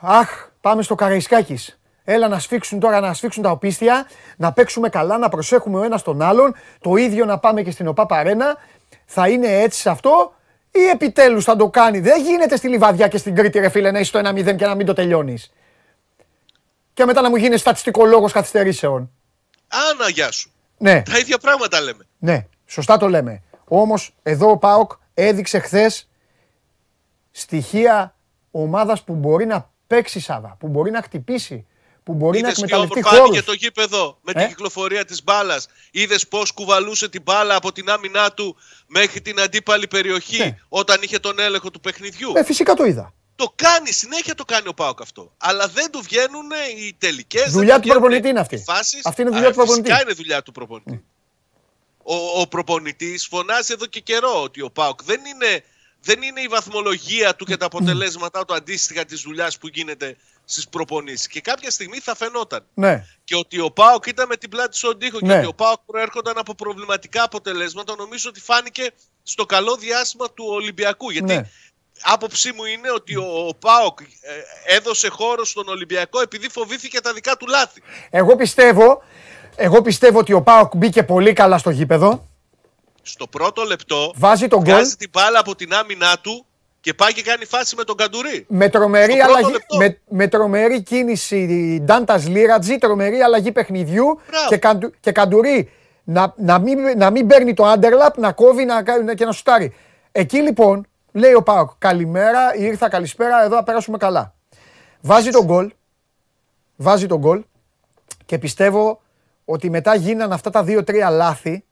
[0.01, 1.80] αχ, πάμε στο Καραϊσκάκης.
[2.13, 4.07] Έλα να σφίξουν τώρα, να σφίξουν τα οπίστια,
[4.37, 6.55] να παίξουμε καλά, να προσέχουμε ο ένας τον άλλον.
[6.81, 8.57] Το ίδιο να πάμε και στην ΟΠΑ Παρένα.
[9.05, 10.35] Θα είναι έτσι σε αυτό
[10.71, 12.01] ή επιτέλους θα το κάνει.
[12.01, 14.75] Δεν γίνεται στη Λιβαδιά και στην Κρήτη, ρε φίλε, να είσαι στο 1-0 και να
[14.75, 15.53] μην το τελειώνεις.
[16.95, 19.11] Και μετά να μου γίνεις στατιστικολόγος καθυστερήσεων.
[19.69, 20.53] Άνα, γεια σου.
[20.79, 21.03] Ναι.
[21.03, 22.07] Τα ίδια πράγματα λέμε.
[22.19, 23.43] Ναι, σωστά το λέμε.
[23.65, 26.09] Όμως εδώ ο Πάοκ έδειξε χθες
[27.31, 28.15] στοιχεία
[28.51, 31.65] ομάδας που μπορεί να παίξει Σάβα, που μπορεί να χτυπήσει,
[32.03, 33.37] που μπορεί Είδες να εκμεταλλευτεί χώρους.
[33.37, 35.69] και το γήπεδο με την ε; κυκλοφορία της μπάλας.
[35.91, 38.57] Είδες πώς κουβαλούσε την μπάλα από την άμυνά του
[38.87, 40.59] μέχρι την αντίπαλη περιοχή ναι.
[40.69, 43.15] όταν είχε τον έλεγχο του παιχνιδιού; Ε, φυσικά το είδα.
[43.35, 45.33] Το κάνει, συνέχεια το κάνει ο Πάοκ αυτό.
[45.37, 47.51] Αλλά δεν του βγαίνουν οι τελικές.
[47.51, 48.65] Δουλειά του προπονητή είναι αυτή.
[49.05, 49.89] Αυτή είναι δουλειά του προπονητή.
[49.89, 51.05] Φυσικά είναι δουλειά του προπονητή.
[52.03, 55.65] Ο, ο προπονητής φωνάζει εδώ και καιρό ότι ο Πάοκ δεν είναι,
[56.01, 60.17] δεν είναι η βαθμολογία του και τα αποτελέσματά του αντίστοιχα της δουλειάς που γίνεται
[60.51, 61.27] στις προπονήσεις.
[61.27, 62.65] Και κάποια στιγμή θα φαινόταν.
[62.75, 63.05] Ναι.
[63.25, 65.27] Και ότι ο Πάοκ ήταν με την πλάτη στον τοίχο ναι.
[65.27, 68.91] και ότι ο Πάοκ προέρχονταν από προβληματικά αποτελέσματα, νομίζω ότι φάνηκε
[69.23, 71.11] στο καλό διάστημα του Ολυμπιακού.
[71.11, 71.49] Γιατί ναι.
[72.03, 77.13] άποψή μου είναι ότι ο, ο Πάοκ ε, έδωσε χώρο στον Ολυμπιακό επειδή φοβήθηκε τα
[77.13, 77.83] δικά του λάθη.
[78.11, 79.03] Εγώ πιστεύω,
[79.57, 82.29] εγώ πιστεύω ότι ο Πάοκ μπήκε πολύ καλά στο γήπεδο.
[83.03, 86.47] Στο πρώτο λεπτό βάζει τον βγάζει την μπάλα από την άμυνά του
[86.81, 88.45] και πάει και κάνει φάση με τον Καντουρί.
[88.49, 95.13] Με τρομερή, αλλαγή, με, με τρομερή κίνηση Ντάντα Λίρατζη, τρομερή αλλαγή παιχνιδιού και, καντου, και
[95.13, 95.71] Καντουρί
[96.05, 98.83] να, να, μην, να μην παίρνει το underlap, να κόβει να,
[99.15, 99.75] και να σουτάρει.
[100.13, 104.35] Εκεί λοιπόν λέει ο Πάοκ, καλημέρα, ήρθα, καλησπέρα, εδώ θα περάσουμε καλά.
[105.01, 105.71] Βάζει τον γκολ,
[106.77, 107.45] βάζει τον γκολ
[108.27, 109.01] και πιστεύω
[109.45, 111.65] ότι μετά γίνανε αυτά τα δύο-τρία λάθη.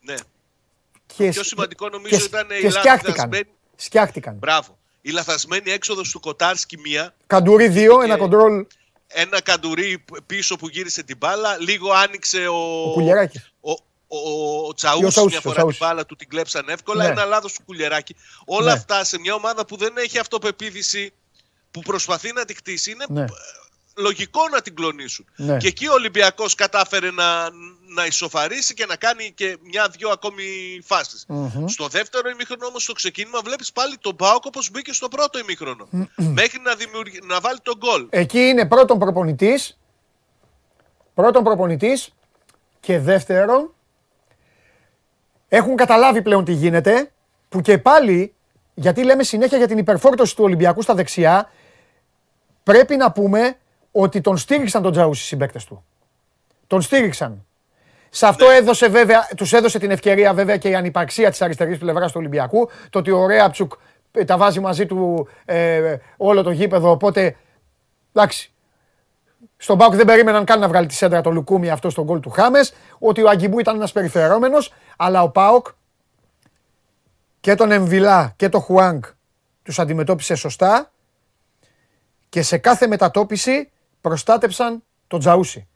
[0.00, 0.14] Ναι.
[1.24, 3.44] Και, πιο σημαντικό νομίζω και, ήταν η λαθασμένη...
[3.76, 4.34] Σκιάχτηκαν.
[4.34, 4.78] Μπράβο.
[5.00, 7.14] Η λαθασμένη έξοδος του Κοτάρσκι μία.
[7.26, 8.66] Καντουρί δύο, ένα κοντρόλ.
[9.06, 11.56] Ένα καντουρί πίσω που γύρισε την μπάλα.
[11.58, 12.92] Λίγο άνοιξε ο,
[13.60, 13.72] ο, ο,
[14.08, 17.04] ο, ο Τσαούσης μια φορά την μπάλα του την κλέψαν εύκολα.
[17.04, 17.10] Ναι.
[17.10, 18.16] Ένα λάθος του Κουλιεράκη.
[18.44, 18.72] Όλα ναι.
[18.72, 21.12] αυτά σε μια ομάδα που δεν έχει αυτοπεποίθηση,
[21.70, 23.24] που προσπαθεί να τη χτίσει, είναι ναι.
[23.96, 25.26] Λογικό να την κλονίσουν.
[25.36, 25.56] Ναι.
[25.56, 27.50] Και εκεί ο Ολυμπιακός κατάφερε να,
[27.94, 30.44] να ισοφαρίσει και να κάνει και μια-δυο ακόμη
[30.84, 31.26] φάσεις.
[31.28, 31.64] Mm-hmm.
[31.66, 35.88] Στο δεύτερο ημίχρονο όμως στο ξεκίνημα βλέπεις πάλι τον Μπάουκ όπως μπήκε στο πρώτο ημίχρονο.
[35.92, 36.06] Mm-hmm.
[36.16, 37.12] Μέχρι να, δημιουργ...
[37.22, 38.06] να βάλει τον γκολ.
[38.10, 39.78] Εκεί είναι πρώτον προπονητής.
[41.14, 42.14] Πρώτον προπονητής
[42.80, 43.74] και δεύτερον
[45.48, 47.12] έχουν καταλάβει πλέον τι γίνεται,
[47.48, 48.34] που και πάλι,
[48.74, 51.50] γιατί λέμε συνέχεια για την υπερφόρτωση του Ολυμπιακού στα δεξιά,
[52.62, 53.58] πρέπει να πούμε
[53.92, 55.84] ότι τον στήριξαν τον Τζαούσι οι συμπαίκτες του.
[56.66, 57.44] Τον στήριξαν.
[58.10, 58.54] Σε αυτό ναι.
[58.54, 62.70] έδωσε βέβαια, τους έδωσε την ευκαιρία βέβαια και η ανυπαρξία της αριστερής πλευράς του Ολυμπιακού,
[62.90, 63.72] το ότι ο Ρέαψουκ
[64.12, 67.36] ε, τα βάζει μαζί του ε, όλο το γήπεδο, οπότε
[68.12, 68.52] εντάξει,
[69.62, 72.30] στον Πάουκ δεν περίμεναν καν να βγάλει τη σέντρα το Λουκούμι αυτό στον γκολ του
[72.30, 72.72] Χάμες.
[72.98, 74.72] Ότι ο Αγκιμπού ήταν ένας περιφερόμενος.
[74.96, 75.66] Αλλά ο Πάουκ
[77.40, 79.02] και τον Εμβιλά και τον Χουάνγκ
[79.62, 80.90] τους αντιμετώπισε σωστά.
[82.28, 85.68] Και σε κάθε μετατόπιση προστάτεψαν τον Τζαούσι.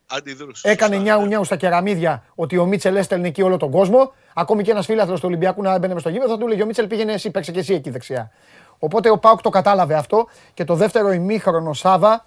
[0.61, 4.13] Έκανε νιάου νιάου στα κεραμίδια ότι ο Μίτσελ έστελνε εκεί όλο τον κόσμο.
[4.33, 6.87] Ακόμη και ένας φίλαθρο του Ολυμπιακού να έμπαινε στο γήπεδο θα του λέγει ο Μίτσελ
[6.87, 8.31] πήγαινε εσύ, παίξε και εσύ εκεί δεξιά.
[8.79, 12.25] Οπότε ο Πάουκ το κατάλαβε αυτό και το δεύτερο ημίχρονο Σάβα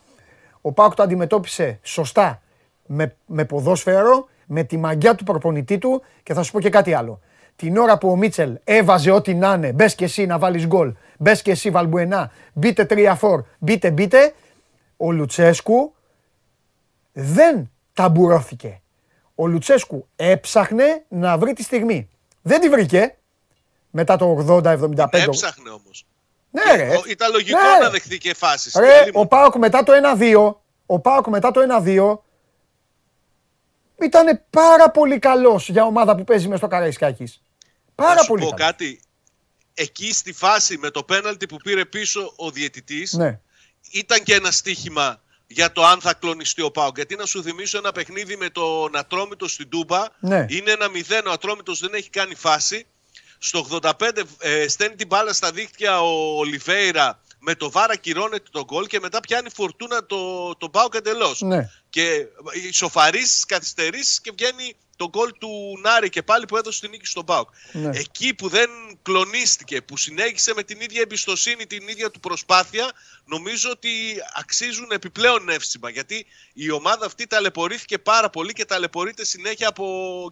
[0.61, 2.43] ο Πάουκ το αντιμετώπισε σωστά
[2.87, 6.95] με, με ποδόσφαιρο, με τη μαγιά του προπονητή του και θα σου πω και κάτι
[6.95, 7.21] άλλο.
[7.57, 10.95] Την ώρα που ο Μίτσελ έβαζε ό,τι να είναι, μπες και εσύ να βάλεις γκολ,
[11.19, 13.15] μπες και εσύ Βαλμπουενά, μπείτε 3-4,
[13.59, 14.35] μπείτε, μπείτε,
[15.01, 15.95] ο Λουτσέσκου
[17.13, 18.81] δεν ταμπουρώθηκε.
[19.35, 22.09] Ο Λουτσέσκου έψαχνε να βρει τη στιγμή.
[22.43, 23.17] Δεν τη βρήκε
[23.91, 25.07] μετά το 80-75.
[25.11, 26.07] Έψαχνε όμως.
[26.51, 27.01] Ναι, ρε.
[27.09, 27.85] Ήταν λογικό ναι.
[27.85, 28.77] να δεχθεί και φάσεις.
[29.13, 30.55] ο Πάοκ μετά το 1-2,
[30.87, 32.19] ο Πάοκ μετά το 1-2
[34.05, 37.43] ήταν πάρα πολύ καλός για ομάδα που παίζει μες στο Καραϊσκάκης.
[37.95, 38.45] Πάρα πολύ.
[38.45, 39.01] Να πω κάτι.
[39.75, 43.41] Εκεί στη φάση με το πέναλτι που πήρε πίσω ο διαιτητής, ναι.
[43.91, 46.97] Ήταν και ένα στίχημα για το αν θα κλονιστεί ο Πάοκ.
[46.97, 50.05] Γιατί να σου θυμίσω ένα παιχνίδι με τον Ατρόμητο στην Τούμπα.
[50.21, 50.47] Ναι.
[50.49, 52.87] Είναι ένα μηδέν, ο Ατρόμητος δεν έχει κάνει φάση.
[53.39, 58.65] Στο 85 ε, στέλνει την μπάλα στα δίχτυα ο Ολιβέηρα με το βάρα κυρώνεται τον
[58.65, 61.41] γκολ και μετά πιάνει φορτούνα το, το Πάοκ εντελώς.
[61.41, 61.71] Ναι.
[61.91, 62.27] Και
[62.69, 67.07] ισοφαρίσει τι καθυστερήσεις και βγαίνει το γκολ του Νάρη και πάλι που έδωσε την νίκη
[67.07, 67.49] στον Πάοκ.
[67.73, 67.99] Ναι.
[67.99, 68.71] Εκεί που δεν
[69.03, 72.91] κλονίστηκε, που συνέχισε με την ίδια εμπιστοσύνη, την ίδια του προσπάθεια,
[73.25, 73.89] νομίζω ότι
[74.35, 75.91] αξίζουν επιπλέον εύσημα.
[75.91, 79.87] Γιατί η ομάδα αυτή ταλαιπωρήθηκε πάρα πολύ και ταλαιπωρείται συνέχεια από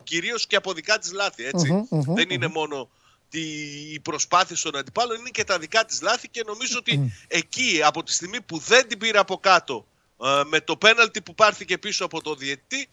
[0.04, 1.44] κυρίως και από δικά της λάθη.
[1.90, 2.90] δεν είναι μόνο
[3.30, 8.02] η προσπάθεια των αντιπάλων, είναι και τα δικά της λάθη και νομίζω ότι εκεί από
[8.02, 9.86] τη στιγμή που δεν την πήρε από κάτω
[10.24, 12.88] ε, με το πέναλτι που πάρθηκε πίσω από το διαιτητή,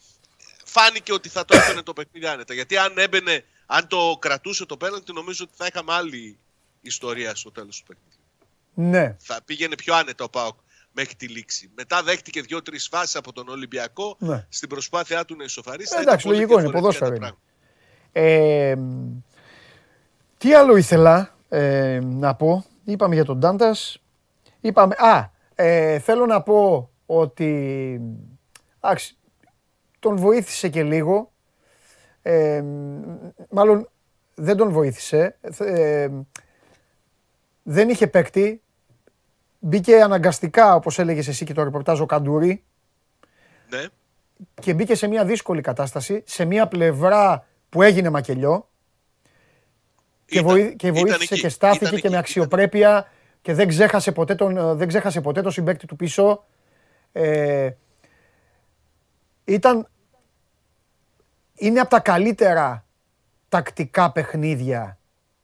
[0.74, 2.54] φάνηκε ότι θα το έφερε το παιχνίδι άνετα.
[2.54, 6.38] Γιατί αν έμπαινε, αν το κρατούσε το πέναλτι, νομίζω ότι θα είχαμε άλλη
[6.82, 8.20] ιστορία στο τέλος του παιχνιδιού.
[8.74, 9.16] Ναι.
[9.20, 10.58] Θα πήγαινε πιο άνετα ο Πάοκ
[10.92, 11.72] μέχρι τη λήξη.
[11.76, 14.46] Μετά δέχτηκε δύο-τρεις φάσεις από τον Ολυμπιακό ναι.
[14.50, 15.96] στην προσπάθειά του να ισοφαρίσει.
[15.98, 17.38] Ε, εντάξει, λογικό είναι, ποδόσφαιρο
[18.12, 18.76] Ε,
[20.38, 22.66] τι άλλο ήθελα ε, να πω.
[22.84, 24.02] Είπαμε για τον Ντάντας.
[24.62, 24.96] Είπαμε.
[24.98, 28.02] Α, ε, θέλω να πω ότι.
[28.80, 29.18] Άξι,
[30.04, 31.32] τον βοήθησε και λίγο.
[32.22, 32.64] Ε,
[33.50, 33.90] μάλλον
[34.36, 35.38] δεν τον βοήθησε.
[35.58, 36.10] Ε,
[37.64, 38.62] δεν είχε παίκτη.
[39.60, 42.64] Μπήκε αναγκαστικά, όπως έλεγες εσύ και το ρεπορτάζ, ο Καντούρη.
[43.70, 43.86] Ναι.
[44.62, 48.70] Και μπήκε σε μια δύσκολη κατάσταση, σε μια πλευρά που έγινε μακελιό.
[50.26, 53.12] Και, βοή, και βοήθησε και στάθηκε και με αξιοπρέπεια
[53.42, 56.46] και δεν ξέχασε ποτέ τον, δεν ξέχασε ποτέ τον συμπέκτη του πίσω.
[57.12, 57.72] Ε,
[59.46, 59.88] ήταν
[61.56, 62.86] είναι από τα καλύτερα
[63.50, 64.98] τακτικά παιχνίδια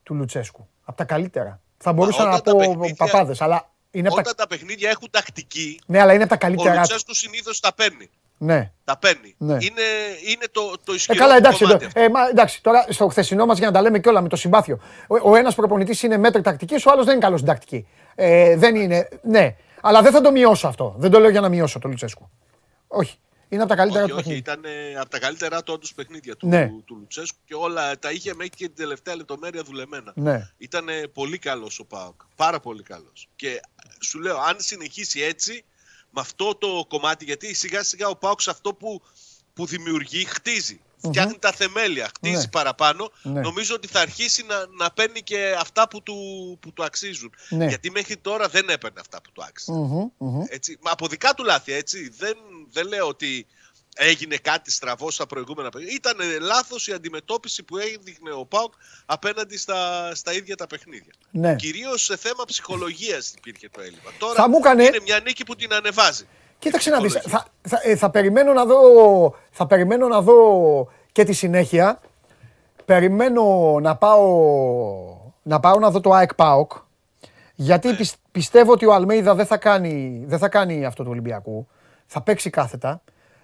[0.03, 0.67] του Λουτσέσκου.
[0.83, 1.61] Από τα καλύτερα.
[1.77, 4.35] Θα μπορούσα να πω παπάδες, αλλά είναι Όταν τα...
[4.35, 5.79] τα παιχνίδια έχουν τακτική.
[5.85, 6.75] Ναι, αλλά είναι από τα καλύτερα.
[6.75, 8.09] Ο Λουτσέσκου συνήθως τα παίρνει.
[8.37, 8.71] Ναι.
[8.83, 9.35] Τα παίρνει.
[9.37, 9.53] Ναι.
[9.53, 9.81] Είναι,
[10.27, 13.57] είναι το, το ισχυρό ε, καλά, εντάξει, το, ε, μα, εντάξει, τώρα στο χθεσινό μας
[13.57, 14.79] για να τα λέμε και όλα με το συμπάθειο.
[15.07, 17.87] Ο, ο ένας προπονητής είναι μέτρη τακτικής, ο άλλος δεν είναι καλός στην τακτική.
[18.15, 19.09] Ε, δεν είναι.
[19.21, 19.55] Ναι.
[19.81, 20.95] Αλλά δεν θα το μειώσω αυτό.
[20.97, 22.29] Δεν το λέω για να μειώσω το Λουτσέσκου.
[22.87, 23.19] Όχι.
[23.49, 24.63] Είναι από τα καλύτερα όχι, του όχι, ήταν
[24.99, 26.67] από τα καλύτερα του όντως παιχνίδια του, ναι.
[26.67, 30.13] του, του, Λουτσέσκου και όλα τα είχε μέχρι και την τελευταία λεπτομέρεια δουλεμένα.
[30.15, 30.49] Ναι.
[30.57, 32.21] Ήταν πολύ καλός ο Πάοκ.
[32.35, 33.27] Πάρα πολύ καλός.
[33.35, 33.61] Και
[33.99, 35.63] σου λέω, αν συνεχίσει έτσι,
[36.09, 39.01] με αυτό το κομμάτι, γιατί σιγά σιγά ο Πάοκ αυτό που,
[39.53, 40.81] που δημιουργεί, χτίζει.
[41.01, 42.47] Φτιάχνει τα θεμέλια, χτίζει ναι.
[42.47, 43.11] παραπάνω.
[43.21, 43.41] Ναι.
[43.41, 46.15] Νομίζω ότι θα αρχίσει να, να παίρνει και αυτά που του,
[46.61, 47.33] που του αξίζουν.
[47.49, 47.67] Ναι.
[47.67, 50.13] Γιατί μέχρι τώρα δεν έπαιρνε αυτά που του αξιζουν
[50.49, 52.09] Έτσι, από δικά του λάθη, έτσι.
[52.17, 52.37] Δεν,
[52.71, 53.47] δεν λέω ότι
[53.95, 55.95] έγινε κάτι στραβό στα προηγούμενα παιχνίδια.
[55.95, 58.73] Ήταν λάθος η αντιμετώπιση που έδειχνε ο Πάουκ
[59.05, 61.13] απέναντι στα, στα ίδια τα παιχνίδια.
[61.31, 61.55] Ναι.
[61.55, 64.11] Κυρίως σε θέμα ψυχολογίας υπήρχε το έλλειμμα.
[64.17, 66.27] Τώρα θα είναι μια νίκη που την ανεβάζει.
[66.59, 68.79] Κοίταξε να δεις, θα, θα, ε, θα, περιμένω να δω,
[69.51, 71.99] θα περιμένω να δω και τη συνέχεια.
[72.85, 74.27] Περιμένω να πάω
[75.43, 76.71] να, πάω να δω το ΑΕΚ ΠΑΟΚ.
[77.55, 77.95] Γιατί ναι.
[78.31, 81.67] πιστεύω ότι ο Αλμέιδα δεν θα, κάνει, δεν θα κάνει αυτό του Ολυμπιακού.
[82.05, 83.01] Θα παίξει κάθετα.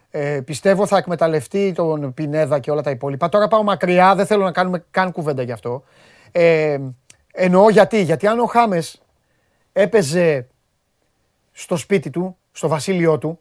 [0.09, 3.29] Ε, πιστεύω θα εκμεταλλευτεί τον Πινέδα και όλα τα υπόλοιπα.
[3.29, 5.83] Τώρα πάω μακριά, δεν θέλω να κάνουμε καν κουβέντα γι' αυτό.
[6.31, 6.77] Ε,
[7.33, 8.01] εννοώ γιατί.
[8.01, 9.01] Γιατί αν ο Χάμες
[9.73, 10.47] έπαιζε
[11.51, 13.39] στο σπίτι του, στο βασίλειό του,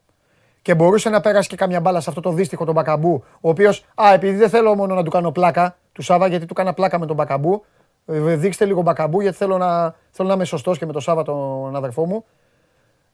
[0.62, 3.84] και μπορούσε να πέρασε και καμιά μπάλα σε αυτό το δύστιχο τον Μπακαμπού, ο οποίος,
[3.94, 6.98] Α, επειδή δεν θέλω μόνο να του κάνω πλάκα, του Σάβα, γιατί του κάνα πλάκα
[6.98, 7.64] με τον Μπακαμπού,
[8.06, 11.22] ε, δείξτε λίγο Μπακαμπού, γιατί θέλω να, θέλω να είμαι σωστός και με τον Σάβα
[11.22, 12.24] τον αδερφό μου.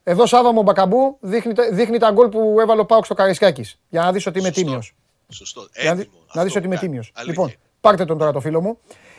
[0.02, 3.80] Εδώ Σάβα μου Μπακαμπού δείχνει, δείχνει τα γκολ που έβαλε ο Πάουκ στο Καρισκάκης.
[3.88, 4.94] Για να δεις ότι είμαι τίμιος.
[5.28, 5.68] Σωστό.
[5.72, 6.04] Έτοιμο.
[6.32, 7.12] Να δεις ότι είμαι τίμιος.
[7.26, 8.78] Λοιπόν, πάρτε τον τώρα το φίλο μου.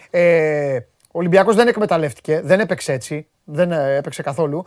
[0.09, 0.77] Ε,
[1.07, 3.27] ο Ολυμπιακός δεν εκμεταλλεύτηκε, δεν έπαιξε έτσι.
[3.43, 4.65] Δεν ε, έπαιξε καθόλου.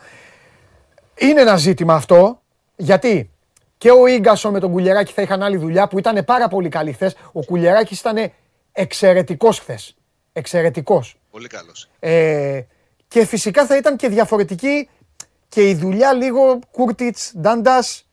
[1.14, 2.42] Είναι ένα ζήτημα αυτό,
[2.76, 3.30] γιατί;
[3.78, 6.92] Και ο γκασον με τον Κουλιεράκη θα είχαν άλλη δουλειά που ήταν πάρα πολύ καλή
[6.92, 7.14] χθες.
[7.32, 8.32] Ο Κουλιεράκη ήταν
[8.72, 9.96] εξαιρετικός χθες.
[10.32, 11.16] Εξαιρετικός.
[11.30, 11.88] Πολύ καλός.
[11.98, 12.60] Ε,
[13.08, 14.88] και φυσικά θα ήταν και διαφορετική
[15.48, 18.06] και η δουλειά λίγο Κούρτιτς, Ντάντας.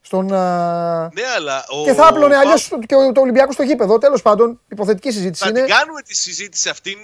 [0.00, 1.84] Στον, ναι, αλλά ο...
[1.84, 3.98] Και θα άπλωνε αλλιώς και το Ολυμπιακός στο γήπεδο.
[3.98, 5.60] Τέλος πάντων, υποθετική συζήτηση θα είναι.
[5.60, 6.96] Θα την κάνουμε τη συζήτηση αυτή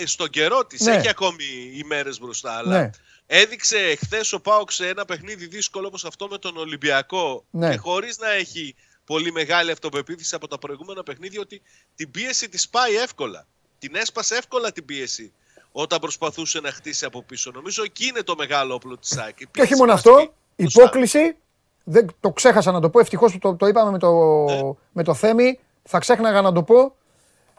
[0.00, 0.80] ε, στον καιρό της.
[0.80, 0.94] Ναι.
[0.94, 1.44] Έχει ακόμη
[1.74, 2.52] ημέρες μπροστά.
[2.56, 2.90] Αλλά ναι.
[3.32, 7.44] Έδειξε χθες ο Πάοξ σε ένα παιχνίδι δύσκολο όπως αυτό με τον Ολυμπιακό.
[7.50, 7.70] Ναι.
[7.70, 8.74] Και χωρίς να έχει
[9.04, 11.62] πολύ μεγάλη αυτοπεποίθηση από τα προηγούμενα παιχνίδια ότι
[11.94, 13.46] την πίεση της πάει εύκολα.
[13.78, 15.32] Την έσπασε εύκολα την πίεση
[15.72, 17.50] όταν προσπαθούσε να χτίσει από πίσω.
[17.50, 19.36] Νομίζω εκεί είναι το μεγάλο όπλο της ΑΕΚ.
[19.50, 21.36] Και όχι μόνο αυτό, υπόκληση.
[21.84, 23.00] Δεν, το ξέχασα να το πω.
[23.00, 24.10] Ευτυχώς το, το είπαμε με το,
[24.44, 24.60] ναι.
[24.92, 25.58] με το Θέμη.
[25.82, 26.96] Θα ξέχναγα να το πω.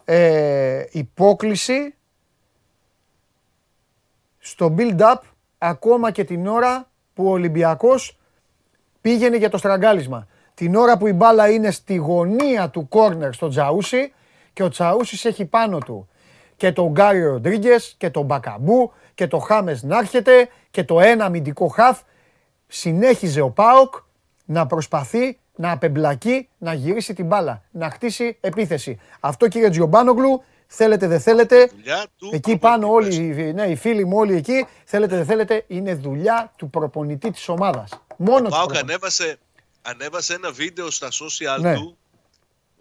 [0.04, 1.94] Ε, υπόκληση
[4.38, 5.16] στο build-up
[5.64, 8.18] ακόμα και την ώρα που ο Ολυμπιακός
[9.00, 10.26] πήγαινε για το στραγγάλισμα.
[10.54, 14.12] Την ώρα που η μπάλα είναι στη γωνία του κόρνερ στο Τζαούσι
[14.52, 16.08] και ο Τζαούσις έχει πάνω του
[16.56, 21.24] και τον Γκάρι Ροντρίγκες και τον Μπακαμπού και το Χάμες να έρχεται και το ένα
[21.24, 22.00] αμυντικό χαφ.
[22.66, 23.94] Συνέχιζε ο Πάοκ
[24.44, 28.98] να προσπαθεί να απεμπλακεί, να γυρίσει την μπάλα, να χτίσει επίθεση.
[29.20, 30.42] Αυτό κύριε Τζιομπάνογλου,
[30.74, 31.70] θέλετε δεν θέλετε,
[32.32, 36.70] εκεί πάνω όλοι ναι, οι φίλοι μου όλοι εκεί, θέλετε δεν θέλετε, είναι δουλειά του
[36.70, 37.90] προπονητή της ομάδας.
[38.16, 39.38] Μόνος ο Πάοκ ανέβασε,
[39.82, 41.74] ανέβασε ένα βίντεο στα social ναι.
[41.74, 41.96] του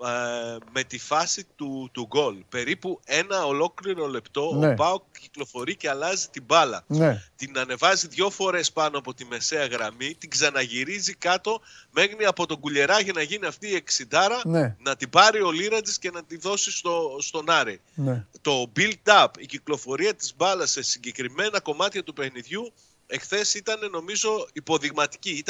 [0.05, 2.35] ε, με τη φάση του, του γκολ.
[2.49, 4.67] Περίπου ένα ολόκληρο λεπτό ναι.
[4.67, 6.83] ο Πάοκ κυκλοφορεί και αλλάζει την μπάλα.
[6.87, 7.23] Ναι.
[7.35, 11.61] Την ανεβάζει δυο φορές πάνω από τη μεσαία γραμμή, την ξαναγυρίζει κάτω,
[11.91, 14.75] μέχρι από τον κουλιεράγι να γίνει αυτή η εξιντάρα, ναι.
[14.79, 17.81] να την πάρει ο Λίρατζης και να τη δώσει στο, στον Άρη.
[17.93, 18.25] Ναι.
[18.41, 22.73] Το build-up, η κυκλοφορία της μπάλας σε συγκεκριμένα κομμάτια του παιχνιδιού,
[23.07, 25.43] εχθές ήταν νομίζω υποδειγματική,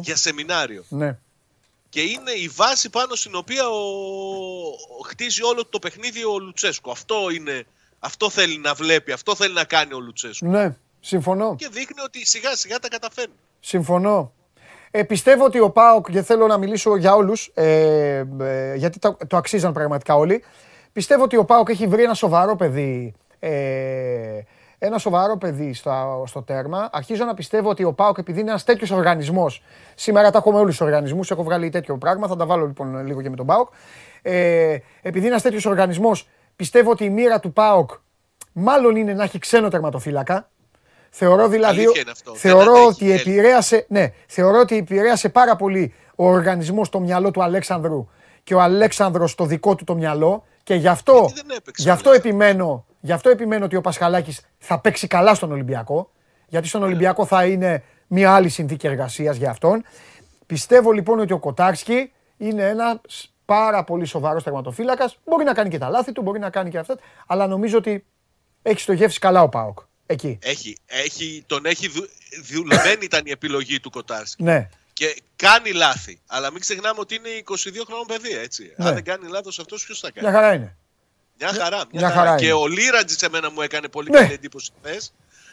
[0.00, 0.84] για σεμινάριο.
[0.88, 1.18] Ναι
[1.88, 3.80] και είναι η βάση πάνω στην οποία ο...
[5.08, 6.90] χτίζει όλο το παιχνίδι ο Λουτσέσκο.
[6.90, 7.66] Αυτό, είναι...
[7.98, 10.46] αυτό θέλει να βλέπει, αυτό θέλει να κάνει ο Λουτσέσκο.
[10.46, 11.54] Ναι, συμφωνώ.
[11.58, 13.34] Και δείχνει ότι σιγά σιγά τα καταφέρνει.
[13.60, 14.32] Συμφωνώ.
[14.90, 19.16] Ε, πιστεύω ότι ο Πάοκ, και θέλω να μιλήσω για όλους, ε, ε, γιατί το,
[19.26, 20.44] το αξίζαν πραγματικά όλοι,
[20.92, 24.40] πιστεύω ότι ο Πάοκ έχει βρει ένα σοβαρό παιδί ε,
[24.78, 26.88] ένα σοβαρό παιδί στο, στο τέρμα.
[26.92, 29.62] Αρχίζω να πιστεύω ότι ο Πάοκ, επειδή είναι ένας τέτοιος οργανισμός,
[29.94, 33.22] σήμερα τα έχουμε όλους τους οργανισμούς, έχω βγάλει τέτοιο πράγμα, θα τα βάλω λοιπόν λίγο
[33.22, 33.68] και με τον Πάοκ.
[34.22, 37.90] Ε, επειδή είναι ένας τέτοιος οργανισμός, πιστεύω ότι η μοίρα του Πάοκ
[38.52, 40.48] μάλλον είναι να έχει ξένο τερματοφύλακα.
[41.10, 41.86] Θεωρώ δηλαδή.
[42.34, 48.08] Θεωρώ ότι, επηρέασε, ναι, θεωρώ ότι επηρέασε πάρα πολύ ο οργανισμός στο μυαλό του Αλέξανδρου
[48.44, 51.30] και ο Αλέξανδρος στο δικό του το μυαλό και γι' αυτό,
[51.76, 56.10] γι αυτό επιμένω Γι' αυτό επιμένω ότι ο Πασχαλάκης θα παίξει καλά στον Ολυμπιακό.
[56.48, 59.84] Γιατί στον Ολυμπιακό θα είναι μια άλλη συνθήκη εργασίας για αυτόν.
[60.46, 65.18] Πιστεύω λοιπόν ότι ο Κοτάρσκι είναι ένας πάρα πολύ σοβαρός τερματοφύλακας.
[65.24, 66.98] Μπορεί να κάνει και τα λάθη του, μπορεί να κάνει και αυτά.
[67.26, 68.04] Αλλά νομίζω ότι
[68.62, 69.78] έχει στοχεύσει καλά ο Πάοκ.
[70.06, 70.38] Εκεί.
[70.42, 72.08] Έχει, έχει, τον έχει δου,
[72.52, 74.42] δουλεμένη ήταν η επιλογή του Κοτάρσκι.
[74.42, 74.68] Ναι.
[74.92, 76.20] Και κάνει λάθη.
[76.26, 77.54] Αλλά μην ξεχνάμε ότι είναι 22
[77.86, 78.74] χρόνων παιδί, έτσι.
[78.76, 78.88] Ναι.
[78.88, 80.76] Αν δεν κάνει λάθος αυτός, ποιος θα κάνει; Μια χαρά είναι.
[81.38, 81.76] Μια χαρά.
[81.76, 82.24] Μια, μια χαρά.
[82.24, 84.18] χαρά και ο Λίρατζη σε μένα μου έκανε πολύ ναι.
[84.18, 85.12] καλή εντύπωση χθες.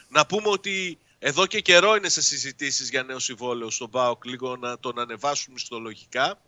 [0.10, 4.56] Να πούμε ότι εδώ και καιρό είναι σε συζητήσεις για νέο συμβόλαιο στον ΠΑΟΚ, λίγο
[4.56, 6.40] να τον ανεβάσουν μισθολογικά.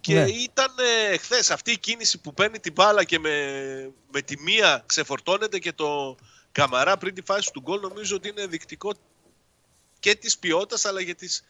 [0.00, 0.30] Και ναι.
[0.30, 0.70] ήταν
[1.10, 3.30] ε, χθες αυτή η κίνηση που παίρνει την μπάλα και με,
[4.12, 6.16] με τη μία ξεφορτώνεται και το
[6.52, 7.80] καμαρά πριν τη φάση του γκολ.
[7.80, 8.92] Νομίζω ότι είναι δεικτικό
[9.98, 11.44] και της ποιότητας αλλά και της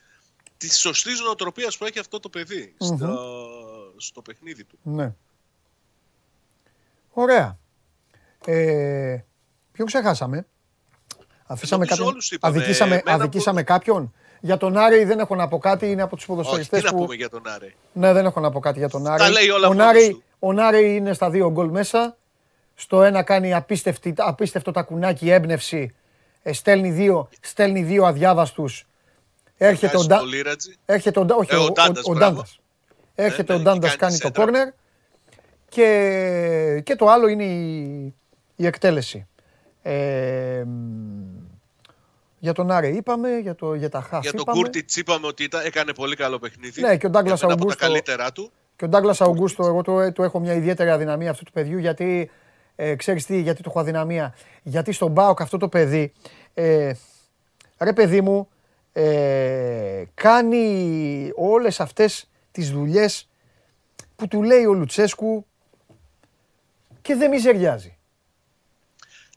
[0.62, 4.78] της σωστής νοοτροπίας που έχει αυτό το παιδι στο, στο παιχνίδι του.
[4.82, 5.14] Ναι.
[7.12, 7.58] Ωραία.
[8.46, 9.18] Ε,
[9.72, 10.46] ποιο ξεχάσαμε;
[11.46, 12.16] Αφήσαμε κάποιον.
[12.40, 16.82] Αδικήσαμε, αδικήσαμε κάποιον; Για τον Άρη δεν έχω να πω κάτι, είναι από τους ποδοσφαιριστές.
[16.82, 16.94] Τι που...
[16.94, 19.22] να πούμε για τον Άρη; Ναι, δεν έχω να πω κάτι για τον Άρη.
[19.22, 22.16] Τα λέει όλα ο, Άρη, ο Άρη είναι στα δύο γκολ μέσα.
[22.74, 23.54] Στο ένα κάνει
[24.16, 25.94] απίστευτο τακουνάκι έμπνευση.
[26.42, 28.86] Ε, στέλνει δύο, στέλνει δύο αδιάβαστους.
[29.56, 30.22] Έρχεται ο, Ντάντα.
[30.84, 32.44] Έρχεται ο, όχι, ε, ο, ο, ο,
[33.14, 34.68] Έρχεται ναι, ο Ντάντας, κάνει το κόρνερ.
[35.72, 38.14] Και, και το άλλο είναι η,
[38.56, 39.26] η εκτέλεση.
[39.82, 40.64] Ε,
[42.38, 45.64] για τον Άρε είπαμε, για, το, για τα χαφ Για τον Κούρτιτς είπαμε ότι ήταν,
[45.64, 46.80] έκανε πολύ καλό παιχνίδι.
[46.80, 47.66] Ναι, και ο Ντάγκλας Αουγκούστο.
[47.66, 48.50] Από τα καλύτερά του.
[48.76, 52.30] Και ο Ντάγκλας Αουγκούστο, εγώ του, το έχω μια ιδιαίτερη αδυναμία αυτού του παιδιού, γιατί
[52.76, 54.34] ε, ξέρεις τι, γιατί του έχω αδυναμία.
[54.62, 56.12] Γιατί στον ΠΑΟΚ αυτό το παιδί,
[56.54, 56.92] ε,
[57.78, 58.48] ρε παιδί μου,
[58.92, 63.28] ε, κάνει όλες αυτές τις δουλειές
[64.16, 65.46] που του λέει ο Λουτσέσκου
[67.02, 67.96] και δεν μιζεριάζει.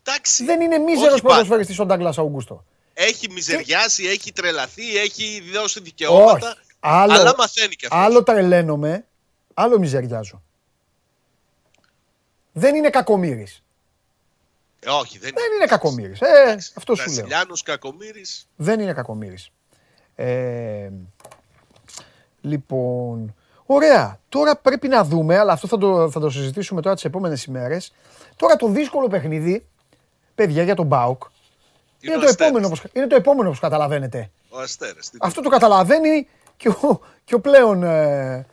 [0.04, 2.66] Εντάξει, δεν είναι μίζερος ποδοσφαιριστής ο Ντάγκλας Αουγκούστο.
[2.94, 4.10] Έχει μιζεριάσει, και...
[4.10, 6.58] έχει τρελαθεί, έχει δώσει δικαιώματα, Όχι.
[6.80, 8.02] Άλλο, αλλά μαθαίνει και αυτός.
[8.02, 9.06] Άλλο τρελαίνομαι,
[9.54, 10.44] άλλο μιζεριάζω.
[12.52, 13.64] Δεν είναι κακομύρης.
[14.80, 16.22] Ε, όχι, δεν, δεν είναι κακομύρης.
[16.22, 17.14] Ε, αυτό σου λέω.
[17.14, 18.48] Βραζιλιάνος κακομύρης.
[18.56, 19.50] Δεν είναι κακομύρης.
[20.16, 20.90] Ε,
[22.42, 23.36] λοιπόν,
[23.66, 24.20] ωραία.
[24.30, 27.94] Τώρα πρέπει να δούμε, αλλά αυτό θα το, θα το συζητήσουμε τώρα τις επόμενες ημέρες.
[28.36, 29.66] Τώρα το δύσκολο παιχνίδι,
[30.36, 31.24] παιδιά για τον Μπάουκ,
[32.00, 34.30] είναι, το επόμενο, όπως, είναι το επόμενο όπως καταλαβαίνετε.
[34.50, 35.12] Ο Αστέρας.
[35.20, 36.28] Αυτό το καταλαβαίνει
[36.58, 37.84] και ο, και ο πλέον...
[37.84, 38.46] Ε,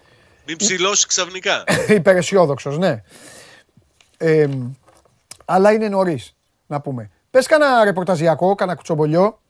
[0.47, 1.65] Μην ψηλώσεις ξαφνικά.
[1.89, 3.03] υπεραισιόδοξος, ναι.
[4.17, 4.49] Ε,
[5.45, 6.37] αλλά είναι νωρίς
[6.67, 7.11] να πούμε.
[7.31, 9.42] Πες κανένα ρεπορταζιακό, κανένα κουτσομπολιό.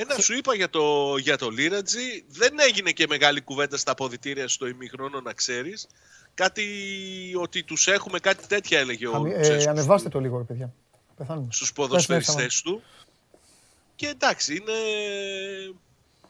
[0.00, 2.24] Ένα σου είπα για το, για το Λίρατζι.
[2.28, 5.86] Δεν έγινε και μεγάλη κουβέντα στα αποδητήρια στο ημιχρόνο, να ξέρεις.
[6.34, 6.64] Κάτι
[7.40, 10.74] ότι τους έχουμε, κάτι τέτοια έλεγε ο ε, Ανεβάστε το λίγο, παιδιά.
[11.16, 11.48] Πεθάνουμε.
[11.50, 12.82] Στους ποδοσφαιριστές του.
[13.94, 14.72] Και εντάξει, είναι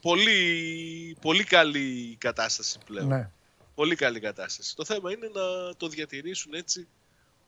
[0.01, 3.07] πολύ, πολύ καλή κατάσταση πλέον.
[3.07, 3.31] Ναι.
[3.75, 4.77] Πολύ καλή κατάσταση.
[4.77, 6.89] Το θέμα είναι να το διατηρήσουν έτσι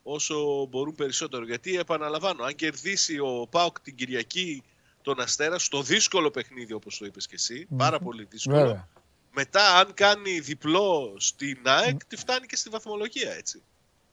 [0.03, 1.45] όσο μπορούν περισσότερο.
[1.45, 4.63] Γιατί επαναλαμβάνω, αν κερδίσει ο Πάοκ την Κυριακή
[5.03, 8.89] τον Αστέρα στο δύσκολο παιχνίδι όπως το είπες και εσύ, πάρα πολύ δύσκολο.
[9.33, 13.63] Μετά αν κάνει διπλό στην ΑΕΚ, τη φτάνει και στη βαθμολογία έτσι.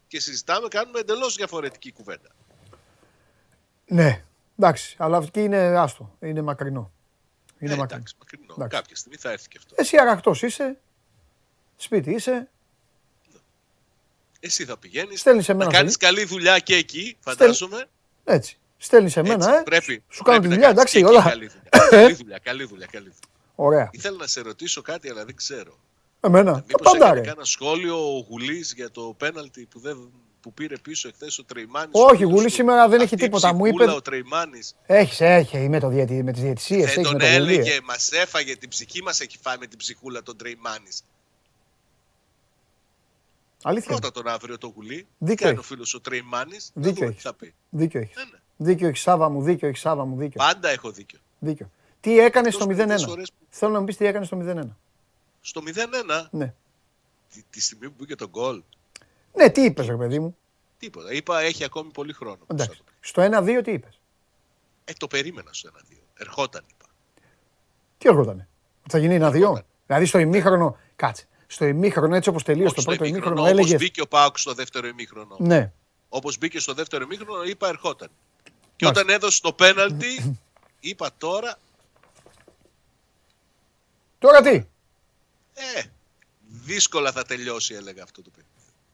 [0.08, 2.30] Και συζητάμε, κάνουμε εντελώς διαφορετική κουβέντα.
[3.86, 4.24] Ναι,
[4.60, 6.92] εντάξει, αλλά αυτή είναι άστο, είναι μακρινό.
[7.60, 8.02] Είναι ε, μακρινό.
[8.02, 8.54] Εντάξει, μακρινό.
[8.58, 8.78] Εντάξει.
[8.78, 9.76] Κάποια στιγμή θα έρθει και αυτό.
[9.78, 10.78] Εσύ αραχτός είσαι,
[11.78, 12.50] σπίτι είσαι,
[14.40, 15.26] εσύ θα πηγαίνεις.
[15.48, 17.86] Να κάνεις καλή δουλειά και εκεί, φαντάζομαι.
[18.24, 18.58] Έτσι.
[18.78, 19.64] Στέλνεις σε μένα, ε.
[19.64, 20.04] Πρέπει.
[20.10, 21.22] Σου κάνω τη δουλειά, εντάξει, όλα.
[21.22, 21.90] Καλή δουλειά.
[21.90, 23.20] καλή δουλειά, καλή δουλειά, καλή δουλειά.
[23.56, 23.90] Ωραία.
[23.92, 25.78] Ήθελα να σε ρωτήσω κάτι, αλλά δεν ξέρω.
[26.20, 26.64] Εμένα.
[26.68, 31.08] Μήπως πάντα, έκανε ένα σχόλιο ο Γουλής για το πέναλτι που, δεν, που πήρε πίσω
[31.08, 31.90] εχθές ο Τρεϊμάνης.
[31.92, 33.54] Όχι, ο Γουλής σήμερα δεν έχει τίποτα.
[33.54, 33.84] Μου είπε.
[33.84, 34.00] Ο
[34.86, 36.94] Έχεις, έχει, με, το διαιτή, με τις διαιτησίες.
[36.94, 41.04] Δεν τον έλεγε, μας έφαγε την ψυχή μας έχει φάει με την ψυχούλα τον Τρεϊμάνης.
[43.64, 43.90] Αλήθεια.
[43.90, 45.08] Πρώτα τον αύριο το γουλί.
[45.18, 46.72] Δίκιο κάνει ο φίλος ο Τρεϊμάνης.
[46.74, 47.32] Δίκιο έχεις.
[47.70, 48.16] Δίκιο έχεις.
[48.16, 48.37] Ναι, ναι.
[48.58, 50.44] Δίκιο έχεις, Σάβα μου, δίκιο έχεις, Σάβα μου, δίκιο.
[50.44, 51.20] Πάντα έχω δίκιο.
[51.40, 51.72] δίκιο.
[52.00, 52.88] Τι έκανε στο 0-1.
[53.50, 54.62] Θέλω να μου πεις τι έκανε στο 0-1.
[55.42, 56.28] Στο 0-1.
[56.32, 56.54] Ναι.
[57.34, 58.62] Τη, τη στιγμή που μπήκε το γκολ.
[59.34, 60.38] Ναι, τι είπες, ρε παιδί μου.
[60.78, 61.12] Τίποτα.
[61.14, 62.40] Είπα έχει ακόμη πολύ χρόνο.
[62.48, 62.80] Εντάξει.
[63.00, 64.00] Στο 1-2 τι είπες;
[64.86, 65.98] Ε, το περίμενα στο 1-2.
[66.14, 66.86] Ερχόταν, είπα.
[67.98, 68.48] Τι ερχότανε;
[68.90, 69.62] Θα γίνει 1-2.
[69.86, 70.78] Δηλαδή στο ημίχρονο.
[70.96, 73.68] Κάτσε στο ημίχρονο, έτσι όπως τελείωσε το πρώτο ημίχρονο, έλεγε.
[73.70, 75.36] Όπως μπήκε ο Πάουκ στο δεύτερο ημίχρονο.
[75.40, 75.72] Ναι.
[76.10, 78.10] Όπως μπήκε στο δεύτερο ημίχρονο, είπα ερχόταν.
[78.78, 80.40] Και όταν έδωσε το πέναλτι,
[80.80, 81.58] είπα τώρα.
[84.20, 84.56] Τώρα τι;
[85.54, 85.84] Ε,
[86.48, 88.48] δύσκολα θα τελειώσει, έλεγα αυτό το παιδί.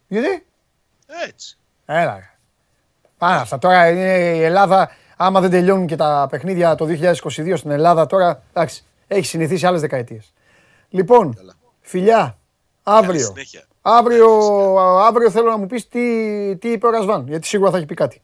[0.08, 0.46] Γιατί;
[1.28, 1.58] Έτσι.
[1.86, 2.38] Έλα.
[3.18, 3.58] Πάρα αυτά.
[3.58, 8.44] Τώρα είναι η Ελλάδα, άμα δεν τελειώνουν και τα παιχνίδια το 2022 στην Ελλάδα, τώρα
[8.54, 10.34] εντάξει, έχει συνηθίσει άλλες δεκαετίες.
[10.90, 12.38] Λοιπόν, φιλιά,
[12.84, 13.34] αύριο.
[13.82, 14.30] Αύριο,
[15.00, 17.94] αύριο θέλω να μου πεις τι, τι είπε ο Ρασβάν, γιατί σίγουρα θα έχει πει
[17.94, 18.22] κάτι.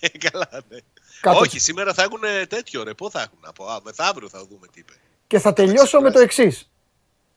[0.00, 0.78] Ε, καλά, ναι.
[1.22, 2.94] Όχι, σήμερα θα έχουν τέτοιο ρε.
[2.94, 4.92] Πού θα έχουν από μεθαύριο θα δούμε τι είπε.
[5.26, 6.70] Και θα τελειώσω με το εξής.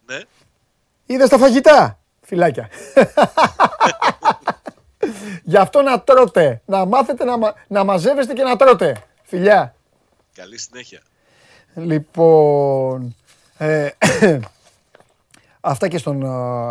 [0.05, 0.19] Ναι.
[1.05, 2.69] Είδες τα φαγητά, φυλάκια.
[5.43, 6.61] Γι' αυτό να τρώτε.
[6.65, 9.03] Να μάθετε να, να μαζεύεστε και να τρώτε.
[9.23, 9.75] Φιλιά.
[10.33, 11.01] Καλή συνέχεια.
[11.75, 13.15] Λοιπόν.
[13.57, 13.89] Ε,
[15.61, 16.25] αυτά, και στον,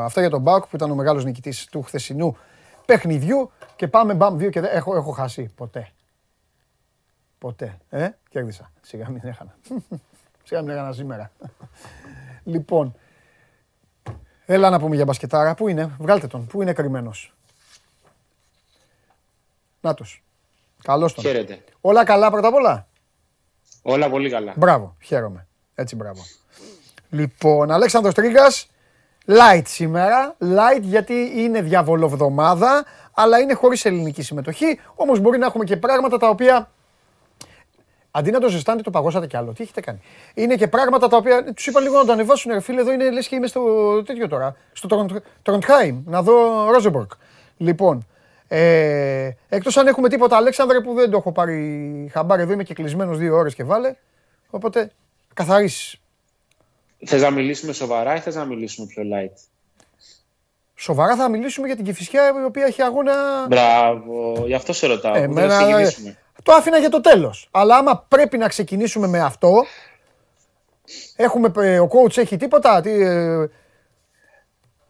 [0.04, 2.36] αυτά για τον Μπάουκ που ήταν ο μεγάλος νικητής του χθεσινού
[2.88, 3.50] παιχνιδιού.
[3.76, 5.88] Και πάμε μπαμ δύο και δεν έχω, έχω χάσει ποτέ.
[7.38, 7.78] Ποτέ.
[7.88, 8.72] Ε, κέρδισα.
[8.80, 9.56] Σιγά μην έχανα.
[10.44, 11.30] Σιγά μην έχανα σήμερα.
[12.52, 12.94] λοιπόν,
[14.46, 15.54] έλα να πούμε για μπασκετάρα.
[15.54, 16.46] Πού είναι, βγάλτε τον.
[16.46, 17.34] Πού είναι κρυμμένος;
[19.80, 20.22] Νάτος.
[20.82, 21.24] Καλώς τον.
[21.24, 21.64] Χαίρετε.
[21.80, 22.86] Όλα καλά πρώτα απ' όλα;
[23.82, 24.52] Όλα πολύ καλά.
[24.56, 25.46] Μπράβο, χαίρομαι.
[25.74, 26.22] Έτσι μπράβο.
[27.10, 28.68] Λοιπόν, Αλέξανδρος Τρίγκας,
[29.28, 30.36] light σήμερα.
[30.40, 34.80] Light γιατί είναι διαβολοβδομάδα, αλλά είναι χωρίς ελληνική συμμετοχή.
[34.94, 36.68] Όμως μπορεί να έχουμε και πράγματα τα οποία
[38.10, 39.52] Αντί να το ζεστάνετε, το παγώσατε κι άλλο.
[39.52, 40.00] Τι έχετε κάνει;
[40.34, 42.52] Είναι και πράγματα τα οποία τους είπα λίγο να το ανεβάσουν.
[42.52, 43.62] Ρε φίλε, εδώ είναι λες και είμαι στο
[44.02, 44.56] τέτοιο τώρα.
[44.72, 45.06] Στο
[45.42, 47.12] Τροντχάιμ, να δω Ρόζεμπορκ.
[47.56, 48.06] Λοιπόν,
[48.48, 52.74] ε, εκτός αν έχουμε τίποτα, Αλέξανδρε, που δεν το έχω πάρει χαμπάρι εδώ, είμαι και
[52.74, 53.94] κλεισμένος δύο ώρες και βάλε.
[54.50, 54.90] Οπότε
[55.34, 56.00] καθαρίσεις.
[57.06, 59.48] Θες να μιλήσουμε σοβαρά ή θες να μιλήσουμε πιο light;
[60.74, 63.46] Σοβαρά θα μιλήσουμε για την Κυφυσιά η οποία έχει αγώνα.
[63.48, 65.14] Μπράβο, γι' αυτό σε ρωτάω.
[65.14, 65.58] Εμένα,
[66.42, 67.48] το άφηνα για το τέλος.
[67.50, 69.64] Αλλά άμα πρέπει να ξεκινήσουμε με αυτό.
[71.16, 72.80] Έχουμε, ε, ο coach έχει τίποτα.
[72.80, 73.48] Τι, ε,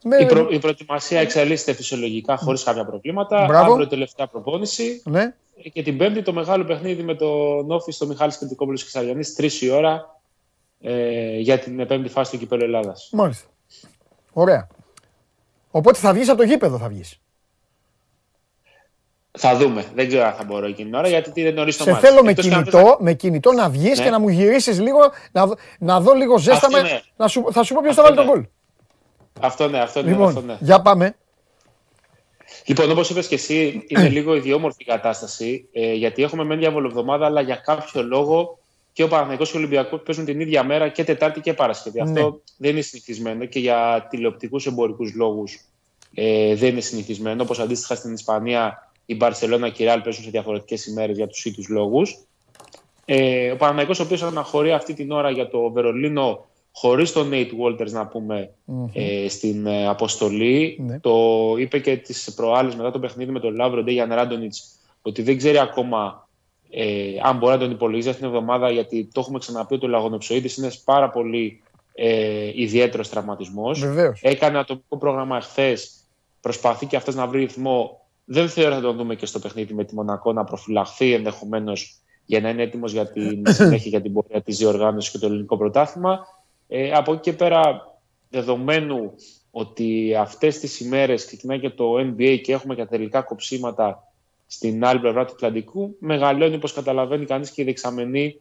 [0.03, 0.17] με...
[0.21, 3.45] η, προ, η προετοιμασία εξελίσσεται φυσιολογικά χωρίς κάποια προβλήματα.
[3.45, 3.73] Μπράβο.
[3.73, 5.03] Αύριο τελευταία προπόνηση.
[5.05, 5.35] Ναι.
[5.73, 9.51] Και την Πέμπτη το μεγάλο παιχνίδι με τον Όφη στο Μιχάλης Κεντρικόπουλο και Ξαριανή, 3
[9.61, 10.18] η ώρα
[10.81, 13.09] ε, για την πέμπτη φάση του κυπέλου Ελλάδας.
[13.13, 13.49] Μάλιστα.
[14.33, 14.69] Ωραία.
[15.71, 17.21] Οπότε θα βγεις από το γήπεδο, θα βγεις.
[19.31, 19.85] Θα δούμε.
[19.95, 22.33] Δεν ξέρω αν θα μπορώ εκείνη την ώρα γιατί δεν νωρίς το Σε θέλω με
[22.33, 24.05] κινητό, με κινητό να βγεις ναι.
[24.05, 24.99] και να μου γυρίσεις λίγο,
[25.33, 25.49] να,
[25.79, 26.71] να δω λίγο ζέστα.
[26.71, 27.01] Με, ναι.
[27.17, 28.45] να σου, θα σου πω ποιος θα βάλει τον κόλ.
[29.41, 30.11] Αυτό ναι, αυτό ναι.
[30.11, 30.57] Λοιπόν, αυτό ναι.
[30.61, 31.17] για πάμε.
[32.67, 35.69] Λοιπόν, όπως είπες και εσύ, είναι λίγο ιδιόμορφη η κατάσταση.
[35.73, 38.59] Ε, γιατί έχουμε μεν διαβολοβδομάδα, αλλά για κάποιο λόγο
[38.99, 42.01] και ο Παναγενικό και ο Ολυμπιακός παίζουν την ίδια μέρα και Τετάρτη και Παρασκευή.
[42.01, 42.37] Αυτό ναι.
[42.57, 45.61] δεν είναι συνηθισμένο και για τηλεοπτικούς εμπορικούς λόγους
[46.15, 47.43] ε, δεν είναι συνηθισμένο.
[47.43, 51.45] Όπως αντίστοιχα στην Ισπανία η Μπαρσελόνα και η Ρεάλ παίζουν σε διαφορετικές ημέρες για τους
[51.45, 52.19] ίδιους λόγους.
[53.05, 57.51] Ε, ο Παναγενικό, ο οποίος αναχωρεί αυτή την ώρα για το Βερολίνο, χωρίς τον Νέιτ
[57.63, 58.51] Walters να πουμε
[58.93, 60.79] ε, στην ε, αποστολή.
[60.81, 61.01] Ναι.
[61.01, 65.37] Το είπε και τις προάλλες μετά το παιχνίδι με τον Λαύρο Ντέγιαν Ράντονιτς ότι δεν
[65.37, 66.28] ξέρει ακόμα
[66.71, 69.89] ε, αν μπορεί να τον υπολογίζει αυτήν την εβδομάδα, γιατί το έχουμε ξαναπεί ότι ο
[69.89, 71.63] Λαγονοψοίδη είναι πάρα πολύ
[71.95, 73.83] ε, ιδιαίτερος τραυματισμός.
[74.21, 75.93] Έκανε ατομικό πρόγραμμα εχθές.
[76.41, 78.07] Προσπαθεί και αυτός να βρει ρυθμό.
[78.25, 82.41] Δεν θεωρώ να τον δούμε και στο παιχνίδι με τη Μονακό να προφυλαχθεί ενδεχομένως για
[82.41, 86.27] να είναι έτοιμος για την συνέχεια για την πορεία της διοργάνωσης και το ελληνικό πρωτάθλημα.
[86.69, 87.81] Ε, από εκεί και πέρα,
[88.31, 89.13] δεδομένου
[89.51, 94.08] ότι αυτές τις ημέρες ξεκινάει και το NBA και έχουμε και τα τελικά κοψίματα
[94.51, 98.41] στην άλλη πλευρά του Ατλαντικού, μεγαλώνει, όπως καταλαβαίνει κανείς, και η δεξαμενή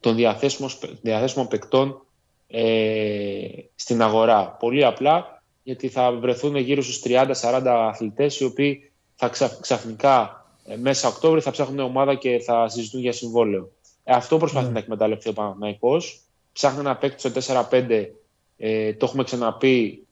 [0.00, 0.70] των διαθέσιμων,
[1.02, 2.06] διαθέσιμων παικτών
[2.46, 4.56] ε, στην αγορά.
[4.58, 9.30] Πολύ απλά, γιατί θα βρεθούν γύρω στους 30-40 αθλητές, οι οποίοι θα
[9.60, 13.70] ξαφνικά ε, μέσα Οκτώβρη θα ψάχνουν ομάδα και θα συζητούν για συμβόλαιο.
[14.04, 14.72] Ε, αυτό προσπαθεί mm.
[14.72, 16.20] να εκμεταλλευτεί ο Παναθηναϊκός.
[16.52, 18.06] Ψάχνει ένα παίκτη στο 4-5,
[18.56, 20.06] ε, το έχουμε ξαναπεί,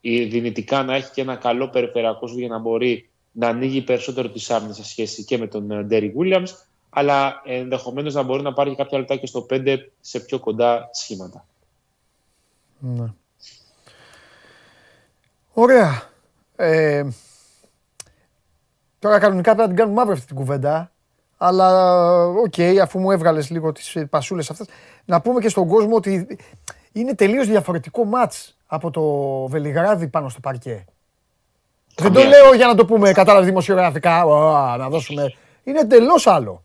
[0.00, 4.76] δυνητικά να έχει και ένα καλό περιφερειακό για να μπορεί να ανοίγει περισσότερο τις άμυνες
[4.76, 6.48] σε σχέση και με τον Ντέρι Williams,
[6.90, 11.46] αλλά ενδεχομένως να μπορεί να πάρει κάποια λεπτά και στο 5 σε πιο κοντά σχήματα.
[12.78, 13.12] Ναι.
[15.52, 16.02] Ωραία.
[16.56, 17.08] Ε,
[18.98, 20.92] τώρα κανονικά πρέπει να την κάνουμε μαύρη αυτή την κουβέντα.
[21.36, 24.66] Αλλά OK, okay, αφού μου έβγαλες λίγο τις πασούλες αυτές,
[25.04, 26.38] να πούμε και στον κόσμο ότι
[26.92, 29.02] είναι τελείως διαφορετικό ματς από το
[29.46, 30.84] Βελιγράδι πάνω στο παρκέ.
[31.96, 34.24] Δεν το λέω για να το πούμε κατάλαβες δημοσιογραφικά,
[34.78, 35.34] να δώσουμε.
[35.64, 36.62] Είναι εντελώς άλλο.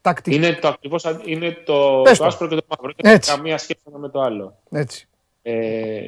[0.00, 0.36] Τακτική.
[0.36, 2.92] Είναι το ακριβώς είναι το, το άσπρο και το μαύρο.
[2.96, 4.56] Δεν έχει καμία σχέση με το άλλο.
[4.70, 5.08] Έτσι.
[5.42, 6.00] Ε,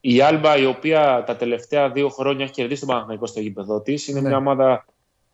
[0.00, 4.08] η Άλμπα, η οποία τα τελευταία δύο χρόνια έχει κερδίσει τον Παναθηναϊκό στο γήπεδο της,
[4.08, 4.28] είναι ναι.
[4.28, 4.84] μια ομάδα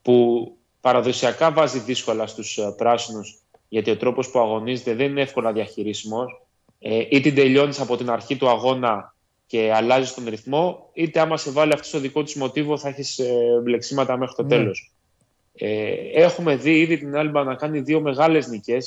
[0.02, 0.48] που
[0.80, 3.38] παραδοσιακά βάζει δύσκολα στους ε, πράσινους,
[3.68, 6.42] γιατί ο τρόπος που αγωνίζεται δεν είναι εύκολα διαχειρίσιμος.
[6.78, 9.14] Ε, ή την τελειώνεις από την αρχή του αγώνα
[9.48, 13.18] και αλλάζει τον ρυθμό, είτε άμα σε βάλει αυτό το δικό της μοτίβο θα έχεις
[13.18, 14.48] ε, μπλεξίματα μέχρι το ναι.
[14.48, 14.92] τέλος.
[15.54, 18.78] Ε, έχουμε δει ήδη την Άλμπα να κάνει δύο μεγάλες νικέ.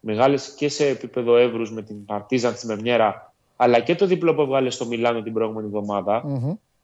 [0.00, 4.40] Μεγάλες και σε επίπεδο εύρους με την Παρτίζαν τη Μεμιέρα, αλλά και το διπλό που
[4.40, 5.70] έβγαλε στο Μιλάνο την προηγούμενη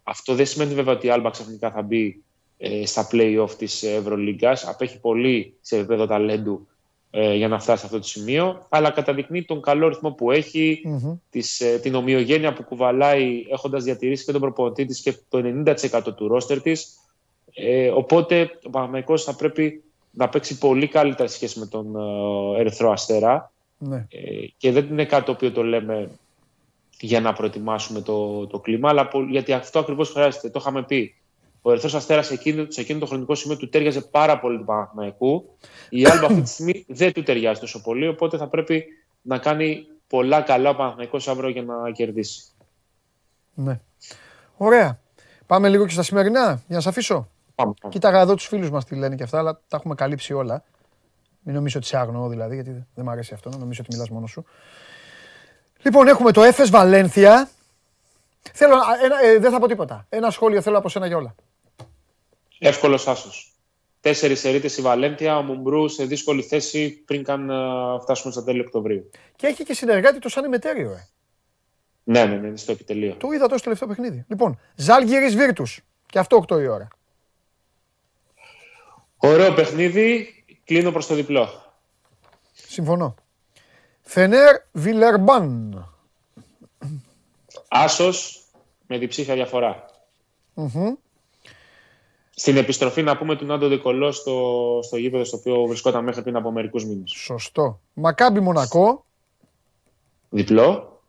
[0.02, 2.22] Αυτό δεν σημαίνει βέβαια ότι η Άλμπα ξαφνικά θα μπει
[2.58, 4.66] ε, στα play-off της Ευρωλίγκας.
[4.66, 6.66] Απέχει πολύ σε επίπεδο ταλέντου
[7.18, 10.82] ε, για να φτάσει σε αυτό το σημείο, αλλά καταδεικνύει τον καλό ρυθμό που εχει
[11.30, 16.14] της, ε, την ομοιογένεια που κουβαλάει έχοντας διατηρήσει και τον προπονητή της και το 90%
[16.14, 16.88] του ρόστερ της.
[17.54, 22.90] Ε, οπότε ο Παναμαϊκός θα πρέπει να παίξει πολύ καλύτερα σχέση με τον ε, Ερυθρό
[22.90, 23.96] Αστέρα ναι.
[23.96, 26.10] ε, και δεν είναι κάτι το οποίο το λέμε
[27.00, 30.48] για να προετοιμάσουμε το, το κλίμα, αλλά γιατί αυτό ακριβώς χρειάζεται.
[30.48, 31.14] Το είχαμε πει
[31.66, 34.64] ο Ερυθρός Αστέρας σε εκείνο, σε εκείνο το χρονικό σημείο του τέριαζε πάρα πολύ του
[34.64, 35.56] Παναθηναϊκού.
[35.88, 38.84] Η Άλμπα αυτή τη στιγμή δεν του ταιριάζει τόσο πολύ, οπότε θα πρέπει
[39.22, 42.42] να κάνει πολλά καλά ο Παναθηναϊκός αύριο για να κερδίσει.
[43.54, 43.80] Ναι.
[44.56, 45.00] Ωραία.
[45.46, 47.28] Πάμε λίγο και στα σημερινά, για να σας αφήσω.
[47.54, 47.92] Πάμε, πάμε.
[47.92, 50.64] Κοίταγα εδώ τους φίλους μας τι λένε και αυτά, αλλά τα έχουμε καλύψει όλα.
[51.40, 53.50] Μην νομίζω ότι σε άγνοω δηλαδή, γιατί δεν μου αρέσει αυτό.
[53.58, 54.44] Νομίζω ότι μιλάς μόνος σου.
[55.82, 57.48] Λοιπόν, έχουμε το Έφε Βαλένθια.
[58.52, 58.74] Θέλω,
[59.04, 60.06] ένα, ε, δεν θα πω τίποτα.
[60.08, 61.34] Ένα σχόλιο θέλω από σένα για όλα.
[62.58, 63.50] Εύκολος άσος.
[64.00, 67.50] Τέσσερις ερείτε η Βαλένθια, ο Μουμπρού σε δύσκολη θέση πριν καν
[68.00, 69.10] φτάσουμε στα τέλη Οκτωβρίου.
[69.36, 71.08] Και έχει και συνεργάτη το Σάνι Μετέριο, ε.
[72.04, 73.14] Ναι, ναι, ναι, στο επιτελείο.
[73.14, 74.24] Το είδα τόσο τελευταίο παιχνίδι.
[74.28, 75.80] Λοιπόν, Ζάλγκυρη Βίρτους.
[76.06, 76.88] Και αυτό 8 η ώρα.
[79.16, 80.30] Ωραίο παιχνίδι.
[80.64, 81.48] Κλείνω προς το διπλό.
[82.52, 83.14] Συμφωνώ.
[84.02, 85.84] Φενέρ Βιλερμπάν.
[87.68, 88.44] Άσος
[88.86, 89.84] με διψήφια διαφορά.
[92.38, 96.36] Στην επιστροφή να πούμε του Νάντο Δικολό στο, στο γήπεδο στο οποίο βρισκόταν μέχρι πριν
[96.36, 97.10] από μερικούς μήνες.
[97.10, 97.80] Σωστό.
[97.92, 99.04] Μακάμπι Μονακό.
[100.28, 101.00] Διπλό.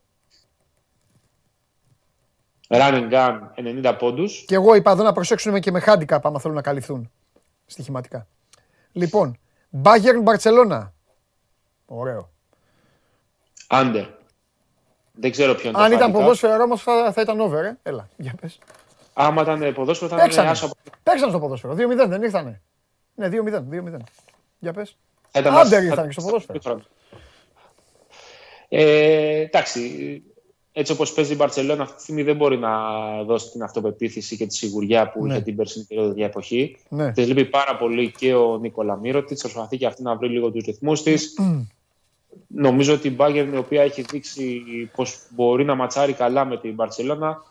[2.67, 4.43] Run and gun 90 πόντους.
[4.47, 7.11] Και εγώ είπα εδώ να προσέξουν και με handicap άμα θέλουν να καλυφθούν
[7.65, 8.27] στοιχηματικά.
[8.91, 9.37] Λοιπόν,
[9.83, 10.89] Bayern Barcelona.
[11.85, 12.29] Ωραίο.
[13.67, 14.05] Άντερ.
[15.11, 17.77] Δεν ξέρω ποιον Αν ήταν ποδόσφαιρο όμως θα, θα ήταν over, ε.
[17.83, 18.59] Έλα, για πες.
[19.19, 20.69] Άμα ήταν ποδόσφαιρο θα ήταν άσο.
[21.03, 21.73] Παίξαν στο ποδόσφαιρο.
[21.73, 21.77] 2-0
[22.07, 22.61] δεν ήρθανε.
[23.15, 23.33] Ναι, 2-0.
[23.71, 23.97] 2-0.
[24.59, 24.97] Για πες.
[25.31, 26.81] Άντερ ήρθαν και στο ποδόσφαιρο.
[28.69, 29.81] Ε, εντάξει,
[30.71, 32.71] έτσι όπως παίζει η Μπαρσελόνα αυτή τη στιγμή δεν μπορεί να
[33.23, 35.33] δώσει την αυτοπεποίθηση και τη σιγουριά που ναι.
[35.33, 36.77] είχε την περσινή περίοδο εποχή.
[36.89, 37.11] Ναι.
[37.11, 39.35] Τη λείπει πάρα πολύ και ο Νίκολα Μύρο τη.
[39.35, 41.33] Προσπαθεί και αυτή να βρει λίγο τους ρυθμούς της.
[42.47, 44.63] Νομίζω ότι η Bayern η οποία έχει δείξει
[44.95, 47.43] πως μπορεί να ματσάρει καλά με την Μπαρσελόνα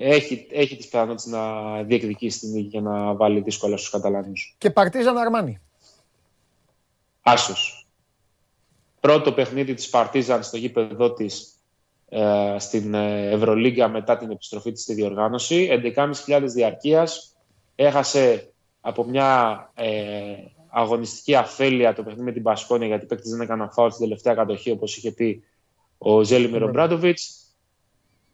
[0.00, 4.54] έχει, έχει τις πιθανότητες να διεκδικήσει την νίκη και να βάλει δύσκολα στους Καταλάνους.
[4.58, 5.60] Και Παρτίζαν Αρμάνι.
[7.22, 7.86] Άσος.
[9.00, 11.58] Πρώτο παιχνίδι της Παρτίζαν στο γήπεδο της
[12.08, 15.68] ε, στην ε, Ευρωλίγκα μετά την επιστροφή της στη διοργάνωση.
[16.26, 17.36] 11.500 διαρκείας.
[17.74, 20.34] Έχασε από μια ε,
[20.68, 24.34] αγωνιστική αφέλεια το παιχνίδι με την Πασκόνια γιατί οι παίκτες δεν έκαναν φάουλ στην τελευταία
[24.34, 25.44] κατοχή όπως είχε πει
[25.98, 27.47] ο Ζέλιμιρο Μπράντοβιτς.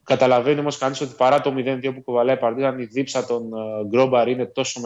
[0.04, 3.86] Καταλαβαίνει όμως κανείς ότι παρά το 0-2 που κουβαλάει η παρτίδα, η δίψα των uh,
[3.86, 4.80] Γκρόμπαρ είναι τόσο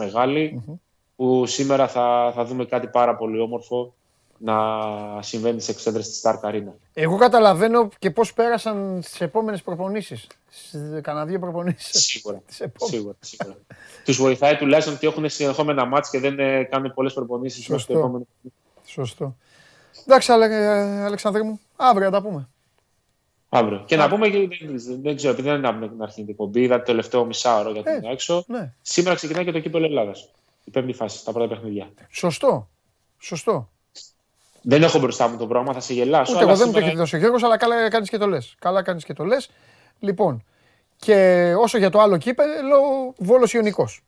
[1.15, 3.93] που σήμερα θα, θα δούμε κάτι πάρα πολύ όμορφο
[4.37, 4.55] να
[5.21, 6.71] συμβαίνει σε εξέδρες της Stark Arena.
[6.93, 10.27] Εγώ καταλαβαίνω και πώς πέρασαν τι επόμενες προπονήσεις.
[10.49, 12.05] Στις κανένα δύο προπονήσεις.
[12.05, 12.41] Σίγουρα.
[12.89, 13.57] σίγουρα, σίγουρα.
[14.05, 18.27] Τους βοηθάει τουλάχιστον ότι έχουν συνεχόμενα μάτια και δεν ε, κάνουν πολλές προπονήσεις στο επόμενο.
[18.85, 19.35] Σωστό.
[20.05, 22.47] Εντάξει, Αλεξανδρή μου, αύριο τα πούμε.
[23.49, 23.83] Αύριο.
[23.85, 24.27] Και να πούμε,
[25.01, 28.03] δεν ξέρω, επειδή δεν είναι την αρχή την εκπομπή, είδα το τελευταίο μισάωρο για την
[28.03, 28.43] ε, έξω.
[28.47, 28.73] Ναι.
[28.81, 30.29] Σήμερα ξεκινάει και το κύπελο Ελλάδας.
[30.63, 31.89] Η πέμπτη φάση, τα πρώτα παιχνίδια.
[32.09, 32.69] Σωστό.
[33.19, 33.69] Σωστό.
[34.61, 36.33] Δεν έχω μπροστά μου το πρόγραμμα, θα σε γελάσω.
[36.33, 38.55] Ούτε εγώ δεν μου το έχει δώσει ο Γιώργος, αλλά καλά κάνεις και το λες.
[38.59, 39.49] Καλά κάνεις και το λες.
[39.99, 40.43] Λοιπόν,
[40.95, 44.03] και όσο για το άλλο κύπελο, Βόλος Ιωνικός.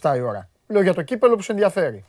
[0.00, 0.48] 7 η ώρα.
[0.66, 2.04] Λέω για το κύπελο που σε ενδιαφέρει.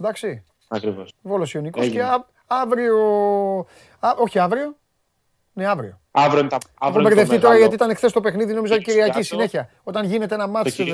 [0.00, 0.44] Εντάξει.
[0.68, 1.14] Ακριβώς.
[1.22, 2.02] Βόλος Ιωνικός και
[2.46, 2.96] αύριο.
[4.00, 4.76] Α, όχι αύριο.
[5.58, 6.00] Ναι, αύριο.
[6.10, 9.70] Αύριο είναι τα Έχω μπερδευτεί τώρα γιατί ήταν χθες το παιχνίδι, νόμιζα Κυριακή συνέχεια.
[9.82, 10.84] Όταν γίνεται ένα μάτσο.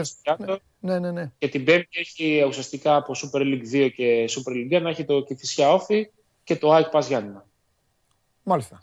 [0.81, 1.33] Ναι, ναι, ναι.
[1.39, 5.05] Και την Πέμπτη έχει ουσιαστικά από Super League 2 και Super League 1 να έχει
[5.05, 6.11] το Κυφυσιά Όφη
[6.45, 7.47] και το ΑΕΚ Πας Γιάννηνα.
[8.43, 8.83] Μάλιστα.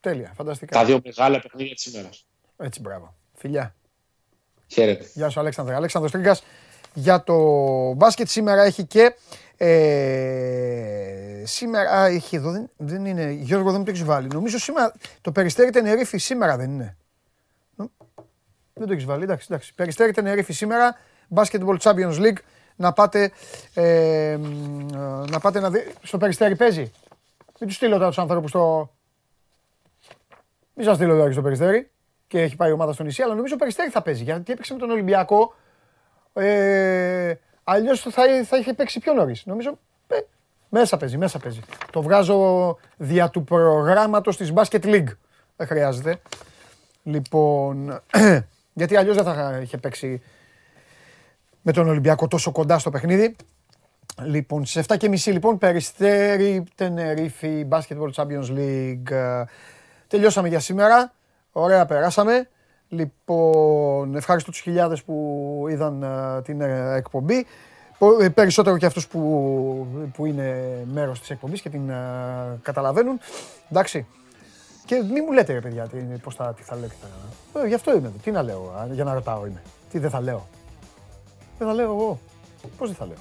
[0.00, 0.78] Τέλεια, φανταστικά.
[0.78, 2.26] Τα δύο μεγάλα παιχνίδια της ημέρας.
[2.56, 3.14] Έτσι, μπράβο.
[3.34, 3.74] Φιλιά.
[4.66, 5.10] Χαίρετε.
[5.14, 5.76] Γεια σου, Αλέξανδρο.
[5.76, 6.42] Αλέξανδρος Τρίγκας
[6.94, 7.36] για το
[7.92, 9.14] μπάσκετ σήμερα έχει και
[9.56, 14.28] ε, σήμερα, α, έχει εδώ, δεν, δεν είναι, Γιώργο δεν μου το έχεις βάλει.
[14.32, 16.96] Νομίζω σήμερα, το Περιστέρι Τενερίφη σήμερα δεν είναι.
[18.74, 19.74] Δεν το έχεις βάλει, εντάξει, εντάξει.
[19.74, 20.96] Περιστέρι Τενερίφη σήμερα,
[21.34, 22.38] Basketball Champions League,
[22.76, 23.30] να πάτε,
[23.74, 24.38] ε,
[25.30, 26.92] να πάτε να δει, στο Περιστέρι παίζει.
[27.58, 28.94] Μην τους στείλω τώρα τους ανθρώπους στο...
[30.74, 31.90] Μην σας στείλω τώρα στο Περιστέρι
[32.26, 34.72] και έχει πάει η ομάδα στο νησί, αλλά νομίζω ο Περιστέρι θα παίζει, γιατί έπαιξε
[34.72, 35.54] με τον Ολυμπιακό.
[36.32, 37.34] Ε,
[37.72, 39.46] Αλλιώς θα, θα είχε παίξει πιο νωρίς.
[39.46, 39.78] Νομίζω.
[40.08, 40.16] Ε,
[40.68, 41.60] μέσα παίζει, μέσα παίζει.
[41.90, 45.08] Το βγάζω δια του προγράμματος της Basket League.
[45.56, 46.20] Δεν χρειάζεται.
[47.02, 48.00] Λοιπόν,
[48.80, 50.22] γιατί αλλιώς δεν θα είχε παίξει
[51.62, 53.36] με τον Ολυμπιακό τόσο κοντά στο παιχνίδι.
[54.22, 59.42] Λοιπόν, στις 7.30 λοιπόν, Περιστέρι, Τενερίφη, Basketball Champions League.
[60.06, 61.12] Τελειώσαμε για σήμερα.
[61.52, 62.48] Ωραία, περάσαμε.
[62.92, 66.04] Λοιπόν, ευχαριστώ τους χιλιάδες που είδαν
[66.44, 67.46] την ε, εκπομπή.
[68.20, 71.92] Ε, περισσότερο και αυτούς που, που είναι μέρος της εκπομπής και την
[72.62, 73.18] καταλαβαίνουν.
[73.70, 74.06] Εντάξει.
[74.84, 76.88] Και μην μου λέτε ρε παιδιά τι, πώς θα, τι θα λέω.
[77.64, 78.12] Ε, γι' αυτό είμαι.
[78.22, 79.62] Τι να λέω, για να ρωτάω είμαι.
[79.90, 80.48] Τι δεν θα λέω.
[81.58, 82.18] Δεν θα λέω εγώ.
[82.78, 83.18] Πώς δεν θα λέω.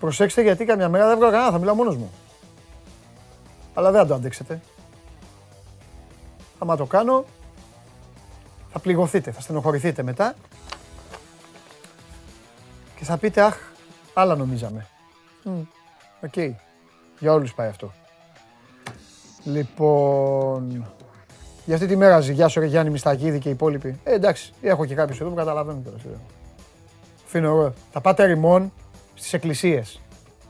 [0.00, 2.10] Προσέξτε γιατί καμιά μέρα δεν βγάλω κανένα, θα μιλάω μόνος μου.
[3.74, 4.60] Αλλά δεν θα το αντέξετε.
[6.58, 7.24] Άμα το κάνω,
[8.72, 10.34] θα πληγωθείτε, θα στενοχωρηθείτε μετά
[12.96, 13.56] και θα πείτε αχ,
[14.14, 14.86] άλλα νομίζαμε.
[15.44, 16.32] OK.
[16.36, 16.50] Okay.
[17.18, 17.92] Για όλους πάει αυτό.
[19.44, 20.86] Λοιπόν,
[21.64, 24.00] για αυτή τη μέρα ζυγιά σου Γιάννη Μιστακίδη και οι υπόλοιποι.
[24.04, 25.96] Ε, εντάξει, έχω και κάποιους εδώ που καταλαβαίνουν τώρα.
[27.26, 27.72] Αφήνω εγώ.
[27.92, 28.72] Θα πάτε ρημών
[29.14, 30.00] στις εκκλησίες.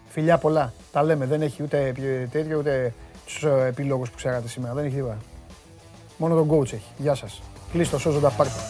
[0.09, 0.73] Φιλιά πολλά.
[0.93, 1.27] Τα λέμε.
[1.27, 1.93] Δεν έχει ούτε
[2.31, 2.93] τέτοιο ούτε
[3.25, 4.75] τους ε, επιλόγους που ξέρατε σήμερα.
[4.75, 5.17] Δεν έχει τίποτα.
[6.17, 6.93] Μόνο τον coach έχει.
[6.99, 7.41] Γεια σας.
[7.73, 8.61] Κλείστο, σώζοντα πάρτε.